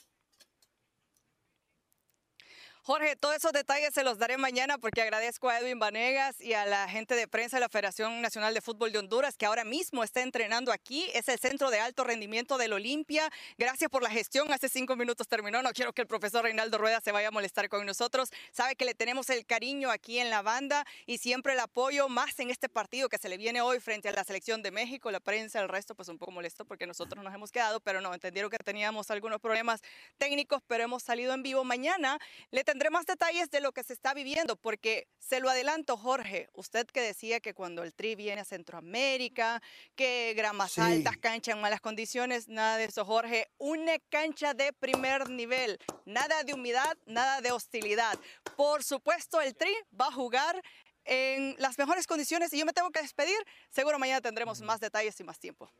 Jorge, 2.87 3.17
todos 3.17 3.37
esos 3.37 3.53
detalles 3.53 3.95
se 3.95 4.05
los 4.05 4.19
daré 4.19 4.37
mañana 4.37 4.77
porque 4.77 5.01
agradezco 5.01 5.49
a 5.49 5.59
Edwin 5.59 5.79
Vanegas 5.79 6.39
y 6.39 6.53
a 6.53 6.67
la 6.67 6.87
gente 6.87 7.15
de 7.15 7.27
prensa 7.27 7.57
de 7.57 7.63
la 7.63 7.71
Federación 7.71 8.21
Nacional 8.21 8.53
de 8.53 8.61
Fútbol 8.61 8.93
de 8.93 8.99
Honduras 8.99 9.39
que 9.39 9.47
ahora 9.47 9.65
mismo 9.65 10.05
está 10.05 10.21
entrenando 10.21 10.71
aquí. 10.71 11.11
Es 11.15 11.31
el 11.31 11.39
centro 11.39 11.71
de 11.71 11.81
alto 11.81 12.05
rendimiento 12.05 12.59
del 12.59 12.75
Olimpia. 12.75 13.31
Gracias 13.57 13.91
por 13.91 14.03
la 14.03 14.11
gestión. 14.11 14.53
Hace 14.53 14.69
cinco 14.69 14.97
minutos 14.97 15.27
terminó. 15.29 15.63
No 15.63 15.71
quiero 15.73 15.95
que 15.95 16.03
el 16.03 16.07
profesor 16.07 16.45
Reinaldo 16.45 16.77
Rueda 16.77 17.01
se 17.01 17.11
vaya 17.11 17.29
a 17.29 17.31
molestar 17.31 17.71
con 17.71 17.87
nosotros. 17.87 18.29
Sabe 18.53 18.77
que 18.77 18.85
le 18.85 18.95
tenemos 18.95 19.31
el 19.31 19.47
cariño 19.47 19.91
aquí 19.91 20.19
en 20.19 20.29
la 20.29 20.43
banda 20.43 20.85
y 21.07 21.17
siempre 21.17 21.55
el 21.55 21.61
apoyo 21.61 22.11
más 22.11 22.39
en 22.39 22.51
este 22.51 22.69
partido 22.69 23.09
que 23.09 23.17
se 23.17 23.31
le 23.31 23.39
viene 23.39 23.63
hoy 23.63 23.81
frente 23.81 24.11
a 24.11 24.13
la 24.13 24.25
selección 24.25 24.63
de 24.63 24.71
México. 24.71 25.11
La 25.11 25.21
prensa, 25.21 25.59
el 25.59 25.71
resto, 25.71 25.95
pues 25.95 26.11
un 26.11 26.19
poco 26.19 26.33
molesto 26.33 26.67
porque 26.67 26.87
nosotros 26.87 27.25
nos 27.25 27.33
hemos 27.33 27.51
quedado, 27.51 27.81
pero 27.81 28.03
no, 28.03 28.13
entendieron 28.13 28.51
que 28.51 28.59
teníamos 28.59 29.11
algunos 29.11 29.41
problemas 29.41 29.81
técnicos, 30.19 30.61
pero 30.67 30.85
hemos 30.85 31.03
salido 31.03 31.33
en 31.33 31.43
vivo 31.43 31.65
mañana. 31.65 32.19
Le 32.51 32.63
tendré 32.75 32.91
más 32.91 33.07
detalles 33.07 33.53
de 33.53 33.61
lo 33.61 33.71
que 33.71 33.85
se 33.85 33.93
está 33.93 34.15
viviendo, 34.15 34.57
porque 34.57 35.07
se 35.21 35.39
lo 35.39 35.49
adelanto, 35.49 35.97
Jorge, 35.97 36.49
usted 36.55 36.89
que 36.89 37.03
decía 37.03 37.39
que 37.39 37.55
cuando 37.55 37.85
el 37.85 37.95
Tri 37.95 38.17
viene 38.17 38.41
a 38.41 38.45
Centroamérica, 38.45 39.63
que 39.95 40.35
gramas 40.37 40.77
altas, 40.81 41.17
cancha 41.19 41.53
en 41.53 41.61
malas 41.61 41.81
condiciones, 41.81 42.49
nada 42.49 42.77
de 42.77 42.87
eso, 42.87 43.05
Jorge. 43.05 43.49
Una 43.59 43.97
cancha 44.11 44.55
de 44.55 44.73
primer 44.73 45.31
nivel, 45.31 45.79
nada 46.05 46.43
de 46.43 46.53
humedad, 46.53 46.99
nada 47.07 47.41
de 47.41 47.53
hostilidad. 47.53 48.19
Por 48.57 48.83
supuesto, 48.83 49.41
el 49.41 49.55
Tri 49.55 49.73
va 49.99 50.09
a 50.09 50.13
jugar 50.13 50.61
en 51.05 51.55
las 51.61 51.79
mejores 51.79 52.09
condiciones 52.09 52.53
y 52.53 52.59
yo 52.59 52.67
me 52.67 52.73
tengo 52.73 52.91
que 52.91 53.03
despedir. 53.03 53.39
Seguro 53.71 54.01
mañana 54.01 54.21
tendremos 54.21 54.61
más 54.63 54.81
detalles 54.81 55.21
y 55.21 55.23
más 55.23 55.39
tiempo. 55.39 55.71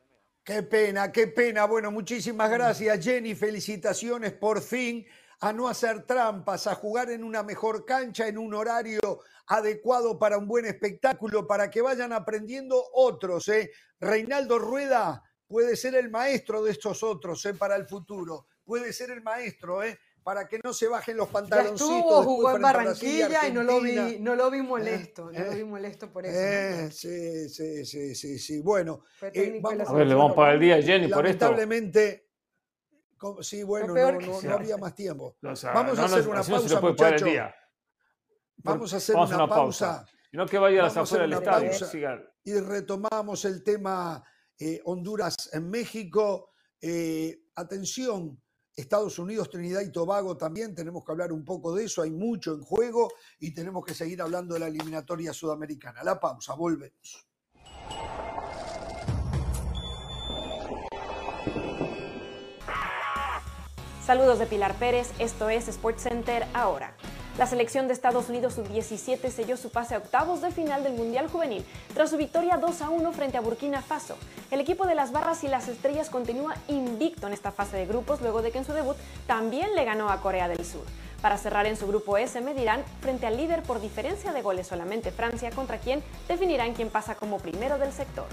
Qué 0.45 0.63
pena, 0.63 1.11
qué 1.11 1.27
pena. 1.27 1.65
Bueno, 1.65 1.91
muchísimas 1.91 2.49
gracias, 2.49 3.03
Jenny. 3.03 3.35
Felicitaciones 3.35 4.31
por 4.31 4.61
fin 4.61 5.05
a 5.45 5.53
no 5.53 5.67
hacer 5.67 6.01
trampas, 6.07 6.65
a 6.65 6.73
jugar 6.73 7.11
en 7.11 7.23
una 7.23 7.43
mejor 7.43 7.85
cancha, 7.85 8.27
en 8.27 8.39
un 8.39 8.55
horario 8.55 9.19
adecuado 9.45 10.17
para 10.17 10.39
un 10.39 10.47
buen 10.47 10.65
espectáculo, 10.65 11.45
para 11.45 11.69
que 11.69 11.83
vayan 11.83 12.13
aprendiendo 12.13 12.83
otros. 12.93 13.47
¿eh? 13.49 13.69
Reinaldo 13.99 14.57
Rueda 14.57 15.21
puede 15.45 15.75
ser 15.75 15.93
el 15.93 16.09
maestro 16.09 16.63
de 16.63 16.71
estos 16.71 17.03
otros 17.03 17.45
¿eh? 17.45 17.53
para 17.53 17.75
el 17.75 17.85
futuro, 17.85 18.47
puede 18.63 18.91
ser 18.91 19.11
el 19.11 19.21
maestro, 19.21 19.83
¿eh? 19.83 19.99
para 20.23 20.47
que 20.47 20.59
no 20.63 20.73
se 20.73 20.87
bajen 20.87 21.15
los 21.17 21.27
pantaloncitos. 21.27 21.89
Ya 21.89 21.95
estuvo, 21.95 22.23
jugó 22.23 22.55
en 22.55 22.61
Barranquilla 22.63 23.47
y 23.47 23.51
no 23.51 23.61
lo 23.61 23.79
vi, 23.81 24.17
no 24.19 24.33
lo 24.33 24.49
vi 24.49 24.63
molesto, 24.63 25.31
no 25.31 25.45
lo 25.45 25.51
vi 25.51 25.63
molesto 25.63 26.11
por 26.11 26.25
eso. 26.25 26.91
sí, 26.91 27.47
sí, 27.49 27.85
sí, 27.85 28.15
sí, 28.15 28.39
sí. 28.39 28.61
Bueno, 28.61 29.03
vamos, 29.61 29.89
a 29.89 29.93
ver, 29.93 30.07
le 30.07 30.15
vamos 30.15 30.33
para 30.33 30.53
el 30.55 30.59
día 30.59 30.81
Jenny 30.81 31.07
por 31.07 31.27
esto. 31.27 31.45
Lamentablemente, 31.45 32.24
Sí, 33.41 33.63
bueno, 33.63 33.93
no, 33.93 34.53
había 34.53 34.77
más 34.77 34.95
tiempo. 34.95 35.37
Vamos 35.41 35.99
a 35.99 36.05
hacer 36.05 36.27
una 36.27 36.43
pausa, 36.43 36.81
muchachos. 36.81 37.29
Vamos 38.57 38.93
a 38.93 38.97
hacer 38.97 39.15
una, 39.15 39.47
pausa. 39.47 40.05
Y 40.31 40.37
no 40.37 40.45
que 40.45 40.57
vaya 40.57 40.81
a 40.81 40.83
las 40.85 40.97
afueras 40.97 41.29
del 41.29 41.39
estadio. 41.39 41.71
Y 42.43 42.53
retomamos 42.59 43.45
el 43.45 43.63
tema 43.63 44.23
eh, 44.59 44.81
Honduras 44.85 45.35
en 45.53 45.69
México. 45.69 46.51
Eh, 46.81 47.45
atención, 47.55 48.41
Estados 48.75 49.17
Unidos, 49.19 49.49
Trinidad 49.49 49.81
y 49.81 49.91
Tobago 49.91 50.37
también, 50.37 50.75
tenemos 50.75 51.03
que 51.05 51.11
hablar 51.11 51.31
un 51.31 51.45
poco 51.45 51.73
de 51.73 51.85
eso, 51.85 52.01
hay 52.01 52.11
mucho 52.11 52.53
en 52.53 52.61
juego 52.61 53.09
y 53.39 53.53
tenemos 53.53 53.85
que 53.85 53.93
seguir 53.93 54.21
hablando 54.21 54.53
de 54.53 54.59
la 54.59 54.67
eliminatoria 54.67 55.33
sudamericana. 55.33 56.03
La 56.03 56.19
pausa, 56.19 56.53
volvemos. 56.55 57.25
Saludos 64.05 64.37
de 64.37 64.45
Pilar 64.45 64.75
Pérez, 64.75 65.11
esto 65.17 65.49
es 65.49 65.65
SportsCenter 65.65 66.45
ahora. 66.53 66.93
La 67.39 67.47
selección 67.47 67.87
de 67.87 67.93
Estados 67.93 68.29
Unidos 68.29 68.53
sub-17 68.53 69.31
selló 69.31 69.57
su 69.57 69.71
pase 69.71 69.95
a 69.95 69.97
octavos 69.97 70.43
de 70.43 70.51
final 70.51 70.83
del 70.83 70.93
Mundial 70.93 71.27
Juvenil 71.27 71.65
tras 71.95 72.11
su 72.11 72.17
victoria 72.17 72.57
2 72.57 72.81
a 72.83 72.89
1 72.91 73.11
frente 73.13 73.39
a 73.39 73.41
Burkina 73.41 73.81
Faso. 73.81 74.15
El 74.51 74.59
equipo 74.59 74.85
de 74.85 74.93
las 74.93 75.11
barras 75.11 75.43
y 75.43 75.47
las 75.47 75.67
estrellas 75.69 76.11
continúa 76.11 76.53
invicto 76.67 77.25
en 77.25 77.33
esta 77.33 77.51
fase 77.51 77.77
de 77.77 77.87
grupos 77.87 78.21
luego 78.21 78.43
de 78.43 78.51
que 78.51 78.59
en 78.59 78.65
su 78.65 78.73
debut 78.73 78.95
también 79.25 79.73
le 79.73 79.85
ganó 79.85 80.11
a 80.11 80.21
Corea 80.21 80.47
del 80.47 80.63
Sur. 80.63 80.85
Para 81.23 81.39
cerrar 81.39 81.65
en 81.65 81.75
su 81.75 81.87
grupo 81.87 82.15
S, 82.19 82.39
medirán 82.41 82.83
frente 83.01 83.25
al 83.25 83.37
líder 83.37 83.63
por 83.63 83.81
diferencia 83.81 84.33
de 84.33 84.43
goles 84.43 84.67
solamente 84.67 85.11
Francia, 85.11 85.49
contra 85.49 85.79
quien 85.79 86.03
definirán 86.27 86.75
quién 86.75 86.91
pasa 86.91 87.15
como 87.15 87.39
primero 87.39 87.79
del 87.79 87.91
sector. 87.91 88.27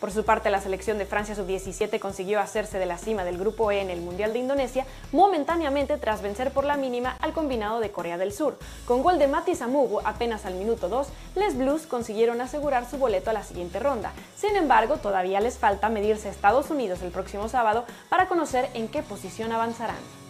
Por 0.00 0.10
su 0.10 0.24
parte, 0.24 0.50
la 0.50 0.60
selección 0.60 0.98
de 0.98 1.06
Francia 1.06 1.34
sub-17 1.34 1.98
consiguió 1.98 2.38
hacerse 2.38 2.78
de 2.78 2.84
la 2.84 2.98
cima 2.98 3.24
del 3.24 3.38
grupo 3.38 3.70
E 3.70 3.80
en 3.80 3.88
el 3.88 4.02
Mundial 4.02 4.34
de 4.34 4.40
Indonesia 4.40 4.84
momentáneamente 5.10 5.96
tras 5.96 6.20
vencer 6.20 6.52
por 6.52 6.64
la 6.64 6.76
mínima 6.76 7.16
al 7.20 7.32
combinado 7.32 7.80
de 7.80 7.90
Corea 7.90 8.18
del 8.18 8.32
Sur. 8.32 8.58
Con 8.84 9.02
gol 9.02 9.18
de 9.18 9.26
Mati 9.26 9.54
Samugu 9.54 10.00
apenas 10.04 10.44
al 10.44 10.54
minuto 10.54 10.90
2, 10.90 11.08
les 11.36 11.56
Blues 11.56 11.86
consiguieron 11.86 12.42
asegurar 12.42 12.88
su 12.88 12.98
boleto 12.98 13.30
a 13.30 13.32
la 13.32 13.42
siguiente 13.42 13.78
ronda. 13.78 14.12
Sin 14.36 14.54
embargo, 14.54 14.98
todavía 14.98 15.40
les 15.40 15.56
falta 15.56 15.88
medirse 15.88 16.28
a 16.28 16.30
Estados 16.30 16.70
Unidos 16.70 17.00
el 17.00 17.10
próximo 17.10 17.48
sábado 17.48 17.86
para 18.10 18.28
conocer 18.28 18.68
en 18.74 18.88
qué 18.88 19.02
posición 19.02 19.52
avanzarán. 19.52 20.25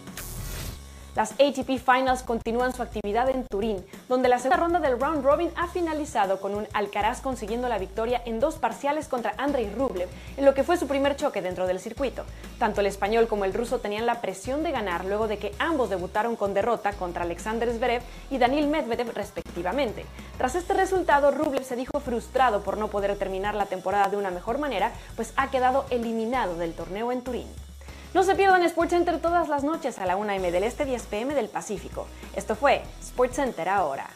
Las 1.17 1.31
ATP 1.31 1.79
Finals 1.79 2.21
continúan 2.21 2.75
su 2.75 2.83
actividad 2.83 3.27
en 3.31 3.43
Turín, 3.47 3.83
donde 4.07 4.29
la 4.29 4.37
segunda 4.37 4.57
ronda 4.57 4.79
del 4.79 4.99
round 5.01 5.25
robin 5.25 5.49
ha 5.55 5.65
finalizado 5.65 6.39
con 6.39 6.53
un 6.53 6.67
Alcaraz 6.73 7.21
consiguiendo 7.21 7.67
la 7.67 7.79
victoria 7.79 8.21
en 8.25 8.39
dos 8.39 8.59
parciales 8.59 9.07
contra 9.07 9.33
Andrei 9.39 9.67
Rublev, 9.67 10.07
en 10.37 10.45
lo 10.45 10.53
que 10.53 10.63
fue 10.63 10.77
su 10.77 10.87
primer 10.87 11.15
choque 11.15 11.41
dentro 11.41 11.65
del 11.65 11.79
circuito. 11.79 12.23
Tanto 12.59 12.81
el 12.81 12.85
español 12.85 13.27
como 13.27 13.45
el 13.45 13.55
ruso 13.55 13.79
tenían 13.79 14.05
la 14.05 14.21
presión 14.21 14.61
de 14.61 14.71
ganar 14.71 15.05
luego 15.05 15.27
de 15.27 15.39
que 15.39 15.55
ambos 15.57 15.89
debutaron 15.89 16.35
con 16.35 16.53
derrota 16.53 16.93
contra 16.93 17.23
Alexander 17.23 17.73
Zverev 17.73 18.03
y 18.29 18.37
Daniil 18.37 18.67
Medvedev 18.67 19.11
respectivamente. 19.15 20.05
Tras 20.37 20.53
este 20.53 20.75
resultado, 20.75 21.31
Rublev 21.31 21.63
se 21.63 21.75
dijo 21.75 21.99
frustrado 21.99 22.61
por 22.61 22.77
no 22.77 22.89
poder 22.89 23.17
terminar 23.17 23.55
la 23.55 23.65
temporada 23.65 24.07
de 24.09 24.17
una 24.17 24.29
mejor 24.29 24.59
manera, 24.59 24.91
pues 25.15 25.33
ha 25.35 25.49
quedado 25.49 25.85
eliminado 25.89 26.57
del 26.57 26.75
torneo 26.75 27.11
en 27.11 27.23
Turín. 27.23 27.66
No 28.13 28.23
se 28.23 28.35
pierdan 28.35 28.67
SportsCenter 28.67 29.19
todas 29.21 29.49
las 29.49 29.63
noches 29.63 29.99
a 29.99 30.05
la 30.05 30.15
1 30.15 30.31
m 30.31 30.51
del 30.51 30.63
Este, 30.63 30.85
10 30.85 31.07
pm 31.07 31.35
del 31.35 31.49
Pacífico. 31.49 32.07
Esto 32.35 32.55
fue 32.55 32.81
SportsCenter 33.03 33.67
ahora. 33.67 34.07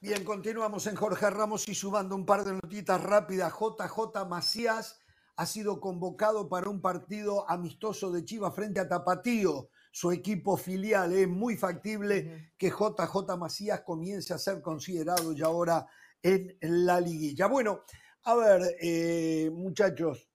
Bien, 0.00 0.24
continuamos 0.24 0.88
en 0.88 0.96
Jorge 0.96 1.30
Ramos 1.30 1.68
y 1.68 1.76
subando 1.76 2.16
un 2.16 2.26
par 2.26 2.44
de 2.44 2.54
notitas 2.54 3.00
rápidas. 3.00 3.52
JJ 3.52 4.26
Macías 4.28 4.98
ha 5.36 5.46
sido 5.46 5.80
convocado 5.80 6.48
para 6.48 6.68
un 6.68 6.80
partido 6.80 7.48
amistoso 7.48 8.10
de 8.10 8.24
Chivas 8.24 8.54
frente 8.54 8.80
a 8.80 8.88
Tapatío 8.88 9.68
su 9.92 10.10
equipo 10.10 10.56
filial. 10.56 11.12
Es 11.12 11.28
muy 11.28 11.56
factible 11.56 12.52
que 12.58 12.70
JJ 12.70 13.36
Macías 13.38 13.82
comience 13.82 14.34
a 14.34 14.38
ser 14.38 14.60
considerado 14.60 15.32
ya 15.32 15.46
ahora 15.46 15.86
en 16.20 16.56
la 16.60 17.00
liguilla. 17.00 17.46
Bueno, 17.46 17.84
A 18.24 18.36
ver, 18.36 18.76
eh, 18.80 19.50
muchachos, 19.52 20.28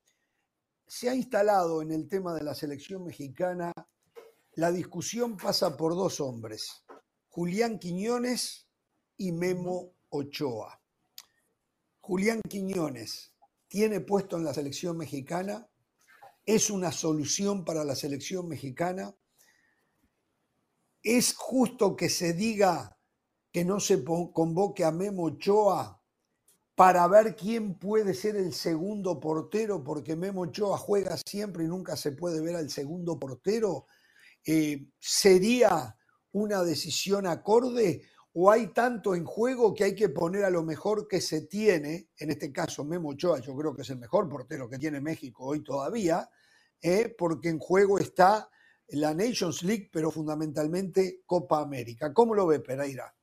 se 0.85 1.09
ha 1.09 1.15
instalado 1.15 1.81
en 1.81 1.93
el 1.93 2.09
tema 2.09 2.33
de 2.33 2.43
la 2.43 2.53
selección 2.53 3.05
mexicana, 3.05 3.71
la 4.55 4.71
discusión 4.71 5.37
pasa 5.37 5.77
por 5.77 5.95
dos 5.95 6.19
hombres, 6.19 6.83
Julián 7.29 7.79
Quiñones 7.79 8.67
y 9.15 9.31
Memo 9.31 9.93
Ochoa. 10.09 10.81
Julián 12.01 12.41
Quiñones 12.41 13.33
tiene 13.69 14.01
puesto 14.01 14.35
en 14.35 14.43
la 14.43 14.53
selección 14.53 14.97
mexicana, 14.97 15.69
es 16.45 16.69
una 16.69 16.91
solución 16.91 17.63
para 17.63 17.85
la 17.85 17.95
selección 17.95 18.47
mexicana. 18.47 19.15
¿Es 21.03 21.35
justo 21.35 21.95
que 21.95 22.09
se 22.09 22.33
diga 22.33 22.97
que 23.51 23.63
no 23.63 23.79
se 23.79 24.03
convoque 24.03 24.83
a 24.83 24.91
Memo 24.91 25.23
Ochoa 25.23 26.01
para 26.75 27.07
ver 27.07 27.35
quién 27.35 27.79
puede 27.79 28.13
ser 28.13 28.35
el 28.35 28.53
segundo 28.53 29.19
portero, 29.19 29.83
porque 29.83 30.15
Memo 30.15 30.41
Ochoa 30.41 30.77
juega 30.77 31.17
siempre 31.17 31.63
y 31.63 31.67
nunca 31.67 31.95
se 31.95 32.11
puede 32.11 32.41
ver 32.41 32.55
al 32.55 32.69
segundo 32.69 33.17
portero? 33.17 33.87
Eh, 34.45 34.87
¿Sería 34.99 35.95
una 36.31 36.63
decisión 36.63 37.25
acorde 37.25 38.03
o 38.33 38.51
hay 38.51 38.67
tanto 38.67 39.15
en 39.15 39.25
juego 39.25 39.73
que 39.73 39.85
hay 39.85 39.95
que 39.95 40.09
poner 40.09 40.45
a 40.45 40.51
lo 40.51 40.61
mejor 40.61 41.07
que 41.07 41.19
se 41.21 41.47
tiene, 41.47 42.09
en 42.19 42.29
este 42.29 42.51
caso 42.51 42.85
Memo 42.85 43.09
Ochoa, 43.09 43.39
yo 43.39 43.55
creo 43.55 43.75
que 43.75 43.81
es 43.81 43.89
el 43.89 43.97
mejor 43.97 44.29
portero 44.29 44.69
que 44.69 44.77
tiene 44.77 45.01
México 45.01 45.45
hoy 45.45 45.63
todavía, 45.63 46.29
eh, 46.79 47.15
porque 47.17 47.49
en 47.49 47.57
juego 47.57 47.97
está 47.97 48.47
la 48.89 49.13
Nations 49.13 49.63
League, 49.63 49.89
pero 49.91 50.11
fundamentalmente 50.11 51.21
Copa 51.25 51.61
América. 51.61 52.13
¿Cómo 52.13 52.33
lo 52.33 52.47
ve 52.47 52.59
Pereira? 52.59 53.13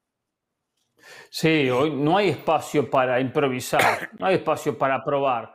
Sí, 1.30 1.68
hoy 1.70 1.90
no 1.90 2.16
hay 2.16 2.30
espacio 2.30 2.88
para 2.88 3.20
improvisar, 3.20 4.10
no 4.18 4.26
hay 4.26 4.36
espacio 4.36 4.76
para 4.76 5.02
probar. 5.02 5.54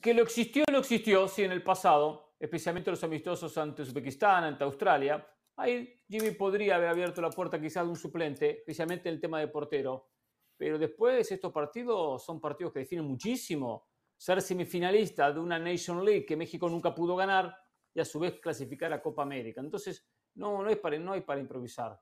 Que 0.00 0.14
lo 0.14 0.22
existió, 0.22 0.64
lo 0.70 0.78
existió, 0.78 1.28
sí, 1.28 1.44
en 1.44 1.52
el 1.52 1.62
pasado, 1.62 2.34
especialmente 2.38 2.90
los 2.90 3.04
amistosos 3.04 3.56
ante 3.58 3.82
Uzbekistán, 3.82 4.44
ante 4.44 4.64
Australia. 4.64 5.26
Ahí 5.56 6.02
Jimmy 6.08 6.30
podría 6.32 6.76
haber 6.76 6.88
abierto 6.88 7.20
la 7.20 7.30
puerta 7.30 7.60
quizás 7.60 7.84
de 7.84 7.90
un 7.90 7.96
suplente, 7.96 8.58
especialmente 8.58 9.08
en 9.08 9.16
el 9.16 9.20
tema 9.20 9.38
de 9.38 9.48
portero. 9.48 10.08
Pero 10.56 10.78
después 10.78 11.30
estos 11.30 11.52
partidos 11.52 12.24
son 12.24 12.40
partidos 12.40 12.72
que 12.72 12.80
definen 12.80 13.04
muchísimo. 13.04 13.88
Ser 14.16 14.40
semifinalista 14.40 15.32
de 15.32 15.40
una 15.40 15.58
Nation 15.58 16.04
League 16.04 16.24
que 16.24 16.36
México 16.36 16.68
nunca 16.68 16.94
pudo 16.94 17.16
ganar 17.16 17.54
y 17.94 18.00
a 18.00 18.04
su 18.04 18.18
vez 18.18 18.40
clasificar 18.40 18.92
a 18.92 19.02
Copa 19.02 19.22
América. 19.22 19.60
Entonces, 19.60 20.06
no, 20.34 20.62
no, 20.62 20.70
es 20.70 20.78
para, 20.78 20.98
no 20.98 21.12
hay 21.12 21.20
para 21.20 21.40
improvisar. 21.40 22.00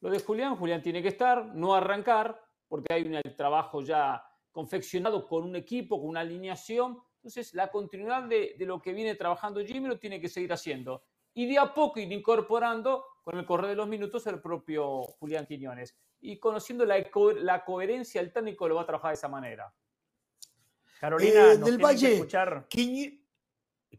Lo 0.00 0.10
de 0.10 0.20
Julián, 0.20 0.56
Julián 0.56 0.82
tiene 0.82 1.02
que 1.02 1.08
estar, 1.08 1.54
no 1.54 1.74
arrancar, 1.74 2.40
porque 2.66 2.92
hay 2.94 3.02
un 3.02 3.20
trabajo 3.36 3.82
ya 3.82 4.24
confeccionado 4.50 5.26
con 5.26 5.44
un 5.44 5.56
equipo, 5.56 6.00
con 6.00 6.08
una 6.08 6.20
alineación. 6.20 6.98
Entonces, 7.16 7.54
la 7.54 7.70
continuidad 7.70 8.24
de, 8.24 8.56
lo 8.60 8.80
que 8.80 8.92
viene 8.92 9.14
trabajando 9.14 9.60
Jimmy 9.60 9.88
lo 9.88 9.98
tiene 9.98 10.20
que 10.20 10.28
seguir 10.28 10.52
haciendo. 10.52 11.04
Y 11.34 11.46
de 11.46 11.58
a 11.58 11.72
poco 11.72 12.00
ir 12.00 12.10
incorporando 12.10 13.04
con 13.22 13.38
el 13.38 13.44
correr 13.44 13.70
de 13.70 13.76
los 13.76 13.88
minutos 13.88 14.26
el 14.26 14.40
propio 14.40 15.02
Julián 15.02 15.46
Quiñones. 15.46 15.96
Y 16.20 16.38
conociendo 16.38 16.84
la, 16.84 16.96
la 17.36 17.64
coherencia, 17.64 18.20
el 18.20 18.32
técnico 18.32 18.68
lo 18.68 18.76
va 18.76 18.82
a 18.82 18.86
trabajar 18.86 19.10
de 19.10 19.14
esa 19.14 19.28
manera. 19.28 19.72
Carolina, 20.98 21.52
eh, 21.52 21.56
del 21.58 21.78
Valle, 21.78 22.14
escuchar... 22.14 22.66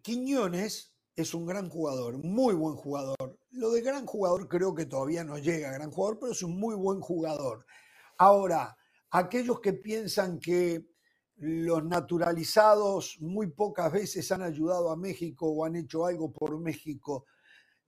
Quiñones 0.02 0.91
es 1.16 1.34
un 1.34 1.46
gran 1.46 1.70
jugador, 1.70 2.18
muy 2.18 2.54
buen 2.54 2.76
jugador. 2.76 3.38
Lo 3.52 3.72
de 3.72 3.82
gran 3.82 4.06
jugador 4.06 4.48
creo 4.48 4.74
que 4.74 4.86
todavía 4.86 5.24
no 5.24 5.38
llega 5.38 5.70
a 5.70 5.74
gran 5.74 5.92
jugador, 5.92 6.20
pero 6.20 6.32
es 6.32 6.44
un 6.44 6.60
muy 6.60 6.76
buen 6.76 7.02
jugador. 7.02 7.66
Ahora, 8.18 8.78
aquellos 9.12 9.60
que 9.60 9.74
piensan 9.74 10.40
que 10.40 10.86
los 11.38 11.84
naturalizados 11.84 13.18
muy 13.20 13.48
pocas 13.48 13.92
veces 13.92 14.32
han 14.32 14.44
ayudado 14.44 14.92
a 14.92 14.96
México 14.98 15.50
o 15.50 15.66
han 15.66 15.76
hecho 15.76 16.06
algo 16.06 16.32
por 16.32 16.60
México, 16.60 17.26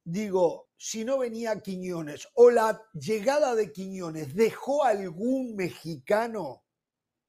digo, 0.04 0.70
si 0.76 1.06
no 1.06 1.20
venía 1.20 1.62
Quiñones 1.62 2.28
o 2.34 2.50
la 2.50 2.82
llegada 2.94 3.56
de 3.56 3.72
Quiñones 3.72 4.36
dejó 4.36 4.84
algún 4.84 5.56
mexicano 5.56 6.64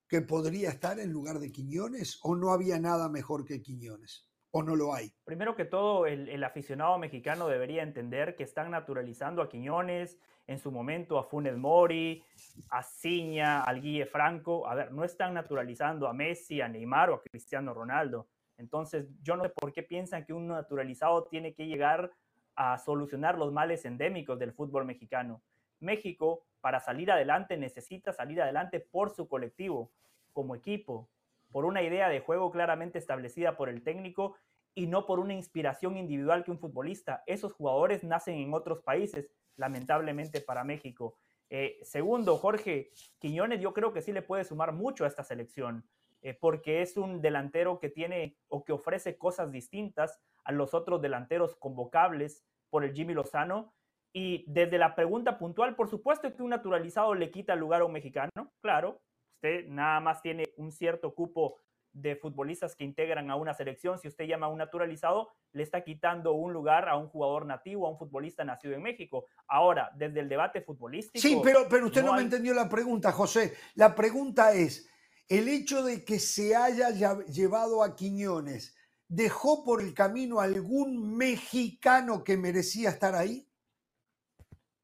que 0.08 0.22
podría 0.22 0.70
estar 0.70 0.98
en 0.98 1.10
lugar 1.10 1.38
de 1.38 1.52
Quiñones 1.52 2.18
o 2.22 2.34
no 2.34 2.52
había 2.52 2.80
nada 2.80 3.08
mejor 3.08 3.44
que 3.44 3.62
Quiñones 3.62 4.26
o 4.56 4.62
no 4.62 4.76
lo 4.76 4.94
hay? 4.94 5.12
Primero 5.24 5.56
que 5.56 5.64
todo, 5.64 6.06
el, 6.06 6.44
aficionado 6.44 6.96
mexicano 6.96 7.48
debería 7.48 7.82
entender 7.82 8.36
que 8.36 8.44
están 8.44 8.70
naturalizando 8.70 9.42
a 9.42 9.48
Quiñones, 9.48 10.16
en 10.46 10.60
su 10.60 10.70
momento 10.70 11.18
a 11.18 11.24
Funes 11.24 11.56
Mori, 11.56 12.22
a 12.68 12.84
Ciña, 12.84 13.64
al 13.64 13.80
Guille 13.80 14.06
Franco. 14.06 14.68
A 14.68 14.76
ver, 14.76 14.92
no 14.92 15.02
están 15.02 15.34
naturalizando 15.34 16.06
a 16.06 16.12
Messi, 16.12 16.60
a 16.60 16.68
Neymar 16.68 17.10
o 17.10 17.14
a 17.14 17.22
Cristiano 17.22 17.74
Ronaldo. 17.74 18.28
Entonces, 18.56 19.08
yo 19.22 19.34
no 19.34 19.42
sé 19.42 19.48
por 19.48 19.72
qué 19.72 19.82
piensan 19.82 20.24
que 20.24 20.32
un 20.32 20.46
naturalizado 20.46 21.24
tiene 21.24 21.52
que 21.52 21.66
llegar 21.66 22.12
a 22.54 22.78
solucionar 22.78 23.36
los 23.36 23.52
males 23.52 23.84
endémicos 23.84 24.38
del 24.38 24.52
fútbol 24.52 24.84
mexicano. 24.84 25.42
México, 25.80 26.44
para 26.60 26.78
salir 26.78 27.10
adelante, 27.10 27.56
necesita 27.56 28.12
salir 28.12 28.40
adelante 28.40 28.78
por 28.78 29.10
su 29.10 29.26
colectivo, 29.26 29.90
como 30.32 30.54
equipo, 30.54 31.08
por 31.54 31.66
una 31.66 31.82
idea 31.82 32.08
de 32.08 32.18
juego 32.18 32.50
claramente 32.50 32.98
establecida 32.98 33.56
por 33.56 33.68
el 33.68 33.84
técnico 33.84 34.34
y 34.74 34.88
no 34.88 35.06
por 35.06 35.20
una 35.20 35.34
inspiración 35.34 35.96
individual 35.96 36.42
que 36.42 36.50
un 36.50 36.58
futbolista. 36.58 37.22
Esos 37.28 37.52
jugadores 37.52 38.02
nacen 38.02 38.34
en 38.38 38.52
otros 38.52 38.80
países, 38.80 39.30
lamentablemente 39.54 40.40
para 40.40 40.64
México. 40.64 41.16
Eh, 41.48 41.78
segundo, 41.84 42.38
Jorge 42.38 42.90
Quiñones 43.20 43.60
yo 43.60 43.72
creo 43.72 43.92
que 43.92 44.02
sí 44.02 44.10
le 44.10 44.20
puede 44.20 44.42
sumar 44.42 44.72
mucho 44.72 45.04
a 45.04 45.06
esta 45.06 45.22
selección, 45.22 45.88
eh, 46.22 46.34
porque 46.34 46.82
es 46.82 46.96
un 46.96 47.22
delantero 47.22 47.78
que 47.78 47.88
tiene 47.88 48.36
o 48.48 48.64
que 48.64 48.72
ofrece 48.72 49.16
cosas 49.16 49.52
distintas 49.52 50.20
a 50.42 50.50
los 50.50 50.74
otros 50.74 51.00
delanteros 51.00 51.54
convocables 51.54 52.44
por 52.68 52.82
el 52.82 52.92
Jimmy 52.94 53.14
Lozano. 53.14 53.72
Y 54.12 54.44
desde 54.48 54.76
la 54.76 54.96
pregunta 54.96 55.38
puntual, 55.38 55.76
por 55.76 55.88
supuesto 55.88 56.34
que 56.34 56.42
un 56.42 56.50
naturalizado 56.50 57.14
le 57.14 57.30
quita 57.30 57.52
el 57.52 57.60
lugar 57.60 57.82
a 57.82 57.84
un 57.84 57.92
mexicano, 57.92 58.52
claro, 58.60 59.00
Usted 59.44 59.68
nada 59.68 60.00
más 60.00 60.22
tiene 60.22 60.54
un 60.56 60.72
cierto 60.72 61.14
cupo 61.14 61.58
de 61.92 62.16
futbolistas 62.16 62.74
que 62.74 62.82
integran 62.82 63.30
a 63.30 63.36
una 63.36 63.52
selección. 63.52 63.98
Si 63.98 64.08
usted 64.08 64.24
llama 64.24 64.46
a 64.46 64.48
un 64.48 64.56
naturalizado, 64.56 65.28
le 65.52 65.62
está 65.62 65.84
quitando 65.84 66.32
un 66.32 66.54
lugar 66.54 66.88
a 66.88 66.96
un 66.96 67.08
jugador 67.08 67.44
nativo, 67.44 67.86
a 67.86 67.90
un 67.90 67.98
futbolista 67.98 68.42
nacido 68.42 68.72
en 68.72 68.82
México. 68.82 69.26
Ahora, 69.46 69.90
desde 69.96 70.20
el 70.20 70.30
debate 70.30 70.62
futbolístico. 70.62 71.20
Sí, 71.20 71.38
pero, 71.44 71.66
pero 71.68 71.84
usted 71.84 72.02
no, 72.02 72.14
me 72.14 72.22
entendió 72.22 72.54
la 72.54 72.70
pregunta, 72.70 73.12
José. 73.12 73.52
La 73.74 73.94
pregunta 73.94 74.54
es: 74.54 74.88
el 75.28 75.46
hecho 75.48 75.82
de 75.82 76.06
que 76.06 76.18
se 76.20 76.56
haya 76.56 76.88
llevado 77.26 77.82
a 77.82 77.94
Quiñones, 77.96 78.74
¿dejó 79.08 79.62
por 79.62 79.82
el 79.82 79.92
camino 79.92 80.40
algún 80.40 81.18
mexicano 81.18 82.24
que 82.24 82.38
merecía 82.38 82.88
estar 82.88 83.14
ahí? 83.14 83.46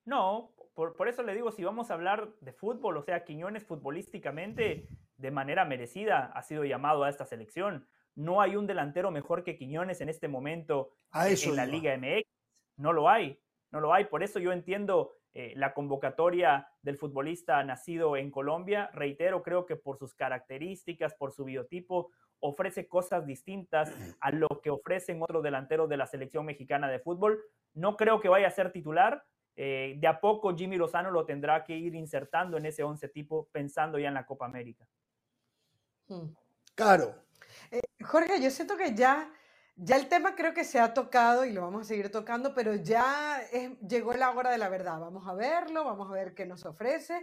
No, 0.05 0.53
por, 0.97 1.09
eso 1.09 1.23
le 1.23 1.35
digo, 1.35 1.53
si 1.53 1.63
vamos 1.63 1.91
a 1.91 1.95
hablar 1.95 2.31
de 2.41 2.53
fútbol, 2.53 2.97
o 2.97 3.03
sea, 3.03 3.25
Quiñones 3.25 3.65
futbolísticamente, 3.65 4.89
de 5.17 5.31
manera 5.31 5.65
merecida, 5.65 6.33
ha 6.35 6.43
sido 6.43 6.65
llamado 6.65 7.05
a 7.05 7.11
esta 7.11 7.27
selección. 7.27 7.87
No 8.15 8.41
hay 8.41 8.57
un 8.57 8.67
delantero 8.67 9.11
mejor 9.11 9.45
que 9.45 9.57
Quiñones 9.57 10.01
en 10.01 10.09
este 10.09 10.29
momento 10.29 10.93
en 11.13 11.57
la 11.57 11.67
Liga 11.67 11.97
MX. 11.97 12.27
No 12.77 12.93
lo 12.93 13.09
hay, 13.09 13.39
no 13.71 13.81
lo 13.81 13.93
hay. 13.93 14.07
Por 14.07 14.23
eso 14.23 14.39
yo 14.39 14.53
entiendo 14.53 15.13
eh, 15.35 15.53
la 15.57 15.75
convocatoria 15.75 16.69
del 16.83 16.97
futbolista 16.97 17.63
nacido 17.63 18.17
en 18.17 18.31
Colombia. 18.31 18.91
Reitero, 18.95 19.43
creo 19.43 19.67
que 19.67 19.77
por 19.77 19.99
sus 19.99 20.15
características, 20.15 21.15
por 21.15 21.33
su 21.33 21.45
biotipo, 21.45 22.11
ofrece 22.41 22.89
cosas 22.89 23.27
distintas 23.27 23.93
a 24.21 24.33
lo 24.33 24.49
que 24.63 24.71
ofrecen 24.71 25.23
otros 25.23 25.43
delanteros 25.43 25.89
de 25.89 25.99
la 25.99 26.07
selección 26.07 26.47
mexicana 26.47 26.89
de 26.89 26.99
fútbol. 26.99 27.41
No 27.75 27.97
creo 27.97 28.21
que 28.21 28.29
vaya 28.29 28.49
a 28.49 28.51
ser 28.51 28.73
titular, 28.73 29.25
eh, 29.57 29.97
de 29.99 30.07
a 30.07 30.21
poco 30.21 30.57
Jimmy 30.57 30.77
Lozano 30.77 31.11
lo 31.11 31.25
tendrá 31.25 31.65
que 31.65 31.77
ir 31.77 31.95
insertando 31.95 32.57
en 32.57 32.67
ese 32.67 32.83
once 32.83 33.09
tipo 33.09 33.49
pensando 33.53 33.99
ya 33.99 34.09
en 34.09 34.15
la 34.15 34.27
Copa 34.27 34.47
América. 34.47 34.87
Hmm. 36.09 36.35
Claro. 36.75 37.15
Eh, 37.71 37.81
Jorge, 38.03 38.41
yo 38.41 38.51
siento 38.51 38.77
que 38.77 38.95
ya, 38.95 39.31
ya 39.77 39.97
el 39.97 40.09
tema 40.09 40.35
creo 40.35 40.55
que 40.55 40.65
se 40.65 40.79
ha 40.79 40.95
tocado 40.95 41.45
y 41.45 41.53
lo 41.53 41.63
vamos 41.63 41.83
a 41.83 41.85
seguir 41.85 42.11
tocando, 42.11 42.55
pero 42.55 42.75
ya 42.75 43.41
llegó 43.87 44.15
la 44.15 44.31
hora 44.31 44.51
de 44.51 44.59
la 44.59 44.69
verdad. 44.69 44.99
Vamos 44.99 45.27
a 45.29 45.35
verlo, 45.35 45.85
vamos 45.85 46.11
a 46.11 46.15
ver 46.15 46.35
qué 46.35 46.47
nos 46.47 46.65
ofrece, 46.65 47.23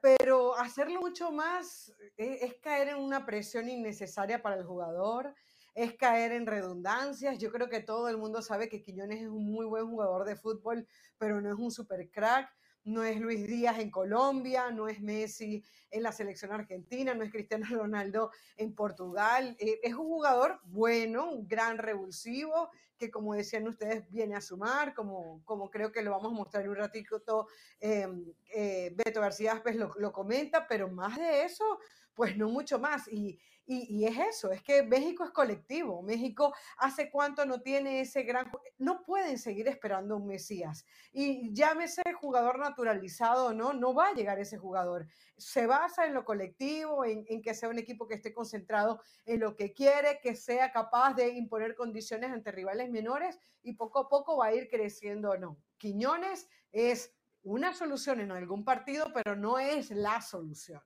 pero 0.00 0.56
hacerlo 0.56 1.00
mucho 1.00 1.30
más 1.32 1.94
eh, 2.16 2.38
es 2.42 2.54
caer 2.54 2.88
en 2.88 2.98
una 2.98 3.24
presión 3.24 3.68
innecesaria 3.68 4.42
para 4.42 4.56
el 4.56 4.64
jugador 4.64 5.34
es 5.74 5.94
caer 5.94 6.32
en 6.32 6.46
redundancias. 6.46 7.38
Yo 7.38 7.50
creo 7.50 7.68
que 7.68 7.80
todo 7.80 8.08
el 8.08 8.18
mundo 8.18 8.42
sabe 8.42 8.68
que 8.68 8.82
Quiñones 8.82 9.22
es 9.22 9.28
un 9.28 9.50
muy 9.50 9.66
buen 9.66 9.86
jugador 9.88 10.24
de 10.24 10.36
fútbol, 10.36 10.86
pero 11.18 11.40
no 11.40 11.50
es 11.50 11.58
un 11.58 11.70
super 11.70 12.10
crack. 12.10 12.50
No 12.84 13.04
es 13.04 13.20
Luis 13.20 13.46
Díaz 13.46 13.78
en 13.78 13.92
Colombia, 13.92 14.72
no 14.72 14.88
es 14.88 15.00
Messi 15.00 15.62
en 15.88 16.02
la 16.02 16.10
selección 16.10 16.50
argentina, 16.50 17.14
no 17.14 17.22
es 17.22 17.30
Cristiano 17.30 17.64
Ronaldo 17.70 18.32
en 18.56 18.74
Portugal. 18.74 19.56
Eh, 19.60 19.78
es 19.82 19.94
un 19.94 20.08
jugador 20.08 20.60
bueno, 20.64 21.30
un 21.30 21.46
gran 21.46 21.78
revulsivo, 21.78 22.70
que 22.98 23.10
como 23.10 23.34
decían 23.34 23.68
ustedes, 23.68 24.08
viene 24.10 24.34
a 24.34 24.40
sumar, 24.40 24.94
como, 24.94 25.42
como 25.44 25.70
creo 25.70 25.92
que 25.92 26.02
lo 26.02 26.10
vamos 26.10 26.32
a 26.32 26.36
mostrar 26.36 26.68
un 26.68 26.76
ratito, 26.76 27.46
eh, 27.80 28.08
eh, 28.52 28.92
Beto 28.96 29.20
García 29.20 29.52
Aspes 29.52 29.76
lo, 29.76 29.92
lo 29.98 30.12
comenta, 30.12 30.66
pero 30.66 30.88
más 30.88 31.16
de 31.18 31.44
eso, 31.44 31.78
pues 32.14 32.36
no 32.36 32.48
mucho 32.48 32.78
más. 32.78 33.08
Y, 33.08 33.38
y, 33.64 34.04
es 34.04 34.18
eso, 34.18 34.50
es 34.50 34.62
que 34.62 34.82
México 34.82 35.24
es 35.24 35.30
colectivo. 35.30 36.02
México 36.02 36.52
hace 36.78 37.10
cuánto 37.10 37.46
no 37.46 37.60
tiene 37.60 38.00
ese 38.00 38.22
gran... 38.22 38.50
No 38.78 39.02
pueden 39.04 39.38
seguir 39.38 39.68
esperando 39.68 40.16
un 40.16 40.26
Mesías. 40.26 40.84
Y 41.12 41.52
llámese 41.54 42.02
jugador 42.20 42.58
naturalizado 42.58 43.54
no, 43.54 43.72
no 43.72 43.94
va 43.94 44.08
a 44.08 44.14
llegar 44.14 44.38
ese 44.40 44.58
jugador. 44.58 45.06
Se 45.36 45.66
basa 45.66 46.06
en 46.06 46.14
lo 46.14 46.24
colectivo, 46.24 47.04
en, 47.04 47.24
en, 47.28 47.40
que 47.40 47.54
sea 47.54 47.68
un 47.68 47.78
equipo 47.78 48.06
que 48.06 48.14
esté 48.14 48.34
concentrado 48.34 49.00
en 49.24 49.40
lo 49.40 49.56
que 49.56 49.72
quiere, 49.72 50.20
que 50.22 50.34
sea 50.34 50.72
capaz 50.72 51.14
de 51.14 51.28
imponer 51.28 51.74
condiciones 51.74 52.30
ante 52.30 52.52
rivales 52.52 52.90
menores 52.90 53.38
y 53.62 53.74
poco 53.74 54.00
a 54.00 54.08
poco 54.08 54.36
va 54.36 54.46
a 54.46 54.54
ir 54.54 54.68
creciendo 54.68 55.30
o 55.30 55.36
no. 55.36 55.56
Quiñones 55.78 56.48
es 56.72 57.14
una 57.42 57.74
solución 57.74 58.20
en 58.20 58.32
algún 58.32 58.64
partido, 58.64 59.12
pero 59.12 59.36
no 59.36 59.58
es 59.58 59.90
la 59.90 60.20
solución. 60.20 60.80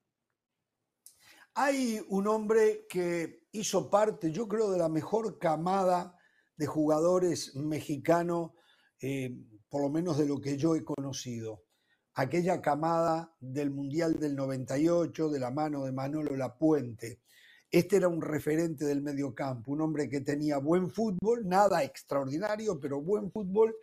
Hay 1.58 2.04
un 2.10 2.26
hombre 2.26 2.84
que 2.86 3.46
hizo 3.52 3.88
parte, 3.88 4.30
yo 4.30 4.46
creo, 4.46 4.70
de 4.70 4.76
la 4.76 4.90
mejor 4.90 5.38
camada 5.38 6.14
de 6.54 6.66
jugadores 6.66 7.56
mexicanos, 7.56 8.50
eh, 9.00 9.34
por 9.70 9.80
lo 9.80 9.88
menos 9.88 10.18
de 10.18 10.26
lo 10.26 10.38
que 10.38 10.58
yo 10.58 10.76
he 10.76 10.84
conocido. 10.84 11.64
Aquella 12.12 12.60
camada 12.60 13.34
del 13.40 13.70
Mundial 13.70 14.20
del 14.20 14.36
98, 14.36 15.30
de 15.30 15.40
la 15.40 15.50
mano 15.50 15.86
de 15.86 15.92
Manolo 15.92 16.36
Lapuente. 16.36 17.22
Este 17.70 17.96
era 17.96 18.08
un 18.08 18.20
referente 18.20 18.84
del 18.84 19.00
mediocampo, 19.00 19.72
un 19.72 19.80
hombre 19.80 20.10
que 20.10 20.20
tenía 20.20 20.58
buen 20.58 20.90
fútbol, 20.90 21.48
nada 21.48 21.82
extraordinario, 21.82 22.78
pero 22.78 23.00
buen 23.00 23.32
fútbol, 23.32 23.74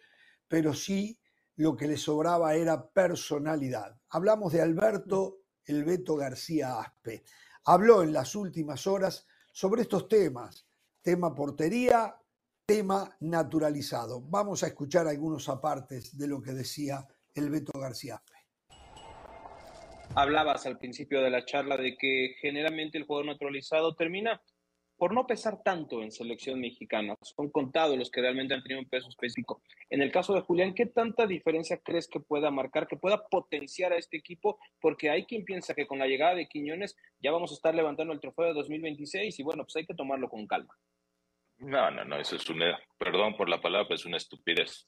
pero 0.48 0.76
sí 0.76 1.20
lo 1.56 1.76
que 1.76 1.88
le 1.88 1.98
sobraba 1.98 2.54
era 2.54 2.88
personalidad. 2.88 4.00
Hablamos 4.10 4.54
de 4.54 4.62
Alberto 4.62 5.40
El 5.66 5.84
Beto 5.86 6.16
García 6.16 6.80
Aspe 6.80 7.24
habló 7.65 8.03
en 8.03 8.14
las 8.14 8.35
últimas 8.35 8.88
horas 8.88 9.27
sobre 9.52 9.84
estos 9.84 10.07
temas, 10.07 10.68
tema 11.02 11.34
portería, 11.34 12.15
tema 12.65 13.15
naturalizado. 13.19 14.22
Vamos 14.22 14.64
a 14.64 14.68
escuchar 14.68 15.07
algunos 15.07 15.49
apartes 15.49 16.18
de 16.18 16.27
lo 16.27 16.41
que 16.41 16.52
decía 16.52 17.06
el 17.35 17.49
Beto 17.49 17.77
García. 17.80 18.22
Hablabas 20.15 20.65
al 20.65 20.77
principio 20.77 21.22
de 21.22 21.30
la 21.30 21.45
charla 21.45 21.76
de 21.76 21.98
que 21.98 22.35
generalmente 22.40 22.98
el 22.98 23.06
juego 23.06 23.23
naturalizado 23.23 23.95
termina 23.95 24.41
por 25.04 25.14
no 25.14 25.28
pesar 25.28 25.62
tanto 25.62 26.02
en 26.02 26.14
selección 26.14 26.62
mexicana. 26.62 27.18
Son 27.24 27.52
contados 27.52 27.98
los 27.98 28.10
que 28.10 28.22
realmente 28.22 28.54
han 28.54 28.64
tenido 28.64 28.80
un 28.80 28.88
peso 28.88 29.10
específico. 29.10 29.62
En 29.90 30.02
el 30.02 30.14
caso 30.14 30.34
de 30.34 30.40
Julián, 30.40 30.74
¿qué 30.74 30.86
tanta 30.86 31.28
diferencia 31.28 31.78
crees 31.84 32.08
que 32.08 32.22
pueda 32.22 32.52
marcar, 32.52 32.88
que 32.88 32.96
pueda 32.96 33.22
potenciar 33.28 33.92
a 33.92 33.98
este 33.98 34.16
equipo? 34.16 34.58
Porque 34.80 35.10
hay 35.10 35.26
quien 35.26 35.44
piensa 35.44 35.74
que 35.74 35.88
con 35.88 36.00
la 36.00 36.08
llegada 36.08 36.36
de 36.36 36.48
Quiñones 36.48 36.96
ya 37.20 37.34
vamos 37.34 37.52
a 37.52 37.56
estar 37.56 37.76
levantando 37.76 38.14
el 38.14 38.22
trofeo 38.22 38.46
de 38.46 38.54
2026 38.54 39.38
y 39.38 39.44
bueno, 39.44 39.66
pues 39.66 39.76
hay 39.76 39.86
que 39.86 39.94
tomarlo 39.94 40.30
con 40.30 40.48
calma. 40.48 40.74
No, 41.58 41.92
no, 41.92 42.06
no, 42.06 42.18
eso 42.18 42.38
es 42.38 42.50
una, 42.50 42.80
perdón 42.98 43.36
por 43.36 43.50
la 43.50 43.60
palabra, 43.60 43.90
pero 43.90 43.96
es 43.96 44.06
una 44.06 44.16
estupidez. 44.16 44.88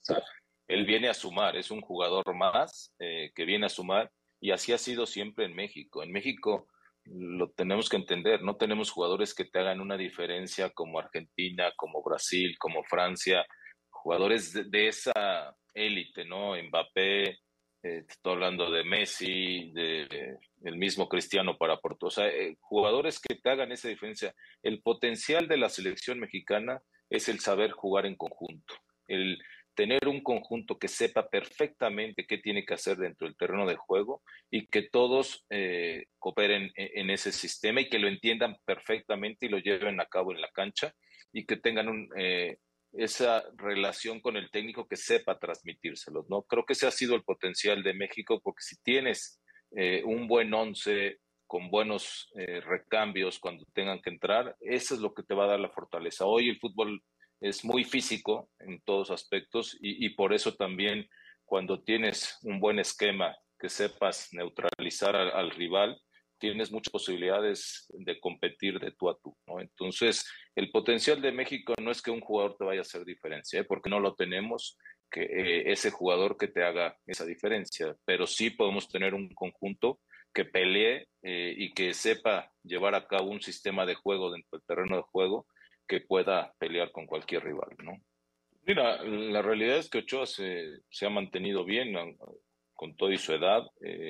él 0.70 0.86
viene 0.86 1.10
a 1.10 1.14
sumar, 1.14 1.58
es 1.58 1.72
un 1.72 1.82
jugador 1.82 2.34
más 2.34 2.96
eh, 3.00 3.34
que 3.36 3.44
viene 3.44 3.66
a 3.66 3.70
sumar 3.70 4.10
y 4.40 4.52
así 4.52 4.72
ha 4.72 4.78
sido 4.78 5.08
siempre 5.08 5.44
en 5.44 5.56
México. 5.56 6.04
En 6.04 6.14
México 6.14 6.70
lo 7.06 7.50
tenemos 7.52 7.90
que 7.90 7.98
entender, 7.98 8.42
no 8.42 8.56
tenemos 8.56 8.90
jugadores 8.90 9.34
que 9.34 9.46
te 9.46 9.60
hagan 9.60 9.80
una 9.80 9.98
diferencia 9.98 10.70
como 10.72 11.00
Argentina, 11.00 11.72
como 11.76 12.02
Brasil, 12.04 12.56
como 12.58 12.84
Francia, 12.84 13.46
jugadores 13.90 14.54
de, 14.70 14.88
esa 14.88 15.56
élite, 15.74 16.26
¿no? 16.26 16.54
Mbappé, 16.56 17.30
eh, 17.30 18.04
estoy 18.08 18.34
hablando 18.34 18.72
de 18.72 18.84
Messi, 18.84 19.72
de, 19.74 20.38
el 20.64 20.78
mismo 20.78 21.08
Cristiano 21.08 21.58
para 21.58 21.78
Porto, 21.78 22.08
o 22.08 22.12
sea, 22.12 22.28
eh, 22.28 22.58
jugadores 22.60 23.20
que 23.20 23.36
te 23.36 23.50
hagan 23.50 23.72
esa 23.72 23.88
diferencia. 23.88 24.34
El 24.64 24.82
potencial 24.82 25.48
de 25.48 25.58
la 25.58 25.70
selección 25.70 26.20
mexicana 26.20 26.82
es 27.10 27.30
el 27.30 27.40
saber 27.40 27.72
jugar 27.72 28.06
en 28.06 28.16
conjunto, 28.16 28.74
el 29.08 29.38
tener 29.76 30.08
un 30.08 30.22
conjunto 30.22 30.80
que 30.80 30.88
sepa 30.88 31.30
perfectamente 31.30 32.26
qué 32.26 32.38
tiene 32.38 32.66
que 32.66 32.74
hacer 32.74 32.98
dentro 32.98 33.28
del 33.28 33.36
terreno 33.36 33.68
de 33.68 33.76
juego 33.76 34.24
y 34.50 34.68
que 34.68 34.84
todos 34.84 35.46
eh, 35.50 36.06
cooperen 36.18 36.72
e-, 36.76 36.92
en, 36.96 37.10
ese 37.10 37.32
sistema 37.32 37.82
y 37.82 37.90
que 37.90 38.00
lo 38.00 38.08
entiendan 38.08 38.58
perfectamente 38.66 39.46
y 39.46 39.50
lo 39.50 39.60
lleven 39.60 40.00
a 40.00 40.06
cabo 40.06 40.32
en 40.32 40.42
la 40.42 40.50
cancha 40.50 40.94
y 41.32 41.46
que 41.46 41.58
tengan 41.58 42.08
eh, 42.18 42.58
esa 42.94 43.44
relación 43.58 44.22
con 44.22 44.38
el 44.38 44.50
técnico 44.50 44.88
que 44.88 44.96
sepa 44.96 45.38
transmitírselos, 45.38 46.26
¿no? 46.30 46.44
Creo 46.44 46.66
que 46.66 46.74
ese 46.74 46.88
ha 46.88 46.92
sido 46.92 47.16
el 47.16 47.24
potencial 47.24 47.84
de 47.84 47.94
México 47.94 48.40
porque 48.42 48.62
si 48.64 48.82
tienes 48.82 49.42
eh, 49.76 50.02
un 50.06 50.28
buen 50.28 50.54
once 50.54 51.20
con 51.48 51.70
buenos 51.70 52.32
recambios 52.34 53.38
cuando 53.38 53.66
tengan 53.72 54.02
que 54.02 54.10
entrar, 54.10 54.56
eso 54.62 54.96
es 54.96 55.00
lo 55.00 55.14
que 55.14 55.22
te 55.22 55.36
va 55.36 55.44
a 55.44 55.50
dar 55.50 55.60
la 55.60 55.70
fortaleza. 55.70 56.26
Hoy 56.26 56.50
el 56.50 56.60
fútbol 56.60 57.04
es 57.42 57.64
muy 57.64 57.84
físico 57.84 58.50
en 58.60 58.82
todos 58.82 59.12
aspectos 59.12 59.78
y, 59.80 60.10
por 60.10 60.34
eso 60.34 60.56
también 60.56 61.08
cuando 61.44 61.84
tienes 61.84 62.40
un 62.44 62.60
buen 62.60 62.80
esquema 62.80 63.36
que 63.60 63.70
sepas 63.70 64.30
neutralizar 64.32 65.16
al, 65.16 65.52
rival, 65.52 66.02
tienes 66.40 66.72
muchas 66.72 66.92
posibilidades 66.92 67.88
de 67.90 68.20
competir 68.20 68.80
de 68.80 68.92
tú 68.92 69.10
a 69.10 69.18
tú. 69.20 69.36
¿no? 69.48 69.62
Entonces, 69.62 70.26
el 70.56 70.72
potencial 70.72 71.22
de 71.22 71.32
México 71.32 71.74
no 71.82 71.92
es 71.92 72.02
que 72.02 72.12
un 72.12 72.22
jugador 72.22 72.58
te 72.58 72.66
vaya 72.66 72.80
a 72.80 72.82
hacer 72.82 73.06
diferencia, 73.06 73.60
¿eh? 73.60 73.64
porque 73.64 73.90
no 73.90 74.00
lo 74.00 74.16
tenemos, 74.16 74.78
que 75.12 75.22
eh, 75.22 75.72
ese 75.72 75.92
jugador 75.92 76.38
que 76.38 76.48
te 76.48 76.64
haga 76.64 76.98
esa 77.06 77.26
diferencia, 77.26 77.96
pero 78.06 78.28
sí 78.28 78.50
podemos 78.50 78.90
tener 78.90 79.14
un 79.14 79.30
conjunto 79.34 80.00
que 80.34 80.46
pelee 80.46 81.08
eh, 81.24 81.56
y 81.58 81.74
que 81.74 81.94
sepa 81.94 82.52
llevar 82.64 82.96
a 82.96 83.08
cabo 83.08 83.30
un 83.30 83.42
sistema 83.42 83.86
de 83.86 83.96
juego 83.96 84.32
dentro 84.32 84.50
del 84.58 84.66
terreno 84.68 84.98
de 84.98 85.04
juego 85.04 85.48
que 85.88 86.02
pueda 86.02 86.54
pelear 86.58 86.92
con 86.92 87.06
cualquier 87.06 87.44
rival, 87.44 87.70
¿no? 87.84 87.94
Mira, 88.64 89.04
la 89.04 89.42
realidad 89.42 89.78
es 89.78 89.90
que 89.90 90.00
Ochoa 90.00 90.26
se, 90.26 90.80
se 90.90 91.06
ha 91.06 91.10
mantenido 91.10 91.66
bien 91.66 91.96
con 92.74 92.96
toda 92.96 93.16
su 93.18 93.34
edad, 93.34 93.64
eh, 93.86 94.10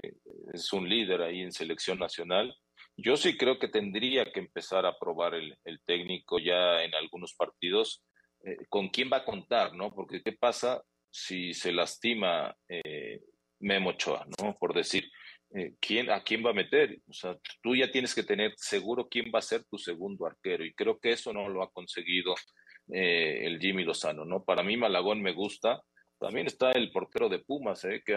es 0.53 0.71
un 0.71 0.87
líder 0.87 1.21
ahí 1.21 1.41
en 1.41 1.51
selección 1.51 1.99
nacional. 1.99 2.55
Yo 2.97 3.17
sí 3.17 3.37
creo 3.37 3.59
que 3.59 3.67
tendría 3.67 4.31
que 4.31 4.39
empezar 4.39 4.85
a 4.85 4.97
probar 4.97 5.35
el, 5.35 5.57
el 5.65 5.81
técnico 5.83 6.39
ya 6.39 6.83
en 6.83 6.95
algunos 6.95 7.33
partidos 7.35 8.03
eh, 8.45 8.57
con 8.69 8.89
quién 8.89 9.09
va 9.11 9.17
a 9.17 9.25
contar, 9.25 9.73
¿no? 9.73 9.93
Porque 9.93 10.21
qué 10.21 10.31
pasa 10.31 10.81
si 11.09 11.53
se 11.53 11.71
lastima 11.71 12.55
eh, 12.69 13.21
Memo 13.59 13.91
Ochoa, 13.91 14.25
¿no? 14.41 14.55
Por 14.55 14.73
decir, 14.73 15.09
eh, 15.55 15.73
¿quién, 15.79 16.09
a 16.09 16.21
quién 16.21 16.45
va 16.45 16.49
a 16.49 16.53
meter. 16.53 16.99
O 17.07 17.13
sea, 17.13 17.37
tú 17.61 17.75
ya 17.75 17.89
tienes 17.89 18.13
que 18.13 18.23
tener 18.23 18.53
seguro 18.57 19.07
quién 19.09 19.31
va 19.33 19.39
a 19.39 19.41
ser 19.41 19.63
tu 19.63 19.77
segundo 19.77 20.25
arquero 20.25 20.65
y 20.65 20.73
creo 20.73 20.99
que 20.99 21.11
eso 21.11 21.31
no 21.31 21.47
lo 21.47 21.63
ha 21.63 21.71
conseguido 21.71 22.35
eh, 22.91 23.45
el 23.45 23.59
Jimmy 23.59 23.85
Lozano, 23.85 24.25
¿no? 24.25 24.43
Para 24.43 24.63
mí 24.63 24.75
Malagón 24.75 25.21
me 25.21 25.31
gusta. 25.31 25.81
También 26.19 26.47
está 26.47 26.71
el 26.71 26.91
portero 26.91 27.29
de 27.29 27.39
Pumas, 27.39 27.85
¿eh? 27.85 28.01
que, 28.05 28.15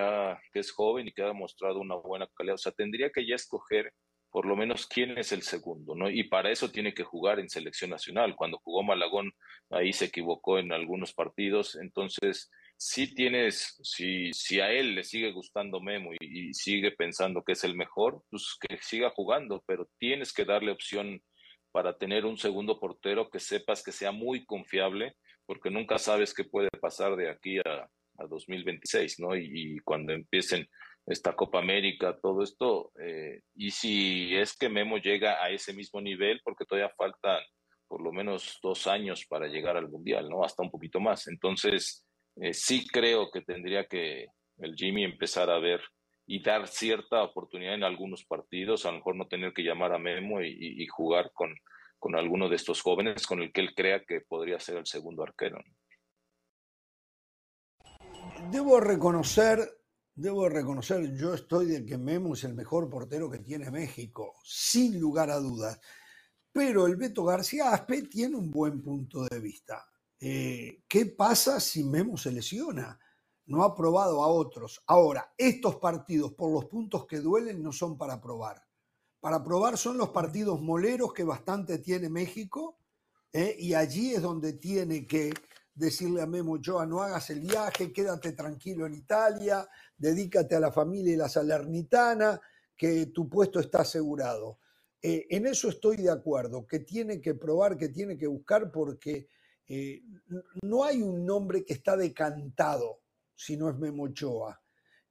es 0.55 0.73
joven 0.73 1.09
y 1.09 1.13
que 1.13 1.23
ha 1.23 1.33
mostrado 1.33 1.79
una 1.79 1.95
buena 1.95 2.29
calidad. 2.35 2.55
O 2.57 2.59
sea, 2.59 2.73
tendría 2.73 3.11
que 3.11 3.27
ya 3.27 3.37
escoger 3.37 3.93
por 4.31 4.45
lo 4.45 4.57
menos 4.57 4.87
quién 4.87 5.17
es 5.17 5.33
el 5.33 5.43
segundo, 5.43 5.95
¿no? 5.95 6.11
Y 6.11 6.25
para 6.25 6.51
eso 6.51 6.71
tiene 6.71 6.93
que 6.93 7.05
jugar 7.05 7.39
en 7.39 7.49
selección 7.49 7.91
nacional. 7.91 8.35
Cuando 8.37 8.59
jugó 8.59 8.83
Malagón, 8.83 9.33
ahí 9.71 9.93
se 9.93 10.07
equivocó 10.07 10.59
en 10.59 10.73
algunos 10.73 11.13
partidos. 11.15 11.77
Entonces, 11.77 12.51
si 12.79 13.13
tienes, 13.13 13.77
si, 13.83 14.33
si 14.33 14.61
a 14.61 14.71
él 14.71 14.95
le 14.95 15.03
sigue 15.03 15.33
gustando 15.33 15.81
Memo 15.81 16.13
y, 16.21 16.55
sigue 16.55 16.93
pensando 16.93 17.43
que 17.43 17.53
es 17.53 17.65
el 17.65 17.75
mejor, 17.75 18.23
pues 18.31 18.57
que 18.61 18.79
siga 18.81 19.11
jugando, 19.11 19.65
pero 19.67 19.89
tienes 19.99 20.33
que 20.33 20.45
darle 20.45 20.71
opción 20.71 21.21
para 21.73 21.99
tener 21.99 22.25
un 22.25 22.39
segundo 22.39 22.79
portero 22.79 23.31
que 23.31 23.41
sepas 23.41 23.83
que 23.83 23.91
sea 23.91 24.13
muy 24.13 24.47
confiable, 24.47 25.17
porque 25.45 25.71
nunca 25.71 25.99
sabes 25.99 26.33
qué 26.33 26.45
puede 26.45 26.69
pasar 26.81 27.17
de 27.17 27.29
aquí 27.29 27.59
a, 27.59 27.91
a 28.19 28.27
2026, 28.29 29.19
¿no? 29.19 29.37
Y, 29.37 29.79
cuando 29.85 30.13
empiecen 30.13 30.69
esta 31.05 31.35
Copa 31.35 31.59
América, 31.59 32.17
todo 32.23 32.45
esto, 32.45 32.93
eh, 33.01 33.41
y 33.57 33.73
si 33.73 34.37
es 34.37 34.57
que 34.57 34.69
Memo 34.69 34.99
llega 34.99 35.43
a 35.43 35.51
ese 35.51 35.73
mismo 35.73 36.01
nivel, 36.01 36.41
porque 36.45 36.65
todavía 36.65 36.95
faltan 36.97 37.43
por 37.89 38.03
lo 38.03 38.13
menos 38.13 38.59
dos 38.63 38.87
años 38.87 39.25
para 39.27 39.49
llegar 39.49 39.77
al 39.77 39.89
Mundial, 39.89 40.29
¿no? 40.29 40.45
Hasta 40.45 40.63
un 40.63 40.71
poquito 40.71 41.01
más. 41.01 41.27
Entonces, 41.27 42.05
eh, 42.41 42.55
sí 42.55 42.87
creo 42.87 43.31
que 43.31 43.43
tendría 43.43 43.87
que 43.87 44.27
el 44.59 44.75
Jimmy 44.75 45.05
empezar 45.05 45.51
a 45.51 45.59
ver 45.59 45.81
y 46.27 46.43
dar 46.43 46.69
cierta 46.69 47.23
oportunidad 47.23 47.75
en 47.75 47.85
algunos 47.85 48.25
partidos, 48.25 48.85
a 48.85 48.91
lo 48.91 48.99
mejor 48.99 49.17
no 49.17 49.29
tener 49.29 49.53
que 49.53 49.63
llamar 49.63 49.93
a 49.95 49.99
Memo 49.99 50.43
y, 50.43 50.87
jugar 50.87 51.33
con, 51.33 51.55
con 51.99 52.15
alguno 52.15 52.49
de 52.49 52.57
estos 52.57 52.83
jóvenes 52.83 53.27
con 53.27 53.41
el 53.41 53.51
que 53.51 53.63
él 53.63 53.75
crea 53.75 54.05
que 54.05 54.21
podría 54.21 54.61
ser 54.61 54.77
el 54.77 54.87
segundo 54.87 55.23
arquero. 55.23 55.59
Debo 58.51 58.79
reconocer, 58.79 59.59
debo 60.15 60.49
reconocer, 60.51 61.17
yo 61.17 61.33
estoy 61.33 61.67
de 61.67 61.87
que 61.87 61.97
Memo 61.97 62.35
es 62.35 62.45
el 62.45 62.55
mejor 62.55 62.91
portero 62.91 63.31
que 63.31 63.39
tiene 63.39 63.71
México, 63.71 64.35
sin 64.45 65.01
lugar 65.01 65.31
a 65.31 65.39
dudas. 65.39 65.81
Pero 66.53 66.87
el 66.87 66.97
Beto 66.97 67.25
García 67.25 67.73
Aspe 67.73 68.03
tiene 68.03 68.37
un 68.37 68.51
buen 68.51 68.83
punto 68.83 69.25
de 69.25 69.41
vista 69.41 69.88
Eh, 70.21 70.83
¿Qué 70.89 71.07
pasa 71.07 71.61
si 71.61 71.85
Memo 71.85 72.17
se 72.17 72.33
lesiona? 72.33 72.99
No 73.47 73.63
ha 73.63 73.75
probado 73.75 74.23
a 74.23 74.29
otros. 74.29 74.83
Ahora, 74.87 75.33
estos 75.39 75.77
partidos, 75.77 76.35
por 76.35 76.53
los 76.53 76.67
puntos 76.67 77.07
que 77.07 77.21
duelen, 77.21 77.63
no 77.63 77.73
son 77.73 77.97
para 77.97 78.21
probar. 78.21 78.63
Para 79.21 79.43
probar 79.43 79.79
son 79.79 79.97
los 79.97 80.11
partidos 80.11 80.61
moleros 80.61 81.13
que 81.13 81.25
bastante 81.25 81.79
tiene 81.79 82.09
México, 82.09 82.79
¿eh? 83.33 83.57
y 83.59 83.75
allí 83.75 84.15
es 84.15 84.23
donde 84.23 84.55
tiene 84.55 85.07
que 85.07 85.33
decirle 85.75 86.23
a 86.23 86.27
Memo 86.27 86.53
Ochoa, 86.53 86.87
no 86.87 87.01
hagas 87.03 87.31
el 87.31 87.41
viaje, 87.41 87.93
quédate 87.93 88.33
tranquilo 88.33 88.87
en 88.87 88.95
Italia, 88.95 89.69
dedícate 89.97 90.57
a 90.57 90.61
la 90.61 90.73
familia 90.73 91.15
y 91.15 91.17
la 91.17 91.29
salernitana, 91.29 92.41
que 92.77 93.07
tu 93.07 93.29
puesto 93.29 93.61
está 93.61 93.83
asegurado. 93.83 94.59
Eh, 95.01 95.27
en 95.31 95.47
eso 95.47 95.69
estoy 95.69 95.97
de 95.97 96.11
acuerdo, 96.11 96.67
que 96.67 96.81
tiene 96.81 97.21
que 97.21 97.35
probar, 97.35 97.77
que 97.77 97.89
tiene 97.89 98.19
que 98.19 98.27
buscar, 98.27 98.71
porque 98.73 99.29
eh, 99.69 100.03
no 100.63 100.85
hay 100.85 101.03
un 101.03 101.25
nombre 101.25 101.65
que 101.65 101.75
está 101.75 101.97
decantado 101.97 103.03
si 103.35 103.57
no 103.57 103.69
es 103.69 103.77
Memo 103.77 104.05
Ochoa. 104.05 104.61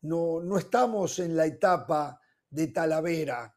No, 0.01 0.41
no 0.41 0.57
estamos 0.57 1.19
en 1.19 1.35
la 1.35 1.45
etapa 1.45 2.19
de 2.49 2.67
Talavera, 2.67 3.55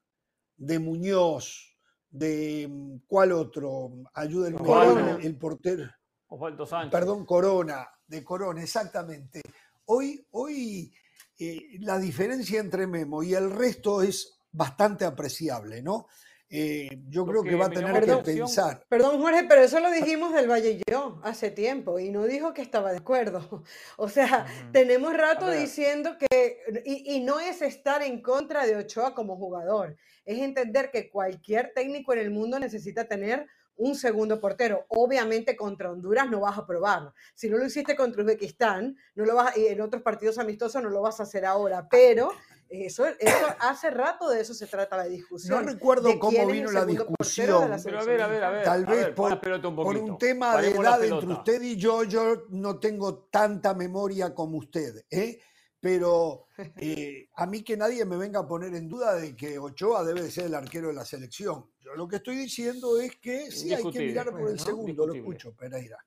de 0.57 0.79
Muñoz, 0.79 1.77
de 2.11 2.69
mm, 2.69 3.01
¿cuál 3.07 3.33
otro? 3.33 3.93
Ayúdenme, 4.15 4.59
Corona. 4.59 5.19
el 5.23 5.37
portero. 5.39 5.91
Osvaldo 6.29 6.67
Sánchez. 6.67 6.93
Perdón, 6.93 7.25
Corona, 7.25 7.89
de 8.07 8.23
Corona, 8.23 8.63
exactamente. 8.63 9.43
Hoy, 9.87 10.25
hoy 10.33 10.93
eh, 11.39 11.79
la 11.81 11.99
diferencia 11.99 12.61
entre 12.61 12.87
Memo 12.87 13.23
y 13.23 13.35
el 13.35 13.51
resto 13.51 14.03
es 14.03 14.39
bastante 14.53 15.05
apreciable, 15.05 15.83
¿no? 15.83 16.07
Eh, 16.53 17.01
yo 17.09 17.25
Lo 17.25 17.31
creo 17.31 17.43
que, 17.45 17.51
que 17.51 17.57
va 17.57 17.67
a 17.67 17.71
tener 17.71 18.05
que 18.05 18.17
pensar. 18.17 18.85
Perdón, 18.89 19.21
Jorge, 19.21 19.45
pero 19.49 19.63
eso 19.63 19.79
lo 19.79 19.91
dijimos 19.93 20.35
del 20.35 20.51
Valle 20.51 20.73
y 20.73 20.83
yo 20.91 21.21
hace 21.23 21.53
tiempo 21.53 22.01
y 22.01 22.11
no 22.11 22.25
dijo 22.25 22.53
que 22.53 22.63
estaba 22.63 22.91
de 22.91 22.99
acuerdo. 22.99 23.63
O 23.97 24.09
sea, 24.09 24.47
tenemos 24.73 25.17
rato 25.17 25.51
diciendo 25.51 26.17
que, 26.19 26.59
y, 26.85 27.15
y 27.15 27.21
no 27.21 27.39
es 27.39 27.63
estar 27.63 28.03
en 28.03 28.21
contra 28.23 28.67
de 28.67 28.77
Ochoa 28.77 29.15
como 29.15 29.37
jugador, 29.37 29.97
es 30.25 30.39
entender 30.39 30.91
que 30.91 31.11
cualquier 31.11 31.73
técnico 31.75 32.13
en 32.13 32.21
el 32.21 32.31
mundo 32.31 32.59
necesita 32.59 33.07
tener 33.07 33.47
un 33.81 33.95
segundo 33.95 34.41
portero. 34.41 34.85
Obviamente 34.89 35.57
contra 35.57 35.91
Honduras 35.91 36.29
no 36.31 36.41
vas 36.41 36.59
a 36.59 36.67
probar. 36.67 37.13
Si 37.35 37.49
no 37.49 37.57
lo 37.57 37.65
hiciste 37.65 37.97
contra 37.97 38.23
Uzbekistán, 38.23 38.97
no 39.15 39.25
lo 39.25 39.35
vas, 39.35 39.57
y 39.57 39.67
en 39.67 39.81
otros 39.81 40.03
partidos 40.03 40.39
amistosos 40.39 40.83
no 40.83 40.91
lo 40.91 41.01
vas 41.01 41.19
a 41.19 41.23
hacer 41.23 41.47
ahora, 41.47 41.89
pero 41.89 42.31
eso, 42.71 43.05
eso 43.07 43.47
hace 43.59 43.91
rato 43.91 44.31
de 44.31 44.41
eso 44.41 44.55
se 44.55 44.67
trata 44.67 44.97
la 44.97 45.05
discusión. 45.05 45.65
No 45.65 45.71
recuerdo 45.73 46.17
cómo 46.19 46.47
vino 46.47 46.71
la 46.71 46.87
discusión. 46.87 47.69
Pero 47.85 48.01
a 48.01 48.05
ver, 48.05 48.23
a 48.23 48.29
ver, 48.29 48.45
a 48.45 48.51
ver. 48.51 48.65
Tal 48.65 48.85
a 48.87 48.91
vez 48.91 49.05
ver, 49.07 49.15
por, 49.15 49.33
un 49.33 49.41
por 49.75 49.87
poquito. 49.87 50.05
un 50.05 50.19
tema 50.19 50.57
de 50.57 50.71
Paremos 50.71 50.85
edad 50.85 51.05
entre 51.05 51.33
usted 51.33 51.63
y 51.63 51.77
yo, 51.77 52.05
yo 52.05 52.45
no 52.51 52.79
tengo 52.79 53.25
tanta 53.25 53.75
memoria 53.75 54.35
como 54.35 54.59
usted, 54.59 55.05
¿eh? 55.11 55.41
pero 55.81 56.47
eh, 56.77 57.29
a 57.35 57.47
mí 57.47 57.63
que 57.65 57.77
nadie 57.77 58.05
me 58.05 58.17
venga 58.17 58.41
a 58.41 58.47
poner 58.47 58.75
en 58.75 58.89
duda 58.89 59.15
de 59.15 59.35
que 59.35 59.59
Ochoa 59.59 60.05
debe 60.05 60.23
de 60.23 60.31
ser 60.31 60.45
el 60.47 60.55
arquero 60.55 60.89
de 60.89 60.95
la 60.95 61.05
selección. 61.05 61.71
Yo 61.81 61.95
lo 61.95 62.07
que 62.07 62.17
estoy 62.17 62.37
diciendo 62.37 63.01
es 63.01 63.17
que 63.17 63.51
sí 63.51 63.73
hay 63.75 63.83
que 63.91 63.99
mirar 63.99 64.31
por 64.31 64.49
el 64.49 64.61
segundo, 64.61 65.07
lo 65.07 65.15
escucho, 65.15 65.55
Pereira. 65.57 65.99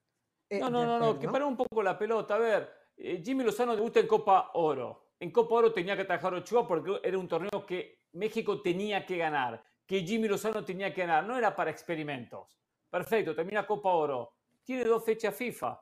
Eh, 0.48 0.60
No, 0.60 0.69
no, 0.69 0.85
no, 0.85 0.99
no, 0.99 1.19
que 1.19 1.27
para 1.27 1.45
un 1.45 1.57
poco 1.57 1.81
la 1.81 1.98
pelota. 1.98 2.35
A 2.35 2.38
ver, 2.40 2.69
eh, 2.95 3.22
Jimmy 3.26 3.44
Lozano 3.44 3.76
debuta 3.76 3.99
en 3.99 4.07
Copa 4.07 4.52
Oro. 4.53 5.02
En 5.23 5.31
Copa 5.31 5.55
Oro 5.55 5.71
tenía 5.71 5.95
que 5.95 6.01
atajar 6.01 6.33
Ochoa 6.33 6.67
porque 6.67 6.99
era 7.01 7.17
un 7.17 7.29
torneo 7.29 7.65
que 7.65 8.07
México 8.11 8.61
tenía 8.61 9.05
que 9.05 9.15
ganar, 9.15 9.63
que 9.87 10.01
Jimmy 10.01 10.27
Lozano 10.27 10.65
tenía 10.65 10.93
que 10.93 10.99
ganar, 10.99 11.23
no 11.23 11.37
era 11.37 11.55
para 11.55 11.71
experimentos. 11.71 12.59
Perfecto, 12.89 13.33
termina 13.33 13.65
Copa 13.65 13.87
Oro. 13.93 14.33
Tiene 14.65 14.83
dos 14.83 15.01
fechas 15.05 15.33
FIFA, 15.33 15.81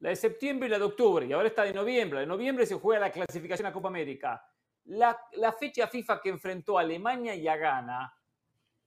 la 0.00 0.08
de 0.08 0.16
septiembre 0.16 0.66
y 0.66 0.72
la 0.72 0.78
de 0.80 0.86
octubre, 0.86 1.24
y 1.24 1.32
ahora 1.32 1.46
está 1.46 1.62
de 1.62 1.72
noviembre. 1.72 2.18
De 2.18 2.26
noviembre 2.26 2.66
se 2.66 2.74
juega 2.74 3.02
la 3.02 3.12
clasificación 3.12 3.68
a 3.68 3.72
Copa 3.72 3.86
América. 3.86 4.44
La, 4.86 5.16
la 5.34 5.52
fecha 5.52 5.86
FIFA 5.86 6.20
que 6.20 6.30
enfrentó 6.30 6.76
a 6.76 6.80
Alemania 6.80 7.36
y 7.36 7.46
a 7.46 7.56
Ghana, 7.56 8.12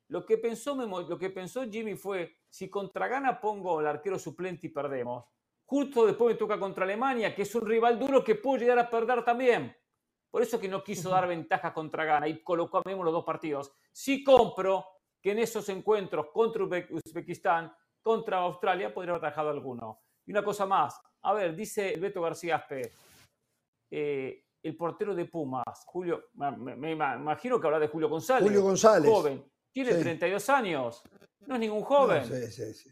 lo 0.09 0.25
que, 0.25 0.37
pensó 0.37 0.75
lo 0.75 1.17
que 1.17 1.29
pensó 1.29 1.63
Jimmy 1.71 1.95
fue, 1.95 2.39
si 2.49 2.69
contra 2.69 3.07
Ghana 3.07 3.39
pongo 3.39 3.79
al 3.79 3.87
arquero 3.87 4.19
suplente 4.19 4.67
y 4.67 4.69
perdemos, 4.69 5.23
justo 5.63 6.05
después 6.05 6.35
me 6.35 6.37
toca 6.37 6.59
contra 6.59 6.83
Alemania, 6.83 7.33
que 7.33 7.43
es 7.43 7.55
un 7.55 7.65
rival 7.65 7.97
duro 7.97 8.21
que 8.21 8.35
puedo 8.35 8.57
llegar 8.57 8.79
a 8.79 8.89
perder 8.89 9.23
también. 9.23 9.73
Por 10.33 10.41
eso 10.41 10.59
que 10.59 10.67
no 10.67 10.83
quiso 10.83 11.11
dar 11.11 11.27
ventaja 11.27 11.71
contra 11.71 12.05
Ghana 12.05 12.27
y 12.27 12.41
colocó 12.41 12.79
a 12.79 12.81
Memo 12.83 13.03
los 13.03 13.13
dos 13.13 13.23
partidos. 13.23 13.71
Sí 13.91 14.23
compro 14.23 14.83
que 15.21 15.29
en 15.29 15.37
esos 15.37 15.69
encuentros 15.69 16.25
contra 16.33 16.63
Uzbe- 16.63 16.87
Uzbekistán, 17.05 17.71
contra 18.01 18.37
Australia, 18.39 18.91
podría 18.91 19.13
haber 19.13 19.27
atajado 19.27 19.51
alguno. 19.51 19.99
Y 20.25 20.31
una 20.31 20.43
cosa 20.43 20.65
más, 20.65 20.99
a 21.21 21.33
ver, 21.33 21.55
dice 21.55 21.93
el 21.93 21.99
Beto 22.01 22.19
García 22.23 22.55
Aspe, 22.55 22.93
eh, 23.91 24.43
el 24.63 24.75
portero 24.75 25.13
de 25.13 25.25
Pumas, 25.25 25.83
Julio, 25.85 26.29
me, 26.33 26.91
imagino 26.93 27.59
que 27.61 27.67
habla 27.67 27.77
de 27.79 27.87
Julio 27.89 28.09
González. 28.09 28.43
Julio 28.43 28.63
González. 28.63 29.11
Joven, 29.11 29.45
tiene 29.71 29.93
Sí. 29.93 29.99
32 30.01 30.49
años, 30.49 31.03
no 31.41 31.53
es 31.53 31.59
ningún 31.59 31.83
joven. 31.83 32.23
No, 32.27 32.35
sí, 32.47 32.73
sí. 32.73 32.89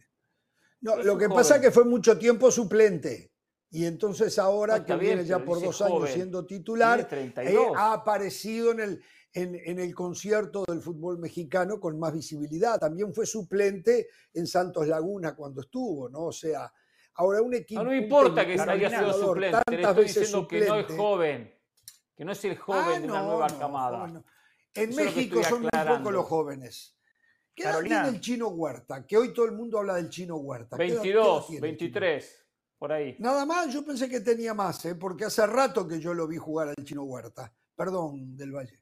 No, 0.82 0.96
lo 0.98 1.18
que 1.18 1.26
joven. 1.26 1.38
pasa 1.38 1.56
es 1.56 1.62
que 1.62 1.72
fue 1.72 1.86
mucho 1.86 2.20
tiempo 2.20 2.52
suplente. 2.52 3.31
Y 3.74 3.86
entonces 3.86 4.38
ahora 4.38 4.76
Está 4.78 4.86
que 4.86 5.00
bien, 5.00 5.14
viene 5.16 5.26
ya 5.30 5.40
por 5.44 5.62
dos 5.62 5.82
años 5.82 6.10
siendo 6.10 6.46
titular, 6.46 7.00
eh, 7.00 7.06
32. 7.06 7.72
ha 7.78 7.94
aparecido 7.94 8.72
en 8.74 8.80
el, 8.82 9.04
en, 9.34 9.56
en 9.56 9.80
el 9.80 9.96
concierto 9.96 10.66
del 10.68 10.82
fútbol 10.82 11.18
mexicano 11.20 11.80
con 11.80 11.98
más 11.98 12.14
visibilidad. 12.14 12.78
También 12.80 13.14
fue 13.14 13.26
suplente 13.26 14.10
en 14.34 14.46
Santos 14.46 14.88
Laguna 14.88 15.36
cuando 15.36 15.62
estuvo, 15.62 16.10
¿no? 16.10 16.26
O 16.26 16.32
sea, 16.34 16.70
ahora 17.16 17.42
un 17.42 17.54
equipo. 17.54 17.82
No, 17.82 17.90
no 17.92 17.96
un 17.98 18.04
importa 18.04 18.46
que 18.46 18.60
haya 18.60 18.90
sido 18.90 19.14
suplente, 19.14 19.60
le 19.70 19.82
estoy 19.84 20.04
diciendo 20.06 20.48
que 20.48 20.60
no 20.60 20.64
es 20.76 20.82
suplente. 20.82 20.98
joven, 21.02 21.56
que 22.18 22.26
no 22.26 22.32
es 22.34 22.44
el 22.46 22.58
joven 22.58 22.84
Ah, 22.88 23.00
de 23.00 23.06
una 23.08 23.22
no, 23.22 23.28
nueva 23.30 23.48
no, 23.48 23.58
camada. 23.60 24.08
no. 24.08 24.26
En 24.74 24.90
Eso 24.90 25.04
México 25.04 25.44
son 25.44 25.62
muy 25.62 25.70
pocos 25.72 26.12
los 26.14 26.26
jóvenes. 26.26 26.98
¿Qué 27.56 27.64
edad 27.64 27.72
Carolina. 27.74 28.02
tiene 28.04 28.18
el 28.18 28.22
chino 28.22 28.48
Huerta? 28.50 29.06
Que 29.08 29.18
hoy 29.18 29.34
todo 29.34 29.46
el 29.46 29.52
mundo 29.54 29.78
habla 29.80 29.96
del 29.96 30.10
chino 30.10 30.36
Huerta. 30.38 30.76
¿Qué 30.78 30.88
edad- 30.88 31.02
qué 31.02 31.10
edad 31.12 31.24
22, 31.24 31.48
tiene 31.48 31.68
el 31.70 31.78
chino? 31.78 31.92
23, 31.92 32.41
por 32.82 32.92
ahí. 32.92 33.16
Nada 33.20 33.46
más, 33.46 33.72
yo 33.72 33.86
pensé 33.86 34.10
que 34.10 34.22
tenía 34.22 34.56
más, 34.56 34.84
¿eh? 34.86 34.96
porque 34.96 35.26
hace 35.26 35.46
rato 35.46 35.88
que 35.88 36.00
yo 36.00 36.16
lo 36.16 36.28
vi 36.28 36.38
jugar 36.38 36.70
al 36.70 36.84
chino 36.84 37.04
Huerta. 37.04 37.54
Perdón, 37.76 38.36
del 38.36 38.52
Valle. 38.52 38.80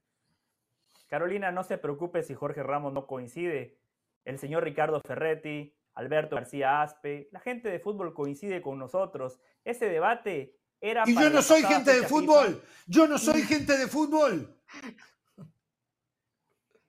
Carolina, 1.09 1.51
no 1.51 1.65
se 1.65 1.77
preocupe 1.77 2.23
si 2.23 2.33
Jorge 2.33 2.63
Ramos 2.63 2.93
no 2.93 3.05
coincide. 3.05 3.77
El 4.23 4.39
señor 4.39 4.63
Ricardo 4.63 5.01
Ferretti, 5.01 5.75
Alberto 5.95 6.37
García 6.37 6.81
Aspe, 6.81 7.27
la 7.33 7.41
gente 7.41 7.67
de 7.67 7.81
fútbol 7.81 8.13
coincide 8.13 8.61
con 8.61 8.79
nosotros. 8.79 9.41
Ese 9.65 9.89
debate 9.89 10.55
era 10.79 11.03
Y 11.05 11.13
para 11.13 11.27
yo 11.27 11.35
no 11.35 11.41
soy 11.41 11.63
gente 11.63 11.99
de 11.99 12.07
fútbol. 12.07 12.47
FIFA. 12.47 12.67
Yo 12.87 13.05
no 13.05 13.17
soy 13.17 13.41
gente 13.41 13.77
de 13.77 13.87
fútbol. 13.87 14.57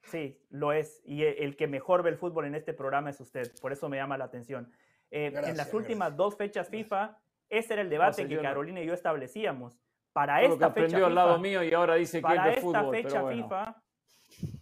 Sí, 0.05 0.41
lo 0.51 0.73
es. 0.73 1.03
Y 1.05 1.25
el 1.25 1.57
que 1.57 1.67
mejor 1.67 2.05
ve 2.05 2.11
el 2.11 2.19
fútbol 2.19 2.45
en 2.45 2.55
este 2.55 2.73
programa 2.73 3.11
es 3.11 3.19
usted. 3.19 3.51
Por 3.61 3.73
eso 3.73 3.89
me 3.89 3.97
llama 3.97 4.17
la 4.17 4.27
atención. 4.27 4.73
Eh, 5.11 5.27
en 5.35 5.57
las 5.57 5.73
últimas 5.75 6.09
gracias. 6.11 6.17
dos 6.17 6.37
fechas 6.37 6.69
FIFA, 6.69 7.19
ese 7.49 7.73
era 7.73 7.83
el 7.83 7.91
debate 7.91 8.23
No, 8.23 8.29
que. 8.29 8.39
Carolina 8.43 8.81
y 8.81 8.87
yo 8.87 8.95
establecíamos. 8.95 9.79
Para 10.13 10.41
que 10.41 10.47
esta 10.47 10.71
fecha 10.73 11.07
al 11.07 11.15
lado 11.15 11.31
FIFA, 11.37 11.43
mío 11.43 11.63
y 11.65 11.73
ahora 11.73 11.95
dice 11.95 12.13
que 12.13 12.19
es 12.19 12.23
para 12.37 12.45
de 12.45 12.51
esta 12.51 12.61
fútbol. 12.63 12.95
fecha 12.97 13.09
pero 13.11 13.23
bueno. 13.23 13.43
FIFA, 13.45 13.83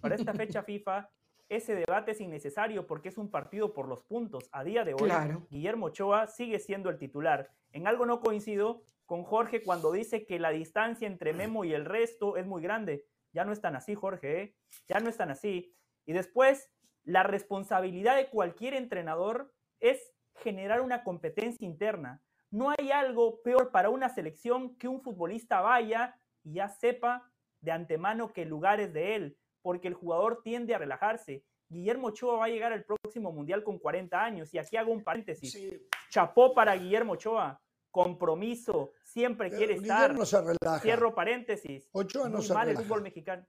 para 0.01 0.15
esta 0.15 0.35
fecha 0.35 0.63
FIFA, 0.63 1.11
ese 1.49 1.75
debate 1.75 2.11
es 2.13 2.21
innecesario 2.21 2.87
porque 2.87 3.09
es 3.09 3.17
un 3.19 3.31
partido 3.31 3.73
por 3.73 3.89
los 3.89 4.03
puntos. 4.03 4.49
A 4.53 4.65
día 4.65 4.85
de 4.85 4.95
hoy, 4.95 5.05
Claro. 5.09 5.47
Guillermo 5.51 5.87
Ochoa 5.87 6.27
sigue 6.27 6.59
siendo 6.59 6.91
el 6.91 6.99
titular. 6.99 7.51
En 7.73 7.87
algo 7.87 8.05
no 8.07 8.21
coincido 8.21 8.83
con 9.07 9.23
Jorge 9.25 9.63
cuando 9.63 9.91
dice 9.93 10.27
que 10.27 10.39
la 10.39 10.51
distancia 10.51 11.07
entre 11.07 11.33
Memo 11.33 11.65
y 11.65 11.73
el 11.73 11.87
resto 11.87 12.37
es 12.37 12.47
muy 12.47 12.63
grande. 12.63 13.07
Ya 13.33 13.45
no 13.45 13.53
es 13.53 13.61
tan 13.63 13.77
así, 13.77 13.95
Jorge, 13.95 14.43
¿eh? 14.43 14.55
ya 14.87 15.01
no 15.01 15.09
es 15.09 15.17
tan 15.17 15.31
así. 15.31 15.75
Y 16.05 16.13
después, 16.13 16.71
la 17.05 17.23
responsabilidad 17.23 18.17
de 18.17 18.27
cualquier 18.29 18.75
entrenador 18.75 19.51
es 19.81 20.13
generar 20.43 20.81
una 20.81 21.03
competencia 21.05 21.67
interna. 21.67 22.23
No 22.51 22.71
hay 22.71 22.91
algo 22.91 23.43
peor 23.43 23.71
para 23.71 23.91
una 23.91 24.09
selección 24.09 24.77
que 24.77 24.89
un 24.89 25.03
futbolista 25.03 25.61
vaya 25.61 26.19
y 26.43 26.55
ya 26.55 26.69
sepa 26.69 27.31
de 27.61 27.73
antemano 27.73 28.33
que 28.33 28.43
el 28.43 28.49
lugar 28.49 28.81
es 28.81 28.93
de 28.93 29.15
él, 29.17 29.39
porque 29.63 29.89
el 29.89 29.95
jugador 29.95 30.41
tiende 30.43 30.75
a 30.75 30.79
relajarse. 30.79 31.45
Guillermo 31.69 32.09
Ochoa 32.09 32.39
va 32.39 32.45
a 32.47 32.49
llegar 32.49 32.73
al 32.73 32.85
próximo 32.85 33.31
Mundial 33.33 33.63
con 33.63 33.79
40 33.79 34.23
años. 34.25 34.55
Y 34.55 34.59
aquí 34.59 34.77
hago 34.77 34.91
un 34.93 35.05
paréntesis. 35.05 35.53
Sí, 35.53 35.87
Chapó 36.09 36.55
para 36.55 36.75
Guillermo 36.75 37.13
Ochoa. 37.13 37.61
Compromiso. 37.91 38.93
Siempre 39.03 39.51
quiere 39.51 39.75
estar. 39.75 40.15
Se 40.27 40.41
relaja. 40.41 40.81
Cierro 40.81 41.15
paréntesis. 41.15 41.89
Ochoa 41.93 42.29
no 42.29 42.39
Muy 42.39 42.47
se 42.47 42.55
mal 42.55 42.69
el 42.69 42.75
relaja. 42.77 42.89
fútbol 42.89 43.03
mexicano. 43.03 43.47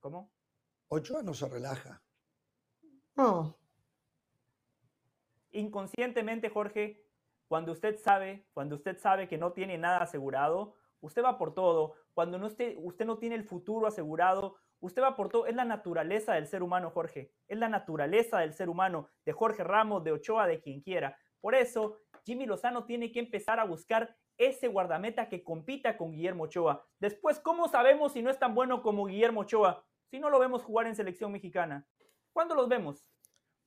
¿Cómo? 0.00 0.32
Ochoa 0.88 1.22
no 1.22 1.34
se 1.34 1.48
relaja. 1.48 2.02
No. 3.16 3.56
Inconscientemente, 5.60 6.48
Jorge, 6.48 7.02
cuando 7.48 7.72
usted 7.72 7.98
sabe, 7.98 8.46
cuando 8.52 8.76
usted 8.76 8.98
sabe 8.98 9.28
que 9.28 9.38
no 9.38 9.52
tiene 9.52 9.78
nada 9.78 9.98
asegurado, 9.98 10.74
usted 11.00 11.22
va 11.22 11.38
por 11.38 11.54
todo. 11.54 11.94
Cuando 12.14 12.38
no 12.38 12.46
esté, 12.46 12.76
usted 12.78 13.06
no 13.06 13.18
tiene 13.18 13.34
el 13.34 13.44
futuro 13.44 13.86
asegurado, 13.86 14.56
usted 14.80 15.02
va 15.02 15.16
por 15.16 15.28
todo. 15.28 15.46
Es 15.46 15.54
la 15.54 15.64
naturaleza 15.64 16.34
del 16.34 16.46
ser 16.46 16.62
humano, 16.62 16.90
Jorge. 16.90 17.32
Es 17.46 17.58
la 17.58 17.68
naturaleza 17.68 18.40
del 18.40 18.52
ser 18.52 18.68
humano, 18.68 19.08
de 19.24 19.32
Jorge 19.32 19.64
Ramos, 19.64 20.04
de 20.04 20.12
Ochoa, 20.12 20.46
de 20.46 20.60
quien 20.60 20.80
quiera. 20.80 21.16
Por 21.40 21.54
eso, 21.54 21.98
Jimmy 22.24 22.46
Lozano 22.46 22.84
tiene 22.84 23.10
que 23.12 23.20
empezar 23.20 23.60
a 23.60 23.64
buscar 23.64 24.14
ese 24.36 24.68
guardameta 24.68 25.28
que 25.28 25.42
compita 25.42 25.96
con 25.96 26.12
Guillermo 26.12 26.44
Ochoa. 26.44 26.84
Después, 27.00 27.40
¿cómo 27.40 27.68
sabemos 27.68 28.12
si 28.12 28.22
no 28.22 28.30
es 28.30 28.38
tan 28.38 28.54
bueno 28.54 28.82
como 28.82 29.06
Guillermo 29.06 29.40
Ochoa? 29.40 29.84
Si 30.10 30.18
no 30.18 30.30
lo 30.30 30.38
vemos 30.38 30.62
jugar 30.62 30.86
en 30.86 30.94
selección 30.94 31.32
mexicana. 31.32 31.86
¿Cuándo 32.32 32.54
los 32.54 32.68
vemos? 32.68 33.08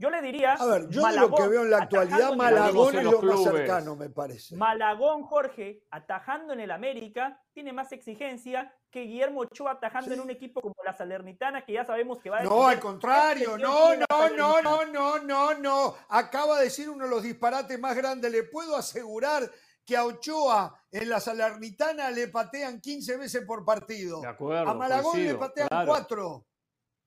Yo 0.01 0.09
le 0.09 0.19
diría. 0.19 0.53
A 0.53 0.65
ver, 0.65 0.89
yo 0.89 1.05
de 1.05 1.15
lo 1.15 1.31
que 1.31 1.47
veo 1.47 1.61
en 1.61 1.69
la 1.69 1.77
actualidad, 1.83 2.35
Malagón 2.35 2.95
es 2.95 3.03
lo 3.03 3.21
más 3.21 3.43
cercano, 3.43 3.95
me 3.95 4.09
parece. 4.09 4.55
Malagón, 4.55 5.21
Jorge, 5.21 5.83
atajando 5.91 6.53
en 6.53 6.59
el 6.61 6.71
América, 6.71 7.39
tiene 7.53 7.71
más 7.71 7.91
exigencia 7.91 8.73
que 8.89 9.01
Guillermo 9.01 9.41
Ochoa 9.41 9.73
atajando 9.73 10.15
en 10.15 10.21
un 10.21 10.31
equipo 10.31 10.59
como 10.59 10.73
la 10.83 10.97
Salernitana, 10.97 11.63
que 11.63 11.73
ya 11.73 11.85
sabemos 11.85 12.17
que 12.19 12.31
va 12.31 12.39
a. 12.39 12.43
No, 12.43 12.67
al 12.67 12.79
contrario, 12.79 13.59
no, 13.59 13.95
no, 13.95 14.29
no, 14.35 14.61
no, 14.63 14.85
no, 14.87 15.19
no, 15.19 15.53
no. 15.53 15.95
Acaba 16.09 16.57
de 16.57 16.63
decir 16.63 16.89
uno 16.89 17.03
de 17.05 17.11
los 17.11 17.21
disparates 17.21 17.79
más 17.79 17.95
grandes. 17.95 18.31
Le 18.31 18.41
puedo 18.41 18.75
asegurar 18.75 19.51
que 19.85 19.95
a 19.95 20.05
Ochoa 20.05 20.83
en 20.89 21.09
la 21.09 21.19
Salernitana 21.19 22.09
le 22.09 22.27
patean 22.27 22.81
15 22.81 23.17
veces 23.17 23.45
por 23.45 23.63
partido. 23.63 24.19
De 24.21 24.27
acuerdo, 24.29 24.67
a 24.67 24.73
Malagón 24.73 25.23
le 25.23 25.35
patean 25.35 25.69
4. 25.85 26.45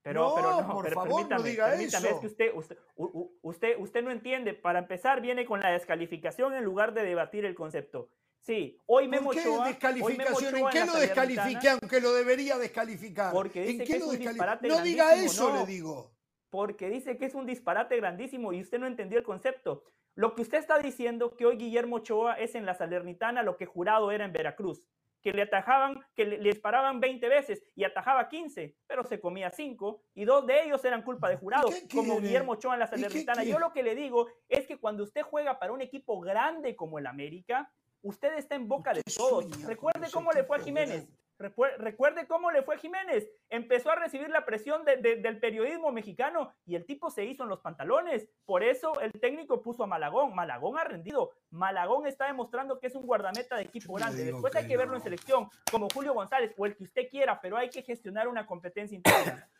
Pero, 0.04 0.20
no, 0.20 0.34
pero 0.34 0.50
no, 0.60 0.72
por 0.74 0.84
pero 0.84 0.94
favor, 0.96 1.10
permítame, 1.14 1.40
no 1.40 1.48
diga 1.48 1.70
permítame, 1.70 2.08
eso. 2.08 2.14
es 2.16 2.20
que 2.20 2.26
usted, 2.26 2.52
usted, 2.54 2.78
usted, 3.40 3.76
usted 3.78 4.02
no 4.02 4.10
entiende. 4.10 4.52
Para 4.52 4.80
empezar, 4.80 5.22
viene 5.22 5.46
con 5.46 5.60
la 5.60 5.70
descalificación 5.70 6.54
en 6.54 6.62
lugar 6.62 6.92
de 6.92 7.04
debatir 7.04 7.46
el 7.46 7.54
concepto. 7.54 8.10
Sí, 8.38 8.78
hoy 8.84 9.08
Memo 9.08 9.28
¿Por 9.30 9.36
qué 9.36 9.48
Ochoa, 9.48 9.68
descalificación? 9.68 10.26
hoy 10.36 10.42
¿En 10.42 10.52
Memo 10.52 10.68
qué 10.70 10.84
lo 10.84 10.94
descalifique 10.96 11.68
aunque 11.70 12.00
lo 12.02 12.12
debería 12.12 12.58
descalificar? 12.58 13.32
Porque 13.32 13.70
¿En 13.70 13.78
qué 13.78 13.84
que 13.84 13.92
es 13.94 14.00
lo 14.00 14.08
un 14.08 14.18
disparate 14.18 14.68
No 14.68 14.82
diga 14.82 15.14
eso, 15.14 15.48
no. 15.48 15.60
le 15.60 15.66
digo. 15.66 16.12
Porque 16.50 16.90
dice 16.90 17.16
que 17.16 17.24
es 17.24 17.34
un 17.34 17.46
disparate 17.46 17.96
grandísimo 17.96 18.52
y 18.52 18.60
usted 18.60 18.78
no 18.78 18.86
entendió 18.86 19.16
el 19.16 19.24
concepto. 19.24 19.84
Lo 20.16 20.34
que 20.34 20.42
usted 20.42 20.58
está 20.58 20.78
diciendo 20.78 21.34
que 21.34 21.46
hoy 21.46 21.56
Guillermo 21.56 21.96
Ochoa 21.96 22.34
es 22.34 22.54
en 22.54 22.66
la 22.66 22.74
Salernitana 22.74 23.42
lo 23.42 23.56
que 23.56 23.64
jurado 23.64 24.10
era 24.10 24.26
en 24.26 24.32
Veracruz, 24.34 24.86
que 25.24 25.32
le 25.32 25.42
atajaban, 25.42 25.98
que 26.14 26.26
le, 26.26 26.36
le 26.36 26.50
disparaban 26.50 27.00
20 27.00 27.28
veces 27.30 27.62
y 27.74 27.84
atajaba 27.84 28.28
15, 28.28 28.76
pero 28.86 29.04
se 29.04 29.18
comía 29.18 29.50
5 29.50 30.02
y 30.14 30.26
dos 30.26 30.46
de 30.46 30.64
ellos 30.64 30.84
eran 30.84 31.02
culpa 31.02 31.30
de 31.30 31.38
jurado, 31.38 31.70
qué 31.70 31.96
como? 31.96 32.20
Guillermo 32.20 32.52
Ochoa 32.52 32.74
en 32.74 32.80
la 32.80 32.86
¿Y 32.86 32.90
qué 32.90 32.96
Salernitana. 32.96 33.42
Yo 33.42 33.58
lo 33.58 33.72
que 33.72 33.82
le 33.82 33.94
digo 33.94 34.28
es 34.48 34.66
que 34.66 34.78
cuando 34.78 35.02
usted 35.02 35.22
juega 35.22 35.58
para 35.58 35.72
un 35.72 35.80
equipo 35.80 36.20
grande 36.20 36.76
como 36.76 36.98
el 36.98 37.06
América, 37.06 37.72
usted 38.02 38.34
está 38.34 38.54
en 38.54 38.68
boca 38.68 38.92
de 38.92 39.02
todos. 39.16 39.62
Recuerde 39.64 40.08
cómo 40.12 40.30
le 40.30 40.44
fue 40.44 40.58
a 40.58 40.60
Jiménez. 40.60 41.08
Recuerde 41.36 42.26
cómo 42.28 42.50
le 42.52 42.62
fue 42.62 42.78
Jiménez. 42.78 43.28
Empezó 43.50 43.90
a 43.90 43.96
recibir 43.96 44.28
la 44.30 44.44
presión 44.46 44.84
de- 44.84 44.96
de- 44.98 45.16
del 45.16 45.40
periodismo 45.40 45.90
mexicano 45.90 46.52
y 46.64 46.76
el 46.76 46.86
tipo 46.86 47.10
se 47.10 47.24
hizo 47.24 47.42
en 47.42 47.48
los 47.48 47.60
pantalones. 47.60 48.28
Por 48.44 48.62
eso 48.62 48.98
el 49.00 49.12
técnico 49.12 49.60
puso 49.60 49.82
a 49.84 49.86
Malagón. 49.86 50.34
Malagón 50.34 50.78
ha 50.78 50.84
rendido. 50.84 51.32
Malagón 51.50 52.06
está 52.06 52.26
demostrando 52.26 52.78
que 52.78 52.86
es 52.86 52.94
un 52.94 53.04
guardameta 53.06 53.56
de 53.56 53.62
equipo 53.64 53.94
grande. 53.94 54.24
Después 54.24 54.52
que 54.52 54.58
hay 54.60 54.68
que 54.68 54.76
verlo 54.76 54.94
en 54.96 55.02
selección, 55.02 55.48
como 55.70 55.88
Julio 55.92 56.14
González 56.14 56.52
o 56.56 56.66
el 56.66 56.76
que 56.76 56.84
usted 56.84 57.08
quiera, 57.10 57.40
pero 57.40 57.56
hay 57.56 57.68
que 57.68 57.82
gestionar 57.82 58.28
una 58.28 58.46
competencia 58.46 58.96
interna. 58.96 59.48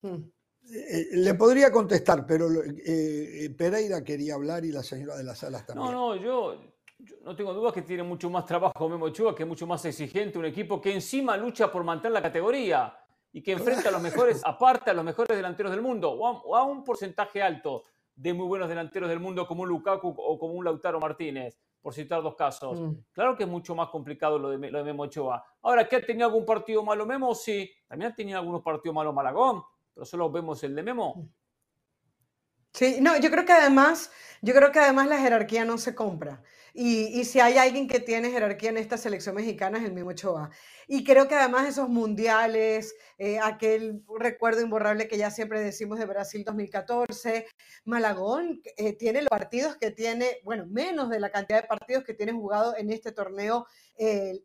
Mm. 0.00 0.30
Eh, 0.72 1.06
le 1.12 1.34
podría 1.34 1.72
contestar, 1.72 2.24
pero 2.24 2.46
eh, 2.62 2.72
eh, 2.84 3.50
Pereira 3.50 4.04
quería 4.04 4.34
hablar 4.34 4.64
y 4.64 4.70
la 4.70 4.84
señora 4.84 5.16
de 5.16 5.24
las 5.24 5.38
Salas 5.38 5.66
también. 5.66 5.90
No, 5.90 6.14
no, 6.14 6.16
yo, 6.22 6.60
yo 6.98 7.16
no 7.22 7.36
tengo 7.36 7.54
dudas 7.54 7.72
que 7.72 7.82
tiene 7.82 8.02
mucho 8.02 8.28
más 8.28 8.44
trabajo 8.44 8.88
Memo 8.88 9.06
Ochoa, 9.06 9.34
que 9.34 9.44
es 9.44 9.48
mucho 9.48 9.66
más 9.66 9.84
exigente, 9.84 10.38
un 10.38 10.44
equipo 10.44 10.80
que 10.80 10.92
encima 10.92 11.36
lucha 11.36 11.70
por 11.70 11.84
mantener 11.84 12.12
la 12.12 12.22
categoría 12.22 12.98
y 13.32 13.42
que 13.42 13.52
enfrenta 13.52 13.88
a 13.88 13.92
los 13.92 14.02
mejores, 14.02 14.42
aparte 14.44 14.90
a 14.90 14.94
los 14.94 15.04
mejores 15.04 15.36
delanteros 15.36 15.70
del 15.70 15.82
mundo, 15.82 16.10
o 16.10 16.26
a, 16.26 16.32
o 16.42 16.56
a 16.56 16.64
un 16.64 16.82
porcentaje 16.82 17.42
alto 17.42 17.84
de 18.16 18.34
muy 18.34 18.46
buenos 18.46 18.68
delanteros 18.68 19.08
del 19.08 19.20
mundo 19.20 19.46
como 19.46 19.62
un 19.62 19.68
Lukaku 19.68 20.12
o 20.16 20.38
como 20.38 20.54
un 20.54 20.64
Lautaro 20.64 20.98
Martínez, 20.98 21.56
por 21.80 21.94
citar 21.94 22.20
dos 22.20 22.34
casos. 22.34 22.80
Mm. 22.80 22.92
Claro 23.12 23.36
que 23.36 23.44
es 23.44 23.48
mucho 23.48 23.76
más 23.76 23.88
complicado 23.90 24.38
lo 24.38 24.50
de, 24.50 24.70
lo 24.70 24.78
de 24.78 24.84
Memo 24.84 25.04
Ochoa. 25.04 25.44
Ahora, 25.62 25.88
¿que 25.88 25.96
ha 25.96 26.04
tenido 26.04 26.26
algún 26.26 26.44
partido 26.44 26.82
malo 26.82 27.06
Memo? 27.06 27.32
Sí. 27.34 27.70
También 27.86 28.10
ha 28.10 28.14
tenido 28.14 28.38
algunos 28.40 28.62
partidos 28.62 28.94
malos 28.94 29.14
Malagón, 29.14 29.62
pero 29.94 30.04
solo 30.04 30.30
vemos 30.30 30.62
el 30.64 30.74
de 30.74 30.82
Memo. 30.82 31.28
Sí, 32.72 32.98
no, 33.00 33.16
yo 33.18 33.30
creo 33.30 33.44
que 33.44 33.52
además, 33.52 34.12
yo 34.42 34.52
creo 34.52 34.72
que 34.72 34.80
además 34.80 35.06
la 35.06 35.18
jerarquía 35.18 35.64
no 35.64 35.78
se 35.78 35.94
compra. 35.94 36.42
Y, 36.80 37.24
si 37.24 37.40
hay 37.40 37.58
alguien 37.58 37.88
que 37.88 37.98
tiene 37.98 38.30
jerarquía 38.30 38.70
en 38.70 38.76
esta 38.76 38.96
selección 38.96 39.34
mexicana 39.34 39.78
es 39.78 39.84
el 39.84 39.92
mismo 39.92 40.10
Ochoa. 40.10 40.50
Y 40.86 41.02
creo 41.02 41.26
que 41.26 41.34
además 41.34 41.66
esos 41.66 41.88
mundiales, 41.88 42.94
eh, 43.18 43.40
aquel 43.42 44.04
recuerdo 44.16 44.60
imborrable 44.60 45.08
que 45.08 45.18
ya 45.18 45.32
siempre 45.32 45.60
decimos 45.60 45.98
de 45.98 46.06
Brasil 46.06 46.44
2014, 46.44 47.46
Malagón 47.84 48.62
eh, 48.76 48.92
tiene 48.92 49.22
los 49.22 49.28
partidos 49.28 49.76
que 49.76 49.90
tiene, 49.90 50.38
bueno, 50.44 50.66
menos 50.66 51.10
de 51.10 51.18
la 51.18 51.30
cantidad 51.30 51.62
de 51.62 51.66
partidos 51.66 52.04
que 52.04 52.14
tiene 52.14 52.30
jugado 52.30 52.76
en 52.76 52.92
este 52.92 53.10
torneo 53.10 53.66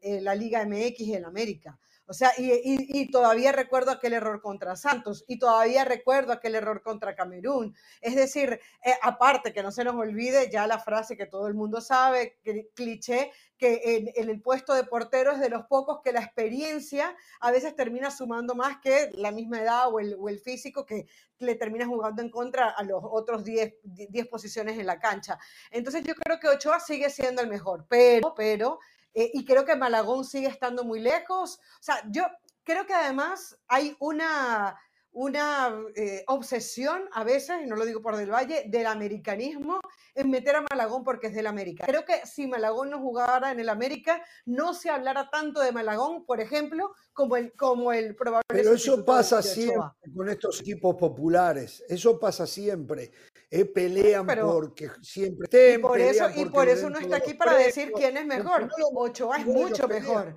la 0.01 0.34
Liga 0.34 0.65
MX 0.65 1.01
y 1.01 1.15
América. 1.15 1.77
O 2.05 2.13
sea, 2.13 2.31
y, 2.38 3.09
todavía 3.11 3.51
recuerdo 3.51 3.91
aquel 3.91 4.13
error 4.13 4.41
contra 4.41 4.75
Santos 4.75 5.23
y 5.27 5.39
todavía 5.39 5.85
recuerdo 5.85 6.34
aquel 6.34 6.55
error 6.55 6.81
contra 6.81 7.15
Camerún. 7.15 7.75
Es 8.01 8.15
decir, 8.15 8.59
eh, 8.84 8.93
aparte 9.01 9.53
que 9.53 9.63
no 9.63 9.71
se 9.71 9.84
nos 9.84 9.95
olvide 9.95 10.49
ya 10.51 10.67
la 10.67 10.80
frase 10.80 11.15
que 11.15 11.25
todo 11.25 11.47
el 11.47 11.53
mundo 11.53 11.80
sabe, 11.80 12.38
cli- 12.43 12.69
cliché, 12.73 13.31
que 13.57 14.13
en, 14.15 14.30
el 14.30 14.41
puesto 14.41 14.73
de 14.73 14.84
portero 14.84 15.31
es 15.31 15.39
de 15.39 15.49
los 15.49 15.65
pocos 15.67 16.01
que 16.03 16.11
la 16.11 16.19
experiencia 16.19 17.15
a 17.39 17.51
veces 17.51 17.75
termina 17.75 18.11
sumando 18.11 18.55
más 18.55 18.80
que 18.81 19.09
la 19.13 19.31
misma 19.31 19.61
edad 19.61 19.88
o 19.93 19.99
el, 19.99 20.17
o 20.19 20.27
el 20.27 20.39
físico 20.39 20.85
que 20.85 21.07
le 21.39 21.55
termina 21.55 21.85
jugando 21.85 22.21
en 22.21 22.30
contra 22.30 22.69
a 22.69 22.84
los 22.84 23.01
otros 23.03 23.43
10 23.43 23.75
10 23.84 24.27
posiciones 24.27 24.77
en 24.77 24.85
la 24.85 24.99
cancha. 24.99 25.38
Entonces 25.71 26.03
yo 26.03 26.15
creo 26.15 26.39
que 26.39 26.49
Ochoa 26.49 26.80
sigue 26.80 27.09
siendo 27.09 27.41
el 27.41 27.47
mejor, 27.47 27.85
pero, 27.88 28.34
pero, 28.35 28.80
eh, 29.14 29.31
y 29.34 29.45
creo 29.45 29.65
que 29.65 29.76
Malagón 29.76 30.26
sigue 30.26 30.48
estando 30.48 30.84
muy 30.84 30.99
lejos. 30.99 31.60
O 31.80 31.84
sea, 31.84 32.02
yo 32.10 32.23
creo 32.64 32.85
que 32.85 32.94
además 32.94 33.57
hay 33.68 33.95
una, 33.99 34.80
una 35.11 35.76
eh, 35.95 36.23
obsesión 36.27 37.03
a 37.11 37.23
veces, 37.23 37.57
y 37.64 37.68
no 37.68 37.76
lo 37.76 37.85
digo 37.85 38.02
por 38.02 38.18
Del 38.18 38.31
Valle, 38.31 38.65
del 38.68 38.88
americanismo 38.88 39.80
en 40.15 40.30
meter 40.30 40.56
a 40.56 40.65
Malagón 40.69 41.03
porque 41.03 41.27
es 41.27 41.35
del 41.35 41.48
América. 41.48 41.85
Creo 41.85 42.06
que 42.06 42.26
si 42.26 42.48
Malagón 42.48 42.90
no 42.90 42.99
jugara 42.99 43.52
en 43.52 43.60
el 43.60 43.69
América, 43.69 44.23
no 44.45 44.73
se 44.73 44.90
hablara 44.90 45.30
tanto 45.30 45.60
de 45.60 45.72
Malagón, 45.72 46.26
por 46.26 46.40
ejemplo, 46.40 46.94
como 47.14 47.38
el, 47.38 47.53
como 47.53 47.94
el 47.94 48.15
probable 48.15 48.44
Pero 48.48 48.73
eso 48.73 49.03
pasa 49.06 49.41
siempre 49.41 49.91
con 50.15 50.30
estos 50.30 50.61
equipos 50.61 50.95
populares. 50.95 51.84
Eso 51.88 52.19
pasa 52.19 52.48
siempre. 52.48 53.11
Eh, 53.55 53.65
pelean 53.65 54.25
Pero- 54.25 54.47
porque 54.51 54.89
siempre 55.03 55.47
Y 55.51 55.55
estén, 55.55 55.81
por 55.81 55.99
eso, 55.99 56.27
y 56.35 56.45
por 56.45 56.67
eso 56.67 56.84
den 56.85 56.93
no 56.93 56.99
todos 56.99 57.03
está 57.03 57.17
aquí 57.17 57.34
para 57.35 57.53
decir 57.55 57.91
quién 57.95 58.17
es 58.17 58.25
mejor. 58.25 58.67
Ochoa 58.95 59.38
es 59.38 59.45
mucho 59.45 59.88
mejor. 59.88 60.35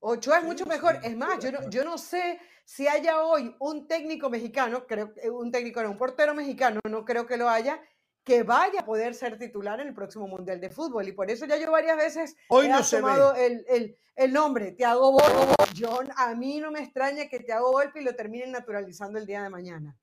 Ochoa 0.00 0.38
es 0.40 0.44
mucho 0.44 0.66
mejor. 0.66 0.98
Es 1.02 1.16
más, 1.16 1.38
yo 1.42 1.50
no, 1.50 1.70
yo 1.70 1.82
no 1.82 1.96
sé 1.96 2.38
si 2.66 2.86
haya 2.86 3.22
hoy 3.22 3.56
un 3.58 3.88
técnico 3.88 4.28
mexicano, 4.28 4.86
creo 4.86 5.14
que 5.14 5.30
un 5.30 5.50
técnico, 5.50 5.82
no, 5.82 5.90
un 5.92 5.96
portero 5.96 6.34
mexicano, 6.34 6.78
no 6.90 7.06
creo 7.06 7.24
que 7.26 7.38
lo 7.38 7.48
haya, 7.48 7.80
que 8.22 8.42
vaya 8.42 8.80
a 8.80 8.84
poder 8.84 9.14
ser 9.14 9.38
titular 9.38 9.80
en 9.80 9.88
el 9.88 9.94
próximo 9.94 10.28
Mundial 10.28 10.60
de 10.60 10.68
Fútbol. 10.68 11.08
Y 11.08 11.12
por 11.12 11.30
eso 11.30 11.46
ya 11.46 11.56
yo 11.56 11.70
varias 11.70 11.96
veces 11.96 12.36
Hoy 12.50 12.66
he 12.66 12.68
no 12.68 12.76
asomado 12.76 13.34
el, 13.34 13.64
el, 13.66 13.96
el 14.14 14.32
nombre, 14.34 14.72
Tiago 14.72 15.12
Volpi. 15.12 15.72
Yo, 15.72 16.00
a 16.16 16.34
mí 16.34 16.60
no 16.60 16.70
me 16.70 16.80
extraña 16.80 17.28
que 17.28 17.40
Tiago 17.40 17.72
Volpi 17.72 18.02
lo 18.02 18.14
terminen 18.14 18.52
naturalizando 18.52 19.18
el 19.18 19.24
día 19.24 19.42
de 19.42 19.48
mañana. 19.48 19.96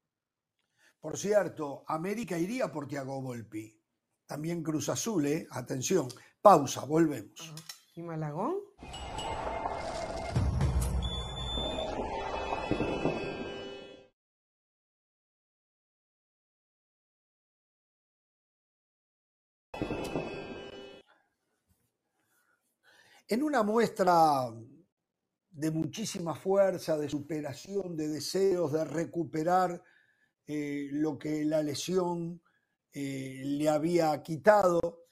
Por 1.03 1.17
cierto, 1.17 1.83
América 1.87 2.37
iría 2.37 2.71
por 2.71 2.87
Tiago 2.87 3.21
Volpi. 3.21 3.77
También 4.25 4.63
Cruz 4.63 4.87
Azul, 4.87 5.25
¿eh? 5.25 5.45
Atención. 5.51 6.07
Pausa, 6.41 6.85
volvemos. 6.85 7.53
¿Y 7.93 8.01
Malagón? 8.01 8.55
En 23.27 23.43
una 23.43 23.61
muestra 23.61 24.49
de 25.51 25.69
muchísima 25.69 26.33
fuerza, 26.33 26.97
de 26.97 27.09
superación, 27.09 27.97
de 27.97 28.07
deseos, 28.07 28.71
de 28.71 28.85
recuperar 28.85 29.83
eh, 30.45 30.89
lo 30.91 31.17
que 31.17 31.45
la 31.45 31.63
lesión 31.63 32.41
eh, 32.91 33.41
le 33.43 33.69
había 33.69 34.21
quitado, 34.21 35.05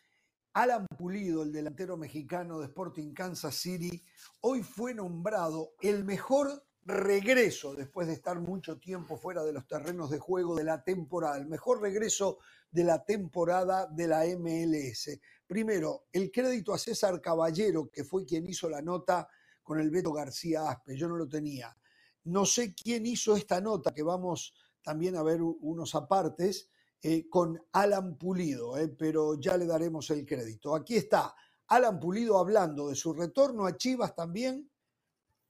Alan 0.54 0.86
Pulido, 0.98 1.44
el 1.44 1.54
delantero 1.54 1.96
mexicano 1.96 2.60
de 2.60 2.68
Sporting 2.68 3.14
Kansas 3.14 3.56
City, 3.56 4.04
hoy 4.42 4.64
fue 4.64 4.94
nombrado 4.94 5.74
el 5.82 6.04
mejor 6.04 6.66
regreso 6.84 7.76
después 7.76 8.08
de 8.08 8.14
estar 8.14 8.40
mucho 8.40 8.78
tiempo 8.78 9.18
fuera 9.18 9.44
de 9.44 9.54
los 9.54 9.68
terrenos 9.68 10.10
de 10.10 10.20
juego 10.20 10.56
de 10.56 10.64
la 10.64 10.84
temporada, 10.84 11.38
el 11.38 11.48
mejor 11.48 11.82
regreso 11.82 12.40
de 12.70 12.84
la 12.84 13.04
temporada 13.06 13.88
de 13.88 14.08
la 14.08 14.26
MLS. 14.38 15.20
Primero, 15.48 16.06
el 16.12 16.32
crédito 16.32 16.74
a 16.74 16.78
César 16.78 17.22
Caballero, 17.22 17.90
que 17.90 18.04
fue 18.04 18.26
quien 18.26 18.48
hizo 18.48 18.70
la 18.70 18.82
nota 18.82 19.28
con 19.64 19.80
el 19.80 19.90
Beto 19.90 20.12
García 20.12 20.70
Aspe, 20.70 20.98
yo 20.98 21.08
no 21.08 21.16
lo 21.16 21.28
tenía. 21.28 21.76
No 22.24 22.46
sé 22.46 22.74
quién 22.74 23.06
hizo 23.06 23.36
esta 23.36 23.62
nota, 23.62 23.94
que 23.94 24.04
vamos 24.04 24.54
también 24.82 25.16
a 25.16 25.24
ver 25.24 25.42
unos 25.42 25.96
apartes, 25.96 26.70
eh, 27.04 27.28
con 27.28 27.60
Alan 27.72 28.16
Pulido, 28.16 28.78
eh, 28.78 28.88
pero 28.88 29.40
ya 29.40 29.58
le 29.58 29.66
daremos 29.66 30.08
el 30.12 30.24
crédito. 30.24 30.76
Aquí 30.76 30.98
está 30.98 31.34
Alan 31.68 32.00
Pulido 32.00 32.38
hablando 32.38 32.90
de 32.90 32.96
su 32.96 33.12
retorno 33.12 33.66
a 33.66 33.76
Chivas 33.76 34.14
también, 34.14 34.70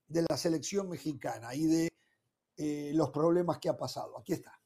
de 0.08 0.26
la 0.30 0.38
selección 0.38 0.88
mexicana 0.88 1.54
y 1.54 1.66
de 1.66 1.90
eh, 2.56 2.92
los 2.94 3.10
problemas 3.10 3.58
que 3.60 3.68
ha 3.68 3.76
pasado. 3.76 4.18
Aquí 4.18 4.32
está. 4.32 4.58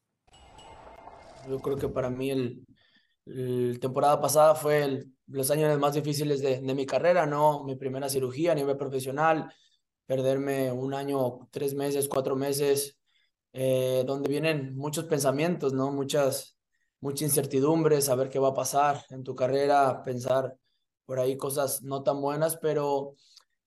Yo 1.49 1.59
creo 1.59 1.75
que 1.75 1.89
para 1.89 2.11
mí 2.11 2.29
el, 2.29 2.67
temporada 3.79 4.21
pasada 4.21 4.53
fue 4.53 5.05
los 5.25 5.49
años 5.49 5.79
más 5.79 5.95
difíciles 5.95 6.39
de, 6.39 6.61
de 6.61 6.75
mi 6.75 6.85
carrera, 6.85 7.25
¿no? 7.25 7.63
Mi 7.63 7.75
primera 7.75 8.09
cirugía 8.09 8.51
a 8.51 8.55
nivel 8.55 8.77
profesional, 8.77 9.51
perderme 10.05 10.71
un 10.71 10.93
año, 10.93 11.47
tres 11.49 11.73
meses, 11.73 12.07
cuatro 12.07 12.35
meses, 12.35 12.99
eh, 13.57 14.03
donde 14.05 14.27
vienen 14.27 14.75
muchos 14.75 15.05
pensamientos, 15.05 15.71
¿no? 15.71 15.89
Muchas, 15.89 16.57
mucha 16.99 17.23
incertidumbre, 17.23 18.01
saber 18.01 18.29
qué 18.29 18.37
va 18.37 18.49
a 18.49 18.53
pasar 18.53 19.05
en 19.11 19.23
tu 19.23 19.33
carrera, 19.33 20.03
pensar 20.03 20.57
por 21.05 21.19
ahí 21.19 21.37
cosas 21.37 21.81
no 21.81 22.03
tan 22.03 22.19
buenas, 22.19 22.57
pero, 22.57 23.15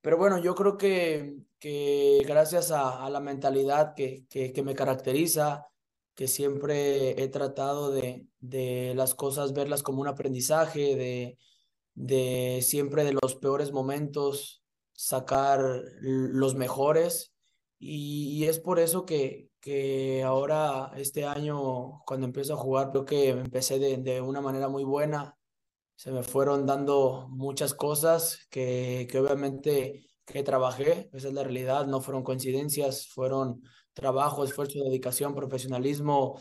pero 0.02 0.18
bueno, 0.18 0.36
yo 0.36 0.54
creo 0.54 0.76
que, 0.76 1.36
que 1.58 2.22
gracias 2.26 2.70
a, 2.70 3.08
la 3.08 3.20
mentalidad 3.20 3.94
que, 3.94 4.26
que, 4.28 4.62
me 4.62 4.74
caracteriza, 4.74 5.66
que 6.14 6.28
siempre 6.28 7.22
he 7.22 7.28
tratado 7.28 7.90
de, 7.90 8.26
de 8.40 8.92
las 8.94 9.14
cosas 9.14 9.54
verlas 9.54 9.82
como 9.82 10.02
un 10.02 10.08
aprendizaje, 10.08 10.96
de, 10.96 11.38
de 11.94 12.60
siempre 12.60 13.04
de 13.04 13.16
los 13.22 13.36
peores 13.36 13.72
momentos 13.72 14.62
sacar 14.92 15.60
los 16.02 16.54
mejores. 16.56 17.32
Y 17.78 18.44
es 18.44 18.58
por 18.58 18.80
eso 18.80 19.06
que, 19.06 19.47
que 19.60 20.22
ahora, 20.22 20.92
este 20.96 21.24
año, 21.24 22.02
cuando 22.06 22.26
empiezo 22.26 22.54
a 22.54 22.56
jugar, 22.56 22.90
creo 22.90 23.04
que 23.04 23.30
empecé 23.30 23.78
de, 23.78 23.98
de 23.98 24.20
una 24.20 24.40
manera 24.40 24.68
muy 24.68 24.84
buena. 24.84 25.36
Se 25.96 26.12
me 26.12 26.22
fueron 26.22 26.66
dando 26.66 27.26
muchas 27.30 27.74
cosas 27.74 28.46
que, 28.50 29.08
que 29.10 29.18
obviamente 29.18 30.06
que 30.24 30.42
trabajé, 30.42 31.08
esa 31.12 31.28
es 31.28 31.34
la 31.34 31.42
realidad, 31.42 31.86
no 31.86 32.00
fueron 32.00 32.22
coincidencias, 32.22 33.08
fueron 33.08 33.62
trabajo, 33.94 34.44
esfuerzo, 34.44 34.78
dedicación, 34.84 35.34
profesionalismo, 35.34 36.40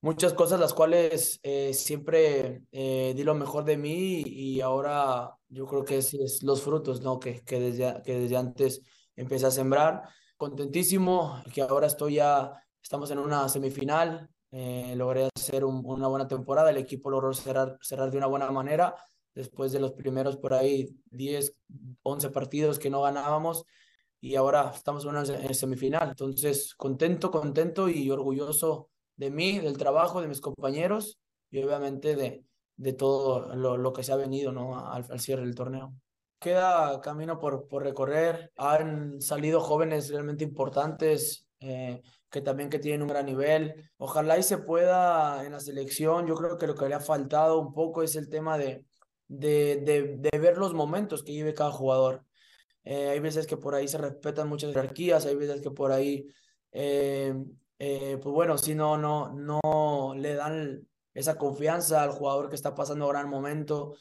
muchas 0.00 0.32
cosas 0.32 0.60
las 0.60 0.72
cuales 0.72 1.40
eh, 1.42 1.74
siempre 1.74 2.62
eh, 2.70 3.12
di 3.16 3.24
lo 3.24 3.34
mejor 3.34 3.64
de 3.64 3.76
mí 3.76 4.22
y 4.24 4.60
ahora 4.60 5.32
yo 5.48 5.66
creo 5.66 5.84
que 5.84 5.98
es, 5.98 6.14
es 6.14 6.42
los 6.42 6.62
frutos, 6.62 7.00
¿no? 7.00 7.18
Que, 7.18 7.42
que, 7.42 7.58
desde, 7.58 8.02
que 8.04 8.18
desde 8.20 8.36
antes 8.36 8.82
empecé 9.16 9.46
a 9.46 9.50
sembrar. 9.50 10.02
Contentísimo 10.36 11.42
que 11.54 11.62
ahora 11.62 11.86
estoy 11.86 12.14
ya, 12.16 12.52
estamos 12.82 13.10
en 13.10 13.18
una 13.18 13.48
semifinal, 13.48 14.28
eh, 14.50 14.94
logré 14.96 15.28
hacer 15.34 15.64
un- 15.64 15.82
una 15.86 16.08
buena 16.08 16.28
temporada, 16.28 16.68
el 16.70 16.76
equipo 16.76 17.10
logró 17.10 17.32
cerrar, 17.32 17.78
cerrar 17.80 18.10
de 18.10 18.18
una 18.18 18.26
buena 18.26 18.50
manera 18.50 18.94
después 19.34 19.72
de 19.72 19.80
los 19.80 19.92
primeros 19.92 20.36
por 20.36 20.52
ahí 20.54 20.94
10, 21.06 21.54
11 22.02 22.30
partidos 22.30 22.78
que 22.78 22.90
no 22.90 23.00
ganábamos 23.02 23.64
y 24.20 24.34
ahora 24.36 24.72
estamos 24.74 25.04
en 25.04 25.10
una 25.10 25.24
semifinal. 25.54 26.10
Entonces, 26.10 26.74
contento, 26.74 27.30
contento 27.30 27.88
y 27.88 28.10
orgulloso 28.10 28.90
de 29.16 29.30
mí, 29.30 29.58
del 29.60 29.78
trabajo, 29.78 30.20
de 30.20 30.28
mis 30.28 30.40
compañeros 30.42 31.18
y 31.50 31.62
obviamente 31.62 32.14
de, 32.16 32.44
de 32.76 32.92
todo 32.92 33.54
lo, 33.56 33.76
lo 33.78 33.92
que 33.94 34.02
se 34.02 34.12
ha 34.12 34.16
venido, 34.16 34.52
¿no? 34.52 34.78
al, 34.90 35.04
al 35.10 35.20
cierre 35.20 35.42
del 35.42 35.54
torneo. 35.54 35.94
Queda 36.46 37.00
camino 37.00 37.40
por, 37.40 37.66
por 37.66 37.82
recorrer. 37.82 38.52
Han 38.56 39.20
salido 39.20 39.60
jóvenes 39.60 40.08
realmente 40.10 40.44
importantes 40.44 41.48
eh, 41.58 42.00
que 42.30 42.40
también 42.40 42.70
que 42.70 42.78
tienen 42.78 43.02
un 43.02 43.08
gran 43.08 43.26
nivel. 43.26 43.90
Ojalá 43.96 44.38
y 44.38 44.44
se 44.44 44.58
pueda 44.58 45.44
en 45.44 45.50
la 45.50 45.58
selección. 45.58 46.24
Yo 46.24 46.36
creo 46.36 46.56
que 46.56 46.68
lo 46.68 46.76
que 46.76 46.88
le 46.88 46.94
ha 46.94 47.00
faltado 47.00 47.58
un 47.58 47.74
poco 47.74 48.04
es 48.04 48.14
el 48.14 48.28
tema 48.28 48.58
de, 48.58 48.84
de, 49.26 49.82
de, 49.84 50.18
de 50.18 50.38
ver 50.38 50.56
los 50.56 50.72
momentos 50.72 51.24
que 51.24 51.32
vive 51.32 51.52
cada 51.52 51.72
jugador. 51.72 52.24
Eh, 52.84 53.08
hay 53.08 53.18
veces 53.18 53.48
que 53.48 53.56
por 53.56 53.74
ahí 53.74 53.88
se 53.88 53.98
respetan 53.98 54.48
muchas 54.48 54.72
jerarquías, 54.72 55.26
hay 55.26 55.34
veces 55.34 55.60
que 55.60 55.72
por 55.72 55.90
ahí, 55.90 56.28
eh, 56.70 57.34
eh, 57.80 58.20
pues 58.22 58.32
bueno, 58.32 58.56
si 58.56 58.76
no, 58.76 58.96
no, 58.96 59.32
no 59.32 60.14
le 60.16 60.34
dan 60.34 60.86
esa 61.12 61.36
confianza 61.38 62.04
al 62.04 62.12
jugador 62.12 62.48
que 62.48 62.54
está 62.54 62.72
pasando 62.72 63.08
gran 63.08 63.28
momento 63.28 63.96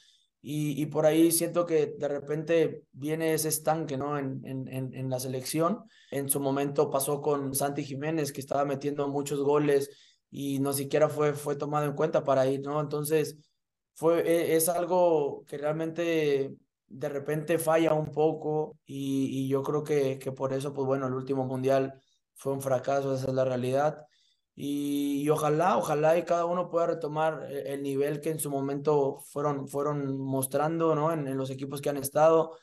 y, 0.48 0.86
por 0.88 1.06
ahí 1.06 1.32
siento 1.32 1.66
que 1.66 1.88
de 1.98 2.08
repente 2.08 2.84
viene 2.92 3.34
ese 3.34 3.50
estanque, 3.50 3.98
¿no? 3.98 4.18
En, 4.18 4.42
en, 4.46 4.68
en, 4.68 4.94
en 4.94 5.10
la 5.10 5.20
selección. 5.20 5.84
En 6.12 6.30
su 6.30 6.40
momento 6.40 6.90
pasó 6.92 7.22
con 7.22 7.56
Santi 7.56 7.84
Jiménez, 7.84 8.32
que 8.32 8.42
estaba 8.42 8.66
metiendo 8.66 9.08
muchos 9.08 9.40
goles 9.42 9.90
y 10.30 10.60
no 10.60 10.74
siquiera 10.74 11.10
fue, 11.10 11.34
fue 11.34 11.56
tomado 11.56 11.86
en 11.86 11.94
cuenta 11.94 12.24
para 12.24 12.46
ir, 12.48 12.62
¿no? 12.62 12.80
Entonces, 12.80 13.38
fue, 13.94 14.22
e- 14.22 14.56
es 14.56 14.70
algo 14.70 15.44
que 15.48 15.58
realmente 15.58 16.56
de 16.88 17.10
repente 17.10 17.58
falla 17.60 17.94
un 17.94 18.06
poco 18.12 18.78
y, 18.86 19.46
y 19.46 19.48
yo 19.50 19.64
creo 19.64 19.84
que, 19.84 20.20
que 20.20 20.32
por 20.32 20.54
eso, 20.54 20.74
pues 20.74 20.86
bueno, 20.86 21.08
el 21.08 21.14
último 21.14 21.46
mundial 21.46 22.02
fue 22.36 22.54
un 22.54 22.62
fracaso, 22.62 23.16
esa 23.16 23.28
es 23.28 23.34
la 23.34 23.46
realidad. 23.46 24.06
Y, 24.56 25.28
ojalá, 25.30 25.78
ojalá 25.78 26.18
y 26.18 26.24
cada 26.24 26.46
uno 26.46 26.70
pueda 26.70 26.88
retomar 26.88 27.48
e- 27.50 27.74
el 27.74 27.84
nivel 27.84 28.22
que 28.22 28.30
en 28.30 28.40
su 28.40 28.50
momento 28.50 29.20
fueron, 29.20 29.68
fueron 29.68 30.18
mostrando, 30.18 30.96
¿no? 30.96 31.12
En, 31.12 31.28
en 31.28 31.38
los 31.38 31.50
equipos 31.50 31.82
que 31.82 31.90
han 31.90 31.98
estado, 31.98 32.58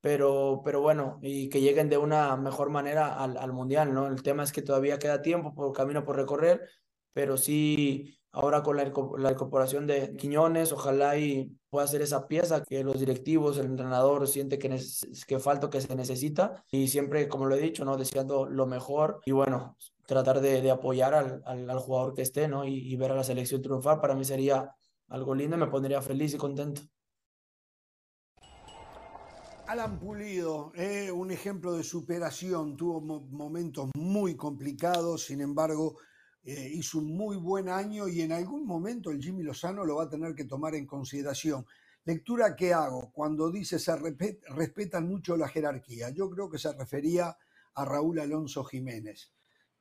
pero, 0.00 0.62
pero 0.64 0.80
bueno, 0.80 1.18
y 1.22 1.48
que 1.48 1.60
lleguen 1.60 1.88
de 1.88 1.98
una 1.98 2.36
mejor 2.36 2.70
manera 2.70 3.14
al, 3.22 3.36
al 3.36 3.52
mundial, 3.52 3.92
¿no? 3.94 4.06
El 4.06 4.22
tema 4.22 4.42
es 4.44 4.52
que 4.52 4.62
todavía 4.62 4.98
queda 4.98 5.22
tiempo 5.22 5.54
por 5.54 5.72
camino 5.72 6.04
por 6.04 6.16
recorrer, 6.16 6.68
pero 7.12 7.36
sí, 7.36 8.16
ahora 8.32 8.62
con 8.62 8.76
la, 8.76 8.92
la 9.18 9.32
incorporación 9.32 9.86
de 9.86 10.14
Quiñones, 10.16 10.72
ojalá 10.72 11.18
y 11.18 11.56
pueda 11.70 11.86
ser 11.86 12.02
esa 12.02 12.28
pieza 12.28 12.62
que 12.62 12.84
los 12.84 13.00
directivos, 13.00 13.58
el 13.58 13.66
entrenador 13.66 14.26
siente 14.28 14.58
que, 14.58 14.76
que 15.26 15.38
falta, 15.38 15.70
que 15.70 15.80
se 15.80 15.94
necesita, 15.96 16.64
y 16.70 16.88
siempre, 16.88 17.28
como 17.28 17.46
lo 17.46 17.56
he 17.56 17.60
dicho, 17.60 17.84
¿no? 17.84 17.96
Deseando 17.96 18.46
lo 18.46 18.66
mejor 18.66 19.20
y 19.24 19.32
bueno, 19.32 19.76
tratar 20.08 20.40
de, 20.40 20.70
apoyar 20.70 21.12
al, 21.12 21.78
jugador 21.80 22.14
que 22.14 22.22
esté, 22.22 22.48
¿no? 22.48 22.64
Y, 22.64 22.78
y 22.90 22.96
ver 22.96 23.12
a 23.12 23.14
la 23.14 23.24
selección 23.24 23.60
triunfar, 23.60 24.00
para 24.00 24.14
mí 24.14 24.24
sería 24.24 24.74
algo 25.08 25.34
lindo 25.34 25.56
me 25.58 25.66
pondría 25.66 26.00
feliz 26.00 26.32
y 26.32 26.38
contento. 26.38 26.80
Alan 29.66 29.98
Pulido, 30.00 30.72
eh, 30.74 31.10
un 31.12 31.30
ejemplo 31.30 31.74
de 31.74 31.84
superación, 31.84 32.74
tuvo 32.74 33.02
mo- 33.02 33.20
momentos 33.30 33.90
muy 33.94 34.34
complicados, 34.34 35.26
sin 35.26 35.42
embargo, 35.42 35.98
eh, 36.42 36.70
hizo 36.72 37.00
un 37.00 37.14
muy 37.14 37.36
buen 37.36 37.68
año 37.68 38.08
y 38.08 38.22
en 38.22 38.32
algún 38.32 38.64
momento 38.66 39.10
el 39.10 39.22
Jimmy 39.22 39.42
Lozano 39.42 39.84
lo 39.84 39.96
va 39.96 40.04
a 40.04 40.08
tener 40.08 40.34
que 40.34 40.46
tomar 40.46 40.74
en 40.74 40.86
consideración. 40.86 41.66
Lectura 42.06 42.56
que 42.56 42.72
hago 42.72 43.12
cuando 43.12 43.50
dice 43.50 43.78
se 43.78 43.94
respetan 43.94 45.06
mucho 45.06 45.36
la 45.36 45.48
jerarquía. 45.48 46.08
Yo 46.10 46.30
creo 46.30 46.48
que 46.48 46.58
se 46.58 46.72
refería 46.72 47.36
a 47.74 47.84
Raúl 47.84 48.20
Alonso 48.20 48.64
Jiménez, 48.64 49.30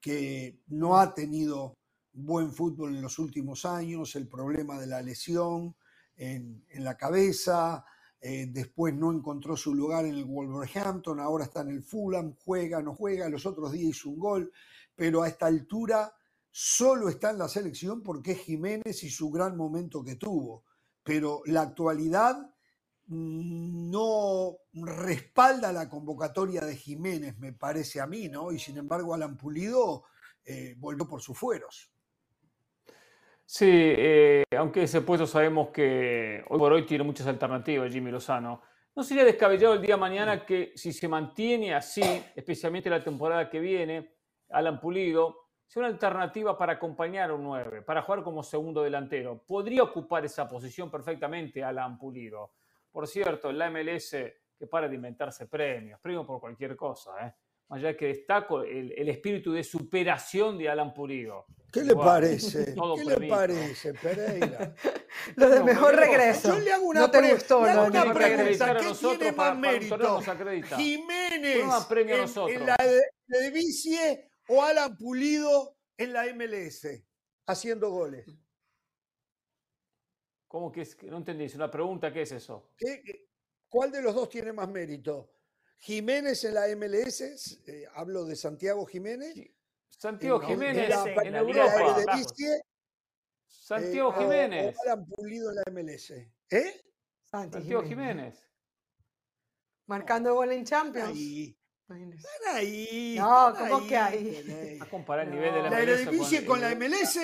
que 0.08 0.62
no 0.68 0.98
ha 0.98 1.14
tenido 1.14 1.74
buen 2.14 2.54
fútbol 2.54 2.96
en 2.96 3.02
los 3.02 3.20
últimos 3.20 3.66
años, 3.66 4.16
el 4.16 4.30
problema 4.30 4.80
de 4.80 4.88
la 4.88 5.02
lesión 5.02 5.76
en, 6.16 6.64
la 6.76 6.96
cabeza, 6.96 7.84
eh, 8.22 8.48
después 8.50 8.96
no 8.96 9.12
encontró 9.12 9.58
su 9.58 9.76
lugar 9.76 10.06
en 10.06 10.14
el 10.14 10.24
Wolverhampton, 10.24 11.20
ahora 11.20 11.44
está 11.44 11.60
en 11.60 11.72
el 11.72 11.84
Fulham, 11.84 12.36
juega, 12.42 12.82
no 12.82 12.96
juega, 12.96 13.28
los 13.28 13.46
otros 13.46 13.74
días 13.74 13.98
hizo 13.98 14.10
un 14.10 14.20
gol, 14.20 14.52
pero 14.96 15.24
a 15.24 15.28
esta 15.28 15.48
altura 15.48 16.16
solo 16.50 17.10
está 17.10 17.32
en 17.32 17.40
la 17.40 17.50
selección 17.50 18.02
porque 18.02 18.32
es 18.32 18.40
Jiménez 18.40 19.04
y 19.04 19.10
su 19.10 19.30
gran 19.30 19.58
momento 19.58 20.06
que 20.06 20.16
tuvo. 20.16 20.64
Pero 21.04 21.42
la 21.48 21.64
actualidad 21.64 22.56
no 23.08 24.58
respalda 24.74 25.72
la 25.72 25.88
convocatoria 25.90 26.62
de 26.62 26.76
Jiménez, 26.76 27.38
me 27.38 27.54
parece 27.54 28.02
a 28.02 28.08
mí, 28.08 28.28
¿no? 28.28 28.52
Y 28.52 28.60
sin 28.60 28.78
embargo, 28.78 29.14
Alan 29.14 29.38
Pulido 29.38 30.04
eh, 30.44 30.76
volvió 30.78 31.08
por 31.08 31.22
sus 31.22 31.38
fueros. 31.38 31.92
Sí, 33.46 33.66
eh, 33.70 34.44
aunque 34.58 34.84
ese 34.84 35.02
puesto 35.02 35.26
sabemos 35.26 35.70
que 35.70 36.44
hoy 36.50 36.60
por 36.60 36.74
hoy 36.74 36.86
tiene 36.86 37.06
muchas 37.06 37.28
alternativas 37.28 37.92
Jimmy 37.94 38.12
Lozano. 38.12 38.62
¿No 38.94 39.04
sería 39.04 39.24
descabellado 39.24 39.76
el 39.76 39.82
día 39.82 39.96
de 39.96 40.02
mañana 40.02 40.46
que 40.46 40.74
si 40.76 40.92
se 40.92 41.08
mantiene 41.08 41.74
así, 41.74 42.02
especialmente 42.36 42.90
la 42.90 43.02
temporada 43.02 43.50
que 43.50 43.60
viene, 43.60 44.16
Alan 44.50 44.82
Pulido, 44.82 45.52
sea 45.66 45.82
una 45.82 45.90
alternativa 45.90 46.58
para 46.58 46.74
acompañar 46.74 47.30
a 47.30 47.36
un 47.36 47.44
9, 47.44 47.84
para 47.84 48.02
jugar 48.02 48.24
como 48.24 48.44
segundo 48.44 48.84
delantero? 48.84 49.44
Podría 49.46 49.84
ocupar 49.84 50.26
esa 50.26 50.50
posición 50.50 50.92
perfectamente 50.92 51.64
Alan 51.64 51.98
Pulido. 51.98 52.52
Por 52.92 53.08
cierto, 53.08 53.50
en 53.50 53.58
la 53.58 53.70
MLS 53.70 54.12
que 54.58 54.68
para 54.68 54.88
de 54.88 54.96
inventarse 54.96 55.46
premios, 55.48 56.00
premios 56.02 56.26
por 56.26 56.40
cualquier 56.40 56.76
cosa, 56.76 57.12
¿eh? 57.28 57.34
Más 57.70 57.80
allá 57.80 57.98
que 57.98 58.08
destaco 58.08 58.62
el, 58.64 58.94
el 58.94 59.10
espíritu 59.10 59.52
de 59.52 59.62
superación 59.64 60.58
de 60.58 60.70
Alan 60.70 60.94
Pulido. 60.94 61.46
¿Qué 61.72 61.84
le 61.84 61.94
Wow, 61.94 62.04
parece? 62.06 62.72
todo 62.76 62.96
¿Qué 62.96 63.04
le 63.04 63.28
parece, 63.28 63.94
Pereira? 63.94 64.74
Lo 65.36 65.50
de 65.50 65.60
No, 65.60 65.66
mejor 65.66 65.96
regreso. 65.96 66.54
Yo 66.54 66.60
le 66.60 66.72
hago 66.72 66.86
una, 66.88 67.00
no 67.02 67.12
te 67.12 67.20
pre- 67.20 67.34
gustó 67.34 67.64
le 67.66 67.72
hago 67.72 67.82
de 67.84 67.90
una 67.90 68.14
pregunta. 68.14 68.78
¿Qué 68.78 68.94
tiene 68.94 69.26
más 69.26 69.36
para 69.36 69.54
mérito? 69.56 70.22
¿Jiménez 70.78 71.58
No 71.66 71.88
en, 71.90 72.52
en 72.54 72.66
la 72.66 72.78
de, 72.78 73.02
de 73.28 73.52
Vicie 73.52 74.32
o 74.48 74.64
Alan 74.64 74.96
Pulido 74.96 75.76
en 75.98 76.14
la 76.14 76.26
MLS 76.34 76.88
haciendo 77.48 77.90
goles? 77.90 78.26
¿Cómo 80.48 80.72
que 80.72 80.82
es? 80.82 80.96
que 80.96 81.08
No 81.08 81.18
entendí. 81.18 81.46
Es 81.46 81.56
una 81.56 81.70
pregunta, 81.70 82.12
¿qué 82.12 82.22
es 82.22 82.32
eso? 82.32 82.72
¿Qué- 82.78 83.02
qué- 83.04 83.28
¿Cuál 83.70 83.92
de 83.92 84.02
los 84.02 84.16
dos 84.16 84.30
tiene 84.30 84.54
más 84.54 84.70
mérito? 84.70 85.34
¿Jiménez 85.80 86.44
en 86.46 86.54
la 86.54 86.68
MLS? 86.70 87.60
eh, 87.68 87.86
hablo 87.94 88.24
de 88.26 88.36
Santiago 88.36 88.86
Jiménez. 88.86 89.36
Santiago 89.90 90.42
en- 90.42 90.48
Jiménez 90.48 90.84
en 90.84 90.90
la- 90.90 91.22
en 91.24 91.34
la 91.34 91.40
Europa. 91.40 92.18
Santiago 93.48 94.10
eh, 94.12 94.16
o- 94.16 94.20
Jiménez. 94.22 94.76
O, 94.78 94.82
Alan 94.84 95.06
Pulido 95.06 95.50
en 95.50 95.56
la 95.56 95.64
MLS. 95.72 96.12
¿Eh? 96.50 96.82
Santi 97.24 97.58
Santiago 97.58 97.84
Jiménez. 97.84 98.36
Jiménez. 98.36 98.44
Marcando 99.88 100.34
gol 100.34 100.52
en 100.52 100.64
Champions. 100.66 101.10
Ahí. 101.10 101.57
Imagínese. 101.90 102.28
Están 102.28 102.56
ahí. 102.58 103.16
No, 103.18 103.50
están 103.50 103.70
¿cómo 103.70 103.88
que 103.88 103.98
ahí? 103.98 104.78
A 104.82 104.86
comparar 104.90 105.26
el 105.28 105.32
nivel 105.34 105.54
de 105.54 105.62
la, 105.64 105.70
¿La 105.70 105.78
MLS 105.80 105.90
Eredivisie 106.02 106.46
con 106.46 106.60
la 106.62 106.72
el- 106.72 106.78
MLS? 106.78 107.16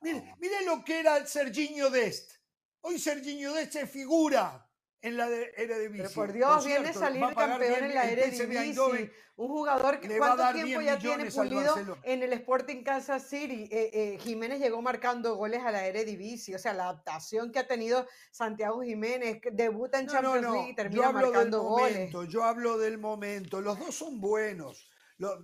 Mire, 0.00 0.34
mire 0.38 0.64
lo 0.64 0.84
que 0.84 1.00
era 1.00 1.26
Serginho 1.26 1.90
Dest. 1.90 2.32
Hoy 2.80 2.98
Serginho 2.98 3.52
Dest 3.54 3.72
se 3.72 3.86
figura 3.86 4.67
en 5.02 5.16
la 5.16 5.28
de 5.28 5.52
Eredivisie. 5.56 6.02
Pero 6.04 6.14
por 6.14 6.32
Dios, 6.32 6.64
viene 6.64 6.80
a 6.80 6.92
cierto, 6.92 7.00
salir 7.00 7.24
a 7.24 7.34
campeón 7.34 7.84
en 7.84 7.94
la. 7.94 8.10
Eredivisie. 8.10 9.12
Un 9.36 9.46
jugador 9.48 10.00
que 10.00 10.18
cuánto 10.18 10.42
tiempo 10.52 10.80
10 10.80 10.84
ya 10.84 10.98
tiene 10.98 11.30
pulido 11.30 11.96
en 12.02 12.22
el 12.24 12.32
Sporting 12.32 12.82
Kansas 12.82 13.22
City. 13.28 13.68
Eh, 13.70 13.90
eh, 13.92 14.18
Jiménez 14.20 14.58
llegó 14.58 14.82
marcando 14.82 15.36
goles 15.36 15.62
a 15.62 15.70
la 15.70 15.86
Eredivisie. 15.86 16.56
O 16.56 16.58
sea, 16.58 16.72
la 16.74 16.84
adaptación 16.88 17.52
que 17.52 17.60
ha 17.60 17.68
tenido 17.68 18.04
Santiago 18.32 18.82
Jiménez, 18.82 19.40
que 19.40 19.52
debuta 19.52 20.00
en 20.00 20.06
No, 20.06 20.12
Champions 20.12 20.42
no. 20.42 20.52
League 20.54 20.66
y 20.66 20.70
Yo 20.70 20.74
termina 20.76 21.06
hablo 21.06 21.20
del 21.20 21.30
marcando 21.30 21.62
goles. 21.62 21.92
momento, 21.96 22.24
yo 22.24 22.42
hablo 22.42 22.78
del 22.78 22.98
momento. 22.98 23.60
Los 23.60 23.78
dos 23.78 23.94
son 23.94 24.20
buenos. 24.20 24.88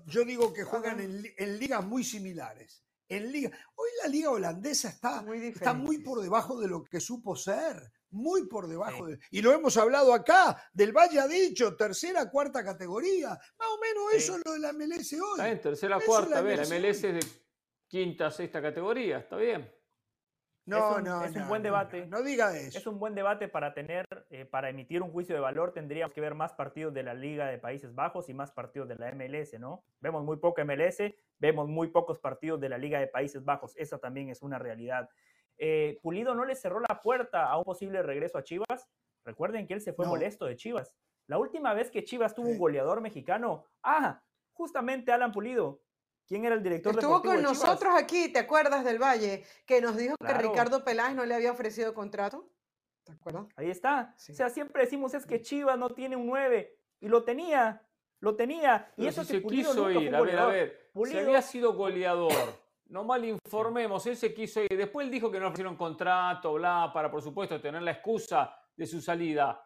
Yo 0.06 0.24
digo 0.24 0.52
que 0.52 0.64
juegan 0.64 0.98
en, 0.98 1.22
li- 1.22 1.34
en 1.38 1.58
ligas 1.60 1.84
muy 1.84 2.02
similares. 2.02 2.82
En 3.08 3.30
liga, 3.30 3.50
hoy 3.76 3.90
la 4.02 4.08
liga 4.08 4.30
holandesa 4.30 4.88
está 4.88 5.22
Muy 5.22 5.46
está 5.48 5.72
muy 5.74 5.98
por 5.98 6.20
debajo 6.20 6.58
de 6.58 6.66
lo 6.66 6.82
que 6.82 6.98
supo 6.98 7.36
ser. 7.36 7.92
Muy 8.14 8.46
por 8.46 8.68
debajo. 8.68 9.06
de- 9.06 9.18
y 9.30 9.42
lo 9.42 9.52
hemos 9.52 9.76
hablado 9.76 10.14
acá. 10.14 10.56
Del 10.72 10.92
Valle 10.92 11.18
ha 11.18 11.26
dicho, 11.26 11.76
tercera, 11.76 12.30
cuarta 12.30 12.62
categoría. 12.64 13.30
Más 13.30 13.68
o 13.68 13.78
menos 13.80 14.10
Sí. 14.12 14.16
eso 14.18 14.36
es 14.36 14.42
lo 14.46 14.52
de 14.52 14.58
la 14.60 14.72
MLS 14.72 15.12
hoy. 15.20 15.30
Está 15.32 15.46
bien, 15.46 15.60
tercera, 15.60 15.96
Eso 15.96 16.02
es 16.04 16.08
cuarta, 16.08 16.42
la 16.42 16.42
MLS 16.42 17.04
es 17.08 17.14
de 17.14 17.32
quinta, 17.88 18.30
sexta 18.30 18.62
categoría, 18.62 19.18
está 19.18 19.36
bien. 19.36 19.68
No, 20.66 20.92
es 20.92 20.96
un, 20.98 21.04
no, 21.04 21.24
es 21.24 21.34
un 21.36 21.42
no, 21.42 21.48
buen 21.48 21.62
no, 21.62 21.66
debate. 21.66 22.06
No, 22.06 22.18
no 22.18 22.22
diga 22.22 22.56
eso. 22.56 22.78
Es 22.78 22.86
un 22.86 22.98
buen 22.98 23.14
debate 23.14 23.48
para 23.48 23.74
tener, 23.74 24.06
eh, 24.30 24.46
para 24.46 24.70
emitir 24.70 25.02
un 25.02 25.10
juicio 25.10 25.34
de 25.34 25.40
valor 25.40 25.72
tendríamos 25.74 26.14
que 26.14 26.22
ver 26.22 26.34
más 26.34 26.54
partidos 26.54 26.94
de 26.94 27.02
la 27.02 27.12
Liga 27.12 27.46
de 27.48 27.58
Países 27.58 27.94
Bajos 27.94 28.28
y 28.30 28.34
más 28.34 28.50
partidos 28.52 28.88
de 28.88 28.94
la 28.96 29.08
MLS, 29.12 29.58
¿no? 29.58 29.84
Vemos 30.00 30.24
muy 30.24 30.38
poco 30.38 30.62
MLS, 30.64 31.14
vemos 31.38 31.68
muy 31.68 31.88
pocos 31.88 32.18
partidos 32.18 32.60
de 32.60 32.68
la 32.70 32.78
Liga 32.78 32.98
de 32.98 33.08
Países 33.08 33.44
Bajos, 33.44 33.74
esa 33.76 33.98
también 33.98 34.30
es 34.30 34.40
una 34.40 34.58
realidad. 34.58 35.10
Eh, 35.58 35.98
Pulido 36.02 36.34
no 36.34 36.44
le 36.44 36.54
cerró 36.56 36.80
la 36.80 37.00
puerta 37.02 37.46
a 37.46 37.56
un 37.58 37.64
posible 37.64 38.02
regreso 38.02 38.38
a 38.38 38.42
Chivas. 38.42 38.88
Recuerden 39.24 39.66
que 39.66 39.74
él 39.74 39.80
se 39.80 39.92
fue 39.92 40.04
No. 40.04 40.10
molesto 40.12 40.46
de 40.46 40.56
Chivas. 40.56 40.94
La 41.26 41.38
última 41.38 41.72
vez 41.72 41.90
que 41.90 42.04
Chivas 42.04 42.34
tuvo 42.34 42.48
un 42.48 42.58
goleador 42.58 43.00
mexicano, 43.00 43.64
ah, 43.82 44.22
justamente 44.52 45.10
Alan 45.12 45.32
Pulido. 45.32 45.80
¿Quién 46.26 46.44
era 46.44 46.54
el 46.54 46.62
director 46.62 46.92
Estuvo 46.94 47.16
deportivo 47.18 47.34
con 47.34 47.42
de 47.42 47.48
Chivas? 47.48 47.68
nosotros 47.68 47.94
aquí, 47.96 48.28
¿te 48.32 48.38
acuerdas 48.40 48.84
del 48.84 48.98
Valle? 48.98 49.44
Que 49.66 49.80
nos 49.80 49.96
dijo 49.96 50.16
que. 50.16 50.32
Ricardo 50.34 50.84
Peláez 50.84 51.14
no 51.14 51.24
le 51.26 51.34
había 51.34 51.52
ofrecido 51.52 51.94
contrato. 51.94 52.48
¿Te 53.04 53.12
acuerdas? 53.12 53.46
Ahí 53.56 53.70
está. 53.70 54.14
Sí. 54.16 54.32
O 54.32 54.34
sea, 54.34 54.48
siempre 54.48 54.82
decimos 54.82 55.12
es 55.14 55.26
que 55.26 55.40
Chivas 55.42 55.78
no 55.78 55.90
tiene 55.90 56.16
un 56.16 56.26
9 56.26 56.78
y 57.00 57.08
lo 57.08 57.24
tenía, 57.24 57.86
lo 58.20 58.34
tenía. 58.36 58.90
y 58.96 59.00
Pero 59.02 59.08
eso 59.10 59.22
si 59.24 59.28
que 59.28 59.34
se 59.36 59.40
Pulido 59.42 59.70
quiso 59.72 59.82
nunca 59.82 59.94
fue 59.94 60.02
ir, 60.04 60.14
a 60.14 60.20
ver, 60.22 60.38
a 60.38 60.46
ver, 60.46 60.90
si 61.04 61.18
había 61.18 61.42
sido 61.42 61.74
goleador, 61.74 62.32
no 62.86 63.04
mal 63.04 63.24
informemos, 63.24 64.06
él 64.06 64.16
se 64.16 64.32
quiso 64.34 64.62
ir. 64.62 64.68
Después 64.76 65.06
él 65.06 65.10
dijo 65.10 65.30
que 65.30 65.40
no 65.40 65.46
ofrecieron 65.46 65.76
contrato, 65.76 66.54
bla, 66.54 66.90
para 66.92 67.10
por 67.10 67.22
supuesto 67.22 67.60
tener 67.60 67.82
la 67.82 67.92
excusa 67.92 68.56
de 68.76 68.86
su 68.86 69.00
salida. 69.00 69.64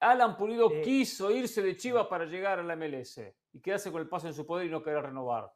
Alan 0.00 0.36
Pulido 0.36 0.70
Eh. 0.70 0.82
quiso 0.82 1.30
irse 1.30 1.62
de 1.62 1.76
Chivas 1.76 2.06
para 2.08 2.24
llegar 2.24 2.58
a 2.58 2.62
la 2.62 2.74
MLS 2.74 3.34
y 3.52 3.60
quedarse 3.60 3.92
con 3.92 4.00
el 4.02 4.08
paso 4.08 4.26
en 4.26 4.34
su 4.34 4.44
poder 4.44 4.66
y 4.66 4.70
no 4.70 4.82
querer 4.82 5.02
renovar. 5.04 5.52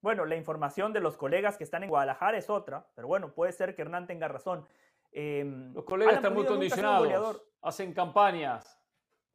Bueno, 0.00 0.24
la 0.24 0.36
información 0.36 0.92
de 0.92 1.00
los 1.00 1.16
colegas 1.16 1.56
que 1.56 1.64
están 1.64 1.82
en 1.82 1.88
Guadalajara 1.88 2.36
es 2.38 2.50
otra, 2.50 2.86
pero 2.94 3.08
bueno, 3.08 3.32
puede 3.32 3.52
ser 3.52 3.74
que 3.74 3.82
Hernán 3.82 4.06
tenga 4.06 4.28
razón. 4.28 4.66
Em, 5.12 5.72
Los 5.72 5.84
colegas 5.84 6.14
Alan 6.14 6.24
están 6.24 6.34
muy 6.34 6.42
Pulido 6.44 6.54
condicionados, 6.54 7.42
hacen 7.62 7.92
campañas. 7.94 8.78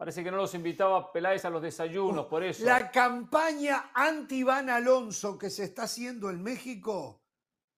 Parece 0.01 0.23
que 0.23 0.31
no 0.31 0.37
los 0.37 0.55
invitaba 0.55 1.13
Peláez 1.13 1.45
a 1.45 1.51
los 1.51 1.61
desayunos, 1.61 2.25
por 2.25 2.43
eso. 2.43 2.65
La 2.65 2.89
campaña 2.89 3.91
anti-Iván 3.93 4.67
Alonso 4.67 5.37
que 5.37 5.51
se 5.51 5.65
está 5.65 5.83
haciendo 5.83 6.31
en 6.31 6.41
México, 6.41 7.21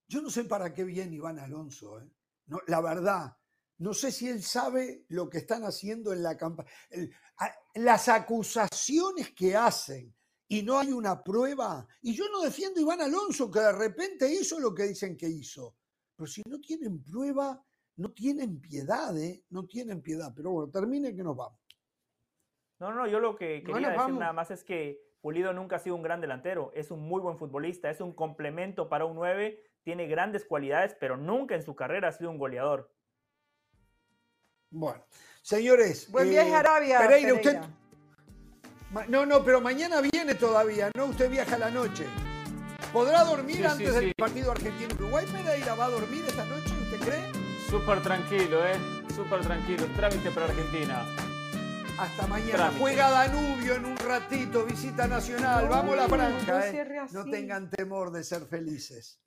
yo 0.08 0.22
no 0.22 0.30
sé 0.30 0.45
para 0.45 0.74
qué 0.74 0.86
viene 0.86 1.18
Iván 1.18 1.38
Alonso. 1.38 2.00
¿eh? 2.00 2.10
La 2.68 2.80
verdad, 2.80 3.36
no 3.80 3.94
sé 3.94 4.10
si 4.10 4.30
él 4.30 4.41
sabe 4.41 5.04
lo 5.10 5.30
que 5.30 5.40
están 5.40 5.66
haciendo 5.66 6.14
en 6.14 6.24
la 6.24 6.38
campaña. 6.38 6.70
Las 7.76 8.08
acusaciones 8.08 9.34
que 9.34 9.58
hacen 9.58 10.16
y 10.48 10.64
no 10.64 10.80
hay 10.80 10.94
una 10.94 11.22
prueba. 11.22 11.86
Y 12.04 12.14
yo 12.14 12.30
no 12.30 12.40
defiendo 12.40 12.80
Iván 12.80 13.02
Alonso 13.02 13.52
que 13.52 13.60
de 13.60 13.74
repente 13.74 14.34
hizo 14.34 14.62
lo 14.62 14.74
que 14.74 14.84
dicen 14.84 15.18
que 15.18 15.28
hizo. 15.28 15.76
Pero 16.16 16.28
si 16.28 16.41
no 16.45 16.62
tienen 16.62 17.04
prueba, 17.04 17.62
no 17.98 18.14
tienen 18.14 18.62
piedad, 18.62 19.18
¿eh? 19.18 19.44
No 19.50 19.66
tienen 19.66 20.02
piedad. 20.02 20.32
Pero 20.34 20.52
bueno, 20.52 20.72
termine 20.72 21.14
que 21.14 21.22
nos 21.22 21.36
vamos. 21.36 21.62
No, 22.84 22.91
no, 22.91 23.07
yo 23.07 23.22
lo 23.22 23.38
que 23.38 23.64
quería 23.64 23.72
Bueno, 23.72 23.89
decir 23.91 24.14
nada 24.15 24.34
más 24.34 24.51
es 24.51 24.65
que 24.65 25.01
Pulido 25.22 25.53
nunca 25.53 25.77
ha 25.77 25.80
sido 25.80 25.95
un 25.95 26.03
gran 26.03 26.19
delantero, 26.19 26.69
es 26.76 26.91
un 26.91 26.99
muy 26.99 27.22
buen 27.22 27.38
futbolista, 27.38 27.89
es 27.89 28.01
un 28.01 28.11
complemento 28.11 28.89
para 28.89 29.05
un 29.05 29.15
9, 29.15 29.57
tiene 29.84 30.05
grandes 30.07 30.43
cualidades, 30.43 30.93
pero 30.99 31.15
nunca 31.15 31.55
en 31.55 31.64
su 31.64 31.77
carrera 31.77 32.10
ha 32.10 32.11
sido 32.11 32.30
un 32.30 32.38
goleador. 32.38 32.91
Bueno, 34.69 35.01
señores. 35.41 36.11
Buen 36.11 36.30
viaje 36.30 36.49
eh, 36.49 36.55
a 36.55 36.60
Arabia. 36.60 36.99
Pereira, 36.99 37.34
usted. 37.35 37.61
No, 39.07 39.26
no, 39.26 39.45
pero 39.45 39.61
mañana 39.61 40.01
viene 40.01 40.35
todavía, 40.35 40.91
¿no? 40.93 41.05
Usted 41.05 41.31
viaja 41.31 41.55
a 41.55 41.60
la 41.60 41.72
noche. 41.72 42.05
¿Podrá 42.91 43.23
dormir 43.23 43.55
Sí, 43.55 43.61
sí, 43.61 43.68
antes 43.69 43.95
del 43.95 44.05
sí. 44.07 44.14
partido 44.18 44.51
Argentina-Uruguay? 44.51 45.26
¿Pereira 45.31 45.73
va 45.76 45.85
a 45.85 45.89
dormir 45.89 46.26
esta 46.27 46.43
noche, 46.43 46.73
usted 46.81 46.99
cree? 46.99 47.43
Súper 47.69 48.03
tranquilo, 48.03 48.68
¿eh? 48.68 48.76
Súper 49.15 49.39
tranquilo. 49.39 49.85
Trámite 49.95 50.30
para 50.31 50.47
Argentina. 50.47 51.05
Hasta 51.98 52.28
mañana. 52.28 52.53
Trámite. 52.53 52.80
Juega 52.80 53.10
Danubio 53.10 53.76
en 53.76 53.86
un 53.86 53.98
ratito, 53.98 54.65
visita 54.65 55.07
nacional. 55.07 55.68
Vamos 55.70 55.95
la 55.95 56.03
No, 56.07 56.10
franja, 56.15 56.52
no 56.53 56.60
¿eh? 56.65 57.07
No 57.11 57.26
tengan 57.26 57.70
temor 57.70 58.11
de 58.11 58.24
ser 58.24 58.45
felices. 58.48 59.20